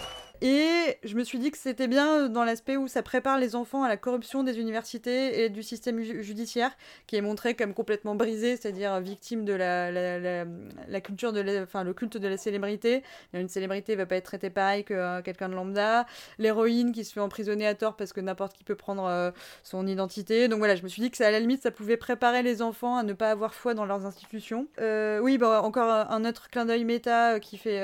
Et 0.41 0.99
je 1.05 1.15
me 1.15 1.23
suis 1.23 1.39
dit 1.39 1.51
que 1.51 1.59
c'était 1.59 1.87
bien 1.87 2.29
dans 2.29 2.45
l'aspect 2.45 2.77
où 2.77 2.89
ça 2.89 3.03
prépare 3.03 3.39
les 3.39 3.55
enfants 3.55 3.85
à 3.85 3.89
la 3.89 3.97
corruption 3.97 4.43
des 4.43 4.59
universités 4.59 5.45
et 5.45 5.49
du 5.49 5.63
système 5.63 6.01
judiciaire, 6.01 6.71
qui 7.07 7.17
est 7.17 7.21
montré 7.21 7.55
comme 7.55 7.73
complètement 7.73 8.15
brisé, 8.15 8.57
c'est-à-dire 8.57 9.01
victime 9.01 9.45
de 9.45 9.53
la, 9.53 9.91
la, 9.91 11.01
culture 11.01 11.33
de 11.33 11.63
enfin, 11.63 11.85
le 11.85 11.95
culte 11.95 12.17
de 12.17 12.29
la 12.29 12.37
célébrité. 12.37 13.03
Une 13.33 13.49
célébrité 13.49 13.93
ne 13.93 13.99
va 13.99 14.07
pas 14.07 14.17
être 14.17 14.25
traitée 14.25 14.51
pareil 14.51 14.85
que 14.85 14.95
euh, 14.95 15.23
quelqu'un 15.23 15.49
de 15.49 15.55
lambda. 15.55 16.07
L'héroïne 16.39 16.93
qui 16.93 17.05
se 17.05 17.13
fait 17.13 17.21
emprisonner 17.21 17.67
à 17.67 17.75
tort 17.75 17.97
parce 17.97 18.13
que 18.13 18.21
n'importe 18.21 18.55
qui 18.55 18.65
peut 18.65 18.75
prendre 18.75 19.07
euh, 19.07 19.31
son 19.63 19.87
identité. 19.87 20.49
Donc 20.49 20.59
voilà, 20.59 20.75
je 20.75 20.83
me 20.83 20.89
suis 20.89 21.01
dit 21.01 21.11
que 21.11 21.17
ça, 21.17 21.29
à 21.29 21.31
la 21.31 21.41
limite, 21.41 21.63
ça 21.63 21.71
pouvait 21.71 21.97
préparer 21.97 22.43
les 22.43 22.61
enfants 22.61 22.97
à 22.97 23.03
ne 23.03 23.13
pas 23.13 23.31
avoir 23.31 23.55
foi 23.55 23.75
dans 23.75 23.85
leurs 23.85 24.05
institutions. 24.05 24.67
Euh, 24.81 25.21
oui, 25.21 25.39
bah, 25.39 25.63
encore 25.63 25.91
un 25.91 26.25
autre 26.25 26.51
clin 26.51 26.67
d'œil 26.67 26.85
méta 26.85 27.39
qui 27.41 27.57
fait 27.57 27.81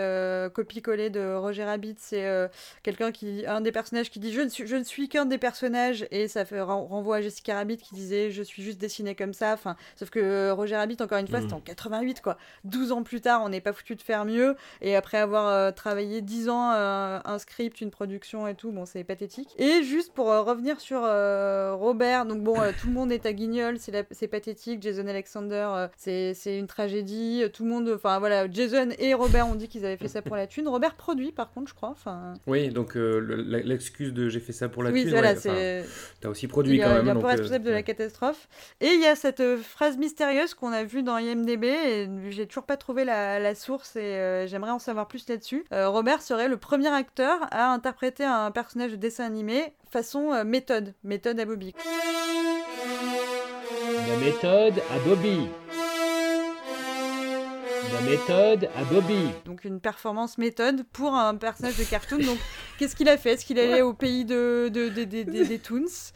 copie-coller 0.52 1.10
de 1.10 1.34
Roger 1.34 1.64
Rabbit, 1.64 1.96
c'est 1.98 2.49
quelqu'un 2.82 3.12
qui, 3.12 3.44
un 3.46 3.60
des 3.60 3.72
personnages 3.72 4.10
qui 4.10 4.20
dit 4.20 4.32
je 4.32 4.40
ne 4.40 4.48
suis, 4.48 4.66
je 4.66 4.76
ne 4.76 4.84
suis 4.84 5.08
qu'un 5.08 5.26
des 5.26 5.38
personnages 5.38 6.06
et 6.10 6.28
ça 6.28 6.44
fait 6.44 6.60
renvoi 6.60 7.16
à 7.16 7.20
Jessica 7.20 7.54
Rabbit 7.54 7.78
qui 7.78 7.94
disait 7.94 8.30
je 8.30 8.42
suis 8.42 8.62
juste 8.62 8.78
dessinée 8.78 9.14
comme 9.14 9.34
ça. 9.34 9.52
Enfin, 9.52 9.76
sauf 9.96 10.10
que 10.10 10.50
Roger 10.50 10.76
Rabbit, 10.76 10.96
encore 11.00 11.18
une 11.18 11.28
fois, 11.28 11.40
c'était 11.40 11.54
mm. 11.54 11.58
en 11.58 11.60
88 11.60 12.20
quoi. 12.20 12.38
12 12.64 12.92
ans 12.92 13.02
plus 13.02 13.20
tard, 13.20 13.42
on 13.44 13.48
n'est 13.48 13.60
pas 13.60 13.72
foutu 13.72 13.94
de 13.96 14.02
faire 14.02 14.24
mieux 14.24 14.56
et 14.80 14.96
après 14.96 15.18
avoir 15.18 15.48
euh, 15.48 15.70
travaillé 15.72 16.20
10 16.20 16.48
ans 16.48 16.72
euh, 16.72 17.18
un 17.24 17.38
script, 17.38 17.80
une 17.80 17.90
production 17.90 18.46
et 18.46 18.54
tout, 18.54 18.72
bon, 18.72 18.86
c'est 18.86 19.04
pathétique. 19.04 19.54
Et 19.58 19.82
juste 19.82 20.12
pour 20.12 20.30
euh, 20.30 20.42
revenir 20.42 20.80
sur 20.80 21.00
Robert, 21.00 22.26
donc 22.26 22.42
bon, 22.42 22.54
tout 22.80 22.88
le 22.88 22.92
monde 22.92 23.12
est 23.12 23.26
à 23.26 23.32
Guignol, 23.32 23.78
c'est 23.78 24.28
pathétique. 24.28 24.82
Jason 24.82 25.06
Alexander, 25.06 25.86
c'est 25.96 26.34
une 26.58 26.66
tragédie. 26.66 27.44
Tout 27.52 27.64
le 27.64 27.70
monde, 27.70 27.92
enfin 27.94 28.18
voilà, 28.18 28.50
Jason 28.50 28.88
et 28.98 29.14
Robert 29.14 29.48
ont 29.48 29.54
dit 29.54 29.68
qu'ils 29.68 29.84
avaient 29.84 29.96
fait 29.96 30.08
ça 30.08 30.22
pour 30.22 30.36
la 30.36 30.46
thune. 30.46 30.68
Robert 30.68 30.94
produit 30.94 31.32
par 31.32 31.52
contre, 31.52 31.68
je 31.68 31.74
crois. 31.74 31.90
Enfin. 31.90 32.29
Oui, 32.46 32.68
donc 32.68 32.96
euh, 32.96 33.20
l'excuse 33.64 34.12
de 34.12 34.28
j'ai 34.28 34.40
fait 34.40 34.52
ça 34.52 34.68
pour 34.68 34.82
la 34.82 34.90
oui, 34.90 35.02
thune. 35.02 35.10
Voilà, 35.10 35.34
ouais, 35.34 35.84
T'as 36.20 36.28
aussi 36.28 36.48
produit 36.48 36.78
quand 36.78 36.88
même. 36.88 37.02
Il 37.02 37.06
y 37.06 37.10
a 37.10 37.14
un 37.14 37.20
peu 37.20 37.26
responsable 37.26 37.64
de 37.64 37.70
la 37.70 37.82
catastrophe. 37.82 38.48
Et 38.80 38.88
il 38.88 39.00
y 39.00 39.06
a 39.06 39.16
cette 39.16 39.40
euh, 39.40 39.56
phrase 39.56 39.96
mystérieuse 39.96 40.54
qu'on 40.54 40.72
a 40.72 40.84
vue 40.84 41.02
dans 41.02 41.16
IMDB 41.16 41.64
et 41.64 42.08
j'ai 42.30 42.46
toujours 42.46 42.64
pas 42.64 42.76
trouvé 42.76 43.04
la, 43.04 43.54
source 43.54 43.96
et 43.96 44.00
euh, 44.00 44.46
j'aimerais 44.46 44.70
en 44.70 44.78
savoir 44.78 45.08
plus 45.08 45.28
là-dessus. 45.28 45.64
Robert 45.70 46.22
serait 46.22 46.48
le 46.48 46.56
premier 46.56 46.88
acteur 46.88 47.38
à 47.50 47.72
interpréter 47.72 48.24
un 48.24 48.50
personnage 48.50 48.92
de 48.92 48.96
dessin 48.96 49.24
animé 49.24 49.72
façon 49.90 50.44
méthode, 50.44 50.94
méthode 51.02 51.40
à 51.40 51.44
Bobby. 51.44 51.74
La 54.08 54.16
méthode 54.16 54.82
à 54.90 54.98
Bobby. 55.08 55.48
La 57.88 58.00
méthode 58.02 58.68
à 58.76 58.84
Bobby. 58.84 59.30
Donc 59.46 59.64
une 59.64 59.80
performance 59.80 60.36
méthode 60.38 60.84
pour 60.92 61.14
un 61.14 61.34
personnage 61.36 61.76
de 61.78 61.84
cartoon. 61.84 62.18
Donc 62.18 62.38
qu'est-ce 62.78 62.94
qu'il 62.94 63.08
a 63.08 63.16
fait? 63.16 63.32
Est-ce 63.32 63.44
qu'il 63.46 63.58
allait 63.58 63.82
au 63.82 63.94
pays 63.94 64.24
de, 64.24 64.68
des 64.68 65.58
Toons 65.58 66.12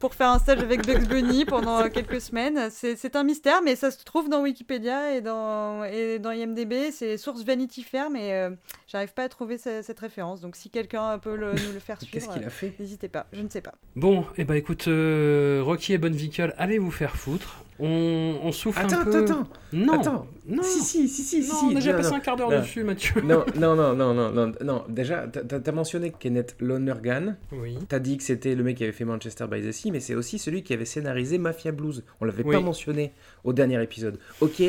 pour 0.00 0.14
faire 0.14 0.30
un 0.30 0.38
stage 0.40 0.58
avec 0.58 0.84
Bugs 0.84 1.06
Bunny 1.06 1.44
pendant 1.44 1.88
quelques 1.88 2.20
semaines? 2.20 2.68
C'est 2.70 3.16
un 3.16 3.22
mystère, 3.22 3.62
mais 3.62 3.76
ça 3.76 3.90
se 3.90 4.02
trouve 4.02 4.28
dans 4.28 4.42
Wikipédia 4.42 5.14
et 5.14 5.20
dans, 5.20 5.84
et 5.84 6.18
dans 6.18 6.32
IMDB. 6.32 6.90
C'est 6.90 7.16
source 7.16 7.44
Vanity 7.44 7.84
Fair, 7.84 8.10
mais 8.10 8.32
euh, 8.32 8.50
j'arrive 8.88 9.14
pas 9.14 9.24
à 9.24 9.28
trouver 9.28 9.56
cette 9.56 10.00
référence. 10.00 10.40
Donc 10.40 10.56
si 10.56 10.68
quelqu'un 10.68 11.18
peut 11.18 11.36
le, 11.36 11.52
nous 11.52 11.72
le 11.72 11.78
faire 11.78 11.98
suivre, 12.00 12.12
qu'est-ce 12.12 12.28
qu'il 12.28 12.44
a 12.44 12.50
fait? 12.50 12.74
N'hésitez 12.80 13.08
pas, 13.08 13.26
je 13.32 13.40
ne 13.40 13.48
sais 13.48 13.62
pas. 13.62 13.74
Bon, 13.94 14.22
et 14.22 14.42
eh 14.42 14.44
ben 14.44 14.54
écoute, 14.54 14.88
euh, 14.88 15.62
Rocky 15.64 15.92
et 15.92 15.98
Bonne 15.98 16.18
allez 16.58 16.78
vous 16.78 16.90
faire 16.90 17.16
foutre. 17.16 17.63
On, 17.80 18.36
on 18.42 18.52
souffle 18.52 18.80
attends, 18.80 19.00
un 19.00 19.04
peu. 19.04 19.24
Attends, 19.24 19.40
attends, 19.40 19.48
non, 19.72 20.00
attends. 20.00 20.26
Non, 20.46 20.62
si, 20.62 20.80
si, 20.80 21.08
si, 21.08 21.22
si, 21.22 21.40
non, 21.40 21.54
si. 21.54 21.64
On 21.64 21.70
a 21.70 21.74
déjà 21.74 21.94
passé 21.94 22.12
un 22.12 22.20
quart 22.20 22.36
d'heure 22.36 22.50
dessus, 22.50 22.84
Mathieu. 22.84 23.20
Non, 23.22 23.44
non, 23.58 23.74
non, 23.74 23.94
non, 23.94 24.14
non, 24.14 24.30
non, 24.30 24.52
non. 24.62 24.84
Déjà, 24.88 25.26
t'as 25.26 25.58
as 25.64 25.72
mentionné 25.72 26.12
Kenneth 26.16 26.54
Lonergan. 26.60 27.36
Oui. 27.52 27.76
T'as 27.88 27.98
dit 27.98 28.16
que 28.16 28.22
c'était 28.22 28.54
le 28.54 28.62
mec 28.62 28.76
qui 28.76 28.84
avait 28.84 28.92
fait 28.92 29.04
Manchester 29.04 29.46
by 29.50 29.62
the 29.62 29.72
Sea, 29.72 29.90
mais 29.90 30.00
c'est 30.00 30.14
aussi 30.14 30.38
celui 30.38 30.62
qui 30.62 30.72
avait 30.72 30.84
scénarisé 30.84 31.38
Mafia 31.38 31.72
Blues. 31.72 32.04
On 32.20 32.24
l'avait 32.24 32.44
pas 32.44 32.60
mentionné 32.60 33.12
au 33.42 33.52
dernier 33.52 33.82
épisode. 33.82 34.18
Ok, 34.40 34.62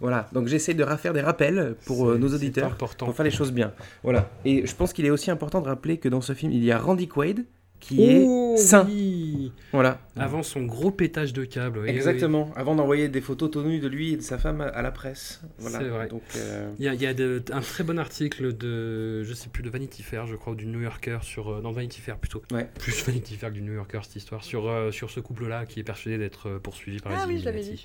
voilà. 0.00 0.28
Donc 0.32 0.46
j'essaie 0.46 0.74
de 0.74 0.84
refaire 0.84 1.12
des 1.12 1.20
rappels 1.20 1.74
pour 1.84 2.10
euh, 2.10 2.18
nos 2.18 2.32
auditeurs, 2.32 2.72
important. 2.72 3.06
pour 3.06 3.16
faire 3.16 3.24
les 3.24 3.30
choses 3.30 3.52
bien. 3.52 3.72
Voilà. 4.04 4.30
Et 4.44 4.66
je 4.66 4.74
pense 4.74 4.92
qu'il 4.92 5.06
est 5.06 5.10
aussi 5.10 5.30
important 5.30 5.60
de 5.60 5.68
rappeler 5.68 5.98
que 5.98 6.08
dans 6.08 6.20
ce 6.20 6.32
film, 6.32 6.52
il 6.52 6.62
y 6.62 6.70
a 6.70 6.78
Randy 6.78 7.08
Quaid 7.08 7.44
qui 7.82 8.04
est 8.04 8.24
oh, 8.24 8.54
sain. 8.56 8.88
Voilà. 9.72 10.00
Avant 10.16 10.42
son 10.42 10.62
gros 10.62 10.90
pétage 10.90 11.32
de 11.32 11.44
câble. 11.44 11.88
Exactement. 11.88 12.50
Avant 12.54 12.74
d'envoyer 12.74 13.08
des 13.08 13.20
photos 13.20 13.50
tenues 13.50 13.80
de 13.80 13.88
lui 13.88 14.12
et 14.12 14.16
de 14.16 14.22
sa 14.22 14.38
femme 14.38 14.60
à 14.60 14.82
la 14.82 14.92
presse. 14.92 15.42
Voilà. 15.58 15.78
C'est 15.78 15.88
vrai. 15.88 16.08
Donc, 16.08 16.22
euh, 16.36 16.70
Il 16.78 16.84
y 16.84 16.88
a, 16.88 16.94
il 16.94 17.02
y 17.02 17.06
a 17.06 17.56
un 17.56 17.60
très 17.60 17.82
bon 17.82 17.98
article 17.98 18.56
de, 18.56 19.24
je 19.24 19.34
sais 19.34 19.48
plus, 19.48 19.62
de 19.62 19.70
Vanity 19.70 20.02
Fair, 20.02 20.26
je 20.26 20.36
crois, 20.36 20.52
ou 20.52 20.56
du 20.56 20.66
New 20.66 20.80
Yorker 20.80 21.18
sur, 21.22 21.50
euh, 21.50 21.60
non 21.60 21.72
Vanity 21.72 22.00
Fair 22.00 22.18
plutôt. 22.18 22.42
Ouais. 22.52 22.68
Plus 22.78 23.02
Vanity 23.06 23.34
Fair 23.36 23.50
que 23.50 23.54
du 23.54 23.62
New 23.62 23.74
Yorker 23.74 24.00
cette 24.02 24.16
histoire 24.16 24.44
sur 24.44 24.68
euh, 24.68 24.92
sur 24.92 25.10
ce 25.10 25.20
couple-là 25.20 25.66
qui 25.66 25.80
est 25.80 25.84
persuadé 25.84 26.18
d'être 26.18 26.58
poursuivi 26.58 27.00
par 27.00 27.12
ah, 27.12 27.26
les 27.26 27.34
oui, 27.34 27.40
je 27.40 27.44
l'avais 27.44 27.62
dit. 27.62 27.84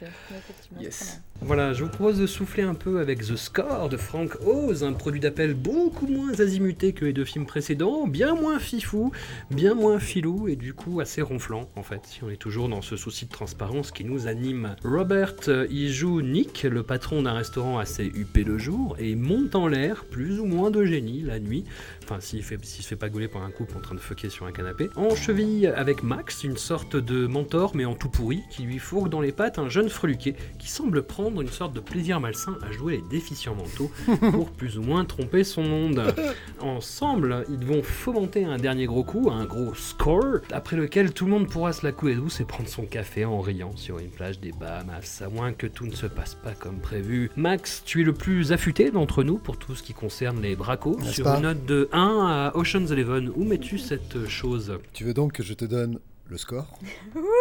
Yes. 0.80 1.22
Voilà, 1.42 1.74
je 1.74 1.84
vous 1.84 1.90
propose 1.90 2.20
de 2.20 2.28
souffler 2.28 2.64
un 2.64 2.76
peu 2.76 3.00
avec 3.00 3.20
The 3.20 3.36
Score 3.36 3.90
de 3.90 3.98
Frank 3.98 4.38
Oz, 4.46 4.84
un 4.84 4.94
produit 4.94 5.20
d'appel 5.20 5.54
beaucoup 5.54 6.08
moins 6.08 6.40
azimuté 6.40 6.94
que 6.94 7.06
les 7.06 7.14
deux 7.14 7.26
films 7.26 7.46
précédents, 7.46 8.08
bien 8.08 8.36
moins 8.36 8.60
fifou, 8.60 9.12
bien 9.52 9.74
moins 9.74 9.87
filou 10.00 10.48
et 10.48 10.56
du 10.56 10.74
coup 10.74 11.00
assez 11.00 11.22
ronflant 11.22 11.70
en 11.76 11.84
fait, 11.84 12.02
si 12.06 12.24
on 12.24 12.30
est 12.30 12.38
toujours 12.38 12.70
dans 12.70 12.82
ce 12.82 12.98
souci 12.98 13.26
de 13.26 13.32
transparence 13.32 13.92
qui 13.92 14.04
nous 14.04 14.28
anime. 14.28 14.76
Robert 14.84 15.36
euh, 15.48 15.68
y 15.70 15.92
joue 15.92 16.22
Nick, 16.22 16.64
le 16.64 16.84
patron 16.84 17.22
d'un 17.22 17.34
restaurant 17.34 17.80
assez 17.80 18.06
huppé 18.06 18.44
le 18.44 18.58
jour, 18.58 18.96
et 19.00 19.16
monte 19.16 19.56
en 19.56 19.68
l'air, 19.68 20.06
plus 20.06 20.40
ou 20.40 20.46
moins 20.46 20.72
de 20.72 20.86
génie, 20.86 21.22
la 21.22 21.40
nuit, 21.40 21.64
enfin 22.04 22.20
s'il 22.20 22.44
fait, 22.44 22.64
se 22.64 22.82
fait 22.82 22.96
pas 22.96 23.10
gauler 23.10 23.28
par 23.28 23.44
un 23.44 23.52
couple 23.52 23.78
en 23.78 23.82
train 23.82 23.96
de 23.96 24.00
fucker 24.00 24.30
sur 24.30 24.46
un 24.46 24.52
canapé, 24.52 24.90
en 24.96 25.16
cheville 25.16 25.68
avec 25.68 26.04
Max, 26.04 26.44
une 26.44 26.58
sorte 26.58 26.96
de 26.96 27.28
mentor 27.28 27.76
mais 27.76 27.86
en 27.86 27.96
tout 27.96 28.10
pourri, 28.10 28.44
qui 28.50 28.64
lui 28.64 28.80
fourgue 28.80 29.10
dans 29.10 29.22
les 29.22 29.32
pattes 29.32 29.60
un 29.60 29.70
jeune 29.70 29.90
freluquet 29.90 30.36
qui 30.60 30.70
semble 30.70 31.04
prendre 31.04 31.42
une 31.42 31.50
sorte 31.50 31.74
de 31.74 31.80
plaisir 31.80 32.20
malsain 32.20 32.58
à 32.68 32.72
jouer 32.72 32.98
les 32.98 33.04
déficients 33.10 33.56
mentaux 33.56 33.92
pour 34.32 34.52
plus 34.52 34.78
ou 34.78 34.82
moins 34.82 35.06
tromper 35.06 35.44
son 35.44 35.64
monde. 35.64 36.14
Ensemble, 36.60 37.46
ils 37.50 37.66
vont 37.66 37.84
fomenter 37.84 38.46
un 38.46 38.58
dernier 38.58 38.86
gros 38.86 39.04
coup, 39.04 39.30
un 39.32 39.46
gros 39.46 39.74
score, 39.78 40.40
après 40.52 40.76
lequel 40.76 41.14
tout 41.14 41.26
le 41.26 41.32
monde 41.32 41.48
pourra 41.48 41.74
se 41.74 41.86
la 41.86 41.92
couler 41.92 42.16
douce 42.16 42.40
et 42.40 42.46
prendre 42.46 42.70
son 42.70 42.86
café 42.86 43.26
en 43.26 43.40
riant 43.42 43.76
sur 43.76 44.00
une 44.00 44.10
plage 44.10 44.40
des 44.40 44.52
Bahamas, 44.52 45.22
à 45.24 45.30
moins 45.30 45.54
que 45.54 45.68
tout 45.68 45.86
ne 45.86 45.96
se 45.96 46.08
passe 46.08 46.36
pas 46.36 46.54
comme 46.54 46.80
prévu. 46.80 47.32
Max, 47.36 47.84
tu 47.86 48.02
es 48.02 48.04
le 48.04 48.14
plus 48.14 48.52
affûté 48.52 48.92
d'entre 48.92 49.24
nous 49.24 49.38
pour 49.38 49.58
tout 49.58 49.76
ce 49.76 49.84
qui 49.84 49.94
concerne 49.94 50.42
les 50.42 50.56
bracos. 50.56 51.00
Sur 51.04 51.28
une 51.28 51.44
note 51.44 51.66
de 51.66 51.90
1 51.92 52.00
à 52.28 52.58
Ocean's 52.58 52.92
Eleven, 52.92 53.32
où 53.36 53.44
mets-tu 53.44 53.78
cette 53.78 54.28
chose? 54.28 54.78
Tu 54.94 55.04
veux 55.04 55.14
donc 55.14 55.34
que 55.34 55.44
je 55.44 55.54
te 55.54 55.66
donne 55.66 56.00
le 56.30 56.38
score. 56.38 56.68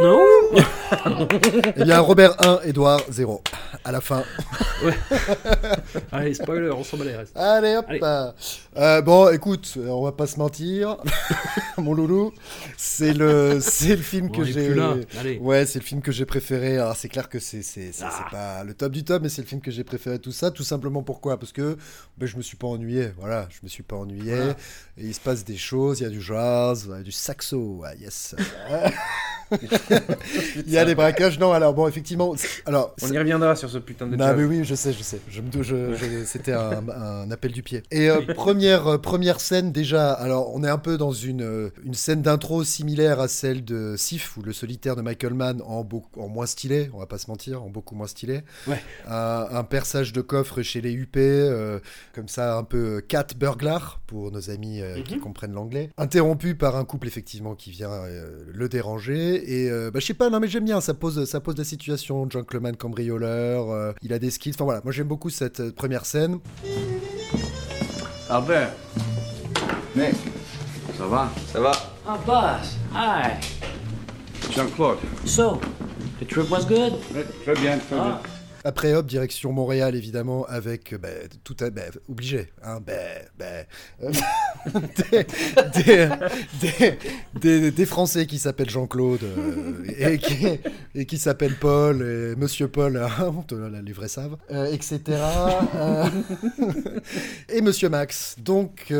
Non 0.02 0.20
Eh 1.76 1.84
bien, 1.84 2.00
Robert 2.00 2.36
1, 2.44 2.60
Edouard 2.64 3.00
0. 3.10 3.42
À 3.84 3.92
la 3.92 4.00
fin. 4.00 4.22
Ouais. 4.84 4.94
Allez, 6.12 6.34
spoiler, 6.34 6.70
on 6.70 6.84
s'en 6.84 6.96
bat 6.96 7.04
les 7.04 7.16
restes. 7.16 7.36
Allez, 7.36 7.76
hop 7.76 7.86
euh, 8.76 9.02
Bon, 9.02 9.30
écoute, 9.30 9.78
on 9.78 10.04
va 10.04 10.12
pas 10.12 10.26
se 10.26 10.38
mentir. 10.38 10.98
Mon 11.78 11.94
loulou, 11.94 12.32
c'est 12.76 13.12
le, 13.12 13.58
c'est 13.60 13.96
le 13.96 14.02
film 14.02 14.30
que 14.30 14.44
j'ai. 14.44 14.74
Ouais, 15.40 15.66
c'est 15.66 15.78
le 15.78 15.84
film 15.84 16.02
que 16.02 16.12
j'ai 16.12 16.26
préféré. 16.26 16.78
Alors, 16.78 16.96
c'est 16.96 17.08
clair 17.08 17.28
que 17.28 17.38
c'est, 17.38 17.62
c'est, 17.62 17.90
ah. 18.02 18.26
pas 18.30 18.64
le 18.64 18.74
top 18.74 18.92
du 18.92 19.04
top, 19.04 19.22
mais 19.22 19.28
c'est 19.28 19.42
le 19.42 19.48
film 19.48 19.60
que 19.60 19.70
j'ai 19.70 19.84
préféré 19.84 20.18
tout 20.18 20.32
ça. 20.32 20.50
Tout 20.50 20.64
simplement 20.64 21.02
pourquoi? 21.02 21.38
Parce 21.38 21.52
que 21.52 21.76
ben, 22.18 22.26
je 22.26 22.36
me 22.36 22.42
suis 22.42 22.56
pas 22.56 22.66
ennuyé. 22.66 23.10
Voilà, 23.18 23.48
je 23.50 23.58
me 23.62 23.68
suis 23.68 23.82
pas 23.82 23.96
ennuyé. 23.96 24.36
Et 24.98 25.06
il 25.06 25.14
se 25.14 25.20
passe 25.20 25.44
des 25.44 25.56
choses, 25.56 26.00
il 26.00 26.04
y 26.04 26.06
a 26.06 26.10
du 26.10 26.20
jazz, 26.20 26.88
du 27.02 27.12
saxo. 27.12 27.82
yes. 28.00 28.34
Il 30.66 30.70
y 30.70 30.78
a 30.78 30.84
des 30.84 30.94
braquages. 30.94 31.38
Non, 31.38 31.52
alors 31.52 31.74
bon, 31.74 31.86
effectivement. 31.86 32.34
Alors, 32.64 32.94
on 33.02 33.12
y 33.12 33.18
reviendra 33.18 33.54
sur 33.56 33.70
ce 33.70 33.78
putain 33.78 34.06
de. 34.06 34.16
Non, 34.16 34.34
mais 34.36 34.44
oui, 34.44 34.64
je 34.64 34.74
sais, 34.74 34.92
je 34.92 35.02
sais. 35.02 35.20
Je 35.28 35.40
me, 35.40 35.62
je, 35.62 36.24
C'était 36.24 36.52
un, 36.52 37.30
appel 37.30 37.52
du 37.52 37.62
pied. 37.62 37.82
Et 37.90 38.10
euh, 38.10 38.20
première, 38.34 38.86
euh, 38.86 38.98
première 38.98 39.40
scène 39.40 39.72
déjà. 39.72 40.12
Alors, 40.12 40.54
on 40.54 40.64
est 40.64 40.68
un 40.68 40.78
peu 40.78 40.96
dans 40.96 41.12
une, 41.12 41.42
euh, 41.42 41.70
une 41.84 41.94
scène 41.94 42.22
d'intro 42.22 42.64
similaire 42.64 43.20
à 43.20 43.28
celle 43.28 43.64
de 43.64 43.94
Sif 43.96 44.36
ou 44.36 44.42
le 44.42 44.52
solitaire 44.52 44.96
de 44.96 45.02
Michael 45.02 45.34
Mann 45.34 45.62
en, 45.64 45.84
beaucoup, 45.84 46.20
en 46.20 46.28
moins 46.28 46.46
stylé. 46.46 46.90
On 46.92 46.98
va 46.98 47.06
pas 47.06 47.18
se 47.18 47.30
mentir, 47.30 47.62
en 47.62 47.68
beaucoup 47.68 47.94
moins 47.94 48.06
stylé. 48.06 48.42
Ouais. 48.66 48.82
un 49.06 49.64
perçage 49.64 50.12
de 50.12 50.20
coffre 50.20 50.62
chez 50.62 50.80
les 50.80 50.92
UP, 50.92 51.16
comme 52.14 52.28
ça, 52.28 52.56
un 52.56 52.64
peu 52.64 53.00
cat 53.00 53.26
burglar 53.36 54.00
pour 54.06 54.30
nos 54.32 54.50
amis 54.50 54.80
qui 55.04 55.16
mhm. 55.16 55.20
comprennent 55.20 55.52
l'anglais. 55.52 55.90
Interrompu 55.96 56.54
par 56.54 56.76
un 56.76 56.84
couple 56.84 57.06
effectivement 57.06 57.54
qui 57.54 57.70
vient 57.70 58.02
le 58.52 58.65
déranger. 58.68 59.62
Et 59.64 59.70
euh, 59.70 59.90
bah, 59.90 60.00
je 60.00 60.06
sais 60.06 60.14
pas, 60.14 60.30
non 60.30 60.40
mais 60.40 60.48
j'aime 60.48 60.64
bien, 60.64 60.80
ça 60.80 60.94
pose, 60.94 61.24
ça 61.24 61.40
pose 61.40 61.56
la 61.56 61.64
situation. 61.64 62.28
Gentleman 62.28 62.76
cambrioleur, 62.76 63.70
euh, 63.70 63.92
il 64.02 64.12
a 64.12 64.18
des 64.18 64.30
skills. 64.30 64.52
Enfin 64.54 64.64
voilà, 64.64 64.80
moi 64.84 64.92
j'aime 64.92 65.08
beaucoup 65.08 65.30
cette 65.30 65.60
euh, 65.60 65.72
première 65.72 66.06
scène. 66.06 66.38
Albert. 68.28 68.72
Nick. 69.94 70.14
Ça 70.98 71.06
va? 71.06 71.30
Ça 71.52 71.60
va. 71.60 71.72
Ah, 72.06 72.18
Boss. 72.26 72.76
Hi. 72.94 73.32
Jean-Claude. 74.50 74.98
So, 75.24 75.60
the 76.20 76.26
trip 76.26 76.50
was 76.50 76.64
good? 76.64 76.94
Très 77.44 77.54
bien, 77.54 77.78
très 77.78 77.96
bien. 77.96 78.20
Ah. 78.22 78.35
Après, 78.66 78.94
hop, 78.94 79.06
direction 79.06 79.52
Montréal, 79.52 79.94
évidemment, 79.94 80.44
avec 80.46 80.92
bah, 81.00 81.08
tout 81.44 81.56
à. 81.60 81.70
Bah, 81.70 81.82
obligé. 82.08 82.48
Hein, 82.64 82.80
bah, 82.84 83.62
des, 87.40 87.70
des, 87.70 87.86
Français 87.86 88.26
qui 88.26 88.40
s'appellent 88.40 88.68
Jean-Claude 88.68 89.22
euh, 89.22 89.84
et 90.14 90.18
qui, 90.18 90.48
et 90.96 91.06
qui 91.06 91.16
s'appellent 91.16 91.54
Paul, 91.54 92.02
et 92.02 92.34
Monsieur 92.34 92.66
Paul, 92.66 92.96
hein, 92.96 93.32
les 93.84 93.92
vrais 93.92 94.08
savent, 94.08 94.36
euh, 94.50 94.66
etc. 94.72 95.00
Euh, 95.76 96.08
et 97.48 97.60
Monsieur 97.60 97.88
Max. 97.88 98.34
Donc. 98.40 98.92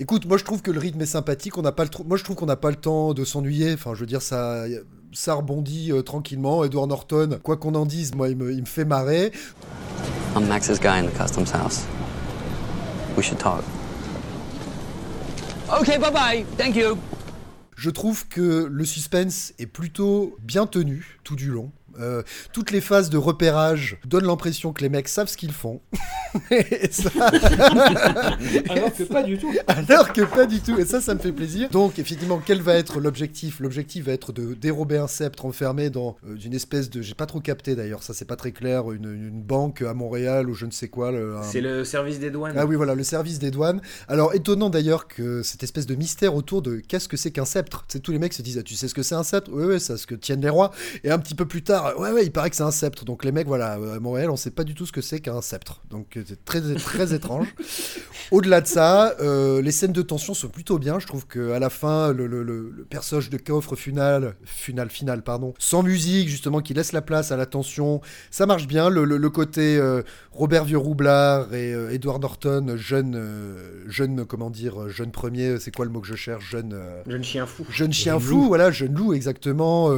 Écoute, 0.00 0.26
moi 0.26 0.36
je 0.36 0.44
trouve 0.44 0.62
que 0.62 0.70
le 0.70 0.78
rythme 0.78 1.00
est 1.00 1.06
sympathique. 1.06 1.58
On 1.58 1.62
n'a 1.62 1.72
pas 1.72 1.82
le 1.82 1.90
moi 2.04 2.16
je 2.16 2.22
trouve 2.22 2.36
qu'on 2.36 2.46
n'a 2.46 2.54
pas 2.54 2.70
le 2.70 2.76
temps 2.76 3.14
de 3.14 3.24
s'ennuyer. 3.24 3.72
Enfin, 3.72 3.94
je 3.94 4.00
veux 4.00 4.06
dire 4.06 4.22
ça 4.22 4.64
ça 5.12 5.34
rebondit 5.34 5.92
euh, 5.92 6.02
tranquillement. 6.02 6.64
Edward 6.64 6.88
Norton, 6.88 7.38
quoi 7.42 7.56
qu'on 7.56 7.74
en 7.74 7.86
dise, 7.86 8.14
moi, 8.14 8.28
il 8.28 8.36
me, 8.36 8.52
il 8.52 8.60
me 8.60 8.66
fait 8.66 8.84
marrer. 8.84 9.32
I'm 10.34 10.46
Max's 10.46 10.78
guy 10.78 10.98
in 10.98 11.06
the 11.06 11.16
customs 11.16 11.50
house. 11.52 11.84
We 13.16 13.24
should 13.24 13.38
talk. 13.38 13.64
Okay, 15.80 15.98
bye 15.98 16.10
bye. 16.10 16.44
Thank 16.56 16.76
you. 16.76 16.96
Je 17.76 17.90
trouve 17.90 18.26
que 18.28 18.68
le 18.70 18.84
suspense 18.84 19.52
est 19.58 19.66
plutôt 19.66 20.36
bien 20.40 20.66
tenu 20.66 21.18
tout 21.24 21.36
du 21.36 21.50
long. 21.50 21.70
Euh, 22.00 22.22
toutes 22.52 22.70
les 22.70 22.80
phases 22.80 23.10
de 23.10 23.18
repérage 23.18 23.98
donnent 24.04 24.26
l'impression 24.26 24.72
que 24.72 24.82
les 24.82 24.88
mecs 24.88 25.08
savent 25.08 25.28
ce 25.28 25.36
qu'ils 25.36 25.52
font. 25.52 25.80
Alors 28.68 28.94
que 28.94 29.02
pas 29.04 29.22
du 29.22 29.38
tout. 29.38 29.52
Alors 29.66 30.12
que 30.12 30.22
pas 30.22 30.46
du 30.46 30.60
tout. 30.60 30.78
Et 30.78 30.84
ça, 30.84 31.00
ça 31.00 31.14
me 31.14 31.18
fait 31.18 31.32
plaisir. 31.32 31.68
Donc, 31.70 31.98
effectivement, 31.98 32.40
quel 32.44 32.60
va 32.60 32.74
être 32.74 33.00
l'objectif? 33.00 33.60
L'objectif 33.60 34.04
va 34.06 34.12
être 34.12 34.32
de 34.32 34.54
dérober 34.54 34.98
un 34.98 35.06
sceptre 35.08 35.46
enfermé 35.46 35.90
dans 35.90 36.16
euh, 36.26 36.36
une 36.44 36.54
espèce 36.54 36.90
de. 36.90 37.02
J'ai 37.02 37.14
pas 37.14 37.26
trop 37.26 37.40
capté 37.40 37.74
d'ailleurs, 37.74 38.02
ça 38.02 38.14
c'est 38.14 38.24
pas 38.24 38.36
très 38.36 38.52
clair. 38.52 38.90
Une, 38.92 39.28
banque 39.38 39.82
à 39.82 39.94
Montréal 39.94 40.50
ou 40.50 40.54
je 40.54 40.66
ne 40.66 40.70
sais 40.70 40.88
quoi. 40.88 41.12
C'est 41.42 41.60
le 41.60 41.84
service 41.84 42.18
des 42.18 42.30
douanes. 42.30 42.54
Ah 42.56 42.66
oui, 42.66 42.76
voilà, 42.76 42.94
le 42.94 43.04
service 43.04 43.38
des 43.38 43.50
douanes. 43.50 43.80
Alors, 44.08 44.34
étonnant 44.34 44.68
d'ailleurs 44.68 45.08
que 45.08 45.42
cette 45.42 45.62
espèce 45.62 45.86
de 45.86 45.94
mystère 45.94 46.34
autour 46.34 46.60
de 46.62 46.76
qu'est-ce 46.76 47.08
que 47.08 47.16
c'est 47.16 47.30
qu'un 47.30 47.44
sceptre? 47.44 47.84
C'est 47.88 48.00
tous 48.00 48.12
les 48.12 48.18
mecs 48.18 48.32
se 48.32 48.42
disent 48.42 48.58
ah, 48.58 48.62
Tu 48.62 48.74
sais 48.74 48.88
ce 48.88 48.94
que 48.94 49.02
c'est 49.02 49.14
un 49.14 49.22
sceptre? 49.22 49.50
Oui, 49.52 49.64
oui, 49.64 49.80
c'est 49.80 49.96
ce 49.96 50.06
que 50.06 50.14
tiennent 50.14 50.40
les 50.40 50.48
rois. 50.48 50.72
Et 51.04 51.10
un 51.10 51.18
petit 51.18 51.34
peu 51.34 51.46
plus 51.46 51.62
tard, 51.62 51.87
Alors, 51.88 52.00
ouais, 52.00 52.12
ouais, 52.12 52.24
il 52.24 52.32
paraît 52.32 52.50
que 52.50 52.56
c'est 52.56 52.62
un 52.62 52.70
sceptre. 52.70 53.04
Donc 53.04 53.24
les 53.24 53.32
mecs, 53.32 53.46
voilà, 53.46 53.72
à 53.72 54.00
Montréal, 54.00 54.30
on 54.30 54.36
sait 54.36 54.50
pas 54.50 54.64
du 54.64 54.74
tout 54.74 54.86
ce 54.86 54.92
que 54.92 55.00
c'est 55.00 55.20
qu'un 55.20 55.40
sceptre. 55.40 55.82
Donc 55.90 56.18
c'est 56.26 56.44
très, 56.44 56.60
très 56.74 57.14
étrange. 57.14 57.54
Au-delà 58.30 58.60
de 58.60 58.66
ça, 58.66 59.14
les 59.20 59.72
scènes 59.72 59.92
de 59.92 60.02
tension 60.02 60.34
sont 60.34 60.48
plutôt 60.48 60.78
bien. 60.78 60.98
Je 60.98 61.06
trouve 61.06 61.26
qu'à 61.26 61.58
la 61.58 61.70
fin, 61.70 62.12
le, 62.12 62.26
le, 62.26 62.42
le, 62.42 62.86
personnage 62.88 63.30
de 63.30 63.38
coffre 63.38 63.76
final, 63.76 64.34
final, 64.44 64.90
final, 64.90 65.22
pardon, 65.22 65.54
sans 65.58 65.82
musique, 65.82 66.28
justement, 66.28 66.60
qui 66.60 66.74
laisse 66.74 66.92
la 66.92 67.02
place 67.02 67.32
à 67.32 67.36
la 67.36 67.46
tension, 67.46 68.00
ça 68.30 68.46
marche 68.46 68.66
bien. 68.66 68.90
Le, 68.90 69.28
côté 69.30 69.80
Robert 70.32 70.64
Vieux-Roublard 70.64 71.54
et 71.54 71.72
Edward 71.92 72.20
Norton, 72.22 72.74
jeune, 72.76 73.20
jeune, 73.86 74.24
comment 74.24 74.50
dire, 74.50 74.88
jeune 74.88 75.10
premier, 75.10 75.58
c'est 75.58 75.74
quoi 75.74 75.84
le 75.84 75.90
mot 75.90 76.00
que 76.00 76.06
je 76.06 76.14
cherche? 76.14 76.50
Jeune. 76.50 76.78
jeune 77.06 77.24
chien 77.24 77.46
fou. 77.46 77.66
Jeune 77.70 77.92
chien 77.92 78.18
fou, 78.18 78.46
voilà, 78.46 78.70
jeune 78.70 78.94
loup, 78.94 79.12
exactement. 79.12 79.92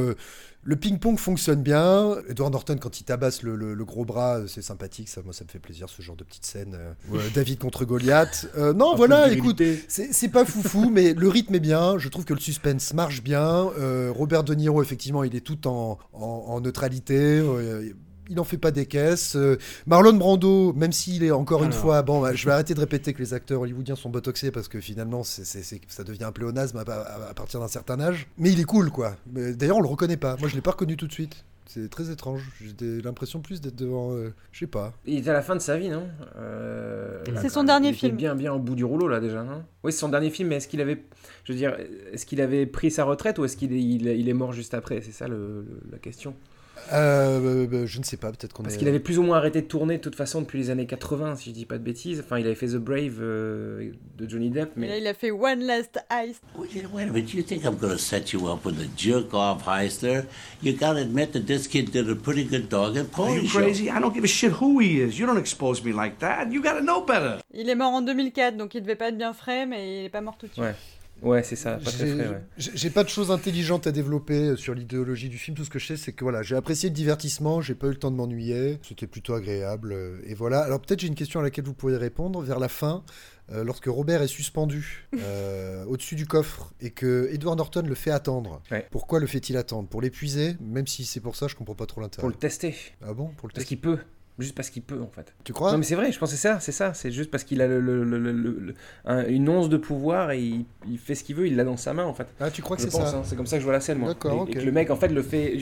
Le 0.63 0.75
ping-pong 0.75 1.17
fonctionne 1.17 1.63
bien. 1.63 2.17
Edward 2.29 2.51
Norton, 2.51 2.77
quand 2.79 2.99
il 2.99 3.03
tabasse 3.03 3.41
le, 3.41 3.83
gros 3.83 4.05
bras, 4.05 4.41
c'est 4.47 4.61
sympathique. 4.61 5.09
Ça, 5.09 5.21
moi, 5.23 5.33
ça 5.33 5.43
me 5.43 5.49
fait 5.49 5.59
plaisir, 5.59 5.89
ce 5.89 6.01
genre 6.01 6.15
de 6.15 6.23
petite 6.23 6.45
scène. 6.45 6.77
David 7.33 7.59
contre 7.59 7.85
Goliath. 7.85 8.47
non, 8.75 8.95
voilà, 8.95 9.31
écoute, 9.31 9.61
c'est 9.87 10.29
pas 10.29 10.45
foufou, 10.45 10.89
mais 10.93 11.13
le 11.13 11.27
rythme 11.29 11.55
est 11.55 11.59
bien. 11.59 11.97
Je 11.97 12.09
trouve 12.09 12.25
que 12.25 12.33
le 12.33 12.39
suspense 12.39 12.93
marche 12.93 13.23
bien. 13.23 13.69
Robert 14.09 14.43
De 14.43 14.53
Niro, 14.53 14.83
effectivement, 14.83 15.23
il 15.23 15.35
est 15.35 15.41
tout 15.41 15.67
en, 15.67 15.97
en 16.13 16.61
neutralité 16.61 17.41
il 18.31 18.35
n'en 18.35 18.45
fait 18.45 18.57
pas 18.57 18.71
des 18.71 18.85
caisses. 18.85 19.35
Euh, 19.35 19.57
Marlon 19.85 20.13
Brando, 20.13 20.71
même 20.73 20.93
s'il 20.93 21.23
est 21.23 21.31
encore 21.31 21.65
une 21.65 21.73
fois, 21.73 22.01
bon, 22.01 22.21
bah, 22.21 22.33
je 22.33 22.45
vais 22.45 22.53
arrêter 22.53 22.73
de 22.73 22.79
répéter 22.79 23.13
que 23.13 23.19
les 23.19 23.33
acteurs 23.33 23.61
hollywoodiens 23.61 23.97
sont 23.97 24.09
botoxés 24.09 24.51
parce 24.51 24.69
que 24.69 24.79
finalement, 24.79 25.23
c'est, 25.23 25.43
ça 25.43 26.03
devient 26.05 26.23
un 26.23 26.31
pléonasme 26.31 26.77
à, 26.77 27.33
partir 27.33 27.59
d'un 27.59 27.67
certain 27.67 27.99
âge. 27.99 28.27
Mais 28.37 28.51
il 28.51 28.59
est 28.59 28.65
cool, 28.65 28.89
quoi. 28.89 29.17
D'ailleurs, 29.27 29.77
on 29.77 29.81
le 29.81 29.87
reconnaît 29.87 30.17
pas. 30.17 30.37
Moi, 30.37 30.47
je 30.47 30.55
l'ai 30.55 30.61
pas 30.61 30.71
reconnu 30.71 30.95
tout 30.95 31.07
de 31.07 31.11
suite. 31.11 31.43
C'est 31.67 31.89
très 31.89 32.09
étrange. 32.09 32.41
J'ai 32.61 33.01
l'impression 33.01 33.41
plus 33.41 33.59
d'être 33.59 33.75
devant. 33.75 34.13
Euh, 34.13 34.33
je 34.53 34.59
sais 34.59 34.67
pas. 34.67 34.93
Il 35.05 35.17
est 35.17 35.29
à 35.29 35.33
la 35.33 35.41
fin 35.41 35.55
de 35.55 35.61
sa 35.61 35.77
vie, 35.77 35.89
non? 35.89 36.07
Euh, 36.37 37.21
C'est 37.41 37.49
son 37.49 37.63
dernier 37.63 37.89
il 37.89 37.95
film. 37.95 38.15
bien, 38.15 38.35
bien 38.35 38.53
au 38.53 38.59
bout 38.59 38.75
du 38.75 38.83
rouleau, 38.85 39.07
là, 39.09 39.19
déjà, 39.19 39.43
non? 39.43 39.63
Oui, 39.83 39.91
c'est 39.91 39.99
son 39.99 40.09
dernier 40.09 40.29
film, 40.29 40.49
mais 40.49 40.55
est-ce 40.55 40.67
qu'il 40.69 40.81
avait. 40.81 41.03
Je 41.43 41.51
veux 41.51 41.57
dire, 41.57 41.75
est-ce 42.13 42.25
qu'il 42.25 42.41
avait 42.41 42.65
pris 42.65 42.91
sa 42.91 43.03
retraite 43.03 43.39
ou 43.39 43.45
est-ce 43.45 43.57
qu'il 43.57 43.73
est, 43.73 43.81
il, 43.81 44.29
est 44.29 44.33
mort 44.33 44.53
juste 44.53 44.73
après? 44.73 45.01
C'est 45.01 45.11
ça 45.11 45.27
la 45.27 45.97
question. 45.99 46.33
Euh, 46.93 47.67
bah, 47.67 47.85
je 47.85 47.99
ne 47.99 48.03
sais 48.03 48.17
pas, 48.17 48.31
peut-être 48.31 48.53
qu'on 48.53 48.63
Parce 48.63 48.77
qu'il 48.77 48.87
avait 48.87 48.99
plus 48.99 49.19
ou 49.19 49.23
moins 49.23 49.37
arrêté 49.37 49.61
de 49.61 49.67
tourner 49.67 49.97
de 49.97 50.01
toute 50.01 50.15
façon 50.15 50.41
depuis 50.41 50.59
les 50.59 50.69
années 50.69 50.85
80, 50.85 51.35
si 51.35 51.49
je 51.49 51.55
dis 51.55 51.65
pas 51.65 51.77
de 51.77 51.83
bêtises. 51.83 52.21
Enfin, 52.23 52.39
il 52.39 52.45
avait 52.45 52.55
fait 52.55 52.67
The 52.67 52.77
Brave 52.77 53.17
euh, 53.21 53.91
de 54.17 54.29
Johnny 54.29 54.49
Depp. 54.49 54.71
Mais... 54.75 54.87
là, 54.87 54.97
il 54.97 55.07
a 55.07 55.13
fait 55.13 55.31
One 55.31 55.61
Last 55.61 55.99
Heist. 56.09 56.41
Wait, 56.57 56.69
a 56.83 57.05
minute, 57.05 57.33
you 57.33 57.43
think 57.43 57.63
I'm 57.63 57.75
going 57.75 57.91
to 57.91 57.97
set 57.97 58.33
you 58.33 58.47
up 58.47 58.65
with 58.65 58.79
a 58.79 58.87
jerk-off 58.97 59.65
heister? 59.65 60.25
You 60.61 60.73
got 60.73 60.93
to 60.93 61.01
admit 61.01 61.33
that 61.33 61.45
this 61.45 61.67
kid 61.67 61.91
did 61.91 62.09
a 62.09 62.15
pretty 62.15 62.43
good 62.43 62.69
dog 62.69 62.97
and 62.97 63.07
Are 63.17 63.37
you 63.37 63.49
crazy? 63.49 63.89
I 63.89 63.99
don't 63.99 64.13
give 64.13 64.23
a 64.23 64.27
shit 64.27 64.51
who 64.51 64.79
he 64.79 65.01
is. 65.01 65.17
You 65.17 65.25
don't 65.25 65.39
expose 65.39 65.83
me 65.83 65.93
like 65.93 66.19
that. 66.19 66.51
You 66.51 66.61
got 66.61 66.73
to 66.73 66.81
know 66.81 67.01
better. 67.01 67.41
Il 67.53 67.69
est 67.69 67.75
mort 67.75 67.93
en 67.93 68.01
2004, 68.01 68.57
donc 68.57 68.75
il 68.75 68.81
devait 68.81 68.95
pas 68.95 69.09
être 69.09 69.17
bien 69.17 69.33
frais, 69.33 69.65
mais 69.65 70.01
il 70.01 70.05
est 70.05 70.09
pas 70.09 70.21
mort 70.21 70.37
tout 70.37 70.47
de 70.47 70.53
suite. 70.53 70.63
Ouais. 70.63 70.75
Ouais, 71.21 71.43
c'est 71.43 71.55
ça. 71.55 71.79
J'ai 72.57 72.89
pas 72.89 73.03
de 73.03 73.09
choses 73.09 73.31
intelligentes 73.31 73.87
à 73.87 73.91
développer 73.91 74.49
euh, 74.49 74.55
sur 74.55 74.73
l'idéologie 74.73 75.29
du 75.29 75.37
film. 75.37 75.55
Tout 75.55 75.63
ce 75.63 75.69
que 75.69 75.79
je 75.79 75.87
sais, 75.87 75.97
c'est 75.97 76.13
que 76.13 76.23
voilà, 76.23 76.41
j'ai 76.41 76.55
apprécié 76.55 76.89
le 76.89 76.95
divertissement, 76.95 77.61
j'ai 77.61 77.75
pas 77.75 77.87
eu 77.87 77.91
le 77.91 77.97
temps 77.97 78.11
de 78.11 78.15
m'ennuyer, 78.15 78.79
c'était 78.87 79.07
plutôt 79.07 79.33
agréable. 79.33 79.93
Euh, 79.93 80.17
et 80.25 80.33
voilà. 80.33 80.61
Alors 80.61 80.81
peut-être 80.81 80.99
j'ai 81.01 81.07
une 81.07 81.15
question 81.15 81.39
à 81.39 81.43
laquelle 81.43 81.65
vous 81.65 81.73
pourriez 81.73 81.97
répondre 81.97 82.41
vers 82.41 82.59
la 82.59 82.69
fin. 82.69 83.03
Euh, 83.51 83.63
lorsque 83.63 83.87
Robert 83.87 84.21
est 84.21 84.27
suspendu 84.27 85.07
au-dessus 85.87 86.15
du 86.15 86.25
coffre 86.25 86.71
et 86.79 86.91
que 86.91 87.29
Edward 87.31 87.57
Norton 87.57 87.83
le 87.85 87.95
fait 87.95 88.11
attendre. 88.11 88.61
Pourquoi 88.91 89.19
le 89.19 89.27
fait-il 89.27 89.57
attendre? 89.57 89.89
Pour 89.89 90.01
l'épuiser? 90.01 90.55
Même 90.61 90.87
si 90.87 91.05
c'est 91.05 91.19
pour 91.19 91.35
ça, 91.35 91.47
je 91.47 91.55
comprends 91.55 91.75
pas 91.75 91.85
trop 91.85 92.01
l'intérêt. 92.01 92.21
Pour 92.21 92.29
le 92.29 92.35
tester. 92.35 92.75
Ah 93.03 93.13
bon? 93.13 93.27
Pour 93.37 93.47
le 93.47 93.53
Parce 93.53 93.65
qu'il 93.65 93.79
peut 93.79 93.99
juste 94.41 94.55
parce 94.55 94.69
qu'il 94.69 94.81
peut 94.81 95.01
en 95.01 95.09
fait. 95.09 95.33
Tu 95.43 95.53
crois? 95.53 95.71
Non 95.71 95.77
mais 95.77 95.83
c'est 95.83 95.95
vrai, 95.95 96.11
je 96.11 96.19
pense 96.19 96.31
que 96.31 96.35
c'est 96.35 96.47
ça, 96.47 96.59
c'est 96.59 96.71
ça, 96.71 96.93
c'est 96.93 97.11
juste 97.11 97.31
parce 97.31 97.43
qu'il 97.43 97.61
a 97.61 97.67
le, 97.67 98.75
une 99.27 99.49
once 99.49 99.69
de 99.69 99.77
pouvoir 99.77 100.31
et 100.31 100.41
il, 100.87 100.97
fait 100.97 101.15
ce 101.15 101.23
qu'il 101.23 101.35
veut, 101.35 101.47
il 101.47 101.55
l'a 101.55 101.63
dans 101.63 101.77
sa 101.77 101.93
main 101.93 102.05
en 102.05 102.13
fait. 102.13 102.27
Ah 102.39 102.51
tu 102.51 102.61
crois 102.61 102.77
que 102.77 102.83
c'est 102.83 102.91
ça? 102.91 103.07
hein, 103.07 103.21
C'est 103.23 103.35
comme 103.35 103.47
ça 103.47 103.57
que 103.57 103.61
je 103.61 103.65
vois 103.65 103.73
la 103.73 103.81
scène 103.81 103.97
moi. 103.97 104.09
D'accord. 104.09 104.47
Et, 104.49 104.53
que 104.53 104.59
le 104.59 104.71
mec 104.71 104.89
en 104.89 104.95
fait 104.95 105.09
le 105.09 105.21
fait, 105.21 105.55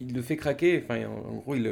il 0.00 0.14
le 0.14 0.22
fait 0.22 0.36
craquer, 0.36 0.84
enfin 0.84 1.06
en, 1.06 1.36
gros 1.36 1.54
il, 1.54 1.66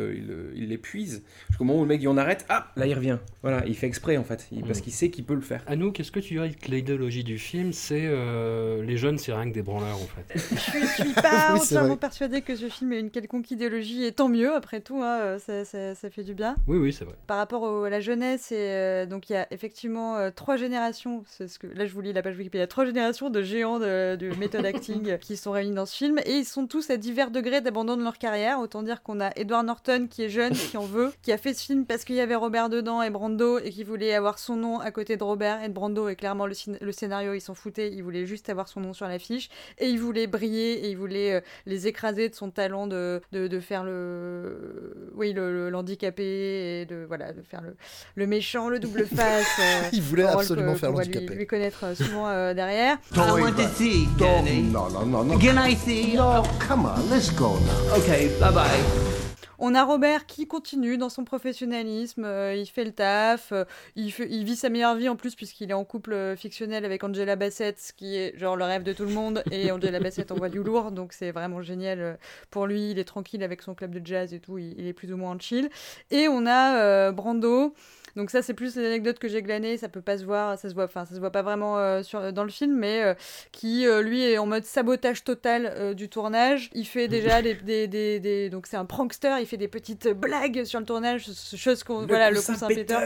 il, 0.54 0.68
l'épuise. 0.68 1.22
Jusqu'au 1.48 1.64
moment 1.64 1.80
où 1.80 1.82
le 1.82 1.88
mec 1.88 2.00
il 2.02 2.08
en 2.08 2.16
arrête, 2.16 2.44
ah 2.48 2.70
là 2.76 2.86
il 2.86 2.94
revient. 2.94 3.18
Voilà, 3.42 3.64
il 3.66 3.74
fait 3.76 3.86
exprès 3.86 4.16
en 4.16 4.24
fait, 4.24 4.48
parce 4.66 4.78
mm. 4.78 4.82
qu'il 4.82 4.92
sait 4.92 5.10
qu'il 5.10 5.24
peut 5.24 5.34
le 5.34 5.40
faire. 5.40 5.62
À 5.66 5.76
nous, 5.76 5.92
qu'est-ce 5.92 6.12
que 6.12 6.20
tu 6.20 6.34
dirais 6.34 6.50
que 6.50 6.70
l'idéologie 6.70 7.24
du 7.24 7.38
film, 7.38 7.72
c'est 7.72 8.04
euh, 8.04 8.82
les 8.84 8.96
jeunes, 8.96 9.18
c'est 9.18 9.32
rien 9.32 9.48
que 9.48 9.54
des 9.54 9.62
branleurs 9.62 9.96
en 9.96 10.06
fait? 10.06 10.38
je 10.38 11.02
suis 11.02 11.14
pas 11.14 11.54
entièrement 11.54 11.96
persuadé 11.96 12.42
que 12.42 12.54
ce 12.56 12.68
film 12.68 12.92
ait 12.92 13.00
une 13.00 13.10
quelconque 13.10 13.50
idéologie 13.50 14.04
et 14.04 14.12
tant 14.12 14.28
mieux 14.28 14.54
après 14.54 14.80
tout, 14.80 15.02
hein, 15.02 15.38
ça, 15.38 15.64
ça, 15.64 15.94
ça 15.94 16.10
fait 16.10 16.24
du 16.24 16.34
bien. 16.34 16.49
Oui 16.66 16.78
oui 16.78 16.92
c'est 16.92 17.04
vrai 17.04 17.14
par 17.26 17.38
rapport 17.38 17.84
à 17.84 17.90
la 17.90 18.00
jeunesse. 18.00 18.50
Et 18.50 18.56
euh, 18.58 19.06
donc, 19.06 19.30
il 19.30 19.34
y 19.34 19.36
a 19.36 19.46
effectivement 19.52 20.16
euh, 20.16 20.30
trois 20.34 20.56
générations. 20.56 21.22
Ce 21.28 21.58
que, 21.58 21.66
là, 21.68 21.86
je 21.86 21.92
vous 21.92 22.00
lis 22.00 22.12
la 22.12 22.22
page 22.22 22.36
Wikipédia. 22.36 22.66
Trois 22.66 22.84
générations 22.84 23.30
de 23.30 23.42
géants 23.42 23.78
de, 23.78 24.16
de 24.16 24.34
méthode 24.36 24.64
acting 24.66 25.18
qui 25.20 25.36
sont 25.36 25.52
réunis 25.52 25.74
dans 25.74 25.86
ce 25.86 25.96
film. 25.96 26.18
Et 26.24 26.38
ils 26.38 26.44
sont 26.44 26.66
tous 26.66 26.90
à 26.90 26.96
divers 26.96 27.30
degrés 27.30 27.60
d'abandon 27.60 27.96
de 27.96 28.02
leur 28.02 28.18
carrière. 28.18 28.58
Autant 28.60 28.82
dire 28.82 29.02
qu'on 29.02 29.20
a 29.20 29.30
Edward 29.36 29.64
Norton 29.64 30.08
qui 30.10 30.24
est 30.24 30.28
jeune, 30.28 30.54
qui 30.54 30.76
en 30.76 30.84
veut, 30.84 31.12
qui 31.22 31.32
a 31.32 31.38
fait 31.38 31.54
ce 31.54 31.64
film 31.64 31.86
parce 31.86 32.04
qu'il 32.04 32.16
y 32.16 32.20
avait 32.20 32.34
Robert 32.34 32.68
dedans 32.68 33.02
et 33.02 33.10
Brando 33.10 33.58
et 33.58 33.70
qui 33.70 33.84
voulait 33.84 34.14
avoir 34.14 34.38
son 34.38 34.56
nom 34.56 34.80
à 34.80 34.90
côté 34.90 35.16
de 35.16 35.22
Robert 35.22 35.62
et 35.62 35.68
de 35.68 35.72
Brando. 35.72 36.08
Et 36.08 36.16
clairement, 36.16 36.46
le, 36.46 36.54
le 36.80 36.92
scénario, 36.92 37.34
ils 37.34 37.40
s'en 37.40 37.54
foutaient. 37.54 37.92
Il 37.92 38.02
voulait 38.02 38.26
juste 38.26 38.48
avoir 38.48 38.68
son 38.68 38.80
nom 38.80 38.92
sur 38.92 39.06
l'affiche. 39.06 39.50
Et 39.78 39.88
il 39.88 40.00
voulait 40.00 40.26
briller 40.26 40.86
et 40.86 40.90
il 40.90 40.96
voulait 40.96 41.34
euh, 41.34 41.40
les 41.66 41.86
écraser 41.86 42.28
de 42.28 42.34
son 42.34 42.50
talent 42.50 42.86
de, 42.86 43.20
de, 43.32 43.46
de 43.46 43.60
faire 43.60 43.84
le. 43.84 45.10
Oui, 45.14 45.32
le, 45.32 45.70
et 46.40 46.86
de. 46.86 47.04
Voilà, 47.06 47.32
de 47.32 47.42
faire 47.42 47.60
le, 47.62 47.76
le 48.14 48.26
méchant, 48.26 48.68
le 48.68 48.78
double 48.78 49.06
face. 49.14 49.46
Euh, 49.60 49.88
il 49.92 50.02
voulait 50.02 50.24
absolument 50.24 50.74
faire 50.74 50.92
l'handicapé. 50.92 51.26
Lui, 51.26 51.36
lui 51.36 51.46
connaître 51.46 51.84
euh, 51.84 51.94
souvent 51.94 52.28
euh, 52.28 52.54
derrière. 52.54 52.98
I 53.14 53.18
want 53.18 53.52
to 53.52 53.68
see, 53.74 54.08
Non, 54.18 54.88
non, 54.90 55.06
non, 55.06 55.24
non. 55.24 55.38
Can 55.38 55.56
I 55.62 55.74
see? 55.76 56.14
No, 56.14 56.42
come 56.66 56.86
on, 56.86 57.10
let's 57.10 57.30
go 57.34 57.58
now. 57.60 57.96
Okay, 57.98 58.30
bye 58.40 58.52
bye. 58.52 59.29
On 59.62 59.74
a 59.74 59.84
Robert 59.84 60.24
qui 60.24 60.46
continue 60.46 60.96
dans 60.96 61.10
son 61.10 61.24
professionnalisme, 61.24 62.24
euh, 62.24 62.54
il 62.54 62.66
fait 62.66 62.82
le 62.82 62.92
taf, 62.92 63.52
euh, 63.52 63.66
il, 63.94 64.10
il, 64.30 64.42
vit 64.42 64.56
sa 64.56 64.70
meilleure 64.70 64.94
vie 64.96 65.10
en 65.10 65.16
plus 65.16 65.34
puisqu'il 65.34 65.70
est 65.70 65.74
en 65.74 65.84
couple 65.84 66.14
euh, 66.14 66.34
fictionnel 66.34 66.86
avec 66.86 67.04
Angela 67.04 67.36
Bassett, 67.36 67.78
ce 67.78 67.92
qui 67.92 68.16
est 68.16 68.38
genre 68.38 68.56
le 68.56 68.64
rêve 68.64 68.84
de 68.84 68.94
tout 68.94 69.04
le 69.04 69.12
monde, 69.12 69.42
et 69.50 69.70
Angela 69.72 70.00
Bassett 70.00 70.32
envoie 70.32 70.48
du 70.48 70.62
lourd, 70.62 70.92
donc 70.92 71.12
c'est 71.12 71.30
vraiment 71.30 71.60
génial 71.60 72.18
pour 72.50 72.66
lui, 72.66 72.92
il 72.92 72.98
est 72.98 73.04
tranquille 73.04 73.42
avec 73.42 73.60
son 73.60 73.74
club 73.74 73.94
de 73.94 74.00
jazz 74.04 74.32
et 74.32 74.40
tout, 74.40 74.56
il, 74.56 74.86
est 74.86 74.94
plus 74.94 75.12
ou 75.12 75.18
moins 75.18 75.32
en 75.32 75.38
chill. 75.38 75.68
Et 76.10 76.26
on 76.26 76.46
a 76.46 77.12
Brando 77.12 77.74
donc 78.16 78.30
ça, 78.30 78.42
c'est 78.42 78.54
plus 78.54 78.76
l'anecdote 78.76 79.18
que 79.18 79.28
j'ai 79.28 79.42
glanée. 79.42 79.76
Ça 79.76 79.88
peut 79.88 80.00
pas 80.00 80.18
se 80.18 80.24
voir, 80.24 80.58
ça 80.58 80.68
se 80.68 80.74
voit, 80.74 80.84
enfin, 80.84 81.04
ça 81.04 81.14
se 81.14 81.20
voit 81.20 81.30
pas 81.30 81.42
vraiment 81.42 81.78
euh, 81.78 82.02
sur, 82.02 82.32
dans 82.32 82.44
le 82.44 82.50
film, 82.50 82.76
mais 82.76 83.02
euh, 83.02 83.14
qui 83.52 83.86
euh, 83.86 84.02
lui 84.02 84.22
est 84.22 84.38
en 84.38 84.46
mode 84.46 84.64
sabotage 84.64 85.24
total 85.24 85.94
du 85.94 86.08
tournage. 86.08 86.70
Il 86.74 86.86
fait 86.86 87.08
déjà 87.08 87.42
des, 87.42 87.54
des, 87.54 87.88
des, 88.18 88.50
donc 88.50 88.66
c'est 88.66 88.76
un 88.76 88.84
prankster. 88.84 89.36
Il 89.40 89.46
fait 89.46 89.56
des 89.56 89.68
petites 89.68 90.08
blagues 90.08 90.64
sur 90.64 90.80
le 90.80 90.86
tournage, 90.86 91.30
chose 91.56 91.84
qu'on 91.84 92.06
voilà 92.06 92.30
le 92.30 92.40
Saint-Peter 92.40 92.98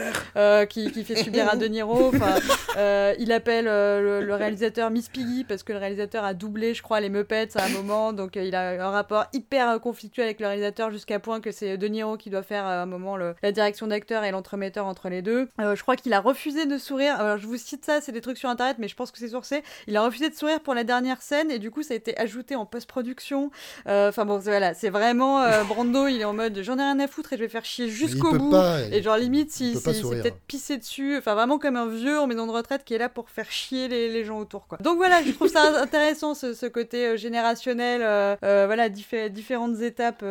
qui, 0.69 0.91
qui, 0.91 1.03
fait 1.03 1.15
subir 1.15 1.49
à 1.49 1.55
De 1.55 1.67
Niro. 1.67 2.11
il 3.19 3.31
appelle 3.31 3.65
le, 3.65 4.35
réalisateur 4.35 4.89
Miss 4.89 5.09
Piggy 5.09 5.43
parce 5.43 5.63
que 5.63 5.73
le 5.73 5.79
réalisateur 5.79 6.23
a 6.23 6.33
doublé, 6.33 6.73
je 6.73 6.81
crois, 6.81 6.99
les 6.99 7.09
Muppets 7.09 7.55
à 7.55 7.65
un 7.65 7.69
moment. 7.69 8.13
Donc 8.13 8.35
il 8.35 8.55
a 8.55 8.85
un 8.85 8.91
rapport 8.91 9.25
hyper 9.33 9.79
conflictuel 9.79 10.25
avec 10.25 10.39
le 10.39 10.47
réalisateur 10.47 10.91
jusqu'à 10.91 11.19
point 11.19 11.39
que 11.41 11.51
c'est 11.51 11.77
De 11.77 11.87
Niro 11.87 12.17
qui 12.17 12.29
doit 12.29 12.43
faire 12.43 12.65
à 12.65 12.81
un 12.81 12.85
moment 12.85 13.17
le, 13.17 13.35
la 13.41 13.51
direction 13.51 13.87
d'acteur 13.87 14.23
et 14.23 14.31
l'entremetteur 14.31 14.85
entre 14.85 15.04
les 15.09 15.21
deux. 15.21 15.47
Euh, 15.59 15.75
je 15.75 15.81
crois 15.81 15.95
qu'il 15.95 16.13
a 16.13 16.19
refusé 16.19 16.65
de 16.65 16.77
sourire. 16.77 17.15
Alors 17.19 17.37
je 17.37 17.47
vous 17.47 17.57
cite 17.57 17.85
ça, 17.85 18.01
c'est 18.01 18.11
des 18.11 18.21
trucs 18.21 18.37
sur 18.37 18.49
internet, 18.49 18.77
mais 18.79 18.87
je 18.87 18.95
pense 18.95 19.11
que 19.11 19.17
c'est 19.17 19.29
sourcé. 19.29 19.63
Il 19.87 19.95
a 19.97 20.03
refusé 20.03 20.29
de 20.29 20.35
sourire 20.35 20.59
pour 20.59 20.73
la 20.73 20.83
dernière 20.83 21.21
scène 21.21 21.51
et 21.51 21.59
du 21.59 21.71
coup 21.71 21.83
ça 21.83 21.93
a 21.93 21.97
été 21.97 22.17
ajouté 22.17 22.55
en 22.55 22.65
post-production. 22.65 23.51
Euh, 23.87 24.09
enfin 24.09 24.25
bon, 24.25 24.37
voilà, 24.37 24.73
c'est 24.73 24.89
vraiment 24.89 25.41
euh, 25.41 25.63
Brando, 25.67 26.07
il 26.07 26.21
est 26.21 26.25
en 26.25 26.33
mode 26.33 26.59
j'en 26.61 26.77
ai 26.77 26.83
rien 26.83 26.99
à 26.99 27.07
foutre 27.07 27.33
et 27.33 27.37
je 27.37 27.41
vais 27.41 27.49
faire 27.49 27.65
chier 27.65 27.89
jusqu'au 27.89 28.33
bout. 28.33 28.55
et 28.91 29.01
genre 29.01 29.17
limite, 29.17 29.51
si, 29.51 29.75
c'est 29.75 30.01
peut-être 30.01 30.39
pissé 30.47 30.77
dessus, 30.77 31.17
enfin 31.17 31.33
vraiment 31.33 31.57
comme 31.57 31.75
un 31.75 31.87
vieux 31.87 32.19
en 32.19 32.27
maison 32.27 32.47
de 32.47 32.51
retraite 32.51 32.83
qui 32.83 32.93
est 32.93 32.99
là 32.99 33.09
pour 33.09 33.29
faire 33.29 33.49
chier 33.49 33.87
les, 33.87 34.25
gens 34.25 34.39
autour 34.39 34.67
quoi. 34.67 34.77
Donc 34.81 34.97
voilà, 34.97 35.21
je 35.23 35.31
trouve 35.31 35.49
ça 35.49 35.81
intéressant 35.81 36.33
ce, 36.33 36.65
côté 36.67 37.17
générationnel, 37.17 37.99
voilà, 38.41 38.89
différentes 38.89 39.81
étapes. 39.81 40.23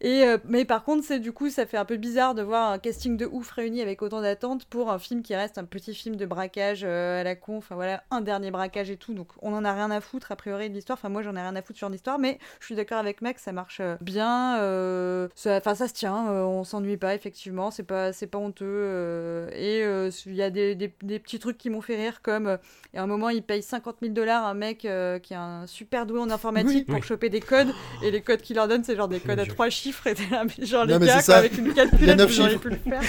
et 0.00 0.24
mais 0.48 0.64
par 0.64 0.84
contre, 0.84 1.04
c'est 1.04 1.18
du 1.18 1.32
coup, 1.32 1.50
ça 1.50 1.66
fait 1.66 1.76
un 1.76 1.84
peu 1.84 1.96
bizarre 1.96 2.34
de 2.34 2.42
voir 2.42 2.70
un 2.72 2.78
casting 2.78 3.16
de 3.16 3.26
ouf 3.26 3.50
réuni 3.50 3.82
avec 3.82 3.89
avec 3.90 4.02
autant 4.02 4.20
d'attentes 4.20 4.64
pour 4.66 4.90
un 4.90 4.98
film 4.98 5.22
qui 5.22 5.34
reste 5.34 5.58
un 5.58 5.64
petit 5.64 5.94
film 5.94 6.16
de 6.16 6.24
braquage 6.24 6.84
à 6.84 7.22
la 7.24 7.34
con, 7.34 7.58
enfin 7.58 7.74
voilà, 7.74 8.04
un 8.10 8.20
dernier 8.20 8.50
braquage 8.50 8.90
et 8.90 8.96
tout. 8.96 9.14
Donc 9.14 9.28
on 9.42 9.52
en 9.52 9.64
a 9.64 9.72
rien 9.72 9.90
à 9.90 10.00
foutre 10.00 10.30
a 10.30 10.36
priori 10.36 10.70
de 10.70 10.74
l'histoire. 10.74 10.96
Enfin 10.98 11.08
moi 11.08 11.22
j'en 11.22 11.34
ai 11.34 11.40
rien 11.40 11.56
à 11.56 11.62
foutre 11.62 11.78
sur 11.78 11.88
l'histoire, 11.88 12.18
mais 12.18 12.38
je 12.60 12.66
suis 12.66 12.74
d'accord 12.74 12.98
avec 12.98 13.20
Max, 13.20 13.42
ça 13.42 13.52
marche 13.52 13.82
bien. 14.00 14.54
Enfin 14.54 15.74
ça, 15.74 15.88
se 15.88 15.92
tient, 15.92 16.14
on 16.14 16.64
s'ennuie 16.64 16.96
pas 16.96 17.14
effectivement, 17.14 17.70
c'est 17.70 17.82
pas 17.82 18.12
c'est 18.12 18.28
pas 18.28 18.38
honteux. 18.38 19.48
et 19.52 19.84
il 20.26 20.34
y 20.34 20.42
a 20.42 20.50
des, 20.50 20.74
des, 20.74 20.92
des, 21.02 21.18
petits 21.18 21.38
trucs 21.38 21.58
qui 21.58 21.68
m'ont 21.68 21.80
fait 21.80 21.96
rire 21.96 22.22
comme 22.22 22.58
et 22.94 22.98
à 22.98 23.02
un 23.02 23.06
moment 23.06 23.28
il 23.28 23.42
paye 23.42 23.62
50 23.62 23.96
000 24.02 24.14
dollars 24.14 24.46
un 24.46 24.54
mec 24.54 24.78
qui 24.78 24.86
est 24.86 25.36
un 25.36 25.66
super 25.66 26.06
doué 26.06 26.20
en 26.20 26.30
informatique 26.30 26.86
pour 26.86 27.02
choper 27.02 27.28
des 27.28 27.40
codes 27.40 27.72
et 28.02 28.10
les 28.10 28.22
codes 28.22 28.40
qu'il 28.40 28.56
leur 28.56 28.68
donne 28.68 28.84
c'est 28.84 28.96
genre 28.96 29.08
des 29.08 29.20
codes 29.26 29.40
à 29.40 29.46
trois 29.46 29.68
chiffres 29.68 30.06
et 30.06 30.14
là, 30.30 30.44
genre 30.60 30.84
les 30.84 30.98
gars 30.98 31.22
quoi, 31.22 31.34
avec 31.34 31.58
une 31.58 31.74
calculette 31.74 32.20
j'aurais 32.28 32.56
pu 32.56 32.70
le 32.70 32.76
faire. 32.76 33.02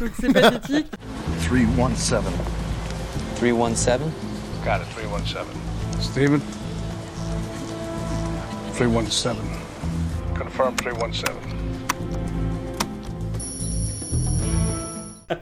Donc 0.00 0.10
c'est 0.20 0.32
pathétique. 0.32 0.86
317 1.46 2.20
317 3.36 4.00
Got 4.64 4.80
it 4.82 4.90
317 4.90 5.44
Steven? 6.00 6.40
317 8.76 9.36
Confirm 10.38 10.74
317 10.76 11.49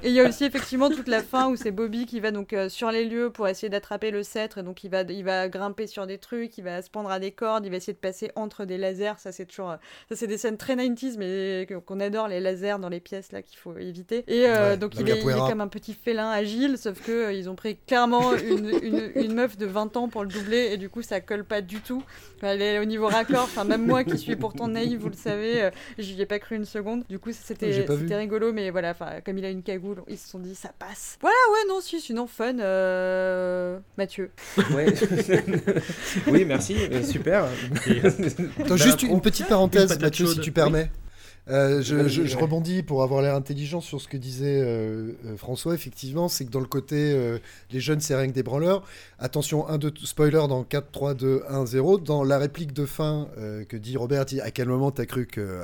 Et 0.03 0.09
il 0.09 0.13
y 0.13 0.21
a 0.21 0.29
aussi 0.29 0.45
effectivement 0.45 0.91
toute 0.91 1.09
la 1.09 1.23
fin 1.23 1.49
où 1.49 1.57
c'est 1.57 1.71
Bobby 1.71 2.07
qui 2.07 2.21
va 2.21 2.31
donc 2.31 2.53
euh, 2.53 2.69
sur 2.69 2.91
les 2.91 3.05
lieux 3.05 3.31
pour 3.31 3.49
essayer 3.49 3.69
d'attraper 3.69 4.11
le 4.11 4.23
sceptre 4.23 4.59
et 4.59 4.63
donc 4.63 4.85
il 4.85 4.91
va, 4.91 5.03
il 5.03 5.25
va 5.25 5.49
grimper 5.49 5.87
sur 5.87 6.07
des 6.07 6.19
trucs, 6.19 6.59
il 6.59 6.65
va 6.65 6.83
se 6.83 6.91
pendre 6.91 7.11
à 7.11 7.19
des 7.19 7.31
cordes, 7.31 7.65
il 7.65 7.71
va 7.71 7.77
essayer 7.77 7.95
de 7.95 7.99
passer 7.99 8.31
entre 8.37 8.65
des 8.65 8.77
lasers. 8.77 9.15
Ça 9.19 9.33
c'est 9.33 9.47
toujours, 9.47 9.71
euh, 9.71 9.77
ça 10.09 10.17
c'est 10.17 10.27
des 10.27 10.39
scènes 10.39 10.57
très 10.57 10.77
90s 10.77 11.17
mais 11.19 11.67
qu'on 11.87 12.01
adore 12.01 12.29
les 12.29 12.41
lasers 12.41 12.77
dans 12.81 12.89
les 12.89 13.01
pièces 13.01 13.33
là 13.33 13.43
qu'il 13.43 13.59
faut 13.59 13.77
éviter. 13.79 14.25
Et 14.29 14.47
euh, 14.47 14.77
donc 14.77 14.95
il 14.99 15.09
est, 15.09 15.21
il 15.23 15.31
est, 15.31 15.49
comme 15.49 15.61
un 15.61 15.69
petit 15.69 15.95
félin 15.95 16.31
agile, 16.31 16.77
sauf 16.77 17.01
que 17.01 17.35
ils 17.35 17.49
ont 17.49 17.55
pris 17.57 17.79
clairement 17.87 18.35
une, 18.35 18.71
une, 18.83 19.11
une, 19.15 19.35
meuf 19.35 19.57
de 19.57 19.67
20 19.67 19.97
ans 19.97 20.09
pour 20.09 20.23
le 20.23 20.29
doubler 20.29 20.71
et 20.73 20.77
du 20.77 20.89
coup 20.89 21.03
ça 21.03 21.21
colle 21.21 21.45
pas 21.45 21.63
du 21.63 21.81
tout. 21.81 22.03
Elle 22.43 22.63
est 22.63 22.79
au 22.79 22.85
niveau 22.85 23.07
raccord. 23.07 23.45
Enfin 23.45 23.65
même 23.65 23.87
moi 23.87 24.05
qui 24.05 24.19
suis 24.19 24.37
pourtant 24.37 24.69
naïve, 24.69 25.01
vous 25.01 25.09
le 25.09 25.15
savez, 25.15 25.71
j'y 25.99 26.21
ai 26.21 26.27
pas 26.27 26.39
cru 26.39 26.57
une 26.57 26.65
seconde. 26.65 27.05
Du 27.09 27.19
coup 27.19 27.31
c'était 27.33 27.87
c'était 27.87 28.17
rigolo 28.17 28.53
mais 28.53 28.71
voilà, 28.71 28.91
enfin 28.91 29.21
comme 29.25 29.39
il 29.39 29.45
a 29.45 29.51
une 29.51 29.63
ils 30.09 30.19
se 30.19 30.29
sont 30.29 30.39
dit 30.39 30.55
ça 30.55 30.71
passe. 30.79 31.19
Voilà, 31.21 31.37
ouais, 31.53 31.69
non, 31.69 31.81
si, 31.81 32.01
sinon 32.01 32.27
fun. 32.27 32.59
Euh... 32.59 33.79
Mathieu. 33.97 34.31
Ouais. 34.73 34.87
oui, 36.27 36.45
merci, 36.45 36.77
euh, 36.91 37.03
super. 37.03 37.47
juste 38.77 39.03
une 39.03 39.21
petite 39.21 39.49
parenthèse, 39.49 39.99
Mathieu, 39.99 40.27
si 40.27 40.41
tu 40.41 40.53
permets. 40.53 40.91
Euh, 41.51 41.81
je, 41.81 42.09
je, 42.09 42.37
rebondis 42.37 42.83
pour 42.83 43.03
avoir 43.03 43.23
l'air 43.23 43.35
intelligent 43.35 43.81
sur 43.81 44.01
ce 44.01 44.09
que 44.09 44.17
disait 44.17 44.61
euh, 44.61 45.13
euh, 45.25 45.37
François. 45.37 45.75
Effectivement, 45.75 46.29
c'est 46.29 46.45
que 46.45 46.51
dans 46.51 46.61
le 46.61 46.67
côté 46.67 47.39
les 47.71 47.81
jeunes, 47.81 48.01
c'est 48.01 48.15
rien 48.15 48.29
que 48.29 48.33
des 48.33 48.43
branleurs. 48.43 48.85
Attention, 49.19 49.67
un 49.69 49.79
de 49.79 49.93
spoiler 50.05 50.47
dans 50.49 50.65
4, 50.65 50.91
3, 50.91 51.15
2, 51.15 51.45
1, 51.49 51.67
0. 51.67 51.99
Dans 51.99 52.23
la 52.23 52.39
réplique 52.39 52.73
de 52.73 52.87
fin 52.87 53.29
que 53.69 53.77
dit 53.77 53.97
Robert, 53.97 54.25
dit 54.27 54.41
à 54.41 54.51
quel 54.51 54.69
moment 54.69 54.91
t'as 54.91 55.07
cru 55.07 55.27
que, 55.27 55.61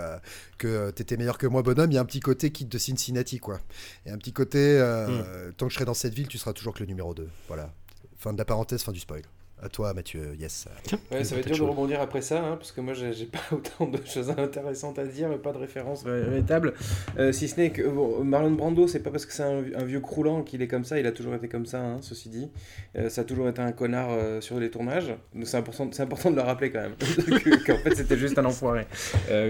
que 0.58 0.90
t'étais 0.90 1.16
meilleur 1.16 1.38
que 1.38 1.46
moi, 1.46 1.62
bonhomme? 1.62 1.90
Il 1.90 1.94
y 1.94 1.98
a 1.98 2.00
un 2.00 2.06
petit 2.06 2.20
côté 2.20 2.50
kit 2.50 2.64
de 2.64 2.78
Cincinnati, 2.78 3.38
quoi. 3.38 3.60
Et 4.06 4.10
un 4.10 4.18
petit 4.18 4.32
côté, 4.32 4.78
hmm. 4.78 5.52
tant 5.56 5.66
que 5.66 5.72
je 5.72 5.76
serai 5.76 5.84
dans 5.84 5.94
cette 5.94 6.14
ville, 6.14 6.28
tu 6.28 6.38
seras 6.38 6.52
toujours 6.52 6.74
que 6.74 6.80
le 6.80 6.86
numéro 6.86 7.14
2. 7.14 7.28
Voilà. 7.48 7.72
Fin 8.18 8.32
de 8.32 8.38
la 8.38 8.44
parenthèse, 8.44 8.82
fin 8.82 8.92
du 8.92 9.00
spoil. 9.00 9.22
À 9.62 9.68
toi, 9.68 9.94
Mathieu. 9.94 10.36
Yes. 10.38 10.66
Ouais, 11.10 11.24
ça 11.24 11.34
va 11.34 11.40
être 11.40 11.46
dur 11.46 11.64
de 11.64 11.70
rebondir 11.70 12.00
après 12.00 12.20
ça, 12.20 12.44
hein, 12.44 12.56
parce 12.56 12.72
que 12.72 12.80
moi, 12.80 12.92
j'ai 12.92 13.24
pas 13.24 13.38
autant 13.52 13.86
de 13.86 13.98
choses 14.04 14.30
intéressantes 14.36 14.98
à 14.98 15.04
dire, 15.06 15.30
pas 15.40 15.52
de 15.52 15.58
référence 15.58 16.04
véritable. 16.04 16.74
Euh, 17.18 17.32
si 17.32 17.48
ce 17.48 17.58
n'est 17.58 17.70
que 17.70 17.82
Marlon 18.22 18.50
Brando, 18.50 18.86
c'est 18.88 19.02
pas 19.02 19.10
parce 19.10 19.24
que 19.24 19.32
c'est 19.32 19.42
un, 19.42 19.84
vieux 19.84 20.00
croulant 20.00 20.42
qu'il 20.42 20.60
est 20.60 20.66
comme 20.66 20.84
ça, 20.84 20.98
il 20.98 21.06
a 21.06 21.12
toujours 21.12 21.34
été 21.34 21.48
comme 21.48 21.66
ça, 21.66 21.80
hein, 21.80 21.98
ceci 22.02 22.28
dit. 22.28 22.50
Euh, 22.96 23.08
ça 23.08 23.22
a 23.22 23.24
toujours 23.24 23.48
été 23.48 23.62
un 23.62 23.72
connard 23.72 24.08
euh, 24.10 24.40
sur 24.40 24.58
les 24.58 24.70
tournages. 24.70 25.14
C'est 25.44 25.56
important, 25.56 25.88
important 25.98 26.30
de 26.30 26.36
le 26.36 26.42
rappeler 26.42 26.70
quand 26.70 26.82
même. 26.82 26.94
Qu'en 27.66 27.78
fait, 27.78 27.94
c'était 27.94 28.18
juste 28.18 28.38
un 28.38 28.44
enfoiré. 28.44 28.86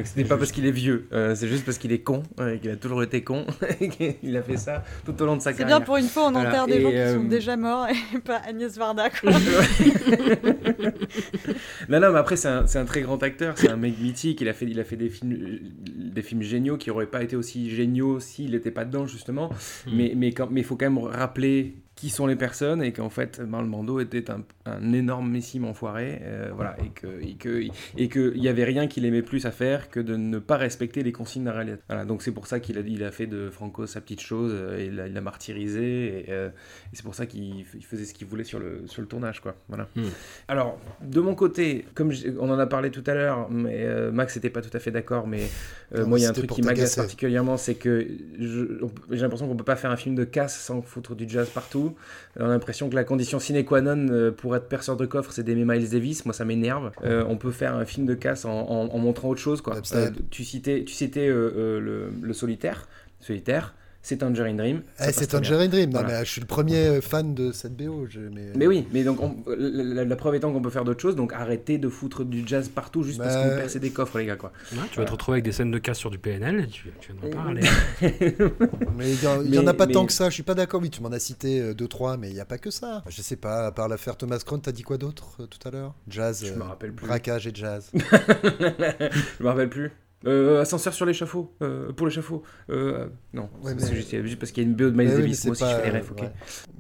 c'était 0.05 0.25
pas 0.25 0.37
parce 0.37 0.53
qu'il 0.53 0.67
est 0.67 0.71
vieux, 0.71 1.09
c'est 1.35 1.49
juste 1.49 1.65
parce 1.65 1.79
qu'il 1.79 1.93
est 1.93 2.03
con, 2.03 2.23
qu'il 2.61 2.71
a 2.71 2.77
toujours 2.77 3.03
été 3.03 3.25
con, 3.25 3.47
il 4.23 4.37
a 4.37 4.43
fait 4.43 4.59
ça 4.59 4.85
tout 5.05 5.21
au 5.21 5.27
long 5.27 5.37
de 5.37 5.43
sa 5.43 5.53
carrière. 5.53 5.69
C'est 5.69 5.79
bien 5.79 5.85
pour 5.85 5.97
une 5.97 6.09
fois, 6.09 6.27
on 6.27 6.35
enterre 6.35 6.67
des 6.67 6.81
gens 6.81 6.91
qui 6.91 7.15
sont 7.15 7.25
déjà 7.25 7.57
morts 7.57 7.89
et 7.89 8.19
pas 8.21 8.41
Agnès 8.47 8.77
Varda, 8.77 9.11
quoi. 9.11 9.33
non, 11.89 12.01
non, 12.01 12.13
mais 12.13 12.19
après, 12.19 12.37
c'est 12.37 12.49
un, 12.49 12.65
un, 12.65 12.85
très 12.85 13.03
grand 13.03 13.23
acteur, 13.23 13.57
c'est 13.57 13.71
un 13.71 13.77
mec 13.77 13.99
mythique. 13.99 14.41
Il 14.41 14.49
a 14.49 14.53
fait, 14.53 14.67
il 14.67 14.81
a 14.81 14.85
fait 14.85 14.97
des, 14.97 15.09
films, 15.09 15.59
des 15.79 16.23
films 16.23 16.43
géniaux 16.43 16.77
qui 16.77 16.91
n'auraient 16.91 17.07
pas 17.07 17.23
été 17.23 17.37
aussi 17.37 17.71
géniaux 17.71 18.21
s'il 18.21 18.53
n'était 18.53 18.71
pas 18.71 18.85
dedans, 18.85 19.07
justement. 19.07 19.51
Hmm. 19.87 19.97
Mais 19.97 20.09
il 20.09 20.19
mais, 20.19 20.35
mais 20.51 20.63
faut 20.63 20.77
quand 20.77 20.91
même 20.91 20.99
rappeler 20.99 21.77
qui 22.05 22.11
sont 22.11 22.27
les 22.27 22.37
personnes 22.37 22.83
et 22.83 22.93
qu'en 22.93 23.09
fait 23.09 23.41
Marlon 23.41 23.69
Brando 23.69 23.99
était 23.99 24.31
un, 24.31 24.43
un 24.67 24.93
énormissime 24.93 25.65
enfoiré 25.65 26.21
euh, 26.21 26.51
voilà 26.55 26.77
et 26.85 26.91
que 26.91 27.07
et 27.23 27.33
que 27.33 27.65
et 27.97 28.09
que 28.09 28.35
il 28.37 28.43
y 28.43 28.49
avait 28.49 28.65
rien 28.65 28.89
qu'il 28.89 29.07
aimait 29.07 29.23
plus 29.23 29.47
à 29.47 29.51
faire 29.51 29.89
que 29.89 30.01
de 30.01 30.15
ne 30.15 30.39
pas 30.39 30.59
respecter 30.59 31.03
les 31.03 31.13
consignes 31.13 31.49
réalité. 31.49 31.81
Voilà 31.89 32.05
donc 32.05 32.21
c'est 32.21 32.31
pour 32.33 32.47
ça 32.47 32.61
qu'il 32.61 32.77
a 32.77 32.83
il 32.83 33.03
a 33.05 33.11
fait 33.11 33.27
de 33.27 33.49
Franco 33.49 33.87
sa 33.87 34.03
petite 34.03 34.21
chose 34.21 34.53
euh, 34.55 34.79
et 34.79 34.87
il 34.89 34.97
l'a 34.97 35.21
martyrisé 35.23 36.27
euh, 36.29 36.49
et, 36.49 36.97
c'est 36.97 37.05
pour 37.05 37.15
ça 37.15 37.25
qu'il 37.25 37.65
faisait 37.65 38.05
ce 38.05 38.13
qu'il 38.13 38.27
voulait 38.27 38.45
sur 38.45 38.59
le 38.59 38.83
sur 38.85 39.01
le 39.01 39.09
tournage 39.09 39.41
quoi 39.41 39.55
voilà. 39.71 39.89
Hmm. 39.97 40.03
alors 40.49 40.79
de 41.01 41.21
mon 41.21 41.35
côté 41.35 41.87
comme 41.95 42.13
on 42.39 42.51
en 42.51 42.59
a 42.59 42.67
parlé 42.67 42.91
tout 42.91 43.05
à 43.07 43.15
l'heure 43.15 43.49
mais 43.51 43.89
Max 44.13 44.37
n'était 44.37 44.51
pas 44.51 44.61
tout 44.61 44.77
à 44.77 44.79
fait 44.79 44.91
d'accord 44.91 45.27
mais 45.27 45.49
moi 46.05 46.19
il 46.19 46.23
y 46.23 46.27
a 46.27 46.29
un 46.29 46.35
truc 46.35 46.51
qui 46.51 46.61
m'agace 46.61 46.97
particulièrement 46.97 47.57
c'est 47.57 47.77
que 47.77 48.07
j'ai 48.39 49.23
l'impression 49.23 49.49
qu'on 49.49 49.57
peut 49.57 49.65
pas 49.65 49.77
faire 49.77 49.91
un 49.91 49.97
film 49.97 50.15
de 50.15 50.25
casse 50.25 50.61
sans 50.61 50.83
foutre 50.83 51.15
du 51.15 51.27
jazz 51.27 51.49
partout 51.49 51.94
on 52.39 52.45
a 52.45 52.49
l'impression 52.49 52.89
que 52.89 52.95
la 52.95 53.05
condition 53.05 53.39
sine 53.39 53.65
qua 53.65 53.81
non 53.81 54.09
euh, 54.11 54.31
pour 54.31 54.57
être 54.57 54.69
perceur 54.69 54.97
de 54.97 55.07
coffre, 55.07 55.33
c'est 55.33 55.43
d'aimer 55.43 55.65
Miles 55.65 55.91
Davis. 55.91 56.25
Moi, 56.25 56.35
ça 56.35 56.45
m'énerve. 56.45 56.91
Euh, 57.05 57.25
on 57.29 57.37
peut 57.37 57.51
faire 57.51 57.75
un 57.75 57.85
film 57.85 58.07
de 58.07 58.15
casse 58.15 58.45
en, 58.45 58.99
montrant 58.99 59.29
autre 59.29 59.41
chose. 59.41 59.61
Quoi. 59.61 59.77
Euh, 59.95 60.11
tu 60.31 60.45
citais, 60.45 60.85
tu 60.85 60.95
citais 60.95 61.29
le, 61.29 62.11
le, 62.21 62.33
solitaire. 62.33 62.89
Solitaire 63.21 63.75
c'est 64.05 64.19
Tangerine 64.19 64.59
Dream. 64.59 64.83
Eh, 65.01 65.13
c'est 65.13 65.29
Tangerine 65.29 65.71
Dream. 65.71 65.91
Non, 65.91 66.03
mais 66.07 66.25
je 66.27 66.31
suis 66.31 66.41
le 66.43 66.47
premier 66.47 67.01
fan 67.01 67.35
de 67.35 67.53
cette 67.53 67.75
BO. 67.75 68.07
mais... 68.55 68.67
oui, 68.67 68.87
mais 68.93 69.03
donc 69.03 69.19
la, 69.47 70.17
preuve 70.17 70.35
étant 70.35 70.53
qu'on 70.53 70.61
peut 70.61 70.69
faire 70.69 70.85
d'autres 70.85 71.01
choses, 71.01 71.17
donc 71.17 71.33
arrêtez 71.33 71.79
de 71.79 71.89
foutre 71.89 72.23
du 72.23 72.47
jazz 72.47 72.69
partout 72.69 73.03
juste 73.03 73.19
parce 73.19 73.35
qu'on 73.35 73.49
bah, 73.49 73.57
percez 73.57 73.81
des 73.81 73.91
coffres, 73.91 74.19
les 74.19 74.27
gars. 74.27 74.37
Quoi. 74.37 74.53
tu 74.91 74.99
vas 74.99 75.07
te 75.07 75.11
retrouver 75.11 75.37
avec 75.37 75.45
des 75.45 75.53
scènes 75.53 75.71
de 75.71 75.79
casse 75.79 75.97
sur 75.97 76.11
du 76.11 76.19
PNL, 76.19 76.69
tu, 76.69 76.93
tu 77.01 77.13
viens 77.13 77.31
d'en 77.31 77.35
parler. 77.35 77.63
mais 78.95 79.11
il 79.11 79.51
n'y 79.51 79.59
en, 79.59 79.67
a 79.67 79.73
pas 79.73 79.87
tant 79.87 80.05
que 80.05 80.13
ça, 80.13 80.29
je 80.29 80.35
suis 80.35 80.43
pas 80.43 80.55
d'accord. 80.55 80.83
Oui, 80.83 80.91
tu 80.91 81.01
m'en 81.01 81.11
as 81.11 81.19
cité 81.19 81.73
2-3, 81.73 82.13
euh, 82.13 82.17
mais 82.21 82.29
il 82.29 82.35
n'y 82.35 82.41
a 82.41 82.45
pas 82.45 82.59
que 82.59 82.71
ça. 82.71 83.03
Je 83.09 83.23
sais 83.23 83.37
pas, 83.37 83.67
à 83.67 83.73
part 83.73 83.89
l'affaire 83.89 84.19
Thomas 84.19 84.39
Crown, 84.45 84.61
t'as 84.61 84.73
dit 84.73 84.83
quoi 84.83 84.99
d'autre 84.99 85.39
euh, 85.41 85.47
tout 85.47 85.67
à 85.67 85.71
l'heure? 85.71 85.95
Jazz, 86.09 86.45
je 86.45 86.53
me 86.53 86.63
rappelle 86.63 86.93
plus. 86.93 87.07
braquage 87.07 87.47
et 87.47 87.53
jazz. 87.55 87.91
je 87.95 89.43
me 89.43 89.49
rappelle 89.49 89.71
plus. 89.71 89.93
Euh, 90.27 90.63
ascenseur 90.63 90.95
sur 90.95 91.05
l'échafaud, 91.07 91.53
euh, 91.61 91.93
pour 91.93 92.07
l'échafaud. 92.07 92.43
Euh, 92.71 93.07
non, 93.33 93.51
c'est 93.79 93.95
juste, 93.95 94.39
parce 94.39 94.53
qu'il 94.53 94.63
y 94.63 94.67
a 94.67 94.69
une 94.69 94.75
BO 94.75 94.91
de 94.91 94.97
Miles 94.97 95.11
Davis. 95.11 95.45
Moi 95.45 95.53
aussi, 95.53 95.65
je 95.65 95.77
fais 95.77 95.91
les 95.91 95.99
refs, 95.99 96.11
ok. 96.13 96.25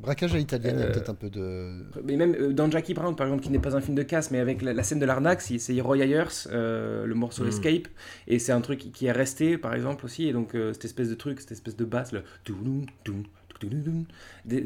Braquage 0.00 0.34
à 0.34 0.38
l'italienne, 0.38 0.76
il 0.78 0.80
y 0.80 0.84
a 0.84 0.90
peut-être 0.90 1.10
un 1.10 1.14
peu 1.14 1.28
de. 1.28 1.84
Mais 2.04 2.16
même 2.16 2.52
dans 2.52 2.70
Jackie 2.70 2.94
Brown, 2.94 3.14
par 3.14 3.26
exemple, 3.26 3.42
qui 3.42 3.50
n'est 3.50 3.58
pas 3.58 3.76
un 3.76 3.80
film 3.80 3.96
de 3.96 4.02
casse, 4.02 4.30
mais 4.30 4.38
avec 4.38 4.62
la, 4.62 4.82
scène 4.82 4.98
de 4.98 5.06
l'arnaque, 5.06 5.42
c'est 5.42 5.80
Roy 5.80 5.98
Ayers, 5.98 6.48
le 6.50 7.12
morceau 7.14 7.44
mm. 7.44 7.48
Escape, 7.48 7.88
et 8.28 8.38
c'est 8.38 8.52
un 8.52 8.60
truc 8.60 8.92
qui 8.92 9.06
est 9.06 9.12
resté, 9.12 9.58
par 9.58 9.74
exemple, 9.74 10.04
aussi, 10.04 10.28
et 10.28 10.32
donc 10.32 10.56
cette 10.72 10.84
espèce 10.84 11.08
de 11.08 11.14
truc, 11.14 11.40
cette 11.40 11.52
espèce 11.52 11.76
de 11.76 11.84
basse, 11.84 12.12
le. 12.12 12.22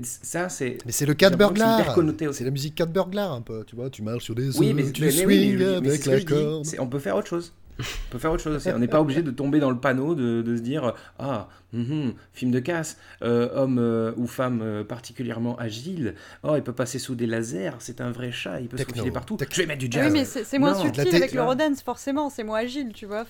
Ça, 0.02 0.48
c'est. 0.48 0.78
Mais 0.84 0.92
c'est 0.92 1.06
le 1.06 1.14
cat 1.14 1.30
burglar. 1.30 1.96
C'est 2.32 2.44
la 2.44 2.50
musique 2.50 2.74
cat 2.74 2.86
burglar 2.86 3.32
un 3.32 3.42
peu. 3.42 3.64
Tu 3.64 3.76
vois, 3.76 3.90
tu 3.90 4.02
marches 4.02 4.24
sur 4.24 4.34
des 4.34 4.56
oui, 4.58 4.72
mais, 4.72 4.90
tu 4.90 5.10
swing 5.10 5.62
avec 5.62 6.06
la 6.06 6.20
corde. 6.20 6.66
On 6.78 6.86
peut 6.86 6.98
faire 6.98 7.16
autre 7.16 7.28
chose. 7.28 7.52
On 7.78 8.10
peut 8.10 8.18
faire 8.18 8.32
autre 8.32 8.42
chose 8.42 8.56
aussi. 8.56 8.70
On 8.70 8.78
n'est 8.78 8.88
pas 8.88 9.00
obligé 9.00 9.22
de 9.22 9.30
tomber 9.30 9.60
dans 9.60 9.70
le 9.70 9.78
panneau 9.78 10.14
de, 10.14 10.56
se 10.56 10.60
dire 10.62 10.94
Ah, 11.18 11.48
Mhm. 11.72 12.14
film 12.32 12.50
de 12.50 12.60
casse, 12.60 12.96
euh, 13.22 13.48
homme 13.54 13.78
euh, 13.78 14.12
ou 14.16 14.26
femme 14.26 14.60
euh, 14.62 14.84
particulièrement 14.84 15.58
agile. 15.58 16.14
Oh, 16.42 16.54
il 16.56 16.62
peut 16.62 16.72
passer 16.72 16.98
sous 16.98 17.14
des 17.14 17.26
lasers, 17.26 17.72
c'est 17.80 18.00
un 18.00 18.10
vrai 18.10 18.32
chat, 18.32 18.60
il 18.60 18.68
peut 18.68 18.78
se 18.78 18.84
faufiler 18.84 19.10
partout. 19.10 19.36
Je 19.38 19.60
vais 19.60 19.66
mettre 19.66 19.80
du 19.80 19.88
jazz. 19.90 20.06
oui, 20.06 20.20
mais 20.20 20.24
c'est 20.24 20.58
moins 20.58 20.74
subtil 20.74 21.14
avec 21.14 21.32
le 21.32 21.42
Rodens, 21.42 21.82
forcément, 21.84 22.30
c'est 22.30 22.44
moins 22.44 22.60
agile, 22.60 22.92
tu 22.94 23.04
vois. 23.04 23.26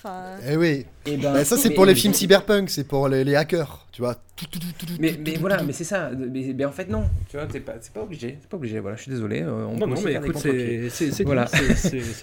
Eh 0.49 0.57
oui. 0.57 0.87
Et 1.07 1.15
eh 1.15 1.17
ben, 1.17 1.33
bah, 1.33 1.45
ça, 1.45 1.57
c'est 1.57 1.71
pour 1.71 1.85
les 1.85 1.95
films 1.95 2.15
cyberpunk, 2.15 2.71
c'est 2.71 2.85
pour 2.85 3.09
les, 3.09 3.35
hackers, 3.35 3.87
tu 3.91 4.03
vois. 4.03 4.17
Mais, 5.01 5.19
mais 5.25 5.35
voilà, 5.35 5.65
mais 5.65 5.73
c'est 5.73 5.83
ça. 5.83 6.11
Mais, 6.17 6.65
en 6.65 6.71
fait, 6.71 6.89
non, 6.89 7.03
tu 7.29 7.37
vois, 7.37 7.49
c'est 7.51 7.59
pas, 7.59 7.73
pas 7.93 8.03
obligé. 8.03 8.39
C'est 8.41 8.49
pas 8.49 8.57
obligé, 8.57 8.79
voilà, 8.79 8.97
je 8.97 9.03
suis 9.03 9.11
désolé. 9.11 9.43
on 9.43 9.77
non, 9.77 9.89
non, 9.89 10.01
mais 10.05 10.13
écoute, 10.15 10.39
c'est 10.39 11.23
voilà. 11.25 11.47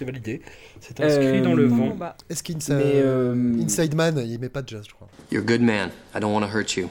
validé. 0.00 0.40
C'est 0.80 0.98
inscrit 1.00 1.42
dans 1.42 1.54
le 1.54 1.66
vent. 1.66 1.94
Bah. 1.94 2.16
Est-ce 2.30 2.42
qu'Inside 2.42 3.94
Man, 3.94 4.22
il 4.26 4.38
met 4.38 4.48
pas 4.48 4.62
de 4.62 4.68
jazz, 4.68 4.84
je 4.88 4.94
crois. 4.94 5.08
You're 5.30 5.42
a 5.42 5.46
good 5.46 5.60
man. 5.60 5.90
I 6.16 6.18
don't 6.18 6.32
want 6.32 6.46
to 6.46 6.50
hurt 6.50 6.78
you. 6.78 6.88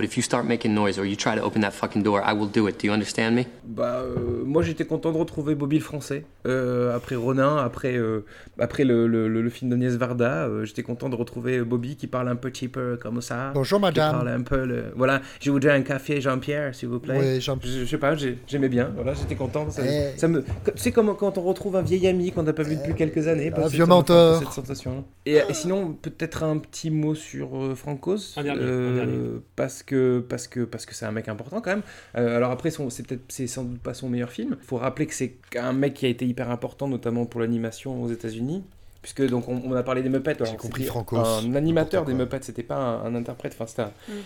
But 0.00 0.06
if 0.06 0.16
you 0.16 0.22
start 0.22 0.46
making 0.46 0.72
noise 0.72 0.98
or 0.98 1.04
you 1.04 1.14
try 1.14 1.34
to 1.34 1.42
open 1.42 1.60
that 1.60 1.72
fucking 1.72 2.02
door, 2.02 2.22
I 2.24 2.32
will 2.32 2.46
do 2.46 2.66
it. 2.68 2.80
Do 2.80 2.86
you 2.86 2.92
understand 2.94 3.32
me? 3.36 3.44
Bah, 3.66 4.00
euh, 4.00 4.42
moi 4.46 4.62
j'étais 4.62 4.86
content 4.86 5.12
de 5.12 5.18
retrouver 5.18 5.54
Bobby 5.54 5.76
le 5.76 5.84
français. 5.84 6.24
Euh, 6.46 6.96
après 6.96 7.16
Ronin, 7.16 7.58
après, 7.58 7.98
euh, 7.98 8.24
après 8.58 8.84
le, 8.84 9.06
le, 9.06 9.28
le, 9.28 9.50
film 9.50 9.70
d'Agnès 9.70 9.92
Varda, 9.96 10.46
euh, 10.46 10.64
j'étais 10.64 10.82
content 10.82 11.10
de 11.10 11.16
retrouver 11.16 11.60
Bobby 11.60 11.96
qui 11.96 12.06
parle 12.06 12.30
un 12.30 12.36
peu 12.36 12.50
cheaper 12.50 12.96
comme 12.98 13.20
ça. 13.20 13.50
Bonjour 13.52 13.78
madame. 13.78 14.10
Qui 14.10 14.16
parle 14.16 14.28
un 14.28 14.40
peu. 14.40 14.64
Le... 14.64 14.84
Voilà, 14.96 15.20
je 15.38 15.50
voudrais 15.50 15.72
un 15.72 15.82
café 15.82 16.22
Jean-Pierre, 16.22 16.74
s'il 16.74 16.88
vous 16.88 16.98
plaît. 16.98 17.34
Oui, 17.34 17.40
Jean 17.42 17.58
je, 17.62 17.80
je 17.80 17.84
sais 17.84 17.98
pas, 17.98 18.14
j'aimais 18.46 18.70
bien. 18.70 18.90
Voilà, 18.94 19.12
j'étais 19.12 19.34
content. 19.34 19.68
Ça, 19.70 19.82
eh. 19.84 20.16
ça 20.16 20.28
me... 20.28 20.40
Tu 20.40 20.72
sais, 20.76 20.92
comme 20.92 21.14
quand 21.14 21.36
on 21.36 21.42
retrouve 21.42 21.76
un 21.76 21.82
vieil 21.82 22.08
ami 22.08 22.32
qu'on 22.32 22.44
n'a 22.44 22.54
pas 22.54 22.62
vu 22.62 22.76
depuis 22.76 22.94
quelques 22.94 23.28
années. 23.28 23.52
Un 23.54 23.68
vieux 23.68 23.84
mentor. 23.84 24.38
Cette 24.38 24.52
sensation. 24.52 25.04
Et, 25.26 25.34
et, 25.46 25.52
sinon, 25.52 25.92
peut-être 25.92 26.42
un 26.42 26.56
petit 26.56 26.88
mot 26.90 27.14
sur 27.14 27.76
Francos. 27.76 28.38
Un 28.38 28.44
dernier, 28.44 28.62
un 28.62 28.94
dernier. 28.94 29.18
Parce 29.56 29.82
que 29.82 29.89
parce 30.28 30.48
que 30.48 30.60
parce 30.64 30.86
que 30.86 30.94
c'est 30.94 31.06
un 31.06 31.12
mec 31.12 31.28
important 31.28 31.60
quand 31.60 31.70
même. 31.70 31.82
Euh, 32.16 32.36
alors 32.36 32.50
après, 32.50 32.70
c'est 32.70 33.06
peut-être 33.06 33.22
c'est 33.28 33.46
sans 33.46 33.64
doute 33.64 33.80
pas 33.80 33.94
son 33.94 34.08
meilleur 34.08 34.30
film. 34.30 34.56
Il 34.60 34.66
faut 34.66 34.76
rappeler 34.76 35.06
que 35.06 35.14
c'est 35.14 35.34
un 35.56 35.72
mec 35.72 35.94
qui 35.94 36.06
a 36.06 36.08
été 36.08 36.26
hyper 36.26 36.50
important, 36.50 36.88
notamment 36.88 37.26
pour 37.26 37.40
l'animation 37.40 38.02
aux 38.02 38.08
États-Unis. 38.08 38.62
Puisque 39.02 39.26
donc 39.26 39.48
on, 39.48 39.72
a 39.72 39.82
parlé 39.82 40.02
des 40.02 40.10
Muppets. 40.10 40.36
J'ai 40.44 40.56
compris 40.56 40.84
Franco. 40.84 41.16
Un 41.16 41.54
animateur 41.54 42.04
des 42.04 42.12
Muppets, 42.12 42.40
c'était 42.42 42.62
pas 42.62 42.76
un, 42.76 43.14
interprète. 43.14 43.54
Enfin, 43.54 43.66
c'était 43.66 43.82
un, 43.82 43.92
mm. 44.08 44.20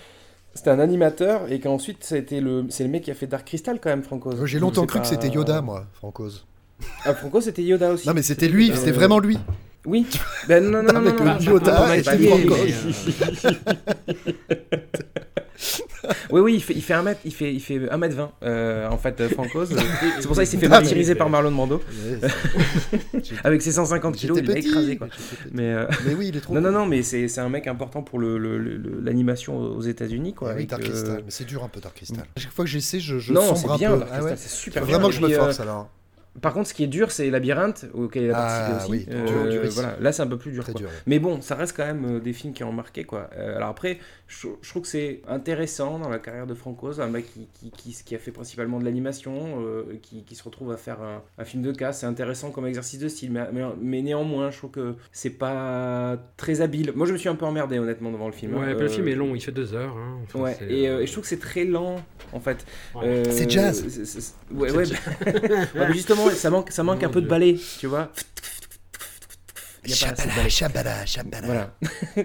C'était 0.54 0.70
un 0.70 0.78
animateur 0.78 1.50
et 1.50 1.58
qu'ensuite 1.58 2.04
c'était 2.04 2.40
le 2.40 2.66
c'est 2.68 2.84
le 2.84 2.90
mec 2.90 3.02
qui 3.02 3.10
a 3.10 3.14
fait 3.14 3.26
Dark 3.26 3.44
Crystal 3.44 3.80
quand 3.80 3.90
même 3.90 4.04
Francoz. 4.04 4.44
J'ai 4.44 4.60
longtemps 4.60 4.86
cru 4.86 5.00
que 5.00 5.06
c'était 5.06 5.28
Yoda 5.28 5.60
moi, 5.60 5.86
Francoz. 5.94 6.46
Ah 7.04 7.14
Francoz 7.14 7.44
c'était 7.44 7.62
Yoda 7.62 7.90
aussi. 7.92 8.06
Non 8.06 8.14
mais 8.14 8.22
c'était 8.22 8.48
lui, 8.48 8.70
c'était 8.72 8.92
vraiment 8.92 9.18
lui. 9.18 9.36
Oui. 9.84 10.06
Ben 10.48 10.62
non 10.64 10.82
non 10.82 10.92
non, 10.92 11.00
non, 11.00 11.12
non, 11.12 11.24
non, 11.24 11.38
Yoda 11.40 11.88
oui, 16.30 16.40
oui, 16.40 16.54
il 16.54 16.62
fait, 16.62 16.74
il 16.74 16.82
fait 16.82 16.94
1 16.94 17.02
mètre, 17.02 17.20
il 17.24 17.34
fait, 17.34 17.52
il 17.52 17.60
fait 17.60 17.88
1 17.90 17.96
mètre 17.96 18.16
20 18.16 18.32
euh, 18.42 18.88
en 18.88 18.98
fait, 18.98 19.20
euh, 19.20 19.28
Francoz. 19.28 19.74
c'est 20.20 20.26
pour 20.26 20.36
ça 20.36 20.42
qu'il 20.42 20.50
s'est 20.50 20.58
fait 20.58 20.68
martyriser 20.68 21.14
par 21.14 21.30
Marlon 21.30 21.50
Mando. 21.50 21.82
Avec 23.44 23.62
ses 23.62 23.72
150 23.72 24.16
kilos, 24.16 24.38
il 24.38 24.46
l'a 24.46 24.58
écrasé 24.58 24.96
quoi. 24.96 25.08
Mais, 25.52 25.72
euh... 25.72 25.86
mais, 26.06 26.14
oui, 26.14 26.28
il 26.28 26.36
est 26.36 26.40
trop. 26.40 26.54
Non, 26.54 26.60
non, 26.60 26.72
non, 26.72 26.86
mais 26.86 27.02
c'est 27.02 27.38
un 27.38 27.48
mec 27.48 27.66
important 27.66 28.02
pour 28.02 28.20
l'animation 28.20 29.60
le, 29.60 29.68
le, 29.68 29.74
aux 29.74 29.82
États-Unis 29.82 30.34
quoi. 30.34 30.50
Avec, 30.52 30.68
Dark 30.68 30.82
Crystal, 30.82 31.22
mais 31.24 31.30
c'est 31.30 31.44
dur 31.44 31.64
un 31.64 31.68
peu 31.68 31.80
Dark 31.80 31.96
Crystal. 31.96 32.24
À 32.36 32.40
chaque 32.40 32.52
fois 32.52 32.64
que 32.64 32.70
j'essaie, 32.70 33.00
je, 33.00 33.18
je 33.18 33.32
non, 33.32 33.54
sombre 33.54 33.74
un 33.74 33.78
bien, 33.78 33.92
peu. 33.92 33.98
Dark 33.98 34.10
Crystal, 34.12 34.38
c'est 34.38 34.50
super. 34.50 34.84
Vraiment 34.84 35.08
que 35.08 35.14
je 35.14 35.20
me 35.20 35.28
force 35.28 35.60
alors. 35.60 35.90
Par 36.40 36.52
contre, 36.52 36.68
ce 36.68 36.74
qui 36.74 36.82
est 36.82 36.88
dur, 36.88 37.12
c'est 37.12 37.30
Labyrinthe, 37.30 37.86
auquel 37.94 38.24
il 38.24 38.30
a 38.30 38.34
participé 38.34 38.72
ah, 38.72 38.76
aussi. 38.76 38.90
Oui, 38.90 39.06
euh, 39.10 39.26
dur, 39.26 39.62
dur 39.62 39.70
voilà. 39.70 39.96
Là, 40.00 40.12
c'est 40.12 40.22
un 40.22 40.26
peu 40.26 40.36
plus 40.36 40.50
dur, 40.50 40.64
quoi. 40.64 40.74
dur. 40.74 40.88
Mais 41.06 41.20
bon, 41.20 41.40
ça 41.40 41.54
reste 41.54 41.76
quand 41.76 41.86
même 41.86 42.16
euh, 42.16 42.20
des 42.20 42.32
films 42.32 42.52
qui 42.52 42.64
ont 42.64 42.72
marqué. 42.72 43.04
Quoi. 43.04 43.30
Euh, 43.36 43.56
alors 43.56 43.68
après, 43.68 43.98
je, 44.26 44.48
je, 44.60 44.68
trouve 44.68 44.82
que 44.82 44.88
c'est 44.88 45.20
intéressant 45.28 45.98
dans 45.98 46.08
la 46.08 46.18
carrière 46.18 46.46
de 46.46 46.54
Francoz, 46.54 47.00
un 47.00 47.06
mec 47.06 47.32
qui, 47.32 47.48
qui, 47.54 47.70
qui, 47.70 47.96
qui 48.04 48.14
a 48.16 48.18
fait 48.18 48.32
principalement 48.32 48.80
de 48.80 48.84
l'animation, 48.84 49.62
euh, 49.62 49.84
qui, 50.02 50.24
qui, 50.24 50.34
se 50.34 50.42
retrouve 50.42 50.72
à 50.72 50.76
faire 50.76 51.00
un, 51.02 51.22
un 51.38 51.44
film 51.44 51.62
de 51.62 51.70
casse. 51.70 52.00
C'est 52.00 52.06
intéressant 52.06 52.50
comme 52.50 52.66
exercice 52.66 52.98
de 52.98 53.08
style, 53.08 53.30
mais, 53.30 53.46
mais, 53.52 53.62
mais, 53.80 54.02
néanmoins, 54.02 54.50
je 54.50 54.58
trouve 54.58 54.72
que 54.72 54.96
c'est 55.12 55.30
pas 55.30 56.16
très 56.36 56.62
habile. 56.62 56.92
Moi, 56.96 57.06
je 57.06 57.12
me 57.12 57.18
suis 57.18 57.28
un 57.28 57.36
peu 57.36 57.46
emmerdé, 57.46 57.78
honnêtement, 57.78 58.10
devant 58.10 58.26
le 58.26 58.32
film. 58.32 58.56
Ouais, 58.56 58.74
le 58.74 58.88
film 58.88 59.06
est 59.06 59.14
long, 59.14 59.36
il 59.36 59.40
fait 59.40 59.52
deux 59.52 59.72
heures. 59.72 59.96
Hein. 59.96 60.18
Enfin, 60.24 60.40
ouais, 60.40 60.56
et, 60.68 60.84
et, 60.84 61.06
je 61.06 61.12
trouve 61.12 61.22
que 61.22 61.28
c'est 61.28 61.38
très 61.38 61.64
lent, 61.64 61.96
en 62.32 62.40
fait. 62.40 62.66
Ouais. 62.94 63.22
c'est 63.30 63.48
jazz. 63.48 63.86
C 63.88 64.00
est, 64.00 64.04
c 64.04 64.18
est, 64.18 64.54
ouais, 64.54 64.72
ouais, 64.72 64.84
bah, 65.74 65.90
justement, 65.92 66.23
ça 66.32 66.50
manque, 66.50 66.70
ça 66.70 66.82
manque 66.82 67.02
un 67.02 67.08
peu 67.08 67.20
de 67.20 67.28
balai, 67.28 67.58
tu 67.78 67.86
vois. 67.86 68.10
Il 69.86 69.90
y 69.90 69.94
a 70.02 70.06
pas 70.06 70.12
assez 70.12 70.28
de 70.28 70.34
balai. 70.34 70.50
Chabala, 70.50 71.06
chabala. 71.06 71.46
Voilà. 71.46 71.74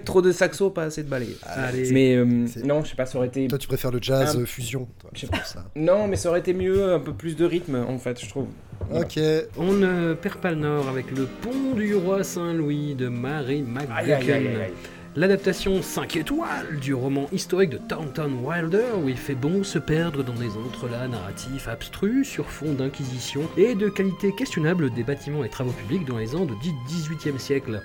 Trop 0.04 0.22
de 0.22 0.32
saxo, 0.32 0.70
pas 0.70 0.84
assez 0.84 1.02
de 1.02 1.08
balai. 1.08 1.36
Allez. 1.42 1.92
Mais 1.92 2.16
euh, 2.16 2.24
non, 2.64 2.82
je 2.82 2.90
sais 2.90 2.96
pas, 2.96 3.06
ça 3.06 3.18
aurait 3.18 3.28
été. 3.28 3.48
Toi, 3.48 3.58
tu 3.58 3.68
préfères 3.68 3.90
le 3.90 3.98
jazz 4.00 4.36
un... 4.36 4.46
fusion. 4.46 4.88
Toi, 4.98 5.10
ça. 5.44 5.66
Non, 5.76 6.06
mais 6.06 6.16
ça 6.16 6.30
aurait 6.30 6.40
été 6.40 6.54
mieux, 6.54 6.92
un 6.92 7.00
peu 7.00 7.12
plus 7.12 7.36
de 7.36 7.44
rythme, 7.44 7.84
en 7.86 7.98
fait, 7.98 8.22
je 8.22 8.28
trouve. 8.28 8.48
Voilà. 8.88 9.04
Ok. 9.04 9.20
On 9.58 9.72
ne 9.72 10.14
perd 10.14 10.40
pas 10.40 10.50
le 10.50 10.56
nord 10.56 10.88
avec 10.88 11.10
le 11.10 11.26
pont 11.26 11.74
du 11.76 11.94
roi 11.94 12.24
Saint-Louis 12.24 12.94
de 12.94 13.08
Mary 13.08 13.62
McGucken. 13.62 14.70
L'adaptation 15.16 15.82
5 15.82 16.14
étoiles 16.18 16.78
du 16.80 16.94
roman 16.94 17.28
historique 17.32 17.70
de 17.70 17.78
Thornton 17.78 18.30
Wilder 18.44 18.92
où 19.02 19.08
il 19.08 19.16
fait 19.16 19.34
bon 19.34 19.64
se 19.64 19.80
perdre 19.80 20.22
dans 20.22 20.34
des 20.34 20.56
entrelacs 20.56 21.10
narratifs 21.10 21.66
abstrus 21.66 22.28
sur 22.28 22.48
fond 22.48 22.74
d'inquisition 22.74 23.42
et 23.56 23.74
de 23.74 23.88
qualité 23.88 24.32
questionnable 24.32 24.90
des 24.90 25.02
bâtiments 25.02 25.42
et 25.42 25.48
travaux 25.48 25.72
publics 25.72 26.06
dans 26.06 26.18
les 26.18 26.36
ans 26.36 26.44
de 26.44 26.54
18e 26.54 27.38
siècle. 27.38 27.82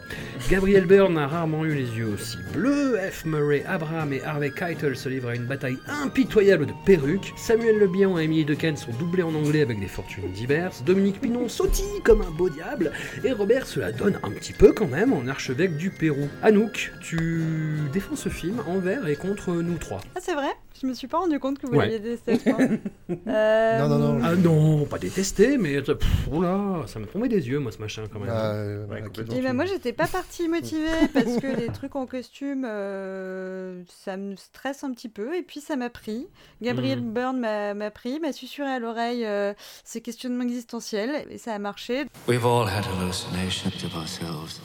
Gabriel 0.52 0.86
Byrne 0.86 1.18
a 1.18 1.28
rarement 1.28 1.66
eu 1.66 1.74
les 1.74 1.98
yeux 1.98 2.10
aussi 2.14 2.38
bleus, 2.54 2.96
F. 3.10 3.26
Murray 3.26 3.64
Abraham 3.68 4.14
et 4.14 4.22
Harvey 4.22 4.52
Keitel 4.52 4.96
se 4.96 5.10
livrent 5.10 5.30
à 5.30 5.36
une 5.36 5.48
bataille 5.48 5.80
impitoyable 5.88 6.68
de 6.68 6.74
perruques, 6.86 7.34
Samuel 7.38 7.80
Le 7.80 7.88
Bihan 7.88 8.20
et 8.20 8.26
Emily 8.26 8.46
Dequesne 8.46 8.78
sont 8.78 8.94
doublés 9.00 9.24
en 9.24 9.34
anglais 9.34 9.64
avec 9.64 9.80
des 9.80 9.88
fortunes 9.88 10.32
diverses, 10.32 10.84
Dominique 10.84 11.22
Pinon 11.22 11.50
sautille 11.50 12.04
comme 12.04 12.22
un 12.22 12.30
beau 12.30 12.50
diable, 12.50 12.92
et 13.24 13.32
Robert 13.32 13.66
se 13.66 13.80
la 13.80 13.92
donne 13.92 14.20
un 14.22 14.30
petit 14.30 14.54
peu 14.54 14.74
quand 14.74 14.88
même 14.88 15.12
en 15.12 15.26
archevêque 15.26 15.76
du 15.76 15.90
Pérou. 15.90 16.30
Anouk, 16.44 16.92
tu 17.02 17.15
tu 17.18 17.90
défends 17.94 18.16
ce 18.16 18.30
film 18.30 18.62
envers 18.68 19.08
et 19.08 19.16
contre 19.16 19.52
nous 19.52 19.78
trois. 19.78 20.02
Ah, 20.16 20.20
c'est 20.22 20.34
vrai? 20.34 20.50
Je 20.82 20.88
me 20.88 20.94
suis 20.94 21.08
pas 21.08 21.20
rendu 21.20 21.40
compte 21.40 21.58
que 21.60 21.68
vous 21.68 21.74
Ouais. 21.74 21.86
l'aviez 21.90 22.00
détesté. 22.00 22.38
Euh, 23.28 23.80
Non, 23.80 23.88
non, 23.88 24.14
non. 24.14 24.22
Ah 24.24 24.36
non, 24.36 24.86
pas 24.86 24.98
détesté, 24.98 25.58
mais 25.58 25.80
pff, 25.82 25.98
oh 26.32 26.42
là, 26.42 26.84
ça 26.88 27.00
m'a 27.00 27.06
tombé 27.06 27.28
des 27.28 27.48
yeux, 27.48 27.60
moi, 27.60 27.72
ce 27.72 27.78
machin, 27.78 28.04
quand 28.12 28.20
même. 28.20 28.30
Ah, 28.32 28.52
euh, 28.54 28.80
Ouais, 28.82 28.86
voilà, 28.88 29.02
complètement. 29.04 29.36
Et 29.36 29.42
ben 29.42 29.54
moi 29.54 29.66
j'étais 29.66 29.94
pas 29.94 30.08
partie 30.08 30.48
motivée 30.50 30.90
parce 31.14 31.38
que 31.38 31.48
les 31.56 31.68
trucs 31.68 31.96
en 31.96 32.06
costume 32.08 32.66
euh, 32.68 33.84
ça 34.04 34.18
me 34.18 34.36
stresse 34.36 34.84
un 34.84 34.92
petit 34.92 35.10
peu 35.10 35.36
et 35.36 35.44
puis 35.44 35.60
ça 35.62 35.76
m'a 35.76 35.90
pris. 35.90 36.28
Gabriel 36.62 37.02
Mhm. 37.02 37.14
Byrne 37.14 37.40
m'a 37.40 37.74
m'a 37.74 37.92
pris, 37.92 38.20
m'a 38.20 38.34
susurré 38.34 38.70
à 38.70 38.80
l'oreille 38.80 39.26
euh, 39.26 39.54
ces 39.84 40.02
questionnements 40.02 40.44
existentiels 40.44 41.26
et 41.30 41.38
ça 41.38 41.54
a 41.54 41.60
marché. 41.60 42.06
We've 42.28 42.46
all 42.46 42.68
had 42.68 42.84
hallucinations 42.86 43.84
of 43.86 43.96
ourselves 43.96 44.60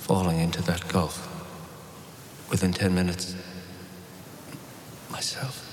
falling 0.00 0.40
into 0.40 0.60
that 0.62 0.80
gulf. 0.92 1.28
Within 2.50 2.72
ten 2.72 2.94
minutes, 2.94 3.36
myself, 5.10 5.64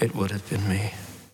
it 0.00 0.14
would 0.14 0.30
have 0.30 0.48
been 0.48 0.68
me. 0.68 0.92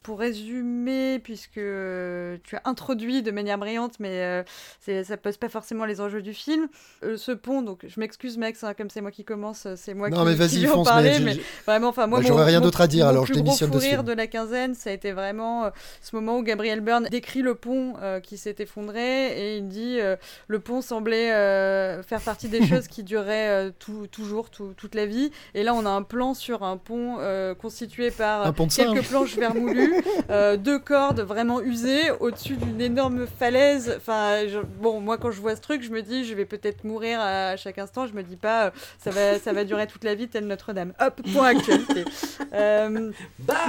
Pour 0.08 0.20
résumer, 0.20 1.18
puisque 1.18 1.58
euh, 1.58 2.38
tu 2.42 2.56
as 2.56 2.62
introduit 2.64 3.22
de 3.22 3.30
manière 3.30 3.58
brillante, 3.58 3.94
mais 4.00 4.22
euh, 4.22 4.42
c'est- 4.80 5.04
ça 5.04 5.18
pose 5.18 5.36
pas 5.36 5.50
forcément 5.50 5.84
les 5.84 6.00
enjeux 6.00 6.22
du 6.22 6.32
film. 6.32 6.68
Euh, 7.04 7.18
ce 7.18 7.32
pont, 7.32 7.60
donc 7.60 7.80
je 7.86 8.00
m'excuse 8.00 8.38
Max, 8.38 8.64
hein, 8.64 8.72
comme 8.72 8.88
c'est 8.88 9.02
moi 9.02 9.10
qui 9.10 9.22
commence, 9.24 9.66
euh, 9.66 9.74
c'est 9.76 9.92
moi 9.92 10.08
Non, 10.08 10.20
qui, 10.20 10.24
mais 10.24 10.32
qui 10.32 10.38
vas-y, 10.38 10.64
fonce, 10.64 10.88
parler, 10.88 11.18
mais 11.18 11.34
mais, 11.34 11.40
vraiment, 11.66 11.88
enfin 11.88 12.06
moi, 12.06 12.20
Bah, 12.20 12.24
j'aurais 12.26 12.44
rien 12.46 12.62
d'autre 12.62 12.80
à 12.80 12.86
dire, 12.86 13.04
mon 13.04 13.10
alors 13.10 13.26
je 13.26 13.32
plus 13.32 13.42
gros 13.42 13.44
démissionne 13.50 13.70
fou 13.70 13.78
de 13.78 13.82
rire 13.84 14.02
de 14.02 14.12
la 14.14 14.26
quinzaine, 14.26 14.74
ça 14.74 14.88
a 14.88 14.94
été 14.94 15.12
vraiment 15.12 15.66
euh, 15.66 15.70
ce 16.00 16.16
moment 16.16 16.38
où 16.38 16.42
Gabriel 16.42 16.80
Byrne 16.80 17.06
décrit 17.10 17.42
le 17.42 17.54
pont 17.54 17.92
euh, 18.00 18.18
qui 18.20 18.38
s'est 18.38 18.56
effondré 18.60 19.26
et 19.38 19.56
il 19.58 19.68
dit 19.68 19.98
euh, 20.00 20.16
le 20.46 20.58
pont 20.58 20.80
semblait 20.80 21.32
euh, 21.34 22.02
faire 22.02 22.22
partie 22.22 22.48
des 22.48 22.66
choses 22.66 22.88
qui 22.88 23.04
euh, 23.14 23.70
tout- 23.78 24.06
toujours, 24.06 24.48
tout- 24.48 24.72
toute 24.74 24.94
la 24.94 25.04
vie. 25.04 25.30
Et 25.54 25.62
là, 25.62 25.74
on 25.74 25.84
a 25.84 25.90
un 25.90 26.02
plan 26.02 26.32
sur 26.32 26.62
un 26.62 26.78
pont 26.78 27.16
euh, 27.20 27.54
constitué 27.54 28.10
par 28.10 28.46
Un 28.46 28.52
pont 28.54 28.66
de 28.66 28.72
quelques 28.72 29.06
planches 29.06 29.36
vermoulues, 29.36 29.97
euh, 30.30 30.56
deux 30.56 30.78
cordes 30.78 31.20
vraiment 31.20 31.60
usées 31.60 32.10
au-dessus 32.20 32.56
d'une 32.56 32.80
énorme 32.80 33.26
falaise. 33.26 33.94
Enfin, 33.96 34.46
je- 34.48 34.58
bon, 34.60 35.00
moi, 35.00 35.18
quand 35.18 35.30
je 35.30 35.40
vois 35.40 35.56
ce 35.56 35.60
truc, 35.60 35.82
je 35.82 35.90
me 35.90 36.02
dis, 36.02 36.24
je 36.24 36.34
vais 36.34 36.44
peut-être 36.44 36.84
mourir 36.84 37.20
à 37.20 37.56
chaque 37.56 37.78
instant. 37.78 38.06
Je 38.06 38.14
me 38.14 38.22
dis 38.22 38.36
pas, 38.36 38.66
euh, 38.66 38.70
ça 38.98 39.10
va, 39.10 39.38
ça 39.38 39.52
va 39.52 39.64
durer 39.64 39.86
toute 39.86 40.04
la 40.04 40.14
vie, 40.14 40.28
telle 40.28 40.46
Notre-Dame. 40.46 40.92
Hop, 41.00 41.20
point 41.32 41.48
actualité. 41.56 42.04
Euh, 42.52 43.10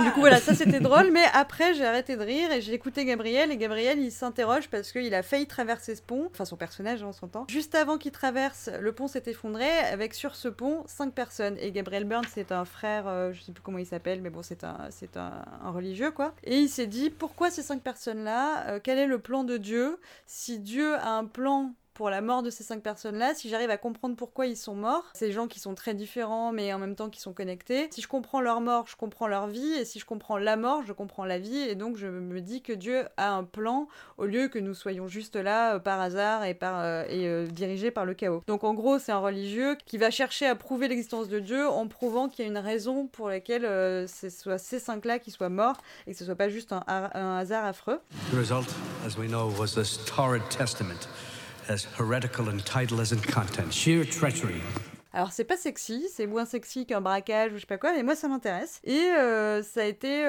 du 0.03 0.11
coup, 0.11 0.19
voilà, 0.19 0.37
ça 0.39 0.53
c'était 0.55 0.79
drôle, 0.79 1.11
mais 1.11 1.23
après 1.33 1.73
j'ai 1.73 1.85
arrêté 1.85 2.15
de 2.15 2.23
rire 2.23 2.51
et 2.51 2.61
j'ai 2.61 2.73
écouté 2.73 3.05
Gabriel. 3.05 3.51
Et 3.51 3.57
Gabriel 3.57 3.99
il 3.99 4.11
s'interroge 4.11 4.69
parce 4.69 4.91
qu'il 4.91 5.13
a 5.13 5.23
failli 5.23 5.47
traverser 5.47 5.95
ce 5.95 6.01
pont, 6.01 6.29
enfin 6.31 6.45
son 6.45 6.55
personnage, 6.55 7.03
hein, 7.03 7.07
on 7.09 7.13
s'entend. 7.13 7.45
Juste 7.49 7.75
avant 7.75 7.97
qu'il 7.97 8.11
traverse, 8.11 8.69
le 8.79 8.91
pont 8.91 9.07
s'est 9.07 9.23
effondré 9.27 9.67
avec 9.91 10.13
sur 10.13 10.35
ce 10.35 10.47
pont 10.47 10.83
cinq 10.87 11.13
personnes. 11.13 11.55
Et 11.59 11.71
Gabriel 11.71 12.03
Byrne, 12.05 12.25
c'est 12.33 12.51
un 12.51 12.65
frère, 12.65 13.05
euh, 13.07 13.31
je 13.33 13.41
sais 13.41 13.51
plus 13.51 13.61
comment 13.61 13.77
il 13.77 13.85
s'appelle, 13.85 14.21
mais 14.21 14.29
bon, 14.29 14.41
c'est 14.43 14.63
un, 14.63 14.77
c'est 14.89 15.17
un, 15.17 15.31
un 15.63 15.71
religieux 15.71 16.08
Et 16.43 16.59
il 16.59 16.69
s'est 16.69 16.87
dit 16.87 17.09
pourquoi 17.09 17.51
ces 17.51 17.63
cinq 17.63 17.81
personnes-là 17.81 18.67
Euh, 18.69 18.79
Quel 18.83 18.97
est 18.97 19.07
le 19.07 19.19
plan 19.19 19.43
de 19.43 19.57
Dieu? 19.57 19.99
Si 20.25 20.59
Dieu 20.59 20.95
a 20.95 21.09
un 21.17 21.25
plan 21.25 21.73
pour 21.99 22.09
la 22.09 22.21
mort 22.21 22.43
de 22.43 22.49
ces 22.49 22.63
cinq 22.63 22.81
personnes-là, 22.81 23.35
si 23.35 23.49
j'arrive 23.49 23.69
à 23.69 23.75
comprendre 23.75 24.15
pourquoi 24.15 24.45
ils 24.45 24.55
sont 24.55 24.73
morts, 24.73 25.03
ces 25.13 25.33
gens 25.33 25.47
qui 25.47 25.59
sont 25.59 25.75
très 25.75 25.93
différents 25.93 26.53
mais 26.53 26.71
en 26.71 26.79
même 26.79 26.95
temps 26.95 27.09
qui 27.09 27.19
sont 27.19 27.33
connectés, 27.33 27.89
si 27.91 28.01
je 28.01 28.07
comprends 28.07 28.39
leur 28.39 28.61
mort, 28.61 28.85
je 28.87 28.95
comprends 28.95 29.27
leur 29.27 29.47
vie, 29.47 29.73
et 29.73 29.83
si 29.83 29.99
je 29.99 30.05
comprends 30.05 30.37
la 30.37 30.55
mort, 30.55 30.81
je 30.85 30.93
comprends 30.93 31.25
la 31.25 31.39
vie, 31.39 31.57
et 31.57 31.75
donc 31.75 31.97
je 31.97 32.07
me 32.07 32.39
dis 32.39 32.61
que 32.61 32.71
Dieu 32.71 33.03
a 33.17 33.31
un 33.33 33.43
plan 33.43 33.89
au 34.17 34.25
lieu 34.25 34.47
que 34.47 34.59
nous 34.59 34.73
soyons 34.73 35.09
juste 35.09 35.35
là 35.35 35.75
euh, 35.75 35.79
par 35.79 35.99
hasard 35.99 36.45
et, 36.45 36.57
euh, 36.63 37.03
euh, 37.09 37.47
dirigés 37.47 37.91
par 37.91 38.05
le 38.05 38.13
chaos. 38.13 38.43
Donc 38.47 38.63
en 38.63 38.73
gros, 38.73 38.97
c'est 38.97 39.11
un 39.11 39.19
religieux 39.19 39.75
qui 39.85 39.97
va 39.97 40.09
chercher 40.09 40.45
à 40.45 40.55
prouver 40.55 40.87
l'existence 40.87 41.27
de 41.27 41.39
Dieu 41.39 41.67
en 41.67 41.89
prouvant 41.89 42.29
qu'il 42.29 42.45
y 42.45 42.47
a 42.47 42.49
une 42.49 42.57
raison 42.59 43.07
pour 43.07 43.27
laquelle 43.27 43.63
ce 44.07 44.29
soit 44.29 44.57
ces 44.57 44.79
cinq-là 44.79 45.19
qui 45.19 45.31
soient 45.31 45.49
morts 45.49 45.81
et 46.07 46.13
que 46.13 46.17
ce 46.17 46.23
soit 46.23 46.35
pas 46.35 46.47
juste 46.47 46.71
un, 46.71 46.81
un 46.87 47.35
hasard 47.35 47.65
affreux. 47.65 47.99
The 48.31 48.37
result, 48.37 48.73
as 49.05 49.17
we 49.17 49.27
know, 49.27 49.51
was 49.59 49.75
this 49.75 49.99
torrid 50.05 50.43
testament, 50.47 51.09
as 51.69 51.85
heretical 51.85 52.49
in 52.49 52.59
title 52.59 52.99
as 52.99 53.11
in 53.11 53.19
content. 53.19 53.73
Sheer 53.73 54.03
treachery. 54.03 54.61
Alors 55.11 55.31
c'est 55.31 55.43
pas 55.43 55.57
sexy, 55.57 56.07
c'est 56.13 56.27
moins 56.27 56.45
sexy 56.45 56.85
qu'un 56.85 57.01
braquage 57.01 57.51
ou 57.51 57.55
je 57.55 57.61
sais 57.61 57.65
pas 57.65 57.77
quoi, 57.77 57.93
mais 57.93 58.03
moi 58.03 58.15
ça 58.15 58.27
m'intéresse. 58.27 58.79
Et 58.83 59.09
ça 59.63 59.81
a 59.81 59.85
été 59.85 60.27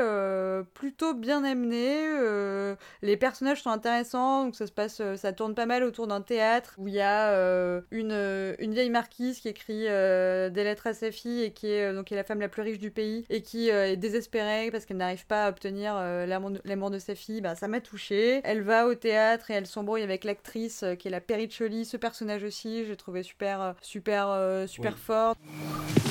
plutôt 0.74 1.14
bien 1.14 1.45
amené. 1.45 2.76
les 3.03 3.16
personnages 3.16 3.62
sont 3.62 3.70
intéressants, 3.70 4.45
donc 4.45 4.57
ça 4.57 4.66
se 4.66 4.72
passe, 4.72 5.03
ça 5.16 5.33
tourne 5.33 5.55
pas 5.55 5.66
mal 5.66 5.85
autour 5.85 6.07
d'un 6.07 6.22
théâtre 6.22 6.74
où 6.78 6.89
il 6.89 6.95
y 6.95 7.01
a 7.01 7.83
une, 7.91 8.55
une 8.59 8.72
vieille 8.72 8.91
marquise 8.91 9.41
qui 9.41 9.49
écrit 9.49 9.83
des 9.83 10.64
lettres 10.64 10.87
à 10.87 10.95
sa 10.95 11.11
fille 11.11 11.43
et 11.43 11.53
qui 11.53 11.70
est 11.70 11.93
donc 11.93 12.11
est 12.11 12.16
la 12.16 12.24
femme 12.24 12.41
la 12.41 12.49
plus 12.49 12.62
riche 12.62 12.78
du 12.78 12.91
pays 12.91 13.26
et 13.28 13.43
qui 13.43 13.68
est 13.68 13.97
désespérée 13.97 14.70
parce 14.70 14.87
qu'elle 14.87 14.97
n'arrive 14.97 15.26
pas 15.26 15.47
à 15.47 15.51
obtenir 15.51 15.95
l'amour 15.95 16.91
de 16.91 16.99
sa 16.99 17.14
fille. 17.14 17.41
Bah, 17.41 17.55
ça 17.55 17.68
m'a 17.68 17.81
touchée. 17.81 18.41
Elle 18.45 18.62
va 18.62 18.87
au 18.87 18.95
théâtre 18.95 19.51
et 19.51 19.55
elle 19.55 19.66
s'embrouille 19.66 20.03
avec 20.03 20.24
l'actrice 20.24 20.85
qui 20.99 21.09
est 21.09 21.11
la 21.11 21.20
Periccioli. 21.20 21.85
Ce 21.85 21.97
personnage 21.97 22.45
aussi, 22.45 22.87
j'ai 22.87 22.97
trouvé 22.97 23.22
super, 23.22 23.74
super, 23.83 24.66
super 24.71 24.93
oui. 24.93 24.99
fort. 25.07 25.39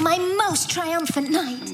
My 0.02 0.18
most 0.38 0.70
triumphant 0.70 1.30
night. 1.30 1.74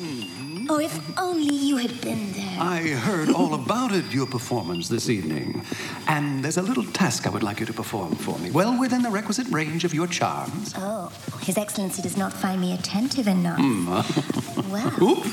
Oh, 0.68 0.80
if 0.80 1.00
only 1.18 1.54
you 1.54 1.78
had 1.78 2.02
been 2.02 2.32
there. 2.34 2.58
I 2.60 2.80
heard 2.88 3.30
all 3.30 3.54
about 3.54 3.92
it, 3.92 4.06
your 4.12 4.26
performance 4.26 4.88
this 4.90 5.10
evening. 5.10 5.62
And 6.08 6.44
there's 6.44 6.58
a 6.58 6.62
little 6.64 6.84
task 6.86 7.28
I 7.28 7.30
would 7.30 7.44
like 7.44 7.60
you 7.60 7.68
to 7.68 7.74
perform 7.74 8.16
for 8.16 8.38
me, 8.40 8.50
well 8.50 8.80
within 8.80 9.04
the 9.04 9.12
requisite 9.12 9.48
range 9.52 9.84
of 9.86 9.94
your 9.94 10.08
charms. 10.08 10.74
Oh, 10.78 11.12
His 11.42 11.58
Excellency 11.58 12.02
does 12.02 12.18
not 12.18 12.34
find 12.34 12.60
me 12.62 12.74
attentive 12.74 13.28
enough. 13.28 13.60
Mm. 13.66 14.72
well. 14.72 15.24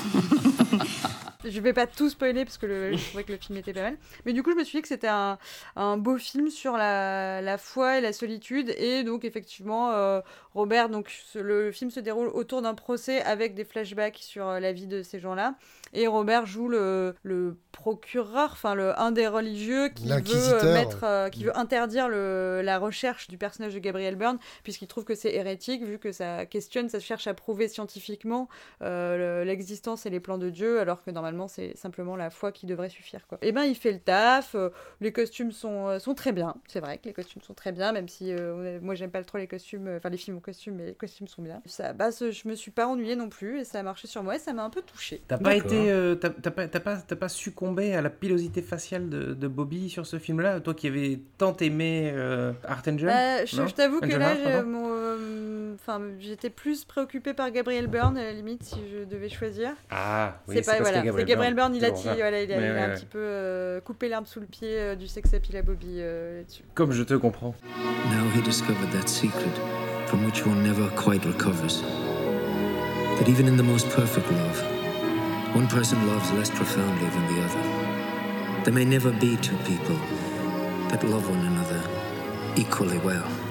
Je 1.44 1.61
vais 1.61 1.72
pas 1.72 1.86
tout 1.86 2.09
spoiler 2.09 2.44
parce 2.44 2.57
que 2.57 2.66
le, 2.66 2.96
je 2.96 3.05
trouvais 3.09 3.24
que 3.24 3.32
le 3.32 3.38
film 3.38 3.59
était 3.59 3.72
pas 3.72 3.82
mal. 3.82 3.96
Mais 4.24 4.32
du 4.32 4.42
coup, 4.44 4.53
je 4.53 4.57
me 4.57 4.62
suis 4.64 4.78
dit 4.78 4.82
que 4.82 4.88
c'était 4.88 5.09
un, 5.09 5.38
un, 5.74 5.96
beau 5.96 6.16
film 6.16 6.50
sur 6.50 6.76
la, 6.76 7.40
la, 7.40 7.59
foi 7.59 7.98
et 7.98 8.00
la 8.00 8.12
solitude. 8.12 8.72
Et 8.78 9.03
donc, 9.03 9.24
effectivement, 9.24 9.90
euh, 9.90 10.20
Robert, 10.55 10.88
donc, 10.88 11.11
le 11.34 11.72
film 11.72 11.90
se 11.90 12.00
déroule 12.00 12.28
autour 12.28 12.62
d'un 12.62 12.74
procès 12.74 13.22
avec 13.22 13.55
des 13.55 13.64
flashbacks 13.64 14.18
sur 14.18 14.48
euh, 14.48 14.61
la 14.61 14.72
vie 14.72 14.86
de 14.86 15.03
ces 15.03 15.18
gens-là. 15.18 15.55
Et 15.94 16.07
Robert 16.07 16.46
joue 16.46 16.68
le, 16.68 17.14
le 17.22 17.57
procureur, 17.70 18.50
enfin 18.53 18.74
le 18.74 18.98
un 18.98 19.12
des 19.12 19.26
religieux 19.26 19.88
qui 19.88 20.09
veut 20.09 20.64
euh, 20.64 20.72
mettre, 20.72 21.05
euh, 21.05 21.28
qui 21.28 21.44
veut 21.44 21.57
interdire 21.57 22.09
le, 22.09 22.62
la 22.62 22.78
recherche 22.78 23.28
du 23.28 23.36
personnage 23.36 23.74
de 23.74 23.78
Gabriel 23.78 24.16
Byrne 24.16 24.38
puisqu'il 24.62 24.86
trouve 24.86 25.05
que 25.05 25.14
c'est 25.14 25.34
hérétique 25.34 25.82
vu 25.82 25.98
que 25.98 26.12
ça 26.12 26.46
questionne, 26.46 26.88
ça 26.88 27.00
cherche 27.00 27.26
à 27.26 27.34
prouver 27.34 27.68
scientifiquement 27.68 28.48
euh, 28.82 29.44
l'existence 29.44 30.07
et 30.07 30.11
les 30.11 30.20
plans 30.20 30.38
de 30.38 30.48
Dieu 30.48 30.80
alors 30.80 31.03
que 31.03 31.11
normalement 31.11 31.48
c'est 31.48 31.76
simplement 31.76 32.16
la 32.16 32.30
foi 32.30 32.53
qui 32.53 32.66
devrait 32.66 32.90
suffire 32.90 33.26
quoi. 33.26 33.38
Et 33.42 33.48
eh 33.48 33.53
ben 33.53 33.64
il 33.64 33.74
fait 33.74 33.92
le 33.92 34.00
taf, 34.00 34.57
les 35.00 35.12
costumes 35.12 35.53
sont, 35.53 35.98
sont 35.98 36.14
très 36.14 36.32
bien, 36.32 36.55
c'est 36.68 36.80
vrai 36.80 36.98
que 36.98 37.05
les 37.07 37.12
costumes 37.12 37.42
sont 37.42 37.55
très 37.55 37.72
bien 37.72 37.92
même 37.92 38.09
si 38.09 38.32
moi 38.80 38.94
j'aime 38.94 39.11
pas 39.11 39.22
trop 39.24 39.38
les 39.38 39.46
costumes, 39.48 39.96
enfin 39.96 40.09
les 40.09 40.16
films 40.16 40.40
costume 40.43 40.74
mais 40.76 40.86
les 40.86 40.95
costumes 40.95 41.28
sont 41.28 41.43
bien. 41.43 41.62
Ça, 41.66 41.93
bah, 41.93 42.11
je 42.11 42.49
me 42.49 42.55
suis 42.55 42.70
pas 42.70 42.86
ennuyée 42.86 43.16
non 43.16 43.28
plus 43.28 43.61
et 43.61 43.64
ça 43.64 43.80
a 43.80 43.82
marché 43.82 44.07
sur 44.07 44.22
moi 44.22 44.36
et 44.36 44.38
ça 44.38 44.53
m'a 44.53 44.64
un 44.64 44.70
peu 44.70 44.82
touchée. 44.82 45.22
T'as 45.26 45.38
pas 45.38 45.55
été 45.55 45.90
euh, 45.90 46.14
t'as 46.14 46.30
pas, 46.30 46.68
pas, 46.68 46.97
pas, 46.97 47.28
succombé 47.28 47.95
à 47.95 48.03
la 48.03 48.11
pilosité 48.11 48.62
faciale 48.62 49.09
de, 49.09 49.34
de 49.34 49.49
Bobby 49.49 49.88
sur 49.88 50.07
ce 50.07 50.18
film-là 50.18 50.61
Toi 50.61 50.74
qui 50.74 50.88
avais 50.88 51.20
tant 51.38 51.57
aimé 51.57 52.11
euh, 52.14 52.53
Art 52.64 52.82
Angel 52.86 53.07
bah, 53.07 53.45
Je, 53.45 53.72
t'avoue 53.72 54.01
que 54.01 54.14
là, 54.14 54.34
euh, 54.36 55.76
j'étais 56.18 56.51
plus 56.51 56.84
préoccupée 56.84 57.34
par 57.34 57.51
Gabriel 57.51 57.86
Byrne, 57.86 58.18
à 58.18 58.24
la 58.24 58.32
limite, 58.32 58.62
si 58.64 58.80
je 58.93 59.05
devais 59.05 59.28
choisir. 59.28 59.72
Ah, 59.90 60.40
oui, 60.49 60.57
c'est 60.57 60.66
pas, 60.66 60.80
voilà, 60.80 61.03
Gabriel, 61.03 61.28
Gabriel 61.28 61.55
Byrne, 61.55 61.74
il 61.74 61.84
a, 61.84 61.90
voilà, 61.90 62.43
il 62.43 62.53
a, 62.53 62.57
il 62.57 62.64
a 62.64 62.84
un 62.84 62.95
petit 62.95 63.07
peu 63.07 63.80
coupé 63.84 64.09
l'herbe 64.09 64.26
sous 64.26 64.40
le 64.40 64.47
pied 64.47 64.97
du 64.97 65.07
sex 65.07 65.32
appeal 65.34 65.57
à 65.57 65.62
Bobby 65.62 65.99
là-dessus. 65.99 66.64
Comme 66.74 66.93
je 66.93 67.03
te 67.03 67.14
comprends. 67.14 67.55
Now 68.11 68.28
he 68.34 68.43
discovered 68.43 68.90
that 68.93 69.09
secret 69.09 69.91
from 70.12 70.24
which 70.24 70.44
one 70.44 70.62
never 70.62 70.90
quite 70.90 71.24
recovers. 71.24 71.80
That 71.80 73.30
even 73.30 73.48
in 73.48 73.56
the 73.56 73.62
most 73.62 73.88
perfect 73.88 74.30
love, 74.30 74.58
One 75.54 75.68
person 75.68 76.06
loves 76.06 76.30
less 76.32 76.50
profoundly 76.50 77.08
than 77.08 77.34
the 77.34 77.42
other. 77.42 78.64
There 78.64 78.74
may 78.74 78.86
never 78.86 79.10
be 79.10 79.36
two 79.38 79.56
people 79.58 79.96
that 80.90 81.04
love 81.04 81.28
one 81.28 81.46
another 81.46 81.82
equally 82.56 82.98
well. 82.98 83.41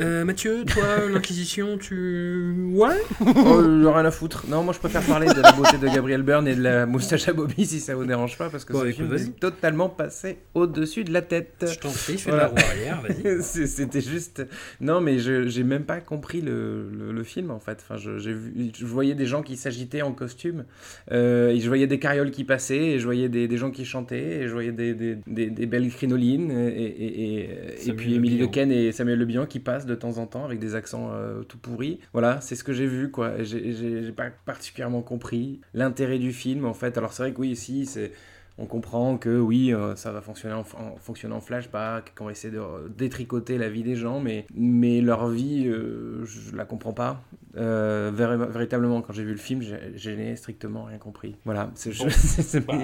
Euh, 0.00 0.24
Mathieu, 0.24 0.64
toi, 0.64 1.06
l'Inquisition, 1.12 1.76
tu. 1.76 2.70
Ouais 2.72 2.96
oh, 3.20 3.92
Rien 3.92 4.04
à 4.06 4.10
foutre. 4.10 4.46
Non, 4.48 4.62
moi 4.62 4.72
je 4.72 4.78
préfère 4.78 5.02
parler 5.02 5.26
de 5.26 5.40
la 5.40 5.52
beauté 5.52 5.76
de 5.76 5.86
Gabriel 5.86 6.22
Byrne 6.22 6.48
et 6.48 6.54
de 6.54 6.62
la 6.62 6.86
moustache 6.86 7.28
à 7.28 7.34
Bobby 7.34 7.66
si 7.66 7.78
ça 7.78 7.94
vous 7.94 8.06
dérange 8.06 8.38
pas, 8.38 8.48
parce 8.48 8.64
que 8.64 8.72
bon, 8.72 8.80
ce 8.80 8.92
film 8.92 9.14
est 9.14 9.38
totalement 9.38 9.90
passé 9.90 10.38
au-dessus 10.54 11.04
de 11.04 11.12
la 11.12 11.20
tête. 11.20 11.66
Je 11.70 11.78
t'en 11.78 11.90
prie, 11.90 12.16
fais 12.16 12.30
voilà. 12.30 12.48
de 12.48 12.54
la 12.56 12.62
roue 12.62 12.70
arrière, 12.70 13.02
vas-y. 13.02 13.42
C'était 13.68 14.00
juste. 14.00 14.46
Non, 14.80 15.02
mais 15.02 15.18
je 15.18 15.46
j'ai 15.48 15.62
même 15.62 15.84
pas 15.84 16.00
compris 16.00 16.40
le, 16.40 16.88
le, 16.90 17.22
film 17.22 17.50
en 17.50 17.60
fait. 17.60 17.78
Enfin, 17.82 17.98
je, 17.98 18.10
vu... 18.30 18.72
je 18.74 18.86
voyais 18.86 19.14
des 19.14 19.26
gens 19.26 19.42
qui 19.42 19.56
s'agitaient 19.56 20.02
en 20.02 20.12
costume, 20.12 20.64
euh, 21.10 21.50
et 21.50 21.60
je 21.60 21.68
voyais 21.68 21.86
des 21.86 21.98
carrioles 21.98 22.30
qui 22.30 22.44
passaient, 22.44 22.76
et 22.76 22.98
je 22.98 23.04
voyais 23.04 23.28
des, 23.28 23.46
des 23.46 23.56
gens 23.58 23.70
qui 23.70 23.84
chantaient, 23.84 24.40
et 24.40 24.48
je 24.48 24.52
voyais 24.52 24.72
des, 24.72 24.94
des, 24.94 25.16
des, 25.26 25.66
belles 25.66 25.90
crinolines, 25.90 26.50
et, 26.50 26.82
et, 26.82 27.40
et, 27.40 27.88
et 27.88 27.92
puis 27.92 28.14
Émilie 28.14 28.38
Lequesne 28.38 28.72
et 28.72 28.90
Samuel 28.92 29.18
Le 29.18 29.26
Bihan 29.26 29.46
qui 29.46 29.60
passent 29.60 29.81
de 29.86 29.94
temps 29.94 30.18
en 30.18 30.26
temps 30.26 30.44
avec 30.44 30.58
des 30.58 30.74
accents 30.74 31.10
euh, 31.12 31.42
tout 31.42 31.58
pourris. 31.58 32.00
Voilà, 32.12 32.40
c'est 32.40 32.56
ce 32.56 32.64
que 32.64 32.72
j'ai 32.72 32.86
vu, 32.86 33.10
quoi. 33.10 33.42
J'ai 33.42 34.12
pas 34.12 34.30
particulièrement 34.44 35.02
compris 35.02 35.60
l'intérêt 35.74 36.18
du 36.18 36.32
film, 36.32 36.64
en 36.64 36.74
fait. 36.74 36.98
Alors, 36.98 37.12
c'est 37.12 37.22
vrai 37.22 37.32
que 37.32 37.40
oui, 37.40 37.50
ici, 37.50 37.86
c'est 37.86 38.12
on 38.58 38.66
comprend 38.66 39.16
que 39.16 39.40
oui, 39.40 39.72
euh, 39.72 39.96
ça 39.96 40.12
va 40.12 40.20
fonctionner 40.20 40.54
en, 40.54 40.64
fonctionner 40.98 41.34
en 41.34 41.40
flashback, 41.40 42.14
qu'on 42.14 42.26
va 42.26 42.32
essayer 42.32 42.52
de 42.52 42.60
détricoter 42.96 43.56
la 43.56 43.68
vie 43.68 43.82
des 43.82 43.96
gens, 43.96 44.20
mais, 44.20 44.46
mais 44.54 45.00
leur 45.00 45.28
vie, 45.28 45.66
euh, 45.66 46.24
je 46.24 46.54
la 46.54 46.64
comprends 46.64 46.92
pas. 46.92 47.22
véritablement, 47.54 49.00
quand 49.00 49.12
j'ai 49.12 49.24
vu 49.24 49.32
le 49.32 49.38
film, 49.38 49.62
je 49.62 50.10
n'ai 50.10 50.36
strictement 50.36 50.84
rien 50.84 50.98
compris. 50.98 51.36
Voilà, 51.44 51.70
c'est 51.74 51.92
bah, 52.66 52.74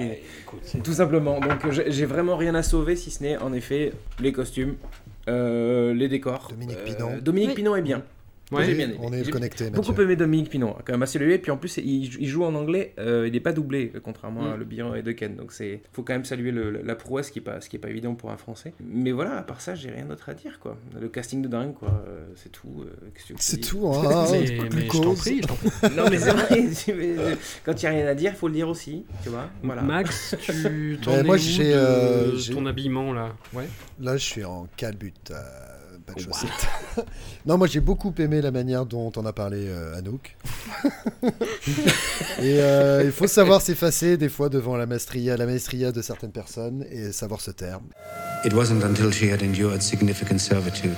tout 0.83 0.93
simplement. 0.93 1.39
Donc 1.39 1.69
j'ai 1.69 2.05
vraiment 2.05 2.35
rien 2.35 2.55
à 2.55 2.63
sauver 2.63 2.95
si 2.95 3.11
ce 3.11 3.23
n'est 3.23 3.37
en 3.37 3.53
effet 3.53 3.93
les 4.19 4.31
costumes, 4.31 4.73
euh, 4.73 4.98
les 5.93 6.07
décors. 6.07 6.47
Dominique 6.49 6.83
Pinon. 6.83 7.11
Euh, 7.11 7.21
Dominique 7.21 7.55
Pinon 7.55 7.75
est 7.75 7.81
bien. 7.81 8.03
Ouais, 8.51 8.73
bien 8.73 8.91
On 8.99 9.13
est 9.13 9.29
connecté. 9.29 9.69
Beaucoup 9.69 9.99
aimé 10.01 10.15
Dominique 10.15 10.49
Pinon, 10.49 10.75
quand 10.83 10.93
même 10.93 11.03
assez 11.03 11.19
Et 11.19 11.37
puis 11.37 11.51
en 11.51 11.57
plus, 11.57 11.77
il, 11.77 12.27
joue 12.27 12.43
en 12.43 12.55
anglais, 12.55 12.93
euh, 12.97 13.27
il 13.27 13.33
n'est 13.33 13.39
pas 13.39 13.51
doublé, 13.51 13.91
contrairement 14.03 14.51
à 14.51 14.55
mm. 14.55 14.59
Le 14.59 14.65
Bihan 14.65 14.95
et 14.95 15.01
De 15.03 15.11
Ken. 15.11 15.35
Donc 15.35 15.53
il 15.59 15.79
faut 15.91 16.03
quand 16.03 16.13
même 16.13 16.25
saluer 16.25 16.51
la 16.51 16.95
prouesse, 16.95 17.29
qui 17.29 17.39
n'est 17.39 17.45
pas, 17.45 17.61
ce 17.61 17.69
qui 17.69 17.75
est 17.75 17.79
pas 17.79 17.89
évident 17.89 18.15
pour 18.15 18.31
un 18.31 18.37
Français. 18.37 18.73
Mais 18.79 19.11
voilà, 19.11 19.37
à 19.37 19.43
part 19.43 19.61
ça, 19.61 19.75
j'ai 19.75 19.91
rien 19.91 20.05
d'autre 20.05 20.29
à 20.29 20.33
dire. 20.33 20.59
quoi. 20.59 20.77
Le 20.99 21.09
casting 21.09 21.41
de 21.41 21.47
dingue, 21.47 21.73
quoi. 21.73 22.03
c'est 22.35 22.51
tout. 22.51 22.85
c'est 23.37 23.57
tout, 23.57 23.87
hein, 23.87 24.25
mais, 24.31 24.45
je 24.45 25.01
t'en 25.01 25.13
prie, 25.13 25.41
Non, 25.95 26.09
mais 26.09 26.17
c'est 26.17 26.31
vrai. 26.31 27.37
quand 27.65 27.81
il 27.81 27.85
n'y 27.85 27.87
a 27.87 27.99
rien 27.99 28.07
à 28.07 28.15
dire, 28.15 28.31
il 28.33 28.37
faut 28.37 28.47
le 28.47 28.53
dire 28.53 28.69
aussi. 28.69 29.05
Tu 29.23 29.29
vois 29.29 29.49
voilà. 29.61 29.81
Max, 29.81 30.35
tu 30.41 30.97
t'en 31.03 31.23
moi, 31.23 31.37
j'ai 31.37 31.73
ton 32.51 32.65
habillement 32.65 33.13
là? 33.13 33.35
Ouais. 33.53 33.67
Là, 33.99 34.17
je 34.17 34.23
suis 34.23 34.43
en 34.43 34.67
calbut. 34.75 35.13
non, 37.45 37.57
moi 37.57 37.67
j'ai 37.67 37.79
beaucoup 37.79 38.13
aimé 38.17 38.41
la 38.41 38.51
manière 38.51 38.85
dont 38.85 39.11
on 39.15 39.25
a 39.25 39.33
parlé 39.33 39.67
euh, 39.67 39.97
Anouk. 39.97 40.35
et 42.41 42.61
euh, 42.61 43.03
il 43.05 43.11
faut 43.11 43.27
savoir 43.27 43.61
s'effacer 43.61 44.17
des 44.17 44.29
fois 44.29 44.49
devant 44.49 44.77
la 44.77 44.85
maestria, 44.85 45.37
la 45.37 45.45
maestria 45.45 45.91
de 45.91 46.01
certaines 46.01 46.31
personnes 46.31 46.85
et 46.91 47.11
savoir 47.11 47.41
se 47.41 47.51
taire. 47.51 47.79
It 48.45 48.53
wasn't 48.53 48.83
until 48.83 49.11
she 49.11 49.31
had 49.31 49.41
endured 49.41 49.81
significant 49.81 50.39
servitude 50.39 50.97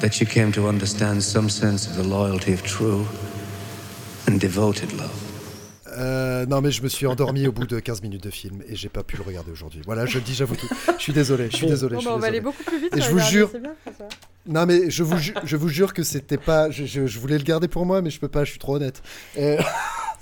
that 0.00 0.12
she 0.12 0.26
came 0.26 0.52
to 0.52 0.68
understand 0.68 1.22
some 1.22 1.48
sense 1.48 1.88
of 1.88 1.96
the 1.96 2.08
loyalty 2.08 2.52
of 2.52 2.62
true 2.62 3.06
and 4.28 4.38
devoted 4.38 4.92
love. 4.92 5.25
Non, 6.46 6.60
mais 6.60 6.70
je 6.70 6.82
me 6.82 6.88
suis 6.88 7.06
endormi 7.06 7.48
au 7.48 7.52
bout 7.52 7.66
de 7.66 7.80
15 7.80 8.02
minutes 8.02 8.22
de 8.22 8.30
film 8.30 8.62
et 8.68 8.76
j'ai 8.76 8.88
pas 8.88 9.02
pu 9.02 9.16
le 9.16 9.22
regarder 9.22 9.50
aujourd'hui. 9.50 9.82
Voilà, 9.84 10.06
je 10.06 10.18
le 10.18 10.24
dis, 10.24 10.34
j'avoue 10.34 10.54
tout. 10.54 10.68
Je 10.96 11.02
suis 11.02 11.12
désolé, 11.12 11.48
je 11.50 11.56
suis 11.56 11.66
désolé. 11.66 11.96
Bon, 11.96 12.02
bah, 12.02 12.12
on 12.14 12.18
va 12.18 12.28
aller 12.28 12.40
beaucoup 12.40 12.62
plus 12.62 12.78
vite. 12.78 12.96
Et 12.96 13.00
je 13.00 13.10
vous 13.10 13.18
jure. 13.18 13.50
non, 14.46 14.64
mais 14.64 14.88
je 14.90 15.02
vous, 15.02 15.16
je 15.44 15.56
vous 15.56 15.68
jure 15.68 15.92
que 15.92 16.04
c'était 16.04 16.38
pas. 16.38 16.70
Je, 16.70 16.84
je, 16.84 17.18
voulais 17.18 17.38
le 17.38 17.44
garder 17.44 17.66
pour 17.66 17.84
moi, 17.84 18.00
mais 18.00 18.10
je 18.10 18.20
peux 18.20 18.28
pas, 18.28 18.44
je 18.44 18.50
suis 18.50 18.58
trop 18.58 18.76
honnête. 18.76 19.02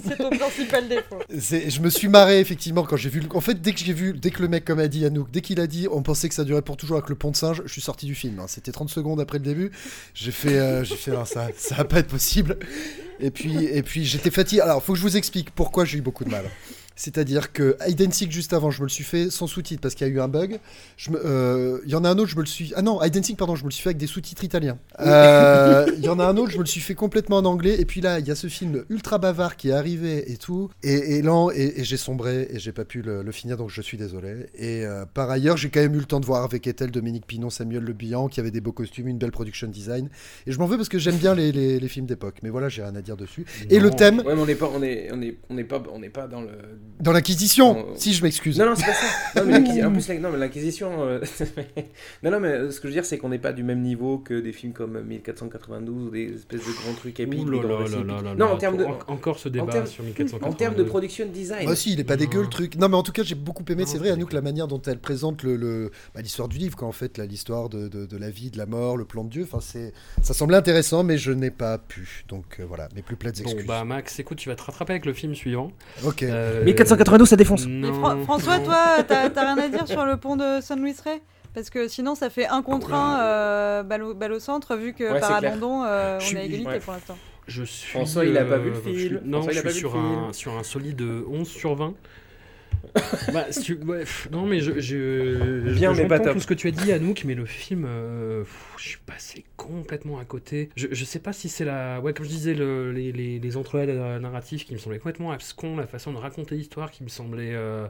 C'est 0.02 0.16
ton 0.16 0.30
principal 0.30 0.88
défaut. 0.88 1.18
Je 1.30 1.80
me 1.80 1.90
suis 1.90 2.08
marré 2.08 2.40
effectivement 2.40 2.82
quand 2.82 2.96
j'ai 2.96 3.08
vu. 3.08 3.22
En 3.34 3.40
fait, 3.40 3.60
dès 3.60 3.72
que 3.72 3.80
j'ai 3.80 3.92
vu, 3.92 4.12
dès 4.12 4.30
que 4.30 4.42
le 4.42 4.48
mec, 4.48 4.64
comme 4.64 4.78
a 4.78 4.88
dit 4.88 5.04
Anouk, 5.04 5.30
dès 5.30 5.40
qu'il 5.40 5.60
a 5.60 5.66
dit, 5.66 5.86
on 5.90 6.02
pensait 6.02 6.28
que 6.28 6.34
ça 6.34 6.44
durait 6.44 6.62
pour 6.62 6.76
toujours 6.76 6.96
avec 6.96 7.08
le 7.08 7.14
pont 7.14 7.30
de 7.30 7.36
singe, 7.36 7.62
je 7.64 7.72
suis 7.72 7.80
sorti 7.80 8.06
du 8.06 8.14
film. 8.14 8.38
Hein. 8.38 8.46
C'était 8.48 8.72
30 8.72 8.88
secondes 8.88 9.20
après 9.20 9.38
le 9.38 9.44
début. 9.44 9.70
J'ai 10.14 10.32
fait, 10.32 10.58
euh, 10.58 10.84
j'ai 10.84 10.96
fait, 10.96 11.12
ça, 11.24 11.48
ça 11.56 11.74
va 11.76 11.84
pas 11.84 11.98
être 11.98 12.08
possible. 12.08 12.58
Et 13.20 13.30
puis, 13.30 13.64
et 13.64 13.82
puis 13.82 14.04
j'étais 14.04 14.30
fatigué. 14.30 14.60
Alors, 14.60 14.82
faut 14.82 14.92
que 14.92 14.98
je 14.98 15.02
vous 15.02 15.16
explique 15.16 15.50
pourquoi 15.50 15.84
j'ai 15.84 15.98
eu 15.98 16.02
beaucoup 16.02 16.24
de 16.24 16.30
mal. 16.30 16.44
C'est-à-dire 16.96 17.52
que 17.52 17.76
Hide 17.88 18.02
and 18.02 18.12
Seek 18.12 18.30
juste 18.30 18.52
avant, 18.52 18.70
je 18.70 18.80
me 18.80 18.84
le 18.86 18.90
suis 18.90 19.02
fait 19.04 19.30
sans 19.30 19.46
sous-titres 19.46 19.80
parce 19.80 19.94
qu'il 19.94 20.06
y 20.06 20.10
a 20.10 20.12
eu 20.12 20.20
un 20.20 20.28
bug. 20.28 20.60
Euh, 21.12 21.80
Il 21.84 21.90
y 21.90 21.94
en 21.96 22.04
a 22.04 22.08
un 22.10 22.18
autre, 22.18 22.30
je 22.30 22.36
me 22.36 22.40
le 22.42 22.46
suis. 22.46 22.72
Ah 22.76 22.82
non, 22.82 23.02
Hide 23.02 23.24
Seek, 23.24 23.36
pardon, 23.36 23.56
je 23.56 23.62
me 23.64 23.68
le 23.68 23.72
suis 23.72 23.82
fait 23.82 23.88
avec 23.90 23.98
des 23.98 24.06
sous-titres 24.06 24.44
italiens. 24.44 24.78
Euh, 25.00 25.86
Il 25.98 26.04
y 26.04 26.08
en 26.08 26.18
a 26.18 26.24
un 26.24 26.36
autre, 26.36 26.50
je 26.52 26.56
me 26.56 26.62
le 26.62 26.66
suis 26.68 26.80
fait 26.80 26.94
complètement 26.94 27.38
en 27.38 27.44
anglais. 27.44 27.80
Et 27.80 27.84
puis 27.84 28.00
là, 28.00 28.18
il 28.20 28.26
y 28.28 28.30
a 28.30 28.34
ce 28.34 28.46
film 28.46 28.84
ultra 28.90 29.18
bavard 29.18 29.56
qui 29.56 29.70
est 29.70 29.72
arrivé 29.72 30.30
et 30.32 30.36
tout, 30.36 30.70
et, 30.82 31.16
et 31.16 31.22
lent, 31.22 31.50
et, 31.50 31.80
et 31.80 31.84
j'ai 31.84 31.96
sombré 31.96 32.48
et 32.50 32.58
j'ai 32.58 32.72
pas 32.72 32.84
pu 32.84 33.02
le, 33.02 33.22
le 33.22 33.32
finir, 33.32 33.56
donc 33.56 33.70
je 33.70 33.82
suis 33.82 33.96
désolé. 33.96 34.46
Et 34.54 34.84
euh, 34.86 35.04
par 35.12 35.30
ailleurs, 35.30 35.56
j'ai 35.56 35.70
quand 35.70 35.80
même 35.80 35.94
eu 35.94 35.98
le 35.98 36.04
temps 36.04 36.20
de 36.20 36.26
voir 36.26 36.44
avec 36.44 36.66
Ethel, 36.66 36.90
Dominique 36.90 37.26
Pinon, 37.26 37.50
Samuel 37.50 37.82
Le 37.82 37.92
Bihan, 37.92 38.28
qui 38.28 38.40
avait 38.40 38.50
des 38.50 38.60
beaux 38.60 38.72
costumes, 38.72 39.08
une 39.08 39.18
belle 39.18 39.32
production 39.32 39.66
design. 39.68 40.08
Et 40.46 40.52
je 40.52 40.58
m'en 40.58 40.66
veux 40.66 40.76
parce 40.76 40.88
que 40.88 40.98
j'aime 40.98 41.16
bien 41.16 41.34
les, 41.34 41.50
les- 41.52 41.80
les 41.80 41.88
films 41.88 42.06
d'époque. 42.06 42.36
Mais 42.42 42.50
voilà, 42.50 42.68
j'ai 42.68 42.82
rien 42.82 42.94
à 42.94 43.02
dire 43.02 43.16
dessus. 43.16 43.44
Et 43.70 43.80
le 43.80 43.90
thème. 43.90 44.18
Ouais, 44.20 44.34
mais 44.34 44.40
on 44.42 44.46
n'est 44.46 44.54
pas, 44.54 44.70
on 44.72 44.82
est, 44.82 45.08
on 45.12 45.20
est, 45.22 45.36
on 45.50 45.54
n'est 45.54 45.64
pas, 45.64 45.82
on 45.92 45.98
n'est 45.98 46.08
pas 46.10 46.26
dans 46.28 46.40
le. 46.40 46.48
Dans 47.00 47.12
l'Inquisition, 47.12 47.74
dans- 47.74 47.96
si 47.96 48.14
je 48.14 48.22
m'excuse. 48.22 48.58
Non, 48.58 48.66
non, 48.66 48.74
c'est 48.76 48.86
pas 48.86 48.94
ça. 48.94 49.44
Non, 49.44 49.60
mais 49.60 49.82
en 49.84 49.92
plus, 49.92 50.08
la- 50.08 50.18
non, 50.20 50.30
mais 50.30 50.38
l'Inquisition. 50.38 50.90
euh, 51.02 51.20
non, 52.22 52.30
non, 52.30 52.40
mais 52.40 52.48
euh, 52.48 52.70
ce 52.70 52.76
que 52.80 52.82
je 52.88 52.94
veux 52.94 53.00
dire, 53.00 53.04
c'est 53.04 53.18
qu'on 53.18 53.28
n'est 53.30 53.38
pas 53.38 53.52
du 53.52 53.62
même 53.62 53.82
niveau 53.82 54.18
que 54.18 54.40
des 54.40 54.52
films 54.52 54.72
comme 54.72 55.02
1492 55.02 56.06
ou 56.06 56.10
des 56.10 56.34
espèces 56.34 56.60
de 56.60 56.72
grands 56.72 56.94
trucs 56.96 57.18
épiques. 57.20 57.44
Non, 58.38 58.46
en 58.46 58.56
termes 58.56 58.76
de. 58.76 58.84
en- 58.84 58.98
encore 59.08 59.38
ce 59.38 59.48
en 59.48 59.52
débat 59.52 59.86
sur 59.86 60.04
1492. 60.04 60.48
En 60.48 60.52
termes 60.56 60.74
de 60.76 60.82
production 60.84 61.26
design. 61.26 61.68
Ah 61.70 61.74
si, 61.76 61.92
il 61.92 62.00
est 62.00 62.04
pas 62.04 62.16
dégueu 62.16 62.42
le 62.42 62.48
truc. 62.48 62.76
Non, 62.76 62.88
mais 62.88 62.96
en 62.96 63.02
tout 63.02 63.12
cas, 63.12 63.22
j'ai 63.22 63.34
beaucoup 63.34 63.64
aimé. 63.68 63.84
C'est 63.86 63.98
vrai, 63.98 64.10
Anouk, 64.10 64.32
la 64.32 64.40
manière 64.40 64.68
dont 64.68 64.80
elle 64.82 64.98
présente 64.98 65.42
le, 65.42 65.56
le- 65.56 65.90
bah, 66.14 66.20
l'histoire 66.22 66.48
du 66.48 66.58
livre, 66.58 66.76
quoi, 66.76 66.88
en 66.88 66.92
fait, 66.92 67.18
là, 67.18 67.26
l'histoire 67.26 67.68
de, 67.68 67.88
de- 67.88 68.06
de 68.06 68.16
la 68.16 68.30
vie, 68.30 68.50
de 68.50 68.58
la 68.58 68.66
mort, 68.66 68.96
le 68.96 69.04
plan 69.04 69.24
de 69.24 69.30
Dieu. 69.30 69.42
Enfin, 69.42 69.60
c'est, 69.60 69.92
ça 70.22 70.32
semblait 70.34 70.56
intéressant, 70.56 71.02
mais 71.04 71.18
je 71.18 71.32
n'ai 71.32 71.50
pas 71.50 71.78
pu. 71.78 72.24
Donc 72.28 72.44
euh, 72.60 72.64
voilà, 72.66 72.88
mes 72.94 73.02
plus 73.02 73.16
plaides 73.16 73.34
Bon, 73.38 73.50
excuses. 73.50 73.66
bah 73.66 73.84
Max, 73.84 74.18
écoute, 74.20 74.38
tu 74.38 74.48
vas 74.48 74.54
te 74.54 74.62
rattraper 74.62 74.92
avec 74.92 75.06
le 75.06 75.12
film 75.12 75.34
suivant. 75.34 75.72
Ok. 76.04 76.22
Euh, 76.22 76.64
1492, 76.74 77.28
ça 77.28 77.36
défonce. 77.36 77.66
Mais 77.66 77.88
François, 78.24 78.58
toi, 78.58 79.02
t'as 79.06 79.30
t'as 79.30 79.54
rien 79.54 79.58
à 79.64 79.68
dire 79.68 79.86
sur 79.88 80.04
le 80.04 80.16
pont 80.16 80.36
de 80.36 80.60
San 80.60 80.80
Luis 80.82 80.94
Rey 81.04 81.20
Parce 81.54 81.70
que 81.70 81.88
sinon, 81.88 82.14
ça 82.14 82.30
fait 82.30 82.46
un 82.46 82.62
contre 82.62 82.92
un 82.94 83.20
euh, 83.20 83.82
balle, 83.82 84.02
au, 84.02 84.14
balle 84.14 84.32
au 84.32 84.40
centre, 84.40 84.76
vu 84.76 84.92
que 84.92 85.04
Ouais, 85.04 85.20
par 85.20 85.32
c'est 85.32 85.38
clair. 85.38 85.52
abandon, 85.52 85.84
euh, 85.84 86.18
Je 86.20 86.24
on 86.24 86.28
suis- 86.28 86.36
à 86.38 86.42
égalité 86.44 86.68
ouais. 86.70 86.78
pour 86.80 86.92
l'instant. 86.92 87.16
Je 87.46 87.62
suis. 87.62 87.90
François, 87.90 88.24
il 88.24 88.36
a 88.38 88.44
pas 88.44 88.56
vu 88.58 88.70
le 88.70 88.76
euh, 88.76 88.80
je 88.86 88.90
suis- 88.90 89.08
film. 89.08 89.20
Non, 89.24 89.38
François, 89.42 89.52
il 89.52 89.54
je 89.56 89.60
a 89.60 89.62
pas 89.62 89.70
suis 89.70 89.78
vu 89.80 89.84
le 89.84 89.90
sur 89.90 89.98
un, 90.00 90.10
film. 90.22 90.32
sur 90.32 90.58
un 90.58 90.62
solide 90.62 91.02
11 91.30 91.48
sur 91.48 91.74
20. 91.74 91.94
Bah, 93.32 93.46
si 93.50 93.60
tu- 93.62 93.74
ouais, 93.76 94.00
pff, 94.00 94.28
non, 94.30 94.46
mais 94.46 94.60
je. 94.60 94.78
je 94.80 95.72
Bien, 95.74 95.92
je- 95.94 96.02
mais 96.02 96.08
pas 96.08 96.18
top. 96.20 96.34
tout 96.34 96.40
ce 96.40 96.46
que 96.46 96.54
tu 96.54 96.68
as 96.68 96.70
dit, 96.70 96.92
Anouk, 96.92 97.24
mais 97.24 97.34
le 97.34 97.44
film, 97.46 97.84
euh, 97.86 98.40
pff, 98.42 98.74
je 98.78 98.82
suis 98.88 98.98
passé 99.06 99.44
complètement 99.56 100.18
à 100.18 100.24
côté. 100.24 100.68
Je, 100.76 100.88
je 100.90 101.04
sais 101.04 101.18
pas 101.18 101.32
si 101.32 101.48
c'est 101.48 101.64
la. 101.64 102.00
Ouais, 102.00 102.12
comme 102.12 102.24
je 102.26 102.30
disais, 102.30 102.54
le- 102.54 102.92
les, 102.92 103.12
les, 103.12 103.38
les 103.38 103.56
entrelacs 103.56 103.88
narratifs 103.88 104.64
qui 104.64 104.72
me 104.74 104.78
semblaient 104.78 104.98
complètement 104.98 105.32
abscons, 105.32 105.76
la 105.76 105.86
façon 105.86 106.12
de 106.12 106.18
raconter 106.18 106.54
l'histoire 106.56 106.90
qui 106.90 107.02
me 107.04 107.08
semblait. 107.08 107.52
euh, 107.54 107.86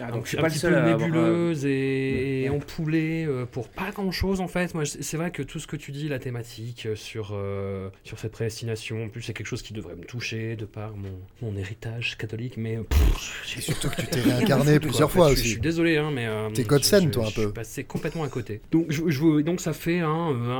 Ah, 0.00 0.08
un, 0.08 0.10
donc 0.12 0.24
je 0.24 0.28
suis 0.30 0.38
un 0.38 0.42
pas 0.42 0.48
le 0.48 0.52
petit 0.52 0.58
seul 0.60 0.72
peu 0.72 0.78
à 0.78 0.82
avoir, 0.82 1.00
euh, 1.00 1.04
nébuleuse 1.06 1.64
et, 1.66 2.42
et 2.44 2.50
Ouais. 2.50 2.56
empoulée 2.56 3.24
euh, 3.26 3.46
pour 3.46 3.68
pas 3.68 3.90
grand 3.92 4.10
chose 4.12 4.40
en 4.40 4.48
fait. 4.48 4.74
Moi, 4.74 4.84
c'est 4.84 5.16
vrai 5.16 5.30
que 5.30 5.42
tout 5.42 5.58
ce 5.58 5.66
que 5.66 5.76
tu 5.76 5.90
dis, 5.92 6.08
la 6.08 6.18
thématique 6.18 6.84
euh, 6.86 6.96
sur, 6.96 7.30
euh, 7.32 7.88
sur 8.04 8.18
cette 8.18 8.32
prédestination, 8.32 9.04
en 9.04 9.08
plus, 9.08 9.22
c'est 9.22 9.32
quelque 9.32 9.46
chose 9.46 9.62
qui 9.62 9.72
devrait 9.72 9.96
me 9.96 10.04
toucher 10.04 10.54
de 10.56 10.64
par 10.66 10.96
mon, 10.96 11.18
mon 11.40 11.56
héritage 11.56 12.16
catholique, 12.18 12.56
mais. 12.58 12.76
pff, 12.78 13.42
surtout 13.60 13.88
que 13.88 14.02
tu 14.02 14.06
t'es 14.10 14.20
réincarné 14.20 14.72
quoi, 14.72 14.80
plusieurs 14.80 15.08
en 15.08 15.10
fait. 15.10 15.18
fois 15.18 15.28
Je- 15.28 15.32
aussi. 15.32 15.44
Je 15.44 15.48
suis 15.52 15.60
désolé, 15.60 15.96
hein, 15.96 16.10
mais. 16.12 16.26
euh, 16.26 16.50
T'es 16.50 16.64
Godsen, 16.64 17.04
je- 17.04 17.08
toi, 17.10 17.24
un 17.24 17.28
Je 17.28 17.32
suis 17.32 17.42
peu. 17.46 17.52
passé 17.52 17.84
complètement 17.84 18.24
à 18.24 18.28
côté. 18.28 18.60
Donc, 18.70 18.86
je, 18.90 19.02
je- 19.08 19.40
donc 19.40 19.60
ça 19.60 19.72
fait 19.72 20.00
un, 20.00 20.08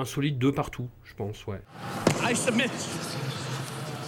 un 0.00 0.04
solide 0.06 0.38
2 0.38 0.52
partout, 0.52 0.88
je 1.04 1.14
pense, 1.14 1.46
ouais. 1.46 1.60
I 2.22 2.34
submit, 2.34 2.64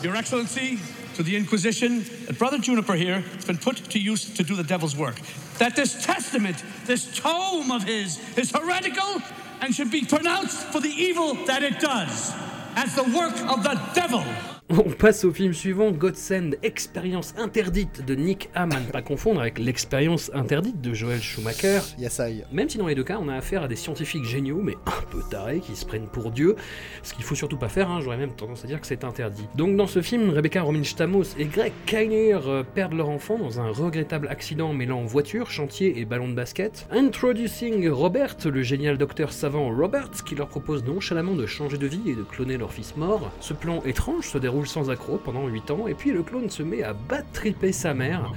Your 0.02 0.14
Excellency, 0.16 0.78
to 1.18 1.24
the 1.24 1.36
Inquisition, 1.36 2.04
that 2.26 2.38
Brother 2.38 2.58
Juniper 2.58 2.94
here 2.94 3.22
has 3.22 3.44
been 3.44 3.58
put 3.58 3.78
to 3.90 3.98
use 3.98 4.32
to 4.34 4.44
do 4.44 4.54
the 4.54 4.62
devil's 4.62 4.94
work. 4.94 5.16
That 5.58 5.74
this 5.74 6.06
testament, 6.06 6.62
this 6.84 7.12
tome 7.18 7.72
of 7.72 7.82
his, 7.82 8.20
is 8.38 8.52
heretical 8.52 9.20
and 9.60 9.74
should 9.74 9.90
be 9.90 10.04
pronounced 10.04 10.68
for 10.68 10.80
the 10.80 10.88
evil 10.88 11.34
that 11.46 11.64
it 11.64 11.80
does, 11.80 12.32
as 12.76 12.94
the 12.94 13.02
work 13.02 13.36
of 13.50 13.64
the 13.64 13.80
devil. 13.96 14.24
On 14.70 14.90
passe 14.90 15.24
au 15.24 15.32
film 15.32 15.54
suivant, 15.54 15.92
Godsend, 15.92 16.50
expérience 16.62 17.32
interdite 17.38 18.04
de 18.04 18.14
Nick 18.14 18.50
Hamm, 18.54 18.68
pas 18.92 19.00
confondre 19.00 19.40
avec 19.40 19.58
l'expérience 19.58 20.30
interdite 20.34 20.82
de 20.82 20.92
Joel 20.92 21.22
Schumacher. 21.22 21.80
Yassai. 21.98 22.44
Même 22.52 22.68
si 22.68 22.76
dans 22.76 22.86
les 22.86 22.94
deux 22.94 23.04
cas, 23.04 23.18
on 23.18 23.28
a 23.28 23.34
affaire 23.34 23.62
à 23.62 23.68
des 23.68 23.76
scientifiques 23.76 24.26
géniaux, 24.26 24.60
mais 24.62 24.74
un 24.84 25.10
peu 25.10 25.22
tarés, 25.30 25.60
qui 25.60 25.74
se 25.74 25.86
prennent 25.86 26.08
pour 26.08 26.30
Dieu, 26.30 26.54
ce 27.02 27.14
qu'il 27.14 27.24
faut 27.24 27.34
surtout 27.34 27.56
pas 27.56 27.70
faire, 27.70 27.90
hein, 27.90 28.00
j'aurais 28.02 28.18
même 28.18 28.36
tendance 28.36 28.62
à 28.62 28.66
dire 28.66 28.78
que 28.78 28.86
c'est 28.86 29.04
interdit. 29.04 29.46
Donc 29.54 29.74
dans 29.74 29.86
ce 29.86 30.02
film, 30.02 30.28
Rebecca 30.28 30.60
Romijn 30.60 30.84
Stamos 30.84 31.24
et 31.38 31.46
Greg 31.46 31.72
Kinnear 31.86 32.46
euh, 32.46 32.62
perdent 32.62 32.92
leur 32.92 33.08
enfant 33.08 33.38
dans 33.38 33.60
un 33.60 33.70
regrettable 33.70 34.28
accident 34.28 34.74
mêlant 34.74 35.02
voiture, 35.02 35.50
chantier 35.50 35.98
et 35.98 36.04
ballon 36.04 36.28
de 36.28 36.34
basket. 36.34 36.86
Introducing 36.90 37.88
Robert, 37.88 38.36
le 38.44 38.62
génial 38.62 38.98
docteur 38.98 39.32
savant 39.32 39.74
Robert, 39.74 40.10
qui 40.26 40.34
leur 40.34 40.48
propose 40.48 40.84
nonchalamment 40.84 41.36
de 41.36 41.46
changer 41.46 41.78
de 41.78 41.86
vie 41.86 42.02
et 42.10 42.14
de 42.14 42.22
cloner 42.22 42.58
leur 42.58 42.70
fils 42.70 42.96
mort. 42.96 43.32
Ce 43.40 43.54
plan 43.54 43.82
étrange 43.84 44.28
se 44.28 44.36
déroule 44.36 44.57
sans 44.66 44.90
accroc 44.90 45.18
pendant 45.24 45.46
8 45.46 45.70
ans, 45.70 45.86
et 45.88 45.94
puis 45.94 46.10
le 46.10 46.22
clone 46.22 46.50
se 46.50 46.62
met 46.62 46.82
à 46.82 46.92
battre-triper 46.92 47.72
sa 47.72 47.94
mère. 47.94 48.32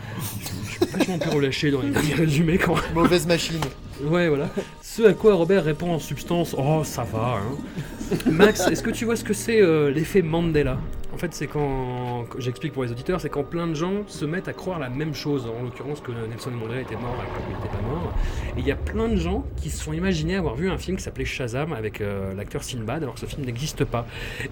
Je 0.65 0.71
suis 0.71 0.85
vachement 0.85 1.17
peu 1.17 1.29
relâché 1.29 1.71
dans 1.71 1.81
les 1.81 1.89
derniers 1.89 2.13
résumés 2.13 2.57
quand 2.57 2.75
même. 2.75 2.83
Mauvaise 2.93 3.25
machine. 3.27 3.61
Ouais, 4.03 4.29
voilà. 4.29 4.49
Ce 4.81 5.03
à 5.03 5.13
quoi 5.13 5.35
Robert 5.35 5.63
répond 5.63 5.91
en 5.91 5.99
substance 5.99 6.55
Oh, 6.57 6.81
ça 6.83 7.03
va, 7.03 7.39
hein. 7.39 8.17
Max, 8.25 8.67
est-ce 8.67 8.83
que 8.83 8.89
tu 8.89 9.05
vois 9.05 9.15
ce 9.15 9.23
que 9.23 9.33
c'est 9.33 9.61
euh, 9.61 9.91
l'effet 9.91 10.21
Mandela? 10.21 10.77
En 11.13 11.17
fait, 11.17 11.33
c'est 11.33 11.47
quand. 11.47 12.25
J'explique 12.37 12.73
pour 12.73 12.83
les 12.83 12.91
auditeurs, 12.91 13.19
c'est 13.19 13.29
quand 13.29 13.43
plein 13.43 13.67
de 13.67 13.73
gens 13.73 14.03
se 14.07 14.25
mettent 14.25 14.47
à 14.47 14.53
croire 14.53 14.79
la 14.79 14.89
même 14.89 15.13
chose. 15.13 15.45
En 15.45 15.63
l'occurrence, 15.63 16.01
que 16.01 16.11
Nelson 16.11 16.51
Mandela 16.51 16.81
était 16.81 16.95
mort 16.95 17.13
alors 17.19 17.45
qu'il 17.45 17.55
n'était 17.55 17.75
pas 17.75 17.81
mort. 17.81 18.13
Et 18.57 18.59
il 18.59 18.65
y 18.65 18.71
a 18.71 18.75
plein 18.75 19.09
de 19.09 19.17
gens 19.17 19.43
qui 19.57 19.69
se 19.69 19.83
sont 19.83 19.93
imaginés 19.93 20.35
avoir 20.35 20.55
vu 20.55 20.69
un 20.69 20.77
film 20.77 20.97
qui 20.97 21.03
s'appelait 21.03 21.25
Shazam 21.25 21.73
avec 21.73 22.01
euh, 22.01 22.33
l'acteur 22.33 22.63
Sinbad, 22.63 23.03
alors 23.03 23.15
que 23.15 23.19
ce 23.19 23.25
film 23.25 23.45
n'existe 23.45 23.83
pas. 23.83 24.05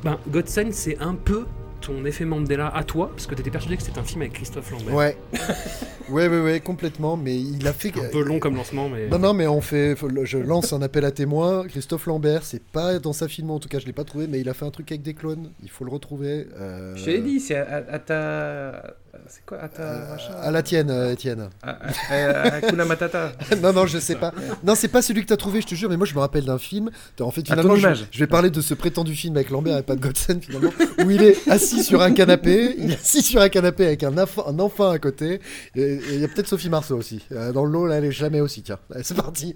Ben, 0.03 0.19
Godsend, 0.29 0.71
c'est 0.71 0.97
un 0.99 1.15
peu 1.15 1.45
ton 1.81 2.03
effet 2.05 2.25
Mandela 2.25 2.67
à 2.75 2.83
toi, 2.83 3.09
parce 3.09 3.25
que 3.27 3.35
t'étais 3.35 3.51
persuadé 3.51 3.77
que 3.77 3.83
c'était 3.83 3.99
un 3.99 4.03
film 4.03 4.21
avec 4.21 4.33
Christophe 4.33 4.71
Lambert. 4.71 4.93
Ouais. 4.93 5.17
ouais, 6.09 6.27
ouais, 6.27 6.41
ouais, 6.41 6.59
complètement. 6.59 7.17
Mais 7.17 7.37
il 7.39 7.65
a 7.67 7.73
fait. 7.73 7.89
Un 7.97 8.09
peu 8.11 8.23
long 8.23 8.39
comme 8.39 8.55
lancement, 8.55 8.89
mais. 8.89 9.07
Non, 9.07 9.19
non, 9.19 9.33
mais 9.33 9.47
on 9.47 9.61
fait. 9.61 9.95
Je 10.23 10.37
lance 10.37 10.73
un 10.73 10.81
appel 10.81 11.05
à 11.05 11.11
témoins. 11.11 11.67
Christophe 11.67 12.05
Lambert, 12.05 12.43
c'est 12.43 12.63
pas 12.63 12.99
dans 12.99 13.13
sa 13.13 13.27
film, 13.27 13.51
en 13.51 13.59
tout 13.59 13.69
cas, 13.69 13.79
je 13.79 13.85
l'ai 13.85 13.93
pas 13.93 14.03
trouvé, 14.03 14.27
mais 14.27 14.39
il 14.39 14.49
a 14.49 14.53
fait 14.53 14.65
un 14.65 14.71
truc 14.71 14.91
avec 14.91 15.01
des 15.01 15.13
clones. 15.13 15.51
Il 15.63 15.69
faut 15.69 15.85
le 15.85 15.91
retrouver. 15.91 16.47
euh, 16.59 16.95
Je 16.95 17.05
t'ai 17.05 17.19
dit, 17.21 17.39
c'est 17.39 17.55
à, 17.57 17.83
à 17.89 17.99
ta. 17.99 18.93
C'est 19.27 19.45
quoi 19.45 19.59
À 19.61 19.67
ta. 19.69 19.83
machin 20.11 20.33
À 20.41 20.51
la 20.51 20.63
tienne, 20.63 20.89
euh, 20.89 21.11
Étienne. 21.13 21.49
À, 21.63 21.69
à- 22.09 22.41
à 22.41 22.53
Hakuna 22.55 22.85
Matata. 22.85 23.31
non, 23.61 23.73
non, 23.73 23.85
je 23.85 23.99
sais 23.99 24.15
pas. 24.15 24.33
Non, 24.63 24.75
c'est 24.75 24.87
pas 24.87 25.01
celui 25.01 25.21
que 25.21 25.27
t'as 25.27 25.37
trouvé, 25.37 25.61
je 25.61 25.67
te 25.67 25.75
jure, 25.75 25.89
mais 25.89 25.97
moi 25.97 26.05
je 26.05 26.13
me 26.15 26.19
rappelle 26.19 26.45
d'un 26.45 26.57
film. 26.57 26.89
En 27.19 27.31
fait, 27.31 27.41
finalement, 27.45 27.75
je, 27.75 27.79
image. 27.81 28.05
je 28.11 28.19
vais 28.19 28.27
parler 28.27 28.49
de 28.49 28.61
ce 28.61 28.73
prétendu 28.73 29.15
film 29.15 29.35
avec 29.35 29.49
Lambert 29.49 29.77
et 29.77 29.83
pas 29.83 29.95
de 29.95 30.01
Godsen, 30.01 30.41
finalement, 30.41 30.71
où 31.03 31.09
il 31.11 31.21
est 31.23 31.47
assis 31.49 31.83
sur 31.83 32.01
un 32.01 32.11
canapé. 32.11 32.75
Il 32.77 32.91
est 32.91 32.99
assis 32.99 33.21
sur 33.21 33.41
un 33.41 33.49
canapé 33.49 33.85
avec 33.85 34.03
un, 34.03 34.17
enfant- 34.17 34.47
un 34.47 34.59
enfant 34.59 34.89
à 34.89 34.99
côté. 34.99 35.41
Et 35.75 35.99
il 36.11 36.19
y 36.19 36.23
a 36.23 36.27
peut-être 36.27 36.47
Sophie 36.47 36.69
Marceau 36.69 36.97
aussi. 36.97 37.25
Euh, 37.31 37.51
dans 37.51 37.65
le 37.65 37.71
lot, 37.71 37.87
là, 37.87 37.95
elle 37.97 38.05
est 38.05 38.11
jamais 38.11 38.41
aussi. 38.41 38.61
Tiens, 38.63 38.79
c'est 39.03 39.15
parti. 39.17 39.55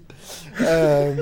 Euh, 0.60 1.14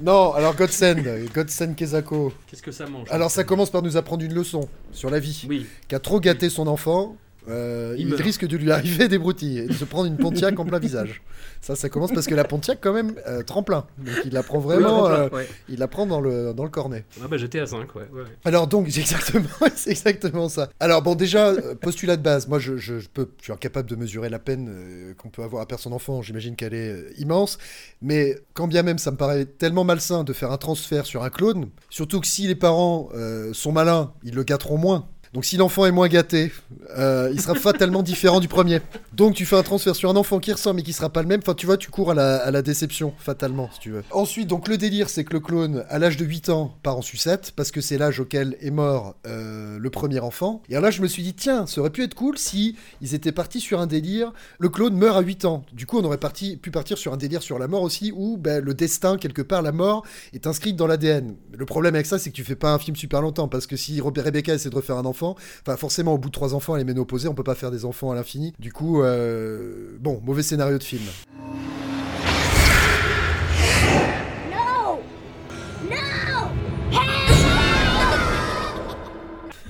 Non, 0.00 0.32
alors 0.32 0.56
Godsen, 0.56 1.04
Godsen 1.32 1.74
Kezako. 1.76 2.32
Qu'est-ce 2.48 2.62
que 2.62 2.72
ça 2.72 2.86
mange 2.86 3.06
Alors 3.10 3.30
ça 3.30 3.44
commence 3.44 3.70
par 3.70 3.82
nous 3.82 3.96
apprendre 3.96 4.24
une 4.24 4.34
leçon 4.34 4.68
sur 4.90 5.10
la 5.10 5.20
vie. 5.20 5.44
Oui. 5.48 5.66
Qui 5.86 5.94
a 5.94 6.00
trop 6.00 6.18
gâté 6.18 6.48
son 6.50 6.66
enfant. 6.66 7.16
Euh, 7.48 7.94
Il 7.98 8.14
risque 8.14 8.46
de 8.46 8.56
lui 8.56 8.70
arriver 8.70 9.08
des 9.08 9.18
broutilles 9.18 9.58
et 9.58 9.66
de 9.66 9.72
se 9.72 9.84
prendre 9.84 10.06
une 10.06 10.16
Pontiac 10.16 10.58
en 10.58 10.64
plein 10.64 10.78
visage. 10.80 11.22
Ça, 11.62 11.76
ça 11.76 11.88
commence 11.88 12.12
parce 12.12 12.26
que 12.26 12.34
la 12.34 12.42
Pontiac, 12.42 12.78
quand 12.80 12.92
même, 12.92 13.14
euh, 13.28 13.44
tremplin. 13.44 13.86
Donc 13.98 14.14
il 14.24 14.32
la 14.32 14.42
prend 14.42 14.58
vraiment, 14.58 15.04
tremplin, 15.04 15.14
euh, 15.14 15.28
ouais. 15.30 15.48
il 15.68 15.78
la 15.78 15.86
prend 15.86 16.06
dans 16.06 16.20
le, 16.20 16.52
dans 16.54 16.64
le 16.64 16.70
cornet. 16.70 17.04
Ah 17.22 17.28
bah 17.28 17.36
j'étais 17.36 17.60
à 17.60 17.66
5, 17.66 17.94
ouais. 17.94 18.02
ouais. 18.12 18.24
Alors 18.44 18.66
donc, 18.66 18.88
c'est 19.76 19.90
exactement, 19.90 20.48
ça. 20.48 20.70
Alors 20.80 21.02
bon, 21.02 21.14
déjà, 21.14 21.50
euh, 21.50 21.76
postulat 21.76 22.16
de 22.16 22.22
base, 22.22 22.48
moi 22.48 22.58
je, 22.58 22.76
je, 22.78 22.98
je 22.98 23.08
peux, 23.08 23.28
je 23.38 23.44
suis 23.44 23.52
incapable 23.52 23.88
de 23.88 23.94
mesurer 23.94 24.28
la 24.28 24.40
peine 24.40 25.14
qu'on 25.18 25.28
peut 25.28 25.42
avoir 25.44 25.62
à 25.62 25.66
perdre 25.66 25.82
son 25.84 25.92
enfant, 25.92 26.20
j'imagine 26.20 26.56
qu'elle 26.56 26.74
est 26.74 27.12
immense, 27.18 27.58
mais 28.00 28.36
quand 28.54 28.66
bien 28.66 28.82
même 28.82 28.98
ça 28.98 29.12
me 29.12 29.16
paraît 29.16 29.44
tellement 29.44 29.84
malsain 29.84 30.24
de 30.24 30.32
faire 30.32 30.50
un 30.50 30.58
transfert 30.58 31.06
sur 31.06 31.22
un 31.22 31.30
clone, 31.30 31.68
surtout 31.90 32.20
que 32.20 32.26
si 32.26 32.48
les 32.48 32.56
parents 32.56 33.08
sont 33.52 33.70
malins, 33.70 34.12
ils 34.24 34.34
le 34.34 34.42
gâteront 34.42 34.78
moins. 34.78 35.08
Donc 35.32 35.46
si 35.46 35.56
l'enfant 35.56 35.86
est 35.86 35.92
moins 35.92 36.08
gâté, 36.08 36.52
euh, 36.98 37.30
il 37.32 37.40
sera 37.40 37.54
fatalement 37.54 38.02
différent 38.02 38.38
du 38.38 38.48
premier. 38.48 38.80
Donc 39.14 39.34
tu 39.34 39.46
fais 39.46 39.56
un 39.56 39.62
transfert 39.62 39.96
sur 39.96 40.10
un 40.10 40.16
enfant 40.16 40.40
qui 40.40 40.52
ressemble 40.52 40.76
mais 40.76 40.82
qui 40.82 40.92
sera 40.92 41.08
pas 41.08 41.22
le 41.22 41.28
même. 41.28 41.40
Enfin 41.42 41.54
tu 41.54 41.64
vois, 41.64 41.78
tu 41.78 41.90
cours 41.90 42.10
à 42.10 42.14
la, 42.14 42.36
à 42.36 42.50
la 42.50 42.60
déception 42.60 43.14
fatalement 43.16 43.70
si 43.72 43.80
tu 43.80 43.90
veux. 43.92 44.04
Ensuite 44.10 44.46
donc 44.46 44.68
le 44.68 44.76
délire 44.76 45.08
c'est 45.08 45.24
que 45.24 45.32
le 45.32 45.40
clone 45.40 45.86
à 45.88 45.98
l'âge 45.98 46.18
de 46.18 46.26
8 46.26 46.50
ans 46.50 46.76
part 46.82 46.98
en 46.98 47.02
sucette 47.02 47.52
parce 47.56 47.70
que 47.70 47.80
c'est 47.80 47.96
l'âge 47.96 48.20
auquel 48.20 48.58
est 48.60 48.70
mort 48.70 49.14
euh, 49.26 49.78
le 49.78 49.90
premier 49.90 50.20
enfant. 50.20 50.62
Et 50.68 50.74
alors 50.74 50.84
là 50.84 50.90
je 50.90 51.00
me 51.00 51.06
suis 51.06 51.22
dit 51.22 51.32
tiens 51.32 51.66
ça 51.66 51.80
aurait 51.80 51.90
pu 51.90 52.02
être 52.02 52.14
cool 52.14 52.36
si 52.36 52.76
ils 53.00 53.14
étaient 53.14 53.32
partis 53.32 53.60
sur 53.60 53.80
un 53.80 53.86
délire. 53.86 54.34
Le 54.58 54.68
clone 54.68 54.94
meurt 54.94 55.16
à 55.16 55.22
8 55.22 55.46
ans. 55.46 55.64
Du 55.72 55.86
coup 55.86 55.98
on 55.98 56.04
aurait 56.04 56.18
pu 56.18 56.70
partir 56.70 56.98
sur 56.98 57.14
un 57.14 57.16
délire 57.16 57.42
sur 57.42 57.58
la 57.58 57.68
mort 57.68 57.82
aussi 57.82 58.12
où 58.14 58.36
ben, 58.36 58.62
le 58.62 58.74
destin 58.74 59.16
quelque 59.16 59.40
part 59.40 59.62
la 59.62 59.72
mort 59.72 60.04
est 60.34 60.46
inscrite 60.46 60.76
dans 60.76 60.86
l'ADN. 60.86 61.36
Le 61.56 61.64
problème 61.64 61.94
avec 61.94 62.04
ça 62.04 62.18
c'est 62.18 62.28
que 62.28 62.36
tu 62.36 62.44
fais 62.44 62.54
pas 62.54 62.74
un 62.74 62.78
film 62.78 62.96
super 62.96 63.22
longtemps 63.22 63.48
parce 63.48 63.66
que 63.66 63.76
si 63.76 63.98
Robert 63.98 64.24
Rebecca 64.24 64.52
essaie 64.52 64.68
de 64.68 64.76
refaire 64.76 64.98
un 64.98 65.06
enfant 65.06 65.21
enfants. 65.22 65.36
Enfin, 65.62 65.76
forcément, 65.76 66.14
au 66.14 66.18
bout 66.18 66.28
de 66.28 66.32
trois 66.34 66.54
enfants, 66.54 66.74
elle 66.74 66.82
est 66.82 66.86
ménopausée, 66.86 67.28
on 67.28 67.34
peut 67.34 67.44
pas 67.44 67.54
faire 67.54 67.70
des 67.70 67.84
enfants 67.84 68.10
à 68.10 68.14
l'infini. 68.14 68.52
Du 68.58 68.72
coup, 68.72 69.02
euh, 69.02 69.96
bon, 70.00 70.20
mauvais 70.24 70.42
scénario 70.42 70.78
de 70.78 70.82
film. 70.82 71.02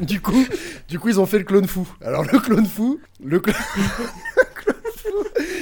Du 0.01 0.21
coup, 0.21 0.45
du 0.89 0.99
coup, 0.99 1.11
ils 1.11 1.21
ont 1.21 1.27
fait 1.27 1.39
le 1.39 1.45
clone 1.45 1.69
fou. 1.69 1.89
Alors 2.05 2.25
le 2.25 2.41
clone 2.41 2.67
fou, 2.67 2.99
le 3.25 3.39
clone, 3.39 3.55
le 3.77 3.83
clone 3.95 4.09
fou. 4.09 4.52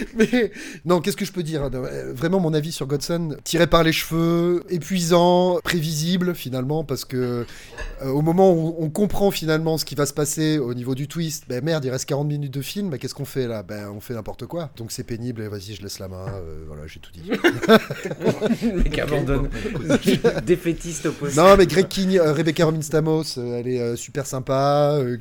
Mais 0.17 0.53
non, 0.85 1.01
qu'est-ce 1.01 1.17
que 1.17 1.25
je 1.25 1.33
peux 1.33 1.43
dire 1.43 1.63
hein, 1.65 1.71
euh, 1.75 2.13
Vraiment, 2.15 2.41
mon 2.41 2.55
avis 2.55 2.73
sur 2.73 2.87
Godson, 2.87 3.37
tiré 3.45 3.67
par 3.67 3.83
les 3.83 3.93
cheveux, 3.93 4.63
épuisant, 4.69 5.59
prévisible 5.63 6.35
finalement, 6.35 6.85
parce 6.85 7.05
que 7.05 7.47
euh, 8.03 8.09
au 8.09 8.23
moment 8.23 8.53
où 8.53 8.77
on 8.79 8.91
comprend 8.91 9.31
finalement 9.31 9.79
ce 9.79 9.85
qui 9.85 9.95
va 9.95 10.07
se 10.07 10.13
passer 10.15 10.59
au 10.59 10.75
niveau 10.75 10.95
du 10.95 11.09
twist, 11.09 11.45
ben 11.49 11.63
merde, 11.65 11.85
il 11.85 11.91
reste 11.91 12.07
40 12.07 12.27
minutes 12.29 12.55
de 12.55 12.63
film, 12.63 12.91
ben, 12.91 12.99
qu'est-ce 12.99 13.15
qu'on 13.15 13.25
fait 13.25 13.47
là? 13.47 13.63
Ben 13.63 13.89
on 13.95 14.01
fait 14.01 14.15
n'importe 14.15 14.47
quoi. 14.47 14.71
Donc 14.77 14.93
c'est 14.93 15.05
pénible 15.05 15.43
et 15.43 15.49
vas-y, 15.49 15.75
je 15.75 15.83
laisse 15.83 15.99
la 15.99 16.09
main. 16.09 16.27
euh, 16.29 16.65
voilà, 16.67 16.87
j'ai 16.87 17.01
tout 17.01 17.13
dit. 17.13 17.31
Le 17.31 18.83
mec 18.83 18.99
abandonne. 18.99 19.49
Défaitiste 20.47 21.07
au 21.07 21.13
possible. 21.13 21.41
Non, 21.41 21.57
mais 21.57 21.67
Greg 21.67 21.87
euh, 22.17 22.33
Rebecca 22.33 22.65
Romin 22.65 22.83
Stamos, 22.83 23.39
euh, 23.39 23.59
elle 23.59 23.69
est 23.69 23.81
euh, 23.81 23.97
super 23.97 24.27
sympa. 24.27 24.95
euh, 24.99 25.17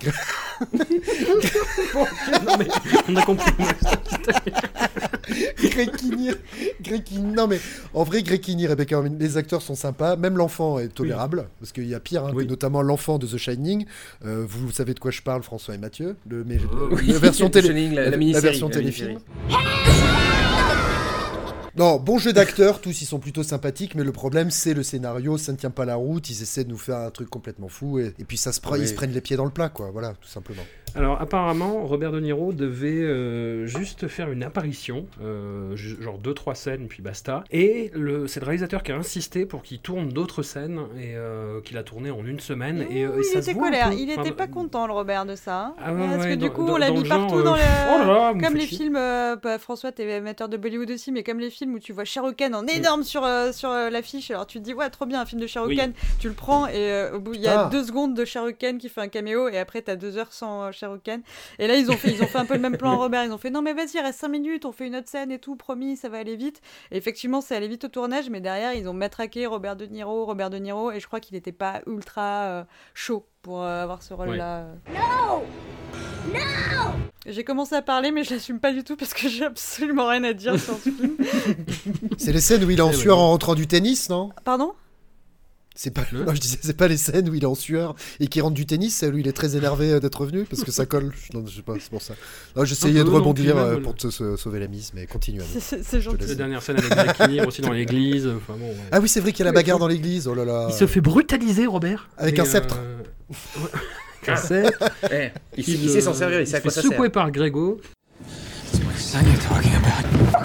non, 0.74 2.58
mais 2.58 2.68
on 3.08 3.16
a 3.16 3.22
compris. 3.24 3.52
Greg 5.60 5.92
Kinnear- 5.96 6.36
non 7.36 7.48
mais 7.48 7.60
en 7.94 8.04
vrai 8.04 8.24
Kinnear, 8.24 8.70
Rebecca 8.72 9.02
les 9.20 9.38
acteurs 9.38 9.62
sont 9.62 9.76
sympas, 9.76 10.16
même 10.16 10.38
l'enfant 10.38 10.80
est 10.80 10.90
tolérable, 10.90 11.48
parce 11.60 11.72
qu'il 11.72 11.88
y 11.88 11.96
a 11.96 12.00
pire, 12.00 12.26
hein, 12.26 12.34
que 12.36 12.44
notamment 12.44 12.82
l'enfant 12.82 13.18
de 13.18 13.28
The 13.28 13.38
Shining. 13.38 13.86
Euh, 14.26 14.46
vous, 14.48 14.72
savez 14.72 14.94
de 14.94 15.00
quoi 15.00 15.12
je 15.12 15.22
parle, 15.22 15.44
François 15.44 15.76
et 15.76 15.78
Mathieu, 15.78 16.16
le, 16.30 16.44
mais, 16.44 16.58
Oh, 16.72 16.90
oui. 16.92 17.08
la 17.08 17.20
version 17.20 17.50
télé, 17.52 17.68
Shining, 17.68 17.94
la- 17.94 18.06
la 18.06 18.10
la 18.12 18.18
mini-série, 18.18 18.44
version 18.46 18.70
téléfilm. 18.70 19.20
Non, 21.78 21.98
bon 21.98 22.18
jeu 22.18 22.34
d'acteurs, 22.34 22.82
tous 22.82 23.02
ils 23.02 23.06
sont 23.06 23.20
plutôt 23.20 23.44
sympathiques, 23.44 23.96
mais 23.96 24.04
le 24.04 24.12
problème 24.12 24.52
c'est 24.52 24.74
le 24.74 24.84
scénario, 24.84 25.38
ça 25.38 25.54
ne 25.54 25.58
tient 25.58 25.70
pas 25.70 25.86
la 25.86 25.96
route, 25.96 26.30
ils 26.30 26.42
essaient 26.42 26.66
de 26.66 26.70
nous 26.70 26.78
faire 26.78 26.98
un 26.98 27.10
truc 27.10 27.30
complètement 27.30 27.70
fou, 27.70 28.00
et, 28.00 28.14
et 28.20 28.26
puis 28.26 28.36
ça 28.36 28.52
se 28.52 28.60
prend, 28.60 28.74
Oui. 28.74 28.82
ils 28.82 28.88
se 28.90 28.94
prennent 28.94 29.14
les 29.14 29.22
pieds 29.22 29.38
dans 29.38 29.46
le 29.46 29.52
plat, 29.52 29.70
quoi, 29.70 29.90
voilà, 29.92 30.14
tout 30.20 30.28
simplement. 30.28 30.64
Alors 30.96 31.22
apparemment, 31.22 31.86
Robert 31.86 32.12
De 32.12 32.20
Niro 32.20 32.52
devait 32.54 32.90
euh, 32.92 33.66
juste 33.66 34.08
faire 34.08 34.32
une 34.32 34.44
apparition, 34.44 35.06
euh, 35.24 35.76
genre 35.76 36.18
deux 36.18 36.34
trois 36.34 36.56
scènes 36.56 36.88
puis 36.88 37.02
basta. 37.02 37.44
Et 37.52 37.92
le, 37.94 38.28
c'est 38.28 38.40
le 38.40 38.46
réalisateur 38.46 38.84
qui 38.84 38.92
a 38.92 38.96
insisté 38.98 39.46
pour 39.46 39.62
qu'il 39.62 39.80
tourne 39.80 40.10
d'autres 40.10 40.44
scènes 40.44 40.80
et 41.00 41.16
euh, 41.16 41.62
qu'il 41.62 41.78
a 41.78 41.84
tourné 41.84 42.12
en 42.12 42.26
une 42.26 42.40
semaine. 42.40 42.86
Et, 42.90 43.02
et 43.02 43.08
Oui, 43.08 43.24
ça 43.24 43.40
il 43.40 43.42
était 43.42 43.54
colère. 43.56 43.92
Il 43.94 44.10
Enfin, 44.12 44.22
était 44.24 44.32
pas 44.32 44.48
content, 44.48 44.88
le 44.88 44.94
Robert, 44.94 45.26
de 45.26 45.36
ça. 45.36 45.60
hein. 45.68 45.76
Ah 45.84 45.94
ouais, 45.94 46.00
Parce 46.10 46.24
ouais, 46.24 46.30
que 46.32 46.36
du 46.36 46.48
dans- 46.48 46.54
coup, 46.54 46.66
dans- 46.66 46.74
on 46.74 46.78
l'a 46.78 46.92
mis 46.92 47.00
le 47.00 47.06
genre, 47.06 47.28
partout 47.28 47.44
dans 47.44 47.56
les. 47.56 47.62
oh 47.94 47.98
là 48.00 48.06
là, 48.06 48.34
comme 48.34 48.56
les 48.56 48.66
chier. 48.66 48.78
films. 48.78 48.96
euh, 48.98 49.36
bah, 49.42 49.58
François, 49.60 49.92
t'es 49.92 50.12
amateur 50.14 50.50
de 50.50 50.58
Bollywood 50.58 50.90
aussi, 50.92 51.12
mais 51.12 51.24
comme 51.24 51.40
les 51.40 51.50
films 51.50 51.76
où 51.76 51.80
tu 51.80 51.94
vois 51.94 52.04
Khan 52.06 52.54
en 52.54 52.66
énorme 52.68 53.04
sur, 53.04 53.24
euh, 53.24 53.52
sur 53.52 53.70
euh, 53.70 53.90
l'affiche. 53.90 54.32
Alors 54.32 54.48
tu 54.48 54.60
te 54.60 54.64
dis, 54.64 54.74
ouais, 54.74 54.90
trop 54.90 55.06
bien, 55.06 55.22
un 55.22 55.26
film 55.26 55.40
de 55.42 55.48
Shah 55.48 55.62
Rukh 55.62 55.70
Oui. 55.70 55.78
Khan. 55.78 55.92
Tu 56.20 56.28
le 56.28 56.34
prends 56.34 56.68
et 56.68 56.74
euh, 56.76 57.16
au 57.16 57.20
bout, 57.20 57.34
il 57.36 57.42
y 57.42 57.48
a 57.48 57.66
Ah. 57.68 57.70
deux 57.72 57.84
secondes 57.84 58.14
de 58.16 58.26
Khan 58.60 58.78
qui 58.80 58.90
fait 58.90 59.02
un 59.02 59.08
caméo 59.08 59.48
et 59.50 59.58
après, 59.58 59.82
t'as 59.82 59.96
deux 59.96 60.18
heures 60.18 60.34
sans 60.34 60.72
Et 61.58 61.68
là, 61.68 61.76
ils 61.76 61.90
ont 61.90 61.98
fait, 61.98 62.12
ils 62.12 62.22
ont 62.22 62.28
fait 62.28 62.38
un 62.38 62.46
peu 62.46 62.54
le 62.54 62.60
même 62.60 62.78
plan 62.78 62.92
à 62.92 62.96
Robert. 62.98 63.24
Ils 63.24 63.32
ont 63.32 63.38
fait, 63.38 63.50
non, 63.50 63.62
mais 63.62 63.74
vas-y, 63.74 64.00
reste 64.00 64.20
5 64.20 64.28
minutes, 64.28 64.66
on 64.66 64.72
fait 64.72 64.88
une 64.88 64.96
autre 64.96 65.10
scène 65.10 65.32
et 65.32 65.40
tout, 65.40 65.56
promis, 65.56 65.98
ça 65.98 66.10
va 66.10 66.18
aller 66.18 66.36
vite. 66.36 66.62
Et 66.92 66.98
effectivement, 66.98 67.42
c'est 67.42 67.56
allé 67.56 67.68
vite 67.68 67.86
au 67.86 67.90
tournage, 67.90 68.30
mais 68.30 68.42
derrière, 68.42 68.74
ils 68.74 68.88
ont 68.88 68.94
matraqué 68.94 69.46
Robert 69.46 69.76
De 69.76 69.86
Niro, 69.86 70.26
Robert 70.26 70.50
De 70.50 70.58
Niro, 70.58 70.92
et 70.92 71.00
je 71.00 71.08
crois 71.08 71.20
qu'il 71.20 71.36
n'était 71.36 71.52
pas 71.52 71.82
ultra 71.88 72.22
euh, 72.22 72.64
chaud 72.94 73.26
pour 73.42 73.64
euh, 73.64 73.84
avoir 73.84 74.04
ce 74.04 74.14
rôle-là. 74.14 74.66
No! 74.90 75.44
No! 76.34 76.40
J'ai 77.26 77.44
commencé 77.44 77.76
à 77.76 77.82
parler, 77.82 78.12
mais 78.12 78.24
je 78.24 78.34
l'assume 78.34 78.60
pas 78.60 78.72
du 78.72 78.84
tout 78.84 78.96
parce 78.96 79.14
que 79.14 79.28
j'ai 79.28 79.46
absolument 79.46 80.08
rien 80.08 80.24
à 80.24 80.34
dire 80.34 80.60
sur 80.60 80.76
ce 80.76 80.90
film. 80.90 81.18
C'est 82.18 82.32
les 82.32 82.42
scènes 82.42 82.64
où 82.64 82.72
il 82.72 82.80
est 82.80 82.82
en 82.82 82.94
sueur 82.94 83.20
en 83.20 83.30
rentrant 83.30 83.56
du 83.56 83.68
tennis, 83.68 84.10
non? 84.10 84.30
Pardon? 84.44 84.74
C'est 85.82 85.92
pas, 85.92 86.02
non, 86.12 86.34
je 86.36 86.42
disais, 86.42 86.58
c'est 86.62 86.76
pas 86.76 86.90
les 86.90 86.98
scènes 86.98 87.30
où 87.30 87.36
il 87.36 87.44
est 87.44 87.48
en 87.48 87.56
sueur 87.56 87.96
et 88.20 88.28
qui 88.28 88.42
rentre 88.42 88.54
du 88.56 88.66
tennis, 88.66 88.94
celles 88.98 89.14
où 89.14 89.18
il 89.18 89.30
est 89.30 89.32
très 89.32 89.56
énervé 89.56 89.92
euh, 89.94 90.00
d'être 90.02 90.20
revenu 90.20 90.44
parce 90.44 90.66
que 90.66 90.72
ça 90.72 90.86
colle. 90.86 91.14
Non, 91.34 91.46
je 91.48 91.56
sais 91.56 91.62
pas, 91.62 91.76
c'est 91.80 91.90
pour 91.90 92.02
ça. 92.02 92.16
Non, 92.58 92.66
J'essayais 92.66 93.00
de 93.00 93.04
non, 93.06 93.14
rebondir 93.16 93.56
euh, 93.56 93.76
même, 93.76 93.84
pour 93.84 93.96
te 93.96 94.10
se- 94.10 94.36
sauver 94.36 94.60
la 94.60 94.68
mise, 94.68 94.92
mais 94.94 95.06
continue. 95.06 95.40
C'est- 95.60 96.02
gentil. 96.02 96.28
La 96.28 96.36
dernière 96.36 96.62
scène 96.62 96.76
avec 96.92 97.14
Kinnear 97.16 97.48
aussi 97.48 97.62
dans 97.62 97.72
l'église. 97.72 98.28
Enfin 98.28 98.58
bon. 98.60 98.68
ouais. 98.68 98.76
Ah 98.92 99.00
oui, 99.00 99.08
c'est 99.08 99.22
vrai 99.22 99.32
qu'il 99.32 99.40
y 99.40 99.44
a 99.44 99.46
la 99.46 99.54
bagarre 99.54 99.80
dans 99.80 99.88
l'église. 99.88 100.28
Oh 100.28 100.34
là 100.36 100.44
là. 100.44 100.68
Il 100.70 100.76
se 100.76 100.86
fait 100.86 101.00
brutaliser, 101.00 101.66
Robert. 101.66 102.10
Avec 102.18 102.38
Et, 102.38 102.42
un 102.42 102.46
sceptre. 102.46 102.78
euh, 102.78 102.98
ouais, 103.62 103.70
avec 104.24 104.30
un 104.30 104.36
sceptre. 104.36 104.84
Eh, 105.14 105.30
il, 105.56 105.64
sait- 105.64 105.72
Qu'il, 105.72 105.84
il 105.86 105.90
sait 105.92 106.02
s'en 106.02 106.12
euh, 106.12 106.14
servir, 106.14 106.42
il 106.42 106.48
sait 106.48 106.56
à 106.56 106.58
se 106.58 106.64
quoi 106.64 106.72
fait 106.72 106.76
ça 106.76 106.82
sert. 106.82 106.92
secouer 106.92 107.10
par 107.10 107.32
Grégo. 107.32 107.80
Son 108.98 109.20
you're 109.20 109.40
talking 109.48 109.72
about. 109.76 110.44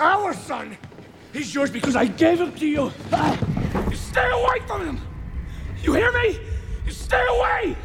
Our 0.00 0.32
son! 0.46 0.85
He's 1.36 1.54
yours 1.54 1.70
because 1.70 1.96
I 1.96 2.06
gave 2.06 2.40
him 2.40 2.52
to 2.54 2.66
you! 2.66 2.90
Ah! 3.12 3.38
You 3.90 3.94
stay 3.94 4.26
away 4.30 4.58
from 4.66 4.86
him! 4.86 5.00
You 5.82 5.92
hear 5.92 6.10
me? 6.10 6.40
You 6.86 6.92
stay 6.92 7.22
away! 7.28 7.76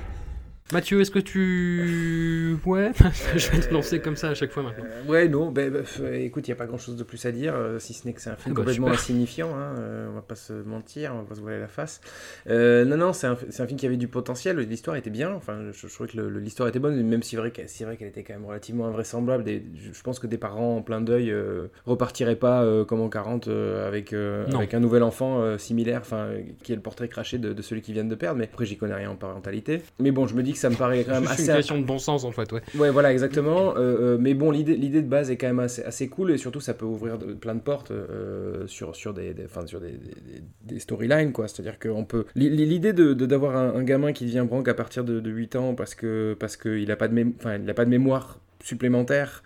Mathieu, 0.73 1.01
est-ce 1.01 1.11
que 1.11 1.19
tu. 1.19 2.55
Ouais, 2.65 2.91
je 3.35 3.49
vais 3.51 3.59
te 3.59 3.73
lancer 3.73 3.99
comme 3.99 4.15
ça 4.15 4.29
à 4.29 4.33
chaque 4.33 4.51
fois 4.51 4.63
maintenant. 4.63 4.85
Euh, 4.85 5.09
Ouais, 5.11 5.27
non, 5.27 5.51
ben, 5.51 5.69
ben, 5.71 5.83
f- 5.83 6.13
écoute, 6.13 6.47
il 6.47 6.51
n'y 6.51 6.53
a 6.53 6.57
pas 6.57 6.65
grand 6.65 6.77
chose 6.77 6.95
de 6.95 7.03
plus 7.03 7.25
à 7.25 7.31
dire, 7.31 7.53
euh, 7.55 7.77
si 7.79 7.93
ce 7.93 8.07
n'est 8.07 8.13
que 8.13 8.21
c'est 8.21 8.29
un 8.29 8.35
film 8.35 8.45
Ah 8.45 8.49
bah, 8.53 8.61
complètement 8.61 8.87
super. 8.87 8.99
insignifiant, 8.99 9.49
hein, 9.55 9.75
euh, 9.79 10.09
on 10.09 10.13
va 10.13 10.21
pas 10.21 10.35
se 10.35 10.53
mentir, 10.53 11.11
on 11.13 11.19
va 11.19 11.23
pas 11.27 11.35
se 11.35 11.41
voiler 11.41 11.59
la 11.59 11.67
face. 11.67 11.99
Euh, 12.47 12.85
non, 12.85 12.95
non, 12.97 13.11
c'est 13.13 13.27
un, 13.27 13.33
un 13.33 13.67
film 13.67 13.77
qui 13.77 13.85
avait 13.85 13.97
du 13.97 14.07
potentiel, 14.07 14.57
l'histoire 14.59 14.95
était 14.95 15.09
bien, 15.09 15.31
enfin, 15.33 15.59
je, 15.73 15.87
je 15.87 15.93
trouvais 15.93 16.09
que 16.09 16.17
l'histoire 16.21 16.69
était 16.69 16.79
bonne, 16.79 17.01
même 17.03 17.21
si 17.23 17.31
c'est 17.31 17.37
vrai 17.37 17.51
qu'elle 17.51 17.67
c'est 17.67 17.83
vrai 17.83 17.97
qu'elle 17.97 18.07
était 18.07 18.23
quand 18.23 18.33
même 18.33 18.45
relativement 18.45 18.87
invraisemblable. 18.87 19.43
Des- 19.43 19.63
je, 19.93 20.01
pense 20.01 20.19
que 20.19 20.27
des 20.27 20.37
parents 20.37 20.77
en 20.77 20.81
plein 20.81 21.01
deuil 21.01 21.31
euh, 21.31 21.67
repartiraient 21.85 22.35
pas 22.37 22.63
euh, 22.63 22.85
comme 22.85 23.01
en 23.01 23.09
40 23.09 23.47
euh, 23.49 23.87
avec, 23.87 24.13
euh, 24.13 24.45
avec 24.53 24.73
un 24.73 24.79
nouvel 24.79 25.03
enfant 25.03 25.41
euh, 25.41 25.57
similaire, 25.57 25.99
enfin, 26.01 26.17
euh, 26.27 26.41
qui 26.63 26.71
est 26.71 26.75
le 26.75 26.81
portrait 26.81 27.07
craché 27.09 27.37
de, 27.39 27.51
de 27.53 27.61
celui 27.61 27.81
qui 27.81 27.91
vient 27.93 28.05
de 28.05 28.15
perdre, 28.15 28.37
mais 28.39 28.45
après, 28.45 28.65
j'y 28.65 28.77
connais 28.77 28.93
rien 28.95 29.09
en 29.09 29.15
parentalité. 29.15 29.81
Mais 29.99 30.11
bon, 30.11 30.27
je 30.27 30.35
me 30.35 30.43
dis 30.43 30.53
que 30.53 30.59
ça 30.61 30.69
me 30.69 30.75
paraît 30.75 31.03
quand 31.03 31.11
même 31.13 31.25
C'est 31.25 31.31
assez. 31.31 31.47
une 31.49 31.55
question 31.57 31.79
de 31.81 31.85
bon 31.85 31.99
sens 31.99 32.23
en 32.23 32.31
fait, 32.31 32.51
ouais. 32.51 32.61
Ouais, 32.77 32.89
voilà, 32.91 33.11
exactement. 33.11 33.75
Euh, 33.75 34.15
euh, 34.15 34.17
mais 34.19 34.33
bon, 34.33 34.51
l'idée, 34.51 34.77
de 34.77 35.07
base 35.07 35.29
est 35.31 35.37
quand 35.37 35.47
même 35.47 35.59
assez, 35.59 35.83
assez 35.83 36.07
cool 36.07 36.31
et 36.31 36.37
surtout 36.37 36.59
ça 36.61 36.73
peut 36.73 36.85
ouvrir 36.85 37.17
de- 37.17 37.33
plein 37.33 37.55
de 37.55 37.59
portes 37.61 37.91
euh, 37.91 38.65
sur, 38.67 38.95
sur 38.95 39.13
des, 39.13 39.33
des, 39.33 39.47
sur 39.65 39.79
des, 39.81 39.91
des, 39.91 40.43
des 40.63 40.79
storylines, 40.79 41.31
quoi. 41.33 41.47
C'est-à-dire 41.47 41.79
qu'on 41.79 42.05
peut. 42.05 42.25
l'i- 42.35 42.49
L'idée 42.49 42.93
de, 42.93 43.13
de- 43.13 43.25
d'avoir 43.25 43.57
un, 43.57 43.75
un 43.75 43.83
gamin 43.83 44.13
qui 44.13 44.25
devient 44.25 44.45
branque 44.47 44.67
à 44.67 44.73
partir 44.73 45.03
de, 45.03 45.19
de 45.19 45.29
8 45.29 45.55
ans 45.55 45.75
parce 45.75 45.95
que 45.95 46.35
parce 46.39 46.55
qu'il 46.57 46.87
n'a 46.87 46.95
pas, 46.95 47.07
de 47.07 47.13
mém- 47.15 47.33
enfin, 47.39 47.57
il 47.61 47.69
a 47.69 47.73
pas 47.73 47.85
de 47.85 47.89
mémoire 47.89 48.39
supplémentaire, 48.63 49.43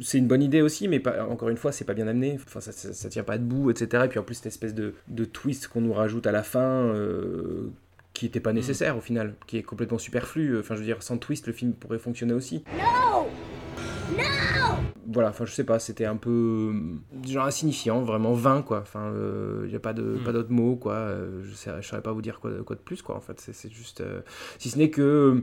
c'est 0.00 0.18
une 0.18 0.26
bonne 0.28 0.42
idée 0.42 0.62
aussi, 0.62 0.86
mais 0.88 1.00
pas, 1.00 1.26
encore 1.28 1.48
une 1.48 1.56
fois, 1.56 1.72
c'est 1.72 1.84
pas 1.84 1.94
bien 1.94 2.06
amené. 2.08 2.38
Enfin, 2.44 2.60
ça, 2.60 2.72
ça, 2.72 2.92
ça 2.92 3.08
tient 3.08 3.22
pas 3.24 3.36
debout, 3.38 3.70
etc. 3.70 4.04
Et 4.04 4.08
puis 4.08 4.18
en 4.18 4.22
plus, 4.22 4.34
cette 4.36 4.46
espèce 4.46 4.74
de, 4.74 4.94
de 5.08 5.24
twist 5.24 5.66
qu'on 5.68 5.80
nous 5.80 5.92
rajoute 5.92 6.26
à 6.26 6.32
la 6.32 6.42
fin. 6.42 6.60
euh, 6.94 7.70
qui 8.14 8.26
n'était 8.26 8.40
pas 8.40 8.52
nécessaire 8.52 8.96
au 8.96 9.00
final, 9.00 9.34
qui 9.46 9.56
est 9.58 9.62
complètement 9.62 9.98
superflu. 9.98 10.58
Enfin, 10.58 10.74
je 10.74 10.80
veux 10.80 10.86
dire, 10.86 11.02
sans 11.02 11.18
twist, 11.18 11.46
le 11.46 11.52
film 11.52 11.72
pourrait 11.72 11.98
fonctionner 11.98 12.34
aussi. 12.34 12.64
No! 12.76 13.26
No! 14.16 14.22
Voilà, 15.10 15.30
enfin, 15.30 15.44
je 15.44 15.52
sais 15.52 15.64
pas, 15.64 15.78
c'était 15.78 16.04
un 16.04 16.16
peu 16.16 16.72
euh, 16.74 17.26
genre 17.28 17.46
insignifiant, 17.46 18.02
vraiment 18.02 18.32
vain, 18.32 18.62
quoi. 18.62 18.80
Enfin, 18.80 19.12
il 19.64 19.68
n'y 19.68 19.74
a 19.76 19.80
pas 19.80 19.92
de 19.92 20.02
Mm. 20.02 20.24
pas 20.24 20.32
d'autres 20.32 20.50
mots, 20.52 20.76
quoi. 20.76 20.94
Euh, 20.94 21.42
je 21.44 21.54
sais, 21.54 21.70
je 21.80 21.86
saurais 21.88 22.02
pas 22.02 22.12
vous 22.12 22.22
dire 22.22 22.40
quoi, 22.40 22.50
quoi 22.64 22.76
de 22.76 22.80
plus, 22.80 23.02
quoi. 23.02 23.16
En 23.16 23.20
fait, 23.20 23.40
c'est 23.40 23.52
c'est 23.54 23.70
juste, 23.70 24.00
euh, 24.00 24.20
si 24.58 24.70
ce 24.70 24.78
n'est 24.78 24.90
que 24.90 25.02
euh, 25.02 25.40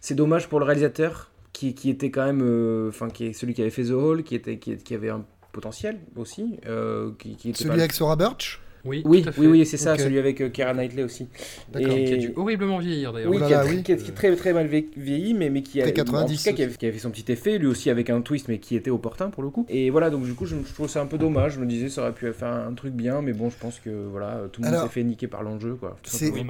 c'est 0.00 0.14
dommage 0.14 0.48
pour 0.48 0.58
le 0.60 0.64
réalisateur 0.64 1.30
qui, 1.52 1.74
qui 1.74 1.90
était 1.90 2.10
quand 2.10 2.24
même, 2.24 2.40
euh, 2.42 2.88
enfin, 2.88 3.10
qui 3.10 3.26
est 3.26 3.32
celui 3.32 3.54
qui 3.54 3.60
avait 3.60 3.70
fait 3.70 3.84
The 3.84 3.90
Hall, 3.90 4.22
qui 4.22 4.34
était 4.34 4.58
qui, 4.58 4.76
qui 4.78 4.94
avait 4.94 5.10
un 5.10 5.24
potentiel 5.52 6.00
aussi, 6.16 6.58
euh, 6.66 7.10
qui, 7.18 7.36
qui 7.36 7.50
était 7.50 7.58
Celui 7.58 7.70
pas- 7.70 7.74
avec 7.76 7.92
Sora 7.92 8.16
Birch? 8.16 8.60
Oui, 8.84 9.02
oui, 9.04 9.24
oui, 9.38 9.46
oui, 9.46 9.66
c'est 9.66 9.76
ça, 9.76 9.96
celui 9.96 10.18
avec 10.18 10.40
euh, 10.40 10.48
Keira 10.48 10.74
Knightley 10.74 11.04
aussi. 11.04 11.28
D'accord. 11.72 11.92
Et- 11.96 12.04
Qui 12.04 12.12
a 12.14 12.16
dû 12.16 12.32
horriblement 12.36 12.78
vieillir 12.78 13.12
d'ailleurs. 13.12 13.30
Oui, 13.30 13.38
Oh 13.40 13.46
qui, 13.46 13.54
a, 13.54 13.64
oui. 13.64 13.82
qui 13.84 13.92
a- 13.92 13.96
qui 13.96 14.10
a 14.10 14.14
très 14.14 14.34
très 14.34 14.52
mal 14.52 14.66
vie- 14.66 14.88
vieilli, 14.96 15.34
mais, 15.34 15.50
mais 15.50 15.62
qui 15.62 15.80
a, 15.80 15.84
Après 15.84 15.92
90 15.94 16.34
en 16.34 16.36
tout 16.36 16.44
cas, 16.44 16.52
qui 16.52 16.62
avait, 16.64 16.74
qui 16.74 16.86
avait 16.86 16.98
son 16.98 17.10
petit 17.10 17.30
effet, 17.30 17.58
lui 17.58 17.68
aussi 17.68 17.90
avec 17.90 18.10
un 18.10 18.20
twist, 18.22 18.48
mais 18.48 18.58
qui 18.58 18.74
était 18.74 18.90
opportun 18.90 19.30
pour 19.30 19.42
le 19.44 19.50
coup. 19.50 19.66
Et 19.68 19.90
voilà, 19.90 20.10
donc 20.10 20.24
du 20.24 20.34
coup, 20.34 20.46
je, 20.46 20.56
je 20.66 20.74
trouve 20.74 20.88
ça 20.88 21.00
un 21.00 21.06
peu 21.06 21.16
dommage. 21.18 21.54
Je 21.54 21.60
me 21.60 21.66
disais, 21.66 21.88
ça 21.88 22.02
aurait 22.02 22.12
pu 22.12 22.32
faire 22.32 22.48
un 22.48 22.74
truc 22.74 22.92
bien, 22.92 23.22
mais 23.22 23.32
bon, 23.32 23.50
je 23.50 23.56
pense 23.56 23.78
que 23.78 23.90
voilà, 24.10 24.40
tout 24.52 24.60
le 24.62 24.68
monde 24.70 24.82
s'est 24.82 24.88
fait 24.88 25.04
niquer 25.04 25.28
par 25.28 25.42
l'enjeu, 25.44 25.74
quoi. 25.74 25.96
tout 26.02 26.10
c'est-. 26.10 26.30
Oui, 26.30 26.42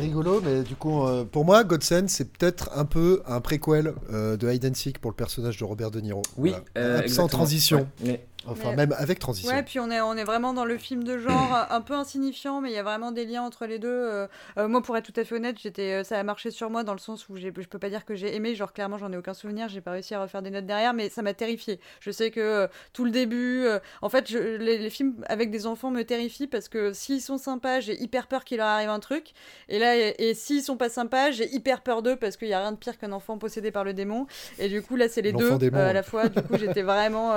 rigolo, 0.00 0.40
mais 0.44 0.62
du 0.62 0.74
coup, 0.76 1.02
euh, 1.06 1.24
pour 1.24 1.44
moi, 1.44 1.64
Godsend, 1.64 2.08
c'est 2.08 2.30
peut-être 2.32 2.70
un 2.74 2.84
peu 2.84 3.22
un 3.26 3.40
préquel 3.40 3.92
euh, 4.12 4.36
de 4.36 4.50
Hide 4.50 4.64
and 4.66 4.74
Seek 4.74 4.98
pour 4.98 5.10
le 5.10 5.14
personnage 5.16 5.56
de 5.58 5.64
Robert 5.64 5.90
De 5.90 6.00
Niro. 6.00 6.22
Oui, 6.36 6.50
Voilà. 6.50 6.64
euh, 6.78 6.96
Sans 6.96 7.02
exactement. 7.02 7.28
transition. 7.28 7.86
Ouais. 8.04 8.20
Enfin, 8.46 8.74
même 8.74 8.94
avec 8.98 9.18
transition. 9.18 9.50
Ouais, 9.50 9.62
puis 9.62 9.80
on 9.80 9.90
est, 9.90 10.00
on 10.00 10.14
est 10.14 10.24
vraiment 10.24 10.52
dans 10.52 10.64
le 10.64 10.78
film 10.78 11.04
de 11.04 11.18
genre 11.18 11.66
un 11.70 11.80
peu 11.80 11.94
insignifiant, 11.94 12.60
mais 12.60 12.70
il 12.70 12.74
y 12.74 12.78
a 12.78 12.82
vraiment 12.82 13.12
des 13.12 13.24
liens 13.24 13.42
entre 13.42 13.66
les 13.66 13.78
deux. 13.78 13.88
Euh, 13.88 14.26
euh, 14.58 14.68
moi, 14.68 14.82
pour 14.82 14.96
être 14.96 15.10
tout 15.10 15.18
à 15.20 15.24
fait 15.24 15.36
honnête, 15.36 15.56
j'étais, 15.60 16.00
euh, 16.00 16.04
ça 16.04 16.18
a 16.18 16.22
marché 16.22 16.50
sur 16.50 16.70
moi 16.70 16.84
dans 16.84 16.92
le 16.92 16.98
sens 16.98 17.28
où 17.28 17.36
je 17.36 17.48
peux 17.48 17.78
pas 17.78 17.90
dire 17.90 18.04
que 18.04 18.14
j'ai 18.14 18.34
aimé. 18.34 18.54
Genre, 18.54 18.72
clairement, 18.72 18.98
j'en 18.98 19.12
ai 19.12 19.16
aucun 19.16 19.34
souvenir. 19.34 19.68
J'ai 19.68 19.80
pas 19.80 19.92
réussi 19.92 20.14
à 20.14 20.22
refaire 20.22 20.42
des 20.42 20.50
notes 20.50 20.66
derrière, 20.66 20.94
mais 20.94 21.08
ça 21.08 21.22
m'a 21.22 21.34
terrifié. 21.34 21.80
Je 22.00 22.10
sais 22.10 22.30
que 22.30 22.68
tout 22.92 23.04
le 23.04 23.10
début, 23.10 23.66
en 24.00 24.08
fait, 24.08 24.30
les, 24.30 24.90
films 24.90 25.14
avec 25.26 25.50
des 25.50 25.66
enfants 25.66 25.90
me 25.90 26.02
terrifient 26.02 26.46
parce 26.46 26.68
que 26.68 26.92
s'ils 26.92 27.20
sont 27.20 27.38
sympas, 27.38 27.80
j'ai 27.80 28.00
hyper 28.02 28.26
peur 28.26 28.44
qu'il 28.44 28.58
leur 28.58 28.66
arrive 28.66 28.90
un 28.90 29.00
truc. 29.00 29.32
Et 29.68 29.78
là, 29.78 29.96
et, 29.96 30.34
s'ils 30.34 30.62
sont 30.62 30.76
pas 30.76 30.88
sympas, 30.88 31.30
j'ai 31.30 31.48
hyper 31.54 31.82
peur 31.82 32.02
d'eux 32.02 32.16
parce 32.16 32.36
qu'il 32.36 32.48
y 32.48 32.52
a 32.52 32.60
rien 32.60 32.72
de 32.72 32.76
pire 32.76 32.98
qu'un 32.98 33.12
enfant 33.12 33.38
possédé 33.38 33.70
par 33.70 33.84
le 33.84 33.94
démon. 33.94 34.26
Et 34.58 34.68
du 34.68 34.82
coup, 34.82 34.96
là, 34.96 35.08
c'est 35.08 35.22
les 35.22 35.32
deux 35.32 35.52
à 35.74 35.92
la 35.92 36.02
fois. 36.02 36.28
Du 36.28 36.42
coup, 36.42 36.56
j'étais 36.58 36.82
vraiment 36.92 37.32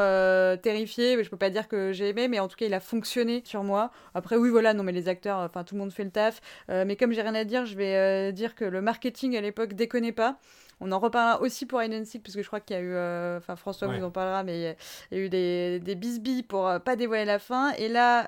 terrifiée. 0.58 0.95
Je 0.98 1.30
peux 1.30 1.38
pas 1.38 1.50
dire 1.50 1.68
que 1.68 1.92
j'ai 1.92 2.10
aimé, 2.10 2.28
mais 2.28 2.40
en 2.40 2.48
tout 2.48 2.56
cas, 2.56 2.66
il 2.66 2.74
a 2.74 2.80
fonctionné 2.80 3.42
sur 3.46 3.64
moi. 3.64 3.92
Après, 4.14 4.36
oui, 4.36 4.50
voilà, 4.50 4.74
non, 4.74 4.84
mais 4.84 4.92
les 4.92 5.08
acteurs, 5.08 5.40
enfin, 5.40 5.64
tout 5.64 5.76
le 5.76 5.80
monde 5.80 5.92
fait 5.92 6.04
le 6.04 6.12
taf. 6.12 6.42
Euh, 6.70 6.86
mais 6.86 6.96
comme 6.96 7.12
j'ai 7.12 7.22
rien 7.22 7.36
à 7.36 7.44
dire, 7.44 7.66
je 7.66 7.76
vais 7.76 7.96
euh, 7.96 8.32
dire 8.32 8.56
que 8.56 8.66
le 8.66 8.82
marketing 8.82 9.36
à 9.36 9.42
l'époque 9.42 9.74
déconnait 9.74 10.12
pas. 10.12 10.38
On 10.82 10.92
en 10.92 11.00
reparlera 11.00 11.42
aussi 11.42 11.66
pour 11.66 11.82
Hide 11.82 12.06
Seek, 12.06 12.22
parce 12.22 12.36
que 12.36 12.42
je 12.42 12.48
crois 12.48 12.60
qu'il 12.60 12.76
y 12.76 12.80
a 12.80 12.82
eu, 12.82 12.92
euh, 12.94 13.38
enfin 13.38 13.56
François 13.56 13.88
vous 13.88 14.04
en 14.04 14.12
parlera, 14.12 14.44
mais 14.44 14.76
il 15.12 15.18
y, 15.18 15.22
a 15.22 15.24
eu 15.24 15.30
des, 15.30 15.80
des 15.80 15.96
bisbilles 15.96 16.44
pour 16.44 16.70
pas 16.84 16.98
dévoiler 16.98 17.24
la 17.24 17.40
fin. 17.40 17.72
Et 17.78 17.88
là, 17.88 18.26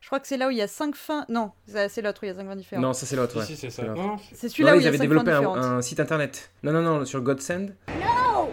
je 0.00 0.06
crois 0.06 0.20
que 0.20 0.28
c'est 0.28 0.36
là 0.36 0.46
où 0.46 0.50
il 0.50 0.56
y 0.56 0.62
a 0.62 0.68
cinq 0.68 0.94
fins. 0.94 1.26
Non, 1.28 1.50
c'est 1.66 2.00
l'autre 2.00 2.20
où 2.22 2.26
il 2.26 2.28
y 2.28 2.30
a 2.30 2.36
cinq 2.36 2.46
fins 2.46 2.54
différentes. 2.54 2.84
Non, 2.84 2.92
ça 2.92 3.06
c'est 3.06 3.16
l'autre. 3.16 3.42
c'est 3.42 3.56
C'est 3.56 4.48
celui-là 4.48 4.76
où 4.76 4.78
il 4.78 4.84
y 4.84 4.86
a 4.86 4.92
cinq 4.92 5.00
développé 5.00 5.32
un, 5.32 5.42
un, 5.44 5.82
site 5.82 5.98
internet. 5.98 6.52
Non, 6.62 6.70
non, 6.70 6.82
non, 6.82 7.04
sur 7.04 7.20
Godsend. 7.22 7.70
Non 7.88 8.48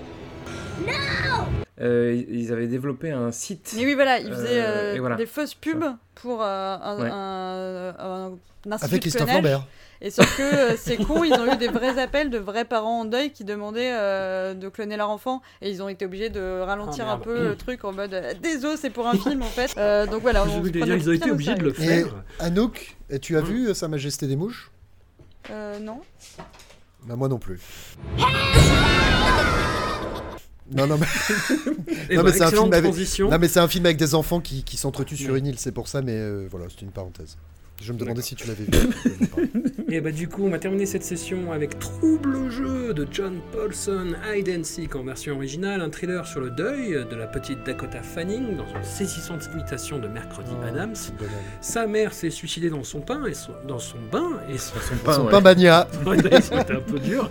Non 0.88 1.61
euh, 1.82 2.24
ils 2.30 2.52
avaient 2.54 2.68
développé 2.68 3.12
un 3.12 3.32
site. 3.32 3.74
Mais 3.76 3.86
oui, 3.86 3.94
voilà, 3.94 4.20
ils 4.20 4.32
faisaient 4.32 4.64
euh, 4.64 5.16
des 5.16 5.26
fausses 5.26 5.56
pubs 5.56 5.86
pour 6.16 6.42
euh, 6.42 6.46
un, 6.46 7.94
un, 8.00 8.32
institut 8.72 8.86
Avec 8.86 9.02
Christophe 9.02 9.34
Lambert. 9.34 9.66
Et 10.04 10.10
sauf 10.10 10.36
que 10.36 10.76
c'est 10.78 10.98
con, 10.98 11.24
ils 11.24 11.34
ont 11.34 11.54
eu 11.54 11.58
des 11.58 11.68
vrais 11.68 12.02
appels 12.02 12.32
de 12.32 12.40
vrais 12.40 12.66
parents 12.66 13.02
en 13.02 13.06
deuil 13.06 13.32
qui 13.32 13.44
demandaient 13.44 13.92
de 14.56 14.70
cloner 14.70 14.98
leur 14.98 15.12
enfant 15.12 15.44
et 15.62 15.70
ils 15.70 15.84
ont 15.84 15.90
été 15.90 16.06
obligés 16.06 16.30
de 16.30 16.62
ralentir 16.62 17.06
ah, 17.08 17.14
un 17.14 17.18
peu 17.20 17.50
le 17.50 17.56
truc 17.56 17.84
en 17.86 17.92
mode 17.92 18.16
désolé, 18.42 18.78
c'est 18.78 18.90
pour 18.90 19.08
un 19.08 19.14
film 19.14 19.44
en 19.44 19.46
fait. 19.46 19.76
donc 20.10 20.24
voilà, 20.24 20.44
on 20.44 20.60
dire, 20.62 20.88
ils 20.88 21.10
ont 21.10 21.14
été 21.14 21.30
obligés 21.30 21.54
de 21.54 21.64
le 21.64 21.74
faire. 21.74 22.08
Et 22.08 22.44
Anouk, 22.44 22.98
tu 23.22 23.38
as 23.38 23.42
vu 23.42 23.76
Sa 23.76 23.88
Majesté 23.88 24.26
des 24.26 24.36
Mouches? 24.36 24.72
Euh, 25.50 25.80
Non. 25.80 26.02
Bah, 27.04 27.16
moi 27.16 27.28
non 27.28 27.40
plus. 27.40 27.60
Non, 30.74 30.88
non, 30.88 30.98
mais, 30.98 31.06
non, 32.16 32.24
mais 32.24 32.32
c'est 32.32 32.44
un 32.44 32.52
film 32.52 32.74
avec... 32.74 33.20
non, 33.20 33.40
mais 33.40 33.48
c'est 33.48 33.60
un 33.60 33.68
film 33.68 33.86
avec 33.86 33.98
des 33.98 34.16
enfants 34.16 34.40
qui, 34.40 34.64
qui 34.64 34.78
s'entretuent 34.78 35.18
sur 35.18 35.36
une 35.36 35.48
île, 35.48 35.60
c'est 35.60 35.72
pour 35.72 35.88
ça, 35.88 36.02
mais 36.02 36.16
euh, 36.16 36.48
voilà, 36.50 36.68
c'est 36.70 36.82
une 36.82 36.92
parenthèse. 36.92 37.38
Je 37.82 37.94
me 37.94 37.98
demandais 37.98 38.22
si 38.22 38.36
tu 38.36 38.48
l'avais 38.48 38.64
vu. 38.64 38.72
Et 39.90 40.00
bah 40.00 40.12
du 40.12 40.30
coup, 40.30 40.46
on 40.46 40.50
va 40.50 40.60
terminer 40.60 40.86
cette 40.86 41.04
session 41.04 41.52
avec 41.52 41.80
Trouble 41.80 42.50
jeu 42.50 42.94
de 42.94 43.08
John 43.12 43.42
Paulson, 43.52 44.14
Hide 44.32 44.50
and 44.50 44.64
Seek 44.64 44.96
en 44.96 45.04
version 45.04 45.36
originale, 45.36 45.82
un 45.82 45.90
thriller 45.90 46.26
sur 46.26 46.40
le 46.40 46.52
deuil 46.52 46.92
de 47.10 47.16
la 47.16 47.28
petite 47.28 47.64
Dakota 47.66 48.02
Fanning 48.02 48.56
dans 48.56 48.68
une 48.68 48.84
saisissante 48.84 49.50
imitation 49.54 50.00
de 50.00 50.08
Mercredi 50.08 50.52
oh, 50.62 50.66
Adams. 50.66 50.96
Sa 51.60 51.88
mère 51.88 52.14
s'est 52.14 52.30
suicidée 52.30 52.70
dans 52.70 52.84
son 52.84 53.02
pain 53.02 53.26
et 53.26 53.34
dans 53.68 53.80
son 53.80 53.98
bain 54.12 54.40
et 54.50 54.58
son, 54.58 54.76
pain, 55.04 55.14
son 55.14 55.26
pain 55.26 55.42
bagna. 55.42 55.88
C'était 56.42 56.72
un 56.72 56.82
peu 56.82 57.00
dur 57.00 57.30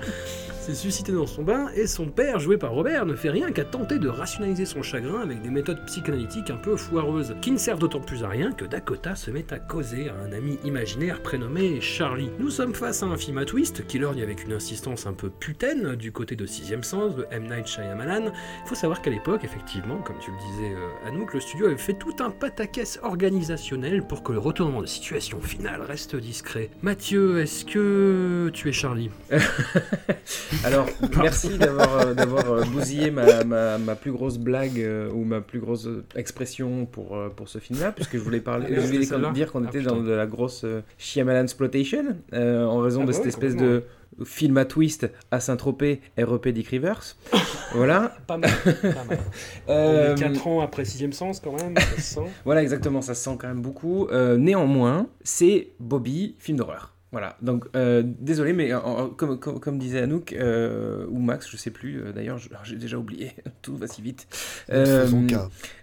suscité 0.75 1.13
dans 1.13 1.27
son 1.27 1.43
bain 1.43 1.69
et 1.75 1.87
son 1.87 2.07
père, 2.07 2.39
joué 2.39 2.59
par 2.59 2.73
Robert, 2.73 3.07
ne 3.07 3.15
fait 3.15 3.31
rien 3.31 3.51
qu'à 3.53 3.65
tenter 3.65 3.99
de 3.99 4.09
rationaliser 4.09 4.67
son 4.67 4.83
chagrin 4.83 5.21
avec 5.21 5.43
des 5.43 5.51
méthodes 5.51 5.85
psychanalytiques 5.87 6.51
un 6.51 6.57
peu 6.57 6.77
foireuses, 6.77 7.35
qui 7.41 7.51
ne 7.51 7.59
servent 7.59 7.79
d'autant 7.79 8.01
plus 8.01 8.25
à 8.25 8.29
rien 8.29 8.53
que 8.53 8.65
Dakota 8.65 9.15
se 9.17 9.31
met 9.31 9.53
à 9.53 9.59
causer 9.59 10.09
à 10.09 10.15
un 10.15 10.33
ami 10.33 10.59
imaginaire 10.65 11.23
prénommé 11.23 11.81
Charlie. 11.81 12.31
Nous 12.39 12.51
sommes 12.51 12.75
face 12.75 13.03
à 13.03 13.07
un 13.07 13.17
film 13.17 13.39
à 13.39 13.45
twist 13.45 13.87
qui 13.87 13.99
lorgne 13.99 14.23
avec 14.23 14.45
une 14.45 14.53
insistance 14.53 15.07
un 15.07 15.13
peu 15.13 15.31
putaine 15.31 15.97
du 15.97 16.13
côté 16.13 16.37
de 16.37 16.47
Sixième 16.47 16.83
Sens 16.83 17.17
de 17.17 17.27
M. 17.31 17.45
Night 17.49 17.67
Shyamalan. 17.67 18.33
Il 18.65 18.69
faut 18.69 18.75
savoir 18.75 19.03
qu'à 19.03 19.11
l'époque, 19.11 19.45
effectivement, 19.45 19.99
comme 19.99 20.17
tu 20.21 20.31
le 20.31 20.37
disais 20.39 20.75
euh, 20.75 21.09
Anouk, 21.09 21.35
le 21.35 21.41
studio 21.41 21.67
avait 21.67 21.77
fait 21.77 21.95
tout 21.95 22.17
un 22.21 22.31
pataquès 22.31 22.99
organisationnel 23.03 24.03
pour 24.07 24.23
que 24.23 24.33
le 24.33 24.39
retournement 24.39 24.83
de 24.83 24.87
situation 24.87 25.41
finale 25.41 25.83
reste 25.83 26.17
discret. 26.17 26.71
Mathieu, 26.83 27.41
est-ce 27.41 27.65
que 27.65 28.51
tu 28.53 28.69
es 28.69 28.73
Charlie? 28.73 29.11
Alors, 30.63 30.87
merci 31.17 31.57
d'avoir 31.57 32.01
euh, 32.01 32.15
d'avoir 32.15 32.51
euh, 32.51 32.65
bousillé 32.65 33.11
ma, 33.11 33.45
ma, 33.45 33.79
ma, 33.79 33.95
plus 33.95 34.13
grosse 34.13 34.37
blague 34.37 34.79
euh, 34.79 35.11
ou 35.11 35.25
ma 35.25 35.41
plus 35.41 35.59
grosse 35.59 35.89
expression 36.15 36.85
pour, 36.85 37.17
pour 37.35 37.49
ce 37.49 37.59
film-là, 37.59 37.93
puisque 37.93 38.19
je 38.19 38.23
voulais, 38.23 38.41
parler, 38.41 38.67
je 38.75 38.81
voulais 38.81 39.33
dire 39.33 39.51
qu'on 39.53 39.65
ah, 39.65 39.69
était 39.69 39.81
dans 39.81 40.03
de 40.03 40.13
la 40.13 40.27
grosse 40.27 40.67
Shyamalan 40.99 41.45
exploitation 41.45 42.17
en 42.33 42.79
raison 42.79 43.03
ah 43.03 43.07
de 43.07 43.13
cette 43.13 43.27
espèce 43.27 43.57
de 43.57 43.85
film 44.25 44.59
à 44.59 44.67
twist 44.67 45.11
à 45.31 45.41
Saint-Tropez, 45.41 46.03
REP 46.19 46.49
Dick 46.49 46.69
Rivers. 46.69 47.17
voilà. 47.73 48.17
Pas 48.27 48.37
mal. 48.37 48.51
Pas 48.65 49.05
mal. 49.05 49.19
euh, 49.71 50.15
4 50.15 50.47
ans 50.47 50.61
après 50.61 50.85
Sixième 50.85 51.15
Sens, 51.15 51.41
quand 51.41 51.53
même. 51.53 51.75
Ça 51.79 52.01
sent. 52.03 52.21
voilà, 52.45 52.63
exactement, 52.63 53.01
ça 53.01 53.15
se 53.15 53.25
sent 53.25 53.37
quand 53.39 53.49
même 53.49 53.63
beaucoup. 53.63 54.09
néanmoins, 54.11 55.07
c'est 55.23 55.69
Bobby, 55.81 56.35
film 56.39 56.59
d'horreur. 56.59 56.95
Voilà, 57.13 57.37
donc 57.43 57.65
euh, 57.75 58.05
désolé, 58.05 58.53
mais 58.53 58.71
comme, 59.17 59.41
comme, 59.41 59.79
disait 59.79 60.03
Anouk 60.03 60.33
euh, 60.33 61.07
ou 61.09 61.19
Max, 61.19 61.49
je 61.51 61.57
sais 61.57 61.73
plus, 61.73 62.01
euh, 62.01 62.13
d'ailleurs, 62.13 62.39
j'ai 62.63 62.77
déjà 62.77 62.99
oublié, 62.99 63.33
tout 63.63 63.77
va 63.77 63.89
si 63.89 64.01
vite. 64.01 64.29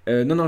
non, 0.07 0.35
non, 0.35 0.47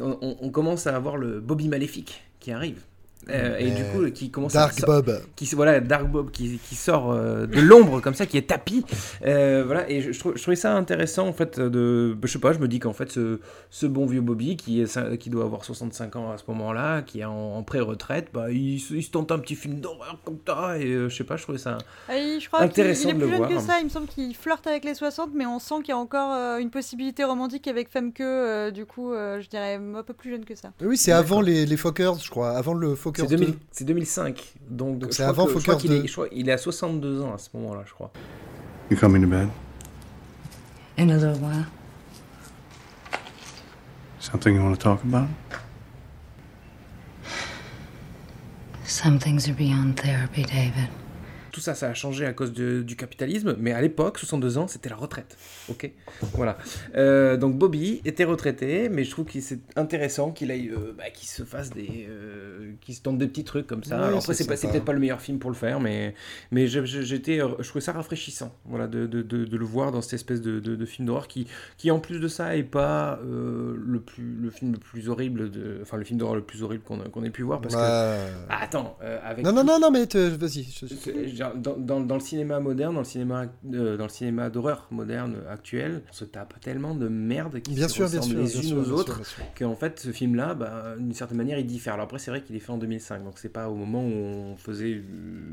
on, 0.00 0.36
on, 0.40 0.50
commence 0.50 0.88
à 0.88 0.96
avoir 0.96 1.16
le 1.16 1.40
Bobby 1.40 1.68
maléfique 1.68 2.24
qui 2.40 2.50
arrive. 2.50 2.82
Euh, 3.28 3.58
et 3.58 3.70
du 3.70 3.84
coup, 3.84 4.10
qui 4.10 4.30
commence 4.30 4.54
Dark 4.54 4.80
Bob. 4.86 5.20
Qui, 5.36 5.44
voilà, 5.54 5.80
Dark 5.80 6.06
Bob 6.06 6.30
qui, 6.30 6.58
qui 6.58 6.74
sort 6.74 7.12
euh, 7.12 7.46
de 7.46 7.60
l'ombre 7.60 8.00
comme 8.00 8.14
ça, 8.14 8.24
qui 8.24 8.38
est 8.38 8.48
tapis. 8.48 8.84
Euh, 9.26 9.62
voilà, 9.64 9.88
et 9.90 10.00
je, 10.00 10.12
je, 10.12 10.18
trouvais 10.18 10.56
ça 10.56 10.74
intéressant 10.74 11.28
en 11.28 11.32
fait. 11.32 11.60
De, 11.60 12.16
je 12.22 12.26
sais 12.26 12.38
pas, 12.38 12.52
je 12.52 12.58
me 12.58 12.68
dis 12.68 12.78
qu'en 12.78 12.94
fait, 12.94 13.12
ce, 13.12 13.40
ce, 13.70 13.86
bon 13.86 14.06
vieux 14.06 14.22
Bobby 14.22 14.56
qui, 14.56 14.80
est, 14.80 15.18
qui 15.18 15.28
doit 15.28 15.44
avoir 15.44 15.64
65 15.64 16.16
ans 16.16 16.32
à 16.32 16.38
ce 16.38 16.44
moment-là, 16.48 17.02
qui 17.02 17.20
est 17.20 17.24
en, 17.24 17.62
pré-retraite, 17.62 18.28
bah, 18.32 18.50
il, 18.50 18.76
il, 18.76 19.02
se 19.02 19.10
tente 19.10 19.30
un 19.32 19.38
petit 19.38 19.54
film 19.54 19.80
d'horreur 19.80 20.18
comme 20.24 20.38
ça. 20.46 20.78
Et 20.78 20.90
je 20.92 21.14
sais 21.14 21.24
pas, 21.24 21.36
je 21.36 21.42
trouvais 21.42 21.58
ça 21.58 21.76
ah, 22.08 22.12
je 22.14 22.46
crois 22.46 22.62
intéressant 22.62 23.10
il, 23.10 23.16
est 23.16 23.18
plus 23.18 23.30
jeune 23.30 23.48
que 23.48 23.58
ça. 23.60 23.80
Il 23.80 23.84
me 23.84 23.90
semble 23.90 24.06
qu'il 24.06 24.34
flirte 24.34 24.66
avec 24.66 24.84
les 24.84 24.94
60, 24.94 25.30
mais 25.34 25.44
on 25.44 25.58
sent 25.58 25.76
qu'il 25.80 25.90
y 25.90 25.92
a 25.92 25.98
encore 25.98 26.58
une 26.58 26.70
possibilité 26.70 27.24
romantique 27.24 27.68
avec 27.68 27.90
Femme 27.90 28.12
que, 28.12 28.70
du 28.70 28.86
coup, 28.86 29.12
je 29.12 29.46
dirais 29.48 29.74
un 29.74 30.02
peu 30.02 30.14
plus 30.14 30.30
jeune 30.30 30.44
que 30.46 30.54
ça. 30.54 30.72
Oui, 30.80 30.96
c'est 30.96 31.12
avant 31.12 31.42
les, 31.42 31.66
les 31.66 31.76
Fockers, 31.76 32.18
je 32.18 32.30
crois, 32.30 32.50
avant 32.52 32.72
le 32.72 32.94
Fokker 32.94 33.09
c'est 33.16 33.84
2005. 33.84 34.54
Donc, 34.68 35.04
c'est 35.10 35.22
avant 35.22 35.46
que, 35.46 35.58
je 35.58 35.72
qu'il 35.72 35.92
est, 35.92 36.04
il 36.32 36.48
est 36.48 36.52
à 36.52 36.58
62 36.58 37.22
ans 37.22 37.34
à 37.34 37.38
ce 37.38 37.48
moment-là, 37.54 37.82
je 37.86 37.92
crois. 37.92 38.10
You 38.90 38.96
coming 38.96 39.22
to 39.22 39.28
bed? 39.28 39.48
In 40.98 41.10
a 41.10 41.16
little 41.16 41.40
while. 41.40 41.66
Something 44.18 44.54
you 44.54 44.62
want 44.62 44.74
to 44.74 44.80
talk 44.80 45.02
about? 45.04 45.28
Some 48.84 49.18
things 49.18 49.48
are 49.48 49.54
beyond 49.54 49.94
therapy, 49.96 50.42
David. 50.42 50.88
Tout 51.52 51.60
ça, 51.60 51.74
ça 51.74 51.88
a 51.88 51.94
changé 51.94 52.26
à 52.26 52.32
cause 52.32 52.52
du 52.52 52.96
capitalisme, 52.96 53.56
mais 53.58 53.72
à 53.72 53.80
l'époque, 53.80 54.18
62 54.18 54.58
ans, 54.58 54.68
c'était 54.68 54.88
la 54.88 54.96
retraite. 54.96 55.36
Ok? 55.68 55.90
Voilà. 56.34 56.58
Euh, 56.96 57.36
donc 57.36 57.56
Bobby 57.56 58.00
était 58.04 58.24
retraité, 58.24 58.88
mais 58.88 59.04
je 59.04 59.10
trouve 59.10 59.24
que 59.24 59.40
c'est 59.40 59.60
intéressant 59.76 60.30
qu'il 60.30 60.50
aille, 60.50 60.68
euh, 60.68 60.92
bah, 60.96 61.10
qu'il 61.12 61.28
se 61.28 61.42
fasse 61.42 61.70
des, 61.70 62.06
euh, 62.08 62.72
qu'il 62.80 62.94
se 62.94 63.02
tente 63.02 63.18
des 63.18 63.26
petits 63.26 63.44
trucs 63.44 63.66
comme 63.66 63.84
ça. 63.84 64.06
après, 64.06 64.34
c'est, 64.34 64.46
peut-être 64.46 64.84
pas 64.84 64.92
le 64.92 65.00
meilleur 65.00 65.20
film 65.20 65.38
pour 65.38 65.50
le 65.50 65.56
faire, 65.56 65.80
mais, 65.80 66.14
mais 66.50 66.66
j'étais, 66.66 67.38
je 67.38 67.68
trouvais 67.68 67.80
ça 67.80 67.92
rafraîchissant, 67.92 68.54
voilà, 68.64 68.86
de, 68.86 69.06
de, 69.06 69.22
de, 69.22 69.56
le 69.56 69.64
voir 69.64 69.92
dans 69.92 70.02
cette 70.02 70.14
espèce 70.14 70.40
de, 70.40 70.60
de, 70.60 70.86
film 70.86 71.06
d'horreur 71.06 71.28
qui, 71.28 71.46
qui, 71.76 71.90
en 71.90 72.00
plus 72.00 72.20
de 72.20 72.28
ça, 72.28 72.56
est 72.56 72.62
pas 72.62 73.20
le 73.22 74.00
plus, 74.00 74.36
le 74.40 74.50
film 74.50 74.72
le 74.72 74.78
plus 74.78 75.08
horrible, 75.08 75.50
de, 75.50 75.78
enfin 75.82 75.96
le 75.96 76.04
film 76.04 76.18
d'horreur 76.18 76.36
le 76.36 76.42
plus 76.42 76.62
horrible 76.62 76.84
qu'on, 76.84 77.24
ait 77.24 77.30
pu 77.30 77.42
voir, 77.42 77.60
parce 77.60 77.74
que, 77.74 77.80
bah, 77.80 78.56
attends, 78.60 78.96
avec 79.24 79.44
non, 79.44 79.52
non, 79.52 79.64
non, 79.64 79.78
non, 79.80 79.90
mais 79.90 80.06
vas-y 80.14 80.66
dans, 81.40 82.00
dans, 82.00 82.14
le 82.14 82.20
cinéma 82.20 82.60
moderne, 82.60 82.94
dans 82.94 83.00
le 83.00 83.06
cinéma, 83.06 83.46
euh, 83.72 83.96
dans 83.96 84.04
le 84.04 84.10
cinéma 84.10 84.50
d'horreur 84.50 84.86
moderne 84.90 85.36
actuel, 85.48 86.02
on 86.10 86.12
se 86.12 86.24
tape 86.24 86.60
tellement 86.60 86.94
de 86.94 87.08
merde 87.08 87.60
qui 87.60 87.74
bien 87.74 87.88
se 87.88 87.94
sûr, 87.94 88.08
bien 88.10 88.20
sûr, 88.20 88.38
les 88.38 88.70
unes 88.70 88.78
aux 88.78 88.90
autres 88.90 89.22
qu'en 89.58 89.74
fait 89.74 89.98
ce 90.00 90.10
film-là, 90.10 90.54
bah, 90.54 90.94
d'une 90.98 91.14
certaine 91.14 91.38
manière, 91.38 91.58
il 91.58 91.66
diffère. 91.66 91.94
Alors 91.94 92.04
après, 92.04 92.18
c'est 92.18 92.30
vrai 92.30 92.42
qu'il 92.42 92.56
est 92.56 92.60
fait 92.60 92.72
en 92.72 92.78
2005, 92.78 93.24
donc 93.24 93.38
c'est 93.38 93.48
pas 93.48 93.68
au 93.68 93.74
moment 93.74 94.02
où 94.02 94.12
on 94.12 94.56
faisait 94.56 95.02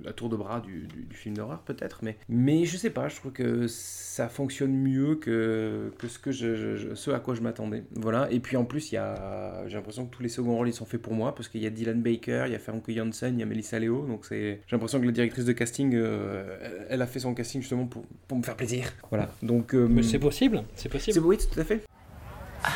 la 0.03 0.13
tour 0.13 0.29
de 0.29 0.35
bras 0.35 0.59
du, 0.59 0.87
du, 0.87 1.15
film 1.15 1.35
d'horreur 1.35 1.61
peut-être, 1.61 1.99
mais 2.03 2.17
mais 2.29 2.65
je 2.65 2.77
sais 2.77 2.89
pas, 2.89 3.07
je 3.07 3.15
trouve 3.15 3.31
que 3.31 3.67
ça 3.67 4.27
fonctionne 4.27 4.73
mieux 4.73 5.15
que, 5.15 5.91
que 5.97 6.07
ce 6.07 6.19
que 6.19 6.31
je, 6.31 6.95
ce 6.95 7.11
à 7.11 7.19
quoi 7.19 7.33
je 7.33 7.41
m'attendais. 7.41 7.83
Voilà. 7.95 8.29
Et 8.31 8.39
puis 8.39 8.57
en 8.57 8.65
plus, 8.65 8.91
il 8.91 8.95
y 8.95 8.97
a, 8.97 9.67
j'ai 9.67 9.75
l'impression 9.75 10.05
que 10.05 10.15
tous 10.15 10.23
les 10.23 10.29
seconds 10.29 10.55
rôles 10.55 10.69
ils 10.69 10.73
sont 10.73 10.85
faits 10.85 11.01
pour 11.01 11.13
moi 11.13 11.33
parce 11.33 11.47
qu'il 11.47 11.61
y 11.61 11.67
a 11.67 11.69
Dylan 11.69 12.01
Baker, 12.01 12.43
il 12.47 12.51
y 12.51 12.55
a 12.55 12.59
Frank 12.59 12.83
Janssen, 12.89 13.35
il 13.35 13.39
y 13.39 13.43
a 13.43 13.45
Melissa 13.45 13.79
Leo, 13.79 14.05
donc 14.05 14.25
j'ai 14.29 14.61
l'impression 14.71 14.99
que 14.99 15.05
la 15.05 15.11
directrice 15.11 15.45
de 15.45 15.53
casting 15.53 15.76
euh, 15.83 16.85
elle 16.89 17.01
a 17.01 17.07
fait 17.07 17.19
son 17.19 17.33
casting 17.33 17.61
justement 17.61 17.85
pour, 17.85 18.03
pour 18.27 18.37
me 18.37 18.43
faire 18.43 18.55
plaisir. 18.55 18.91
Voilà. 19.09 19.29
Donc. 19.41 19.73
Euh, 19.73 19.87
Mais 19.89 20.03
c'est 20.03 20.19
possible, 20.19 20.63
c'est 20.75 20.89
possible. 20.89 21.19
Oui, 21.19 21.37
tout 21.37 21.59
à 21.59 21.63
fait. 21.63 21.83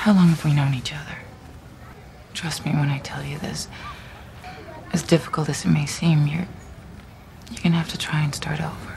How 0.05 0.13
long 0.13 0.29
have 0.29 0.43
we 0.45 0.53
known 0.53 0.73
each 0.73 0.93
other? 0.93 1.17
Trust 2.33 2.65
me 2.65 2.71
when 2.71 2.89
I 2.89 2.99
tell 3.01 3.23
you 3.25 3.37
this. 3.39 3.67
As 4.93 5.03
difficult 5.03 5.49
as 5.49 5.65
it 5.65 5.69
may 5.69 5.85
seem, 5.85 6.27
you're. 6.27 6.47
You're 7.51 7.63
gonna 7.63 7.77
have 7.77 7.91
to 7.91 7.97
try 7.97 8.21
and 8.23 8.33
start 8.33 8.61
over. 8.61 8.90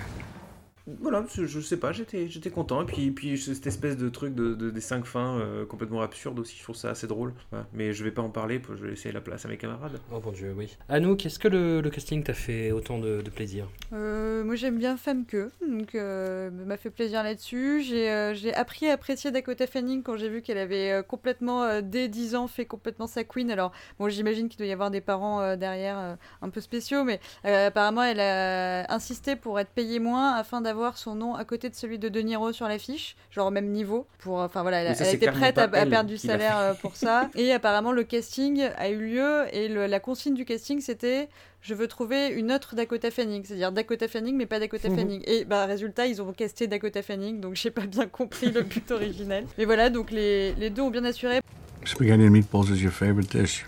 Voilà, 0.86 1.24
je, 1.32 1.60
sais 1.60 1.78
pas, 1.78 1.92
j'étais, 1.92 2.28
j'étais 2.28 2.50
content. 2.50 2.82
Et 2.82 2.84
puis, 2.84 3.10
puis 3.10 3.38
cette 3.38 3.66
espèce 3.66 3.96
de 3.96 4.10
truc 4.10 4.34
de, 4.34 4.54
des 4.54 4.80
cinq 4.82 5.06
fins 5.06 5.38
euh, 5.38 5.64
complètement 5.64 6.02
absurde 6.02 6.38
aussi, 6.38 6.56
je 6.58 6.62
trouve 6.62 6.76
ça 6.76 6.90
assez 6.90 7.06
drôle. 7.06 7.32
Mais 7.72 7.94
je 7.94 8.04
vais 8.04 8.10
pas 8.10 8.20
en 8.20 8.28
parler, 8.28 8.60
je 8.68 8.82
vais 8.82 8.90
laisser 8.90 9.10
la 9.10 9.22
place 9.22 9.46
à 9.46 9.48
mes 9.48 9.56
camarades. 9.56 9.98
Oh 10.12 10.20
mon 10.22 10.32
dieu, 10.32 10.54
oui. 10.56 10.76
Anouk, 10.90 11.24
est-ce 11.24 11.38
que 11.38 11.48
le, 11.48 11.80
le 11.80 11.90
casting 11.90 12.22
t'a 12.22 12.34
fait 12.34 12.70
autant 12.70 12.98
de, 12.98 13.22
plaisir? 13.34 13.66
Euh, 13.92 14.44
Moi 14.44 14.54
j'aime 14.54 14.78
bien 14.78 14.96
Femke, 14.96 15.36
donc 15.66 15.94
euh, 15.94 16.50
m'a 16.50 16.76
fait 16.76 16.90
plaisir 16.90 17.22
là-dessus. 17.22 17.82
J'ai, 17.82 18.10
euh, 18.10 18.34
j'ai 18.34 18.54
appris 18.54 18.88
à 18.88 18.92
apprécier 18.92 19.30
Dakota 19.30 19.66
Fanning 19.66 20.02
quand 20.02 20.16
j'ai 20.16 20.28
vu 20.28 20.42
qu'elle 20.42 20.58
avait 20.58 21.02
complètement, 21.08 21.80
dès 21.80 22.08
10 22.08 22.34
ans, 22.34 22.46
fait 22.46 22.66
complètement 22.66 23.06
sa 23.06 23.24
queen. 23.24 23.50
Alors, 23.50 23.72
bon, 23.98 24.08
j'imagine 24.10 24.48
qu'il 24.48 24.58
doit 24.58 24.66
y 24.66 24.72
avoir 24.72 24.90
des 24.90 25.00
parents 25.00 25.56
derrière 25.56 26.18
un 26.42 26.50
peu 26.50 26.60
spéciaux, 26.60 27.04
mais 27.04 27.20
apparemment 27.44 28.02
elle 28.02 28.20
a 28.20 28.92
insisté 28.92 29.34
pour 29.36 29.58
être 29.58 29.70
payée 29.70 29.98
moins 29.98 30.34
afin 30.34 30.60
d'avoir 30.60 30.73
son 30.94 31.14
nom 31.14 31.34
à 31.34 31.44
côté 31.44 31.68
de 31.68 31.74
celui 31.74 31.98
de 31.98 32.08
De 32.08 32.20
Niro 32.20 32.52
sur 32.52 32.68
l'affiche, 32.68 33.16
genre 33.30 33.46
au 33.46 33.50
même 33.50 33.70
niveau. 33.70 34.06
Pour, 34.18 34.38
enfin 34.38 34.62
voilà, 34.62 34.82
elle, 34.82 35.14
été 35.14 35.26
prête 35.30 35.58
à, 35.58 35.68
perdre 35.68 36.08
du 36.08 36.18
salaire 36.18 36.58
euh, 36.58 36.74
pour 36.74 36.96
ça. 36.96 37.30
Et 37.34 37.52
apparemment, 37.52 37.92
le 37.92 38.04
casting 38.04 38.68
a 38.76 38.88
eu 38.88 38.98
lieu 38.98 39.44
et 39.52 39.68
la 39.68 40.00
consigne 40.00 40.34
du 40.34 40.44
casting 40.44 40.80
c'était 40.80 41.28
je 41.60 41.74
veux 41.74 41.88
trouver 41.88 42.28
une 42.28 42.52
autre 42.52 42.74
Dakota 42.74 43.10
Fanning, 43.10 43.42
c'est-à-dire 43.44 43.72
Dakota 43.72 44.06
Fanning 44.06 44.36
mais 44.36 44.46
pas 44.46 44.60
Dakota 44.60 44.90
mhm. 44.90 44.96
Fanning. 44.96 45.22
Et 45.26 45.44
bah 45.44 45.64
résultat, 45.64 46.06
ils 46.06 46.20
ont 46.20 46.32
casté 46.32 46.66
Dakota 46.66 47.02
Fanning, 47.02 47.40
donc 47.40 47.54
j'ai 47.54 47.70
pas 47.70 47.86
bien 47.86 48.06
compris 48.06 48.50
le 48.50 48.62
but 48.62 48.90
originel. 48.90 49.46
Mais 49.56 49.64
voilà, 49.64 49.88
donc 49.88 50.10
les, 50.10 50.52
les 50.54 50.70
deux 50.70 50.82
ont 50.82 50.90
bien 50.90 51.04
assuré. 51.04 51.40
Spaghetti 51.84 52.26
and 52.26 52.30
meatballs 52.30 52.70
is 52.70 52.82
your 52.82 52.92
favorite 52.92 53.30
dish. 53.30 53.64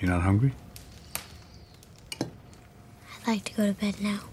You're 0.00 0.10
not 0.10 0.22
hungry? 0.22 0.52
I'd 2.20 3.28
like 3.28 3.44
to 3.44 3.52
go 3.56 3.66
to 3.66 3.74
bed 3.74 4.00
now. 4.00 4.31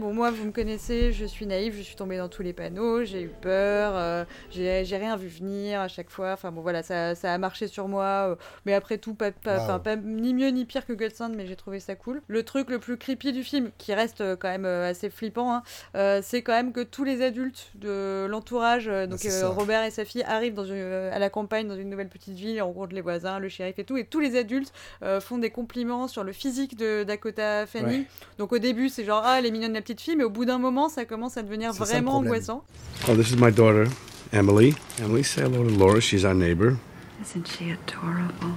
Bon, 0.00 0.14
moi, 0.14 0.30
vous 0.30 0.46
me 0.46 0.50
connaissez, 0.50 1.12
je 1.12 1.26
suis 1.26 1.44
naïve, 1.44 1.76
je 1.76 1.82
suis 1.82 1.94
tombée 1.94 2.16
dans 2.16 2.30
tous 2.30 2.40
les 2.40 2.54
panneaux, 2.54 3.04
j'ai 3.04 3.20
eu 3.20 3.28
peur, 3.28 3.92
euh, 3.96 4.24
j'ai 4.50 4.96
rien 4.96 5.14
vu 5.14 5.28
venir 5.28 5.78
à 5.78 5.88
chaque 5.88 6.08
fois. 6.08 6.32
Enfin, 6.32 6.50
bon, 6.50 6.62
voilà, 6.62 6.82
ça, 6.82 7.14
ça 7.14 7.34
a 7.34 7.36
marché 7.36 7.68
sur 7.68 7.86
moi. 7.86 8.30
Euh, 8.30 8.36
mais 8.64 8.72
après 8.72 8.96
tout, 8.96 9.12
pas, 9.12 9.30
pas, 9.30 9.78
pas, 9.78 9.96
ni 9.96 10.32
mieux 10.32 10.48
ni 10.48 10.64
pire 10.64 10.86
que 10.86 10.94
Godsend, 10.94 11.34
mais 11.36 11.46
j'ai 11.46 11.54
trouvé 11.54 11.80
ça 11.80 11.96
cool. 11.96 12.22
Le 12.28 12.42
truc 12.44 12.70
le 12.70 12.78
plus 12.78 12.96
creepy 12.96 13.34
du 13.34 13.44
film, 13.44 13.72
qui 13.76 13.92
reste 13.92 14.22
euh, 14.22 14.36
quand 14.36 14.48
même 14.48 14.64
assez 14.64 15.10
flippant, 15.10 15.52
hein, 15.54 16.20
c'est 16.22 16.40
quand 16.40 16.54
même 16.54 16.72
que 16.72 16.80
tous 16.80 17.04
les 17.04 17.20
adultes 17.20 17.68
de 17.74 18.24
l'entourage, 18.24 18.86
donc 18.86 19.20
Robert 19.42 19.84
et 19.84 19.90
sa 19.90 20.06
fille, 20.06 20.22
arrivent 20.22 20.54
dans 20.54 20.64
à 20.64 21.18
la 21.18 21.28
campagne, 21.28 21.68
dans 21.68 21.76
une 21.76 21.90
nouvelle 21.90 22.08
petite 22.08 22.36
ville, 22.36 22.62
rencontrent 22.62 22.94
les 22.94 23.02
voisins, 23.02 23.38
le 23.38 23.50
shérif 23.50 23.78
et 23.78 23.84
tout, 23.84 23.98
et 23.98 24.04
tous 24.04 24.20
les 24.20 24.38
adultes 24.38 24.72
font 25.20 25.36
des 25.36 25.50
compliments 25.50 26.08
sur 26.08 26.24
le 26.24 26.32
physique 26.32 26.78
de 26.78 27.04
Dakota 27.04 27.66
Fanning. 27.66 28.04
Donc 28.38 28.52
au 28.52 28.58
début, 28.58 28.88
c'est 28.88 29.04
genre, 29.04 29.22
ah, 29.26 29.38
elle 29.38 29.44
est 29.44 29.50
mignonne 29.50 29.74
la 29.74 29.82
petite 29.82 29.89
petite 29.90 30.02
fille, 30.02 30.16
mais 30.16 30.24
au 30.24 30.30
bout 30.30 30.44
d'un 30.44 30.58
moment, 30.58 30.88
ça 30.88 31.04
commence 31.04 31.36
à 31.36 31.42
devenir 31.42 31.72
vraiment 31.72 32.18
angoissant. 32.18 32.62
Oh, 33.08 33.16
this 33.16 33.32
is 33.32 33.36
my 33.36 33.50
daughter, 33.50 33.86
Emily. 34.32 34.74
Emily, 35.00 35.24
say 35.24 35.42
hello 35.42 35.64
to 35.64 35.76
Laura. 35.76 36.00
She's 36.00 36.24
our 36.24 36.34
neighbor. 36.34 36.76
Isn't 37.20 37.48
she 37.48 37.72
adorable? 37.72 38.54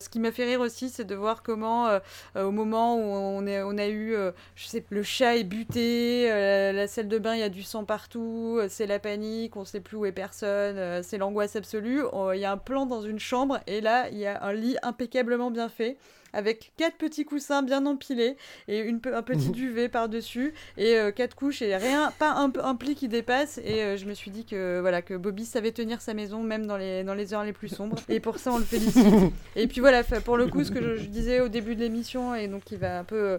Ce 0.00 0.08
qui 0.08 0.18
m'a 0.18 0.32
fait 0.32 0.46
rire 0.46 0.60
aussi, 0.60 0.88
c'est 0.88 1.04
de 1.04 1.14
voir 1.14 1.42
comment, 1.42 1.86
euh, 1.86 1.98
euh, 2.34 2.44
au 2.44 2.50
moment 2.50 2.96
où 2.96 3.02
on, 3.02 3.46
est, 3.46 3.62
on 3.62 3.76
a 3.78 3.86
eu, 3.86 4.14
euh, 4.14 4.32
je 4.56 4.66
sais, 4.66 4.84
le 4.90 5.02
chat 5.02 5.36
est 5.36 5.44
buté, 5.44 6.28
la 6.28 6.88
salle 6.88 7.08
de 7.08 7.18
bain, 7.18 7.34
il 7.34 7.40
y 7.40 7.44
a 7.44 7.48
du 7.48 7.62
sang 7.62 7.84
partout, 7.84 8.60
c'est 8.68 8.86
la 8.86 8.98
panique, 8.98 9.56
on 9.56 9.64
sait 9.64 9.80
plus 9.80 9.96
où 9.96 10.06
est 10.06 10.12
personne, 10.12 11.02
c'est 11.02 11.18
l'angoisse 11.18 11.54
absolue. 11.56 12.02
Il 12.34 12.40
y 12.40 12.44
a 12.44 12.52
un 12.52 12.56
plan 12.56 12.86
dans 12.86 13.02
une 13.02 13.18
chambre 13.20 13.60
et 13.66 13.80
là, 13.80 14.08
il 14.10 14.18
y 14.18 14.26
a 14.26 14.42
un 14.42 14.52
lit 14.52 14.76
impeccablement 14.82 15.50
bien 15.50 15.68
fait 15.68 15.98
avec 16.32 16.72
quatre 16.76 16.96
petits 16.96 17.24
coussins 17.24 17.62
bien 17.62 17.86
empilés 17.86 18.36
et 18.68 18.80
une, 18.80 19.00
un 19.12 19.22
petit 19.22 19.48
mhm. 19.48 19.54
duvet 19.54 19.88
par-dessus 19.88 20.54
et 20.76 20.96
euh, 20.96 21.10
quatre 21.10 21.34
couches 21.34 21.62
et 21.62 21.76
rien, 21.76 22.12
pas 22.18 22.32
un, 22.32 22.52
un 22.62 22.74
pli 22.74 22.94
qui 22.94 23.08
dépasse. 23.08 23.58
Et 23.64 23.82
euh, 23.82 23.96
je 23.96 24.06
me 24.06 24.14
suis 24.14 24.30
dit 24.30 24.44
que 24.44 24.80
voilà 24.80 25.02
que 25.02 25.14
Bobby 25.14 25.44
savait 25.44 25.72
tenir 25.72 26.00
sa 26.00 26.14
maison 26.14 26.42
même 26.42 26.66
dans 26.66 26.76
les, 26.76 27.04
dans 27.04 27.14
les 27.14 27.34
heures 27.34 27.44
les 27.44 27.52
plus 27.52 27.68
sombres. 27.68 27.98
Et 28.08 28.20
pour 28.20 28.38
ça, 28.38 28.52
on 28.52 28.58
le 28.58 28.64
félicite. 28.64 29.06
et 29.56 29.66
puis 29.66 29.80
voilà, 29.80 30.02
pour 30.04 30.36
le 30.36 30.46
coup, 30.46 30.64
ce 30.64 30.70
que 30.70 30.82
je, 30.82 31.02
je 31.02 31.06
disais 31.06 31.40
au 31.40 31.48
début 31.48 31.74
de 31.74 31.80
l'émission 31.80 32.34
et 32.34 32.48
donc 32.48 32.70
il 32.70 32.78
va 32.78 32.98
un 32.98 33.04
peu 33.04 33.16
euh, 33.16 33.38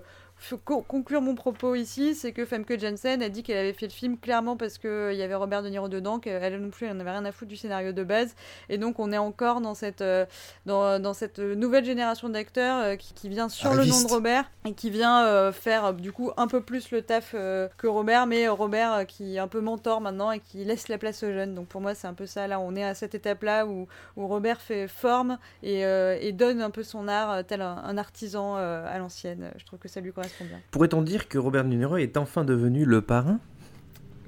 conclure 0.88 1.22
mon 1.22 1.36
propos 1.36 1.76
ici, 1.76 2.16
c'est 2.16 2.32
que 2.32 2.46
Femke 2.46 2.80
Jensen 2.80 3.22
a 3.22 3.30
dit 3.30 3.44
qu'elle 3.44 3.58
avait 3.58 3.74
fait 3.74 3.88
le 3.88 3.92
film 3.92 4.18
clairement 4.18 4.56
parce 4.58 4.78
qu'il 4.78 4.90
euh, 4.90 5.14
y 5.14 5.22
avait 5.22 5.36
Robert 5.36 5.64
De 5.64 5.70
Niro 5.70 5.90
dedans, 5.90 6.20
qu'elle 6.20 6.60
non 6.62 6.70
plus, 6.70 6.88
elle 6.88 6.96
n'avait 6.96 7.12
rien 7.12 7.26
à 7.26 7.32
foutre 7.32 7.50
du 7.50 7.58
scénario 7.58 7.92
de 7.92 8.04
base. 8.04 8.36
Et 8.70 8.78
donc, 8.78 9.00
on 9.00 9.12
est 9.12 9.18
encore 9.18 9.62
dans 9.62 9.76
cette, 9.76 10.02
euh, 10.02 10.26
dans, 10.66 11.00
dans, 11.00 11.14
cette 11.14 11.40
nouvelle 11.40 11.84
génération 11.84 12.30
d'acteurs 12.30 12.84
euh, 12.84 12.96
qui, 12.96 13.14
qui, 13.14 13.30
vient 13.30 13.50
sur 13.50 13.74
le 13.74 13.86
nom 13.86 14.02
de 14.02 14.08
Robert 14.08 14.50
et 14.66 14.74
qui 14.74 14.90
vient 14.90 15.52
faire 15.52 15.94
du 15.94 16.12
coup 16.12 16.32
un 16.38 16.48
peu 16.48 16.62
plus 16.62 16.92
le 16.92 17.02
taf 17.02 17.32
que 17.32 17.88
Robert, 17.88 18.26
mais 18.26 18.48
Robert 18.48 19.06
qui 19.08 19.36
est 19.36 19.40
un 19.40 19.48
peu 19.48 19.62
mentor 19.62 20.02
maintenant 20.02 20.32
et 20.32 20.40
qui 20.40 20.64
laisse 20.64 20.88
la 20.88 20.98
place 20.98 21.24
aux 21.24 21.32
jeunes. 21.32 21.54
Donc, 21.54 21.68
pour 21.68 21.82
moi, 21.82 21.96
c'est 21.96 22.08
un 22.08 22.14
peu 22.14 22.26
ça. 22.26 22.48
Là, 22.48 22.60
on 22.60 22.76
est 22.76 22.84
à 22.84 22.96
cette 22.96 23.16
étape-là 23.16 23.66
où, 23.66 23.88
où 24.16 24.28
Robert 24.28 24.62
fait 24.62 24.88
forme 24.88 25.38
et, 25.64 25.82
et, 25.82 26.32
donne 26.32 26.62
un 26.62 26.70
peu 26.70 26.84
son 26.84 27.08
art 27.08 27.44
tel 27.46 27.62
un, 27.62 27.78
un 27.84 27.98
artisan 27.98 28.56
à 28.56 28.98
l'ancienne. 28.98 29.52
Je 29.58 29.66
trouve 29.66 29.80
que 29.80 29.88
ça 29.88 30.00
lui 30.00 30.12
correspond. 30.12 30.29
Pourrait-on 30.72 31.02
dire 31.02 31.28
que 31.28 31.38
Robert 31.38 31.64
De 31.64 31.70
Niro 31.70 31.98
est 31.98 32.18
enfin 32.18 32.44
devenu 32.44 32.86
le 32.86 33.02
parrain? 33.02 33.40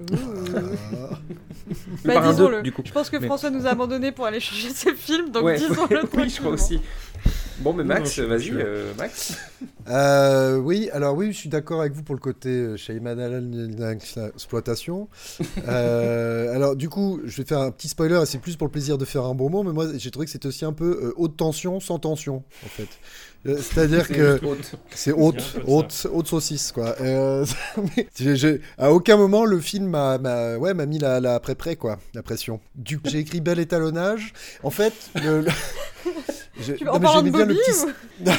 Bah, 2.04 2.20
disons-le. 2.28 2.62
Du 2.62 2.72
coup. 2.72 2.82
Je 2.84 2.92
pense 2.92 3.08
que 3.08 3.20
François 3.20 3.50
nous 3.50 3.66
a 3.66 3.70
abandonné 3.70 4.12
pour 4.12 4.26
aller 4.26 4.40
chercher 4.40 4.70
ses 4.70 4.94
films, 4.94 5.30
donc 5.30 5.54
disons-le. 5.54 6.00
oui, 6.16 6.28
je 6.28 6.40
crois 6.40 6.52
aussi. 6.52 6.80
Bon, 7.60 7.72
mais 7.72 7.84
Max, 7.84 8.18
vas-y, 8.18 8.50
euh, 8.52 8.92
Max. 8.98 9.36
Euh, 9.88 10.56
oui, 10.56 10.90
alors 10.92 11.14
oui, 11.14 11.32
je 11.32 11.38
suis 11.38 11.48
d'accord 11.48 11.80
avec 11.80 11.92
vous 11.92 12.02
pour 12.02 12.14
le 12.16 12.20
côté 12.20 12.48
euh, 12.48 12.76
Allen 12.88 13.90
exploitation. 14.34 15.08
euh, 15.68 16.54
alors 16.54 16.74
du 16.74 16.88
coup, 16.88 17.20
je 17.24 17.36
vais 17.36 17.46
faire 17.46 17.60
un 17.60 17.70
petit 17.70 17.88
spoiler, 17.88 18.20
c'est 18.26 18.38
plus 18.38 18.56
pour 18.56 18.66
le 18.66 18.72
plaisir 18.72 18.98
de 18.98 19.04
faire 19.04 19.24
un 19.24 19.34
bon 19.34 19.48
mot, 19.48 19.62
mais 19.62 19.72
moi 19.72 19.86
j'ai 19.96 20.10
trouvé 20.10 20.26
que 20.26 20.32
c'était 20.32 20.48
aussi 20.48 20.64
un 20.64 20.72
peu 20.72 20.98
euh, 21.02 21.14
haute 21.16 21.36
tension 21.36 21.78
sans 21.78 22.00
tension, 22.00 22.42
en 22.64 22.68
fait. 22.68 22.88
Euh, 23.46 23.58
c'est-à-dire 23.58 24.08
que 24.08 24.40
c'est 24.94 25.12
haute, 25.12 25.56
haute, 25.66 26.06
haute 26.12 26.28
saucisse, 26.28 26.70
quoi. 26.70 26.94
Euh, 27.00 27.44
à 28.78 28.92
aucun 28.92 29.16
moment 29.16 29.44
le 29.44 29.60
film 29.60 29.86
m'a, 29.86 30.56
ouais, 30.58 30.74
m'a 30.74 30.86
mis 30.86 30.98
la, 30.98 31.20
la 31.20 31.40
pré-pré, 31.40 31.76
quoi, 31.76 31.98
la 32.14 32.22
pression. 32.22 32.60
Du 32.76 32.98
coup, 32.98 33.08
j'ai 33.10 33.18
écrit 33.18 33.40
bel 33.40 33.58
étalonnage. 33.58 34.32
En 34.62 34.70
fait, 34.70 34.94
le, 35.16 35.44
Je... 36.60 36.72
Tu 36.76 36.88
en 36.88 37.00
parlant 37.00 37.22
de 37.22 37.30
Bobby 37.30 37.54
le 37.54 37.60
petit... 37.60 38.30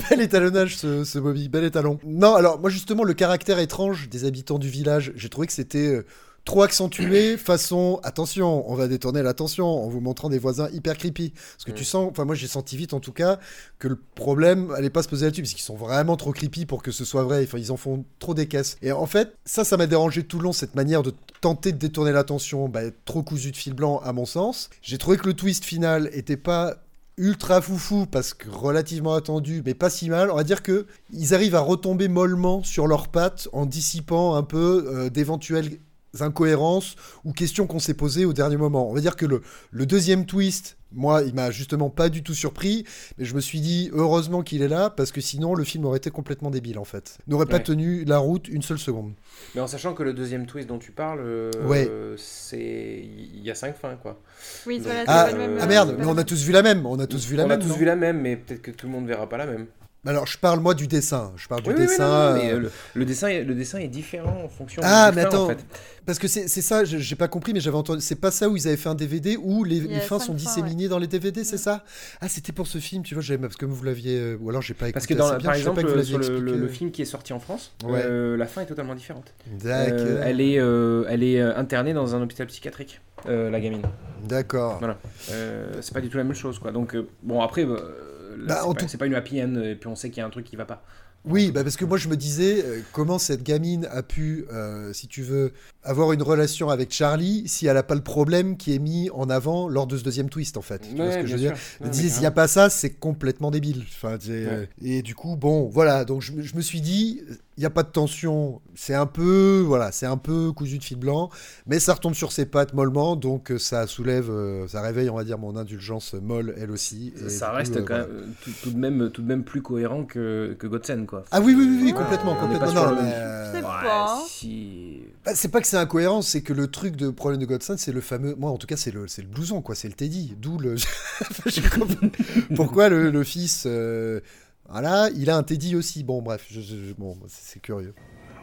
Bel 0.10 0.20
étalonnage 0.20 0.76
ce, 0.76 1.04
ce, 1.04 1.18
Bobby, 1.18 1.48
bel 1.48 1.64
étalon. 1.64 1.98
Non, 2.04 2.34
alors 2.34 2.60
moi 2.60 2.70
justement 2.70 3.04
le 3.04 3.14
caractère 3.14 3.58
étrange 3.58 4.08
des 4.08 4.24
habitants 4.24 4.58
du 4.58 4.68
village, 4.68 5.12
j'ai 5.14 5.28
trouvé 5.28 5.46
que 5.46 5.52
c'était 5.52 5.86
euh, 5.86 6.06
trop 6.44 6.62
accentué 6.62 7.36
façon 7.36 8.00
attention, 8.02 8.68
on 8.70 8.74
va 8.74 8.88
détourner 8.88 9.22
l'attention 9.22 9.66
en 9.66 9.88
vous 9.88 10.00
montrant 10.00 10.28
des 10.28 10.38
voisins 10.38 10.68
hyper 10.72 10.98
creepy. 10.98 11.30
Parce 11.30 11.64
que 11.64 11.70
tu 11.70 11.82
mm. 11.82 11.86
sens, 11.86 12.08
enfin 12.10 12.24
moi 12.24 12.34
j'ai 12.34 12.46
senti 12.46 12.76
vite 12.76 12.94
en 12.94 13.00
tout 13.00 13.12
cas 13.12 13.38
que 13.78 13.88
le 13.88 13.96
problème 14.14 14.70
allait 14.72 14.90
pas 14.90 15.02
se 15.02 15.08
poser 15.08 15.26
là-dessus 15.26 15.42
parce 15.42 15.54
qu'ils 15.54 15.62
sont 15.62 15.76
vraiment 15.76 16.16
trop 16.16 16.32
creepy 16.32 16.66
pour 16.66 16.82
que 16.82 16.90
ce 16.90 17.04
soit 17.04 17.22
vrai. 17.22 17.44
Enfin 17.44 17.58
ils 17.58 17.72
en 17.72 17.76
font 17.76 18.04
trop 18.18 18.34
des 18.34 18.48
caisses. 18.48 18.76
Et 18.82 18.92
en 18.92 19.06
fait 19.06 19.36
ça, 19.44 19.64
ça 19.64 19.76
m'a 19.76 19.86
dérangé 19.86 20.24
tout 20.24 20.38
le 20.38 20.44
long 20.44 20.52
cette 20.52 20.74
manière 20.74 21.02
de 21.02 21.12
tenter 21.40 21.72
de 21.72 21.78
détourner 21.78 22.12
l'attention, 22.12 22.68
bah, 22.68 22.82
trop 23.04 23.22
cousu 23.22 23.50
de 23.50 23.56
fil 23.56 23.74
blanc 23.74 24.00
à 24.04 24.12
mon 24.12 24.26
sens. 24.26 24.70
J'ai 24.82 24.98
trouvé 24.98 25.16
que 25.16 25.26
le 25.26 25.34
twist 25.34 25.64
final 25.64 26.10
était 26.12 26.36
pas 26.36 26.76
ultra 27.18 27.60
foufou 27.60 28.06
parce 28.06 28.34
que 28.34 28.48
relativement 28.48 29.14
attendu, 29.14 29.62
mais 29.64 29.74
pas 29.74 29.90
si 29.90 30.08
mal. 30.08 30.30
On 30.30 30.36
va 30.36 30.44
dire 30.44 30.62
que 30.62 30.86
ils 31.12 31.34
arrivent 31.34 31.54
à 31.54 31.60
retomber 31.60 32.08
mollement 32.08 32.62
sur 32.62 32.86
leurs 32.86 33.08
pattes 33.08 33.48
en 33.52 33.66
dissipant 33.66 34.34
un 34.34 34.42
peu 34.42 34.86
euh, 34.88 35.10
d'éventuelles 35.10 35.78
incohérences 36.20 36.96
ou 37.24 37.32
questions 37.32 37.66
qu'on 37.66 37.78
s'est 37.78 37.94
posées 37.94 38.24
au 38.24 38.32
dernier 38.32 38.56
moment. 38.56 38.88
On 38.90 38.94
va 38.94 39.00
dire 39.00 39.16
que 39.16 39.26
le, 39.26 39.42
le 39.70 39.86
deuxième 39.86 40.26
twist, 40.26 40.76
moi, 40.94 41.22
il 41.22 41.34
m'a 41.34 41.50
justement 41.50 41.90
pas 41.90 42.08
du 42.08 42.22
tout 42.22 42.34
surpris, 42.34 42.84
mais 43.16 43.24
je 43.24 43.34
me 43.34 43.40
suis 43.40 43.60
dit 43.60 43.90
heureusement 43.92 44.42
qu'il 44.42 44.62
est 44.62 44.68
là 44.68 44.90
parce 44.90 45.10
que 45.10 45.20
sinon 45.20 45.54
le 45.54 45.64
film 45.64 45.84
aurait 45.86 45.96
été 45.96 46.10
complètement 46.10 46.50
débile 46.50 46.78
en 46.78 46.84
fait. 46.84 47.18
N'aurait 47.26 47.46
pas 47.46 47.60
tenu 47.60 48.04
la 48.04 48.18
route 48.18 48.48
une 48.48 48.62
seule 48.62 48.78
seconde. 48.78 49.12
Mais 49.54 49.60
en 49.60 49.66
sachant 49.66 49.94
que 49.94 50.02
le 50.02 50.12
deuxième 50.12 50.46
twist 50.46 50.68
dont 50.68 50.78
tu 50.78 50.92
parles, 50.92 51.20
euh, 51.20 52.16
c'est 52.18 53.02
il 53.02 53.42
y 53.42 53.50
a 53.50 53.54
cinq 53.54 53.76
fins 53.76 53.96
quoi. 53.96 54.20
Oui, 54.66 54.80
voilà, 54.82 55.04
ah, 55.06 55.24
pas 55.24 55.32
le 55.32 55.38
même, 55.38 55.58
ah 55.60 55.66
merde, 55.66 55.96
mais 55.98 56.06
on 56.06 56.18
a 56.18 56.24
tous 56.24 56.42
vu 56.42 56.52
la 56.52 56.62
même, 56.62 56.84
on 56.84 56.98
a 56.98 57.06
tous 57.06 57.26
vu 57.26 57.36
la 57.36 57.46
même. 57.46 57.58
On 57.58 57.64
a 57.64 57.68
tous 57.68 57.78
vu 57.78 57.84
la 57.84 57.96
même, 57.96 58.20
mais 58.20 58.36
peut-être 58.36 58.62
que 58.62 58.70
tout 58.70 58.86
le 58.86 58.92
monde 58.92 59.06
verra 59.06 59.28
pas 59.28 59.38
la 59.38 59.46
même. 59.46 59.66
Alors, 60.04 60.26
je 60.26 60.36
parle 60.36 60.58
moi 60.58 60.74
du 60.74 60.88
dessin. 60.88 61.32
Je 61.36 61.46
parle 61.46 61.62
du 61.62 61.74
dessin. 61.74 62.34
mais, 62.34 62.52
euh, 62.52 62.68
le, 62.94 63.04
dessin, 63.04 63.42
le 63.44 63.54
dessin 63.54 63.78
est 63.78 63.86
différent 63.86 64.42
en 64.44 64.48
fonction. 64.48 64.82
Ah, 64.84 65.12
mais 65.14 65.22
attends. 65.22 65.44
en 65.44 65.48
fait. 65.48 65.64
Parce 66.04 66.18
que 66.18 66.26
c'est 66.26 66.48
ça, 66.48 66.84
j'ai 66.84 67.14
pas 67.14 67.28
compris, 67.28 67.52
mais 67.52 67.60
j'avais 67.60 67.76
entendu. 67.76 68.00
C'est 68.00 68.16
pas 68.16 68.32
ça 68.32 68.48
où 68.48 68.56
ils 68.56 68.66
avaient 68.66 68.76
fait 68.76 68.88
un 68.88 68.96
DVD 68.96 69.36
où 69.40 69.62
les, 69.62 69.78
les 69.78 70.00
fins 70.00 70.18
sont 70.18 70.34
disséminées 70.34 70.88
dans 70.88 70.98
les 70.98 71.06
DVD, 71.06 71.44
c'est 71.44 71.56
ça? 71.56 71.84
Ah, 72.20 72.28
c'était 72.28 72.52
pour 72.52 72.66
ce 72.66 72.78
film, 72.78 73.04
tu 73.04 73.14
vois, 73.14 73.38
parce 73.38 73.56
que 73.56 73.64
vous 73.64 73.84
l'aviez. 73.84 74.18
Euh, 74.18 74.38
ou 74.40 74.50
alors 74.50 74.62
j'ai 74.62 74.74
pas 74.74 74.88
écouté. 74.88 74.94
Parce 74.94 75.06
que 75.06 75.14
dans, 75.14 75.40
par 75.40 75.54
exemple, 75.54 76.04
sur 76.04 76.18
le, 76.18 76.68
film 76.68 76.90
qui 76.90 77.02
est 77.02 77.06
sorti 77.06 77.32
en 77.32 77.38
France, 77.38 77.72
euh, 77.84 78.36
la 78.36 78.46
fin 78.46 78.62
est 78.62 78.66
totalement 78.66 78.96
différente. 78.96 79.32
D'accord. 79.46 80.22
elle 80.24 80.40
est, 80.40 80.54
elle 80.54 81.22
est 81.22 81.40
internée 81.40 81.92
dans 81.94 82.16
un 82.16 82.22
hôpital 82.22 82.48
psychiatrique. 82.48 83.00
euh, 83.28 83.50
la 83.50 83.60
gamine. 83.60 83.82
D'accord. 84.24 84.78
Voilà. 84.78 84.98
Euh, 85.30 85.72
c'est 85.80 85.94
pas 85.94 86.00
du 86.00 86.08
tout 86.08 86.16
la 86.16 86.24
même 86.24 86.34
chose, 86.34 86.58
quoi. 86.58 86.72
Donc, 86.72 86.94
euh, 86.94 87.08
bon, 87.22 87.40
après, 87.40 87.64
euh, 87.64 87.76
là, 87.76 88.11
Bah, 88.38 88.60
c'est 88.62 88.74
pas, 88.74 88.86
tout- 88.86 88.98
pas 88.98 89.06
une 89.06 89.14
happy 89.14 89.42
end, 89.42 89.54
et 89.62 89.74
puis 89.76 89.88
on 89.88 89.94
sait 89.96 90.10
qu'il 90.10 90.18
y 90.18 90.20
a 90.22 90.26
un 90.26 90.30
truc 90.30 90.44
qui 90.44 90.56
va 90.56 90.64
pas. 90.64 90.84
Oui, 91.24 91.52
bah 91.52 91.62
parce 91.62 91.76
que 91.76 91.84
moi 91.84 91.98
je 91.98 92.08
me 92.08 92.16
disais 92.16 92.64
euh, 92.64 92.80
comment 92.92 93.16
cette 93.16 93.44
gamine 93.44 93.86
a 93.92 94.02
pu, 94.02 94.44
euh, 94.52 94.92
si 94.92 95.06
tu 95.06 95.22
veux, 95.22 95.52
avoir 95.84 96.12
une 96.12 96.22
relation 96.22 96.70
avec 96.70 96.92
Charlie 96.92 97.42
si 97.46 97.66
elle 97.66 97.76
a 97.76 97.82
pas 97.82 97.94
le 97.94 98.02
problème 98.02 98.56
qui 98.56 98.74
est 98.74 98.78
mis 98.78 99.10
en 99.10 99.28
avant 99.30 99.68
lors 99.68 99.86
de 99.86 99.96
ce 99.96 100.04
deuxième 100.04 100.28
twist 100.28 100.56
en 100.56 100.62
fait. 100.62 100.82
Tu 100.88 100.96
vois 100.96 101.10
ce 101.12 101.18
que 101.18 101.26
je 101.26 101.32
veux 101.32 101.38
dire 101.38 101.56
sûr. 101.56 101.86
Me 101.86 101.90
disais 101.90 102.04
mais 102.04 102.08
s'il 102.10 102.20
n'y 102.20 102.26
a 102.26 102.30
pas 102.30 102.48
ça, 102.48 102.70
c'est 102.70 102.90
complètement 102.90 103.50
débile. 103.50 103.82
Enfin, 103.96 104.16
euh, 104.28 104.66
Et 104.82 105.02
du 105.02 105.14
coup, 105.14 105.36
bon, 105.36 105.68
voilà. 105.68 106.04
Donc 106.04 106.22
je, 106.22 106.32
me- 106.32 106.42
je 106.42 106.54
me 106.56 106.60
suis 106.60 106.80
dit, 106.80 107.20
il 107.56 107.60
n'y 107.60 107.66
a 107.66 107.70
pas 107.70 107.82
de 107.82 107.88
tension. 107.90 108.60
C'est 108.74 108.94
un 108.94 109.06
peu, 109.06 109.62
voilà, 109.66 109.92
c'est 109.92 110.06
un 110.06 110.16
peu 110.16 110.52
cousu 110.52 110.78
de 110.78 110.84
fil 110.84 110.96
blanc, 110.98 111.30
mais 111.66 111.80
ça 111.80 111.94
retombe 111.94 112.14
sur 112.14 112.32
ses 112.32 112.46
pattes 112.46 112.72
mollement, 112.74 113.16
donc 113.16 113.50
euh, 113.50 113.58
ça 113.58 113.86
soulève, 113.86 114.30
euh, 114.30 114.66
ça 114.68 114.80
réveille, 114.82 115.10
on 115.10 115.16
va 115.16 115.24
dire, 115.24 115.38
mon 115.38 115.56
indulgence 115.56 116.14
molle 116.14 116.54
elle 116.58 116.70
aussi. 116.70 117.12
Et 117.26 117.28
ça 117.28 117.50
reste 117.50 117.72
coup, 117.72 117.78
euh, 117.78 117.82
quand 117.82 117.94
voilà. 117.94 118.06
même, 118.06 118.34
tout, 118.42 118.50
tout 118.62 118.70
de 118.70 118.78
même, 118.78 119.10
tout 119.10 119.22
de 119.22 119.26
même 119.26 119.42
plus 119.44 119.62
cohérent 119.62 120.04
que, 120.04 120.56
que 120.58 120.66
Godsend, 120.66 121.04
quoi. 121.06 121.24
Ah 121.30 121.40
oui, 121.40 121.54
oui, 121.56 121.66
oui, 121.68 121.80
oui, 121.86 121.92
complètement, 121.92 122.34
complètement. 122.36 122.72
Non, 122.72 122.94
mais, 122.94 123.10
euh, 123.14 123.52
Ouais, 123.62 124.22
si... 124.28 125.00
Bah, 125.24 125.32
c'est 125.34 125.48
pas 125.48 125.60
que 125.60 125.66
c'est 125.72 125.78
incohérent, 125.78 126.20
c'est 126.22 126.42
que 126.42 126.52
le 126.52 126.66
truc 126.70 126.96
de 126.96 127.08
problème 127.10 127.40
de 127.40 127.46
Godson, 127.46 127.76
c'est 127.78 127.92
le 127.92 128.00
fameux. 128.02 128.34
Moi, 128.36 128.50
en 128.50 128.58
tout 128.58 128.66
cas, 128.66 128.76
c'est 128.76 128.90
le, 128.90 129.08
c'est 129.08 129.22
le 129.22 129.28
blouson, 129.28 129.62
quoi. 129.62 129.74
C'est 129.74 129.88
le 129.88 129.94
Teddy. 129.94 130.34
D'où 130.38 130.58
le. 130.58 130.76
Je 131.46 131.68
comprends- 131.78 132.08
Pourquoi 132.54 132.88
le, 132.90 133.10
le 133.10 133.24
fils. 133.24 133.64
euh, 133.66 134.20
Voilà, 134.68 135.08
il 135.16 135.30
a 135.30 135.36
un 135.36 135.42
Teddy 135.42 135.74
aussi. 135.74 136.04
Bon, 136.04 136.20
bref, 136.22 136.46
je- 136.50 136.60
je- 136.60 136.92
bon, 136.96 137.16
c'est 137.28 137.52
c'est 137.54 137.60
curieux. 137.60 137.94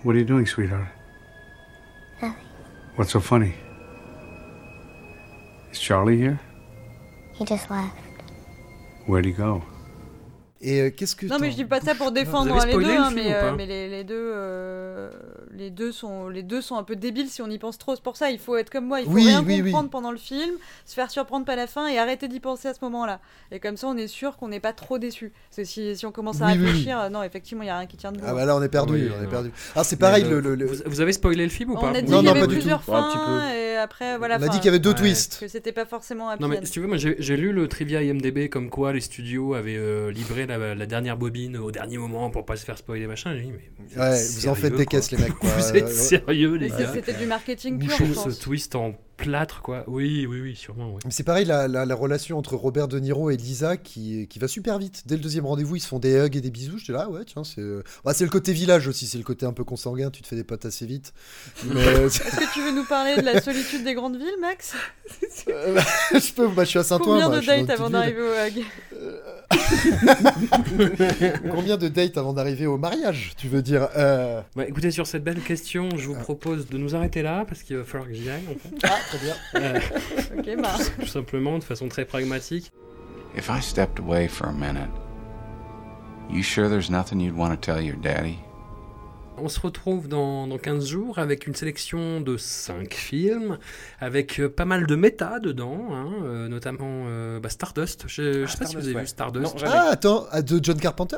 What 0.03 0.13
are 0.13 0.19
you 0.19 0.25
doing, 0.25 0.45
sweetheart? 0.45 0.87
Nothing. 2.21 2.35
What's 2.97 3.11
so 3.11 3.19
funny? 3.19 3.53
Is 5.71 5.79
Charlie 5.79 6.17
here? 6.17 6.39
He 7.39 7.45
just 7.45 7.69
left. 7.69 7.93
Where'd 9.07 9.25
he 9.25 9.31
go? 9.33 9.61
Et 10.61 10.81
euh, 10.81 10.89
qu'est-ce 10.89 11.15
que. 11.15 11.25
Non, 11.25 11.37
mais 11.39 11.51
je 11.51 11.55
dis 11.55 11.63
pas 11.65 11.79
ça 11.79 11.95
pour 11.95 12.11
défendre 12.13 12.53
les 12.65 12.73
deux, 12.73 12.83
hein, 12.85 13.11
mais, 13.15 13.33
euh, 13.33 13.49
pas 13.49 13.55
mais 13.55 13.65
les, 13.65 13.87
les 13.87 14.03
deux, 14.03 14.15
euh, 14.17 15.09
les 15.53 15.69
deux 15.69 15.91
sont, 15.93 16.27
les 16.27 16.43
deux 16.43 16.61
sont 16.61 16.75
un 16.75 16.83
peu 16.83 16.95
débiles 16.97 17.29
si 17.29 17.41
on 17.41 17.49
y 17.49 17.57
pense 17.57 17.77
trop. 17.77 17.95
C'est 17.95 18.03
pour 18.03 18.17
ça, 18.17 18.29
il 18.29 18.39
faut 18.39 18.57
être 18.57 18.69
comme 18.69 18.85
moi, 18.85 18.99
il 18.99 19.05
faut 19.05 19.11
Oui, 19.13 19.25
rien 19.25 19.41
oui, 19.41 19.61
oui. 19.61 19.71
comprendre 19.71 19.89
pendant 19.89 20.11
le 20.11 20.17
film, 20.17 20.51
se 20.85 20.93
faire 20.93 21.09
surprendre 21.11 21.45
par 21.45 21.55
la 21.55 21.65
fin 21.67 21.87
et 21.87 21.97
arrêter 21.97 22.27
d'y 22.27 22.39
penser 22.41 22.67
à 22.67 22.73
ce 22.73 22.79
moment-là. 22.81 23.19
Et 23.51 23.59
comme 23.61 23.77
ça, 23.77 23.87
on 23.87 23.95
est 23.95 24.07
sûr 24.07 24.35
qu'on 24.37 24.49
n'est 24.49 24.59
pas 24.59 24.73
trop 24.73 24.97
déçu. 24.97 25.31
Parce 25.49 25.55
que 25.57 25.63
si, 25.63 25.95
si 25.95 26.05
on 26.05 26.11
commence 26.11 26.41
à 26.41 26.47
Oui, 26.47 26.51
oui, 26.53 26.59
oui. 26.59 26.65
réfléchir, 26.67 27.09
non, 27.09 27.23
effectivement, 27.23 27.63
il 27.63 27.67
y 27.67 27.69
a 27.69 27.77
rien 27.77 27.87
qui 27.87 27.95
tient 27.97 28.11
debout. 28.11 28.25
Ah 28.27 28.33
bah 28.33 28.45
là, 28.45 28.55
on 28.55 28.61
est 28.61 28.67
perdu, 28.69 28.93
Oui, 28.93 29.09
on 29.17 29.23
est 29.23 29.27
perdu. 29.27 29.51
Ah, 29.75 29.83
c'est 29.85 29.95
pareil, 29.97 30.25
le. 30.25 30.39
le- 30.41 30.55
le- 30.55 30.65
Vous, 30.65 30.75
vous 30.85 31.01
avez 31.01 31.13
spoilé 31.13 31.43
le 31.45 31.49
film 31.49 31.71
ou 31.71 31.77
on 31.77 31.79
pas 31.79 31.89
a 31.91 32.01
dit 32.01 32.11
Non, 32.11 32.17
qu'il 32.19 32.27
y 32.27 32.31
avait 32.31 32.41
pas 32.41 32.47
du 32.47 32.55
plusieurs 32.55 32.83
tout. 32.83 32.93
Un 32.93 33.03
petit 33.03 33.17
fins 33.17 33.49
et 33.53 33.68
après 33.81 34.17
voilà. 34.17 34.37
On 34.39 34.43
a 34.43 34.47
dit 34.49 34.57
qu'il 34.57 34.65
y 34.65 34.69
avait 34.69 34.79
deux 34.79 34.89
Ouais. 34.91 34.95
twists. 34.95 35.37
que 35.39 35.47
c'était 35.47 35.71
pas 35.71 35.85
forcément 35.85 36.29
happy 36.29 36.41
Non 36.41 36.47
mais 36.47 36.57
end. 36.59 36.61
si 36.65 36.71
tu 36.71 36.79
veux, 36.79 36.87
moi 36.87 36.97
j'ai 36.97 37.37
lu 37.37 37.51
le 37.51 37.67
trivia 37.67 38.01
IMDB 38.03 38.49
comme 38.49 38.69
quoi 38.69 38.93
les 38.93 39.01
studios 39.01 39.53
avaient 39.53 39.77
euh, 39.77 40.11
livré 40.11 40.45
la, 40.45 40.75
la 40.75 40.85
dernière 40.85 41.17
bobine 41.17 41.57
au 41.57 41.71
dernier 41.71 41.97
moment 41.97 42.29
pour 42.29 42.45
pas 42.45 42.55
se 42.55 42.65
faire 42.65 42.77
spoiler 42.77 43.07
machin. 43.07 43.35
J'ai 43.35 43.43
dit, 43.43 43.51
mais 43.51 43.69
vous 43.79 43.93
êtes 43.93 43.99
Ouais, 43.99 44.23
vous 44.35 44.47
en 44.47 44.55
faites 44.55 44.75
des 44.75 44.85
quoi. 44.85 44.99
caisses, 44.99 45.11
les 45.11 45.17
mecs, 45.17 45.33
quoi. 45.39 45.49
vous 45.49 45.75
êtes 45.77 45.89
sérieux 45.89 46.55
les 46.55 46.69
Mais 46.69 46.77
gars 46.83 46.91
C'était 46.93 47.13
du 47.13 47.25
marketing 47.25 47.79
pur, 47.79 47.95
ce 47.95 48.39
twist 48.39 48.75
en 48.75 48.93
plâtre 49.19 49.61
quoi. 49.61 49.83
Oui, 49.87 50.25
oui, 50.27 50.39
oui, 50.41 50.55
sûrement. 50.55 50.97
Mais 51.05 51.11
c'est 51.11 51.23
pareil, 51.23 51.45
la, 51.45 51.67
la- 51.67 51.85
la 51.85 51.95
relation 51.95 52.37
entre 52.37 52.55
Robert 52.55 52.87
De 52.87 52.99
Niro 52.99 53.29
et 53.29 53.37
Lisa 53.37 53.77
qui, 53.77 54.27
qui 54.27 54.39
va 54.39 54.47
super 54.47 54.77
vite. 54.79 55.03
Dès 55.05 55.15
le 55.17 55.21
deuxième 55.21 55.45
rendez-vous, 55.45 55.75
ils 55.75 55.79
se 55.81 55.87
font 55.87 55.99
des 55.99 56.13
hugs 56.15 56.35
et 56.35 56.41
des 56.41 56.49
bisous. 56.51 56.77
J'étais 56.77 56.93
là, 56.93 57.09
ouais, 57.09 57.21
tiens, 57.25 57.43
c'est. 57.43 57.61
euh, 57.61 57.83
bah, 58.05 58.13
c'est 58.13 58.23
le 58.23 58.29
côté 58.29 58.53
village 58.53 58.87
aussi, 58.87 59.05
c'est 59.07 59.17
le 59.17 59.23
côté 59.23 59.45
un 59.45 59.53
peu 59.53 59.63
consanguin, 59.63 60.09
tu 60.09 60.21
te 60.21 60.27
fais 60.27 60.35
des 60.35 60.43
potes 60.43 60.65
assez 60.65 60.85
vite. 60.85 61.13
Mais. 61.65 61.85
euh, 61.85 62.05
Est-ce 62.07 62.19
que 62.37 62.53
tu 62.53 62.61
veux 62.61 62.71
nous 62.71 62.85
parler 62.85 63.15
de 63.17 63.21
la 63.21 63.41
solitude 63.41 63.83
des 63.83 63.93
grandes 63.93 64.17
villes, 64.17 64.39
Max? 64.41 64.73
Euh, 65.47 65.79
je 66.13 66.33
peux, 66.33 66.47
bah, 66.49 66.63
je 66.63 66.69
suis 66.69 66.79
à 66.79 66.83
Saint-Ouen. 66.83 67.05
Combien 67.05 67.27
moi, 67.29 67.37
de 67.37 67.41
je 67.41 67.47
dates 67.47 67.69
avant 67.71 67.89
d'arriver 67.89 68.21
au 68.21 68.31
Hag? 68.33 68.53
Combien 71.51 71.77
de 71.77 71.87
dates 71.87 72.17
avant 72.17 72.33
d'arriver 72.33 72.65
au 72.65 72.77
mariage, 72.77 73.31
tu 73.37 73.47
veux 73.47 73.61
dire 73.61 73.87
euh, 73.95 74.41
Bah, 74.55 74.65
écoutez, 74.67 74.91
sur 74.91 75.07
cette 75.07 75.23
belle 75.23 75.41
question, 75.41 75.89
je 75.97 76.07
vous 76.07 76.15
propose 76.15 76.67
de 76.67 76.77
nous 76.77 76.95
arrêter 76.95 77.21
là 77.21 77.45
parce 77.47 77.63
qu'il 77.63 77.77
va 77.77 77.83
falloir 77.83 78.09
que 78.09 78.15
j'y 78.15 78.29
aille. 78.29 78.43
En 78.49 78.55
fait. 78.59 78.75
Ah, 78.83 78.97
très 79.07 79.17
bien. 79.19 79.35
Euh, 79.55 79.79
Ok, 80.37 80.61
bah. 80.61 80.75
tout 80.99 81.07
simplement, 81.07 81.57
de 81.57 81.63
façon 81.63 81.87
très 81.87 82.05
pragmatique. 82.05 82.71
If 83.35 83.49
I 83.49 83.61
stepped 83.61 83.99
away 83.99 84.27
for 84.27 84.47
a 84.47 84.51
minute, 84.53 84.89
you 86.29 86.43
sure 86.43 86.69
there's 86.69 86.89
nothing 86.89 87.19
you'd 87.19 87.37
want 87.37 87.51
to 87.51 87.57
tell 87.57 87.81
your 87.81 87.95
daddy? 87.97 88.39
On 89.41 89.49
se 89.49 89.59
retrouve 89.59 90.07
dans, 90.07 90.47
dans 90.47 90.57
15 90.57 90.85
jours 90.85 91.19
avec 91.19 91.47
une 91.47 91.55
sélection 91.55 92.21
de 92.21 92.37
5 92.37 92.93
films, 92.93 93.57
avec 93.99 94.39
euh, 94.39 94.49
pas 94.49 94.65
mal 94.65 94.85
de 94.87 94.95
méta 94.95 95.39
dedans, 95.39 95.87
hein, 95.91 96.11
euh, 96.23 96.47
notamment 96.47 97.05
euh, 97.07 97.39
bah, 97.39 97.49
Stardust. 97.49 98.05
Je, 98.07 98.45
je 98.45 98.51
sais 98.51 98.57
pas 98.57 98.65
si 98.65 98.75
vous 98.75 98.85
avez 98.85 98.95
ouais. 98.95 99.01
vu 99.01 99.07
Stardust. 99.07 99.55
Non. 99.55 99.61
Ah, 99.65 99.87
attends, 99.91 100.25
ah, 100.31 100.41
de 100.41 100.59
John 100.61 100.77
Carpenter? 100.79 101.17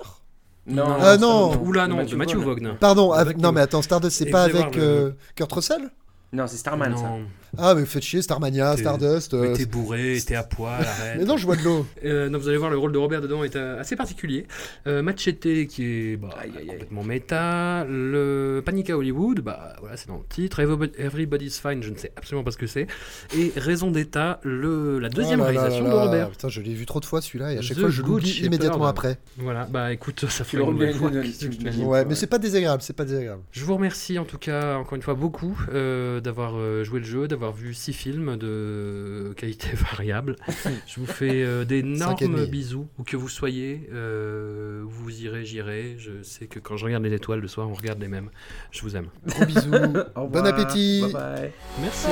Non, 0.67 0.85
Ah, 0.99 1.17
non. 1.17 1.59
Oula, 1.63 1.87
non, 1.87 2.03
De 2.03 2.09
de 2.09 2.15
Matthew 2.15 2.35
Vaughn. 2.35 2.67
Vaughn. 2.67 2.77
Pardon, 2.79 3.11
Avec 3.11 3.21
avec... 3.21 3.37
non 3.37 3.51
mais 3.51 3.61
attends, 3.61 3.81
Stardust, 3.81 4.17
c'est 4.17 4.29
pas 4.29 4.43
avec 4.43 4.77
euh, 4.77 5.11
Kurt 5.35 5.51
Russell? 5.51 5.89
Non, 6.33 6.47
c'est 6.47 6.57
Starman, 6.57 6.95
ça. 6.95 7.11
Ah, 7.57 7.75
mais 7.75 7.85
faites 7.85 8.03
chier, 8.03 8.21
Starmania, 8.21 8.75
T'es- 8.75 8.81
Stardust. 8.81 9.33
mais 9.33 9.47
euh, 9.49 9.55
T'es 9.55 9.65
bourré, 9.65 10.17
t'es 10.25 10.35
à 10.35 10.43
poil, 10.43 10.81
arrête. 10.85 11.17
Mais 11.19 11.25
non, 11.25 11.37
je 11.37 11.45
vois 11.45 11.55
de 11.55 11.63
l'eau. 11.63 11.85
Euh, 12.05 12.29
non, 12.29 12.39
vous 12.39 12.47
allez 12.47 12.57
voir, 12.57 12.69
le 12.71 12.77
rôle 12.77 12.91
de 12.91 12.97
Robert 12.97 13.21
dedans 13.21 13.43
est 13.43 13.55
euh, 13.55 13.79
assez 13.79 13.95
particulier. 13.95 14.45
Euh, 14.87 15.01
Machete, 15.01 15.67
qui 15.67 15.83
est 15.85 16.17
bah, 16.17 16.29
complètement 16.67 17.03
méta. 17.03 17.85
Le 17.89 18.61
Panic 18.65 18.89
à 18.89 18.97
Hollywood, 18.97 19.41
bah, 19.41 19.75
voilà, 19.81 19.97
c'est 19.97 20.07
dans 20.07 20.17
le 20.17 20.23
titre. 20.29 20.59
Everybody- 20.59 20.93
Everybody's 20.97 21.59
Fine, 21.59 21.83
je 21.83 21.89
ne 21.89 21.97
sais 21.97 22.11
absolument 22.15 22.43
pas 22.43 22.51
ce 22.51 22.57
que 22.57 22.67
c'est. 22.67 22.87
Et 23.37 23.51
Raison 23.57 23.91
d'État, 23.91 24.39
le, 24.43 24.99
la 24.99 25.09
deuxième 25.09 25.41
Oh 25.41 25.45
là 25.45 25.51
là 25.51 25.59
réalisation 25.61 25.85
là 25.87 25.89
de. 25.93 25.95
Robert. 25.95 26.29
Putain, 26.31 26.49
je 26.49 26.61
l'ai 26.61 26.73
vu 26.73 26.85
trop 26.85 26.99
de 26.99 27.05
fois 27.05 27.21
celui-là 27.21 27.53
et 27.53 27.57
à 27.57 27.61
chaque 27.61 27.77
The 27.77 27.81
fois 27.81 27.89
je 27.89 28.01
l'oublie 28.01 28.29
immédiatement 28.43 28.85
après. 28.85 29.17
Voilà, 29.37 29.65
bah 29.69 29.91
écoute, 29.91 30.25
ça 30.29 30.43
fait 30.43 30.57
une 30.57 30.63
reviens 30.63 30.93
fois. 30.93 31.11
Ouais, 31.85 32.05
mais 32.05 32.15
c'est 32.15 32.27
pas 32.27 32.37
désagréable, 32.37 32.81
c'est 32.81 32.95
pas 32.95 33.05
désagréable. 33.05 33.41
Je 33.51 33.65
vous 33.65 33.75
remercie 33.75 34.19
en 34.19 34.25
tout 34.25 34.37
cas, 34.37 34.77
encore 34.77 34.95
une 34.95 35.01
fois, 35.01 35.15
beaucoup 35.15 35.59
euh, 35.73 36.19
d'avoir 36.21 36.53
euh, 36.55 36.83
joué 36.83 36.99
le 36.99 37.05
jeu, 37.05 37.27
d'avoir 37.27 37.40
avoir 37.41 37.53
vu 37.53 37.73
six 37.73 37.93
films 37.93 38.37
de 38.37 39.33
qualité 39.35 39.69
variable. 39.73 40.35
je 40.87 40.99
vous 40.99 41.05
fais 41.05 41.43
euh, 41.43 41.65
d'énormes 41.65 42.45
bisous, 42.45 42.87
où 42.99 43.03
que 43.03 43.17
vous 43.17 43.29
soyez. 43.29 43.89
Euh, 43.91 44.83
vous 44.85 45.23
irez, 45.23 45.43
j'irai. 45.43 45.95
Je 45.97 46.21
sais 46.21 46.47
que 46.47 46.59
quand 46.59 46.77
je 46.77 46.85
regarde 46.85 47.03
les 47.03 47.13
étoiles 47.13 47.39
le 47.39 47.47
soir, 47.47 47.67
on 47.67 47.73
regarde 47.73 47.99
les 47.99 48.07
mêmes. 48.07 48.29
Je 48.71 48.81
vous 48.81 48.95
aime. 48.95 49.07
Bisous. 49.47 49.71
Bon 50.31 50.45
appétit. 50.45 51.01
Bye 51.01 51.11
bye. 51.13 51.51
Merci. 51.81 52.07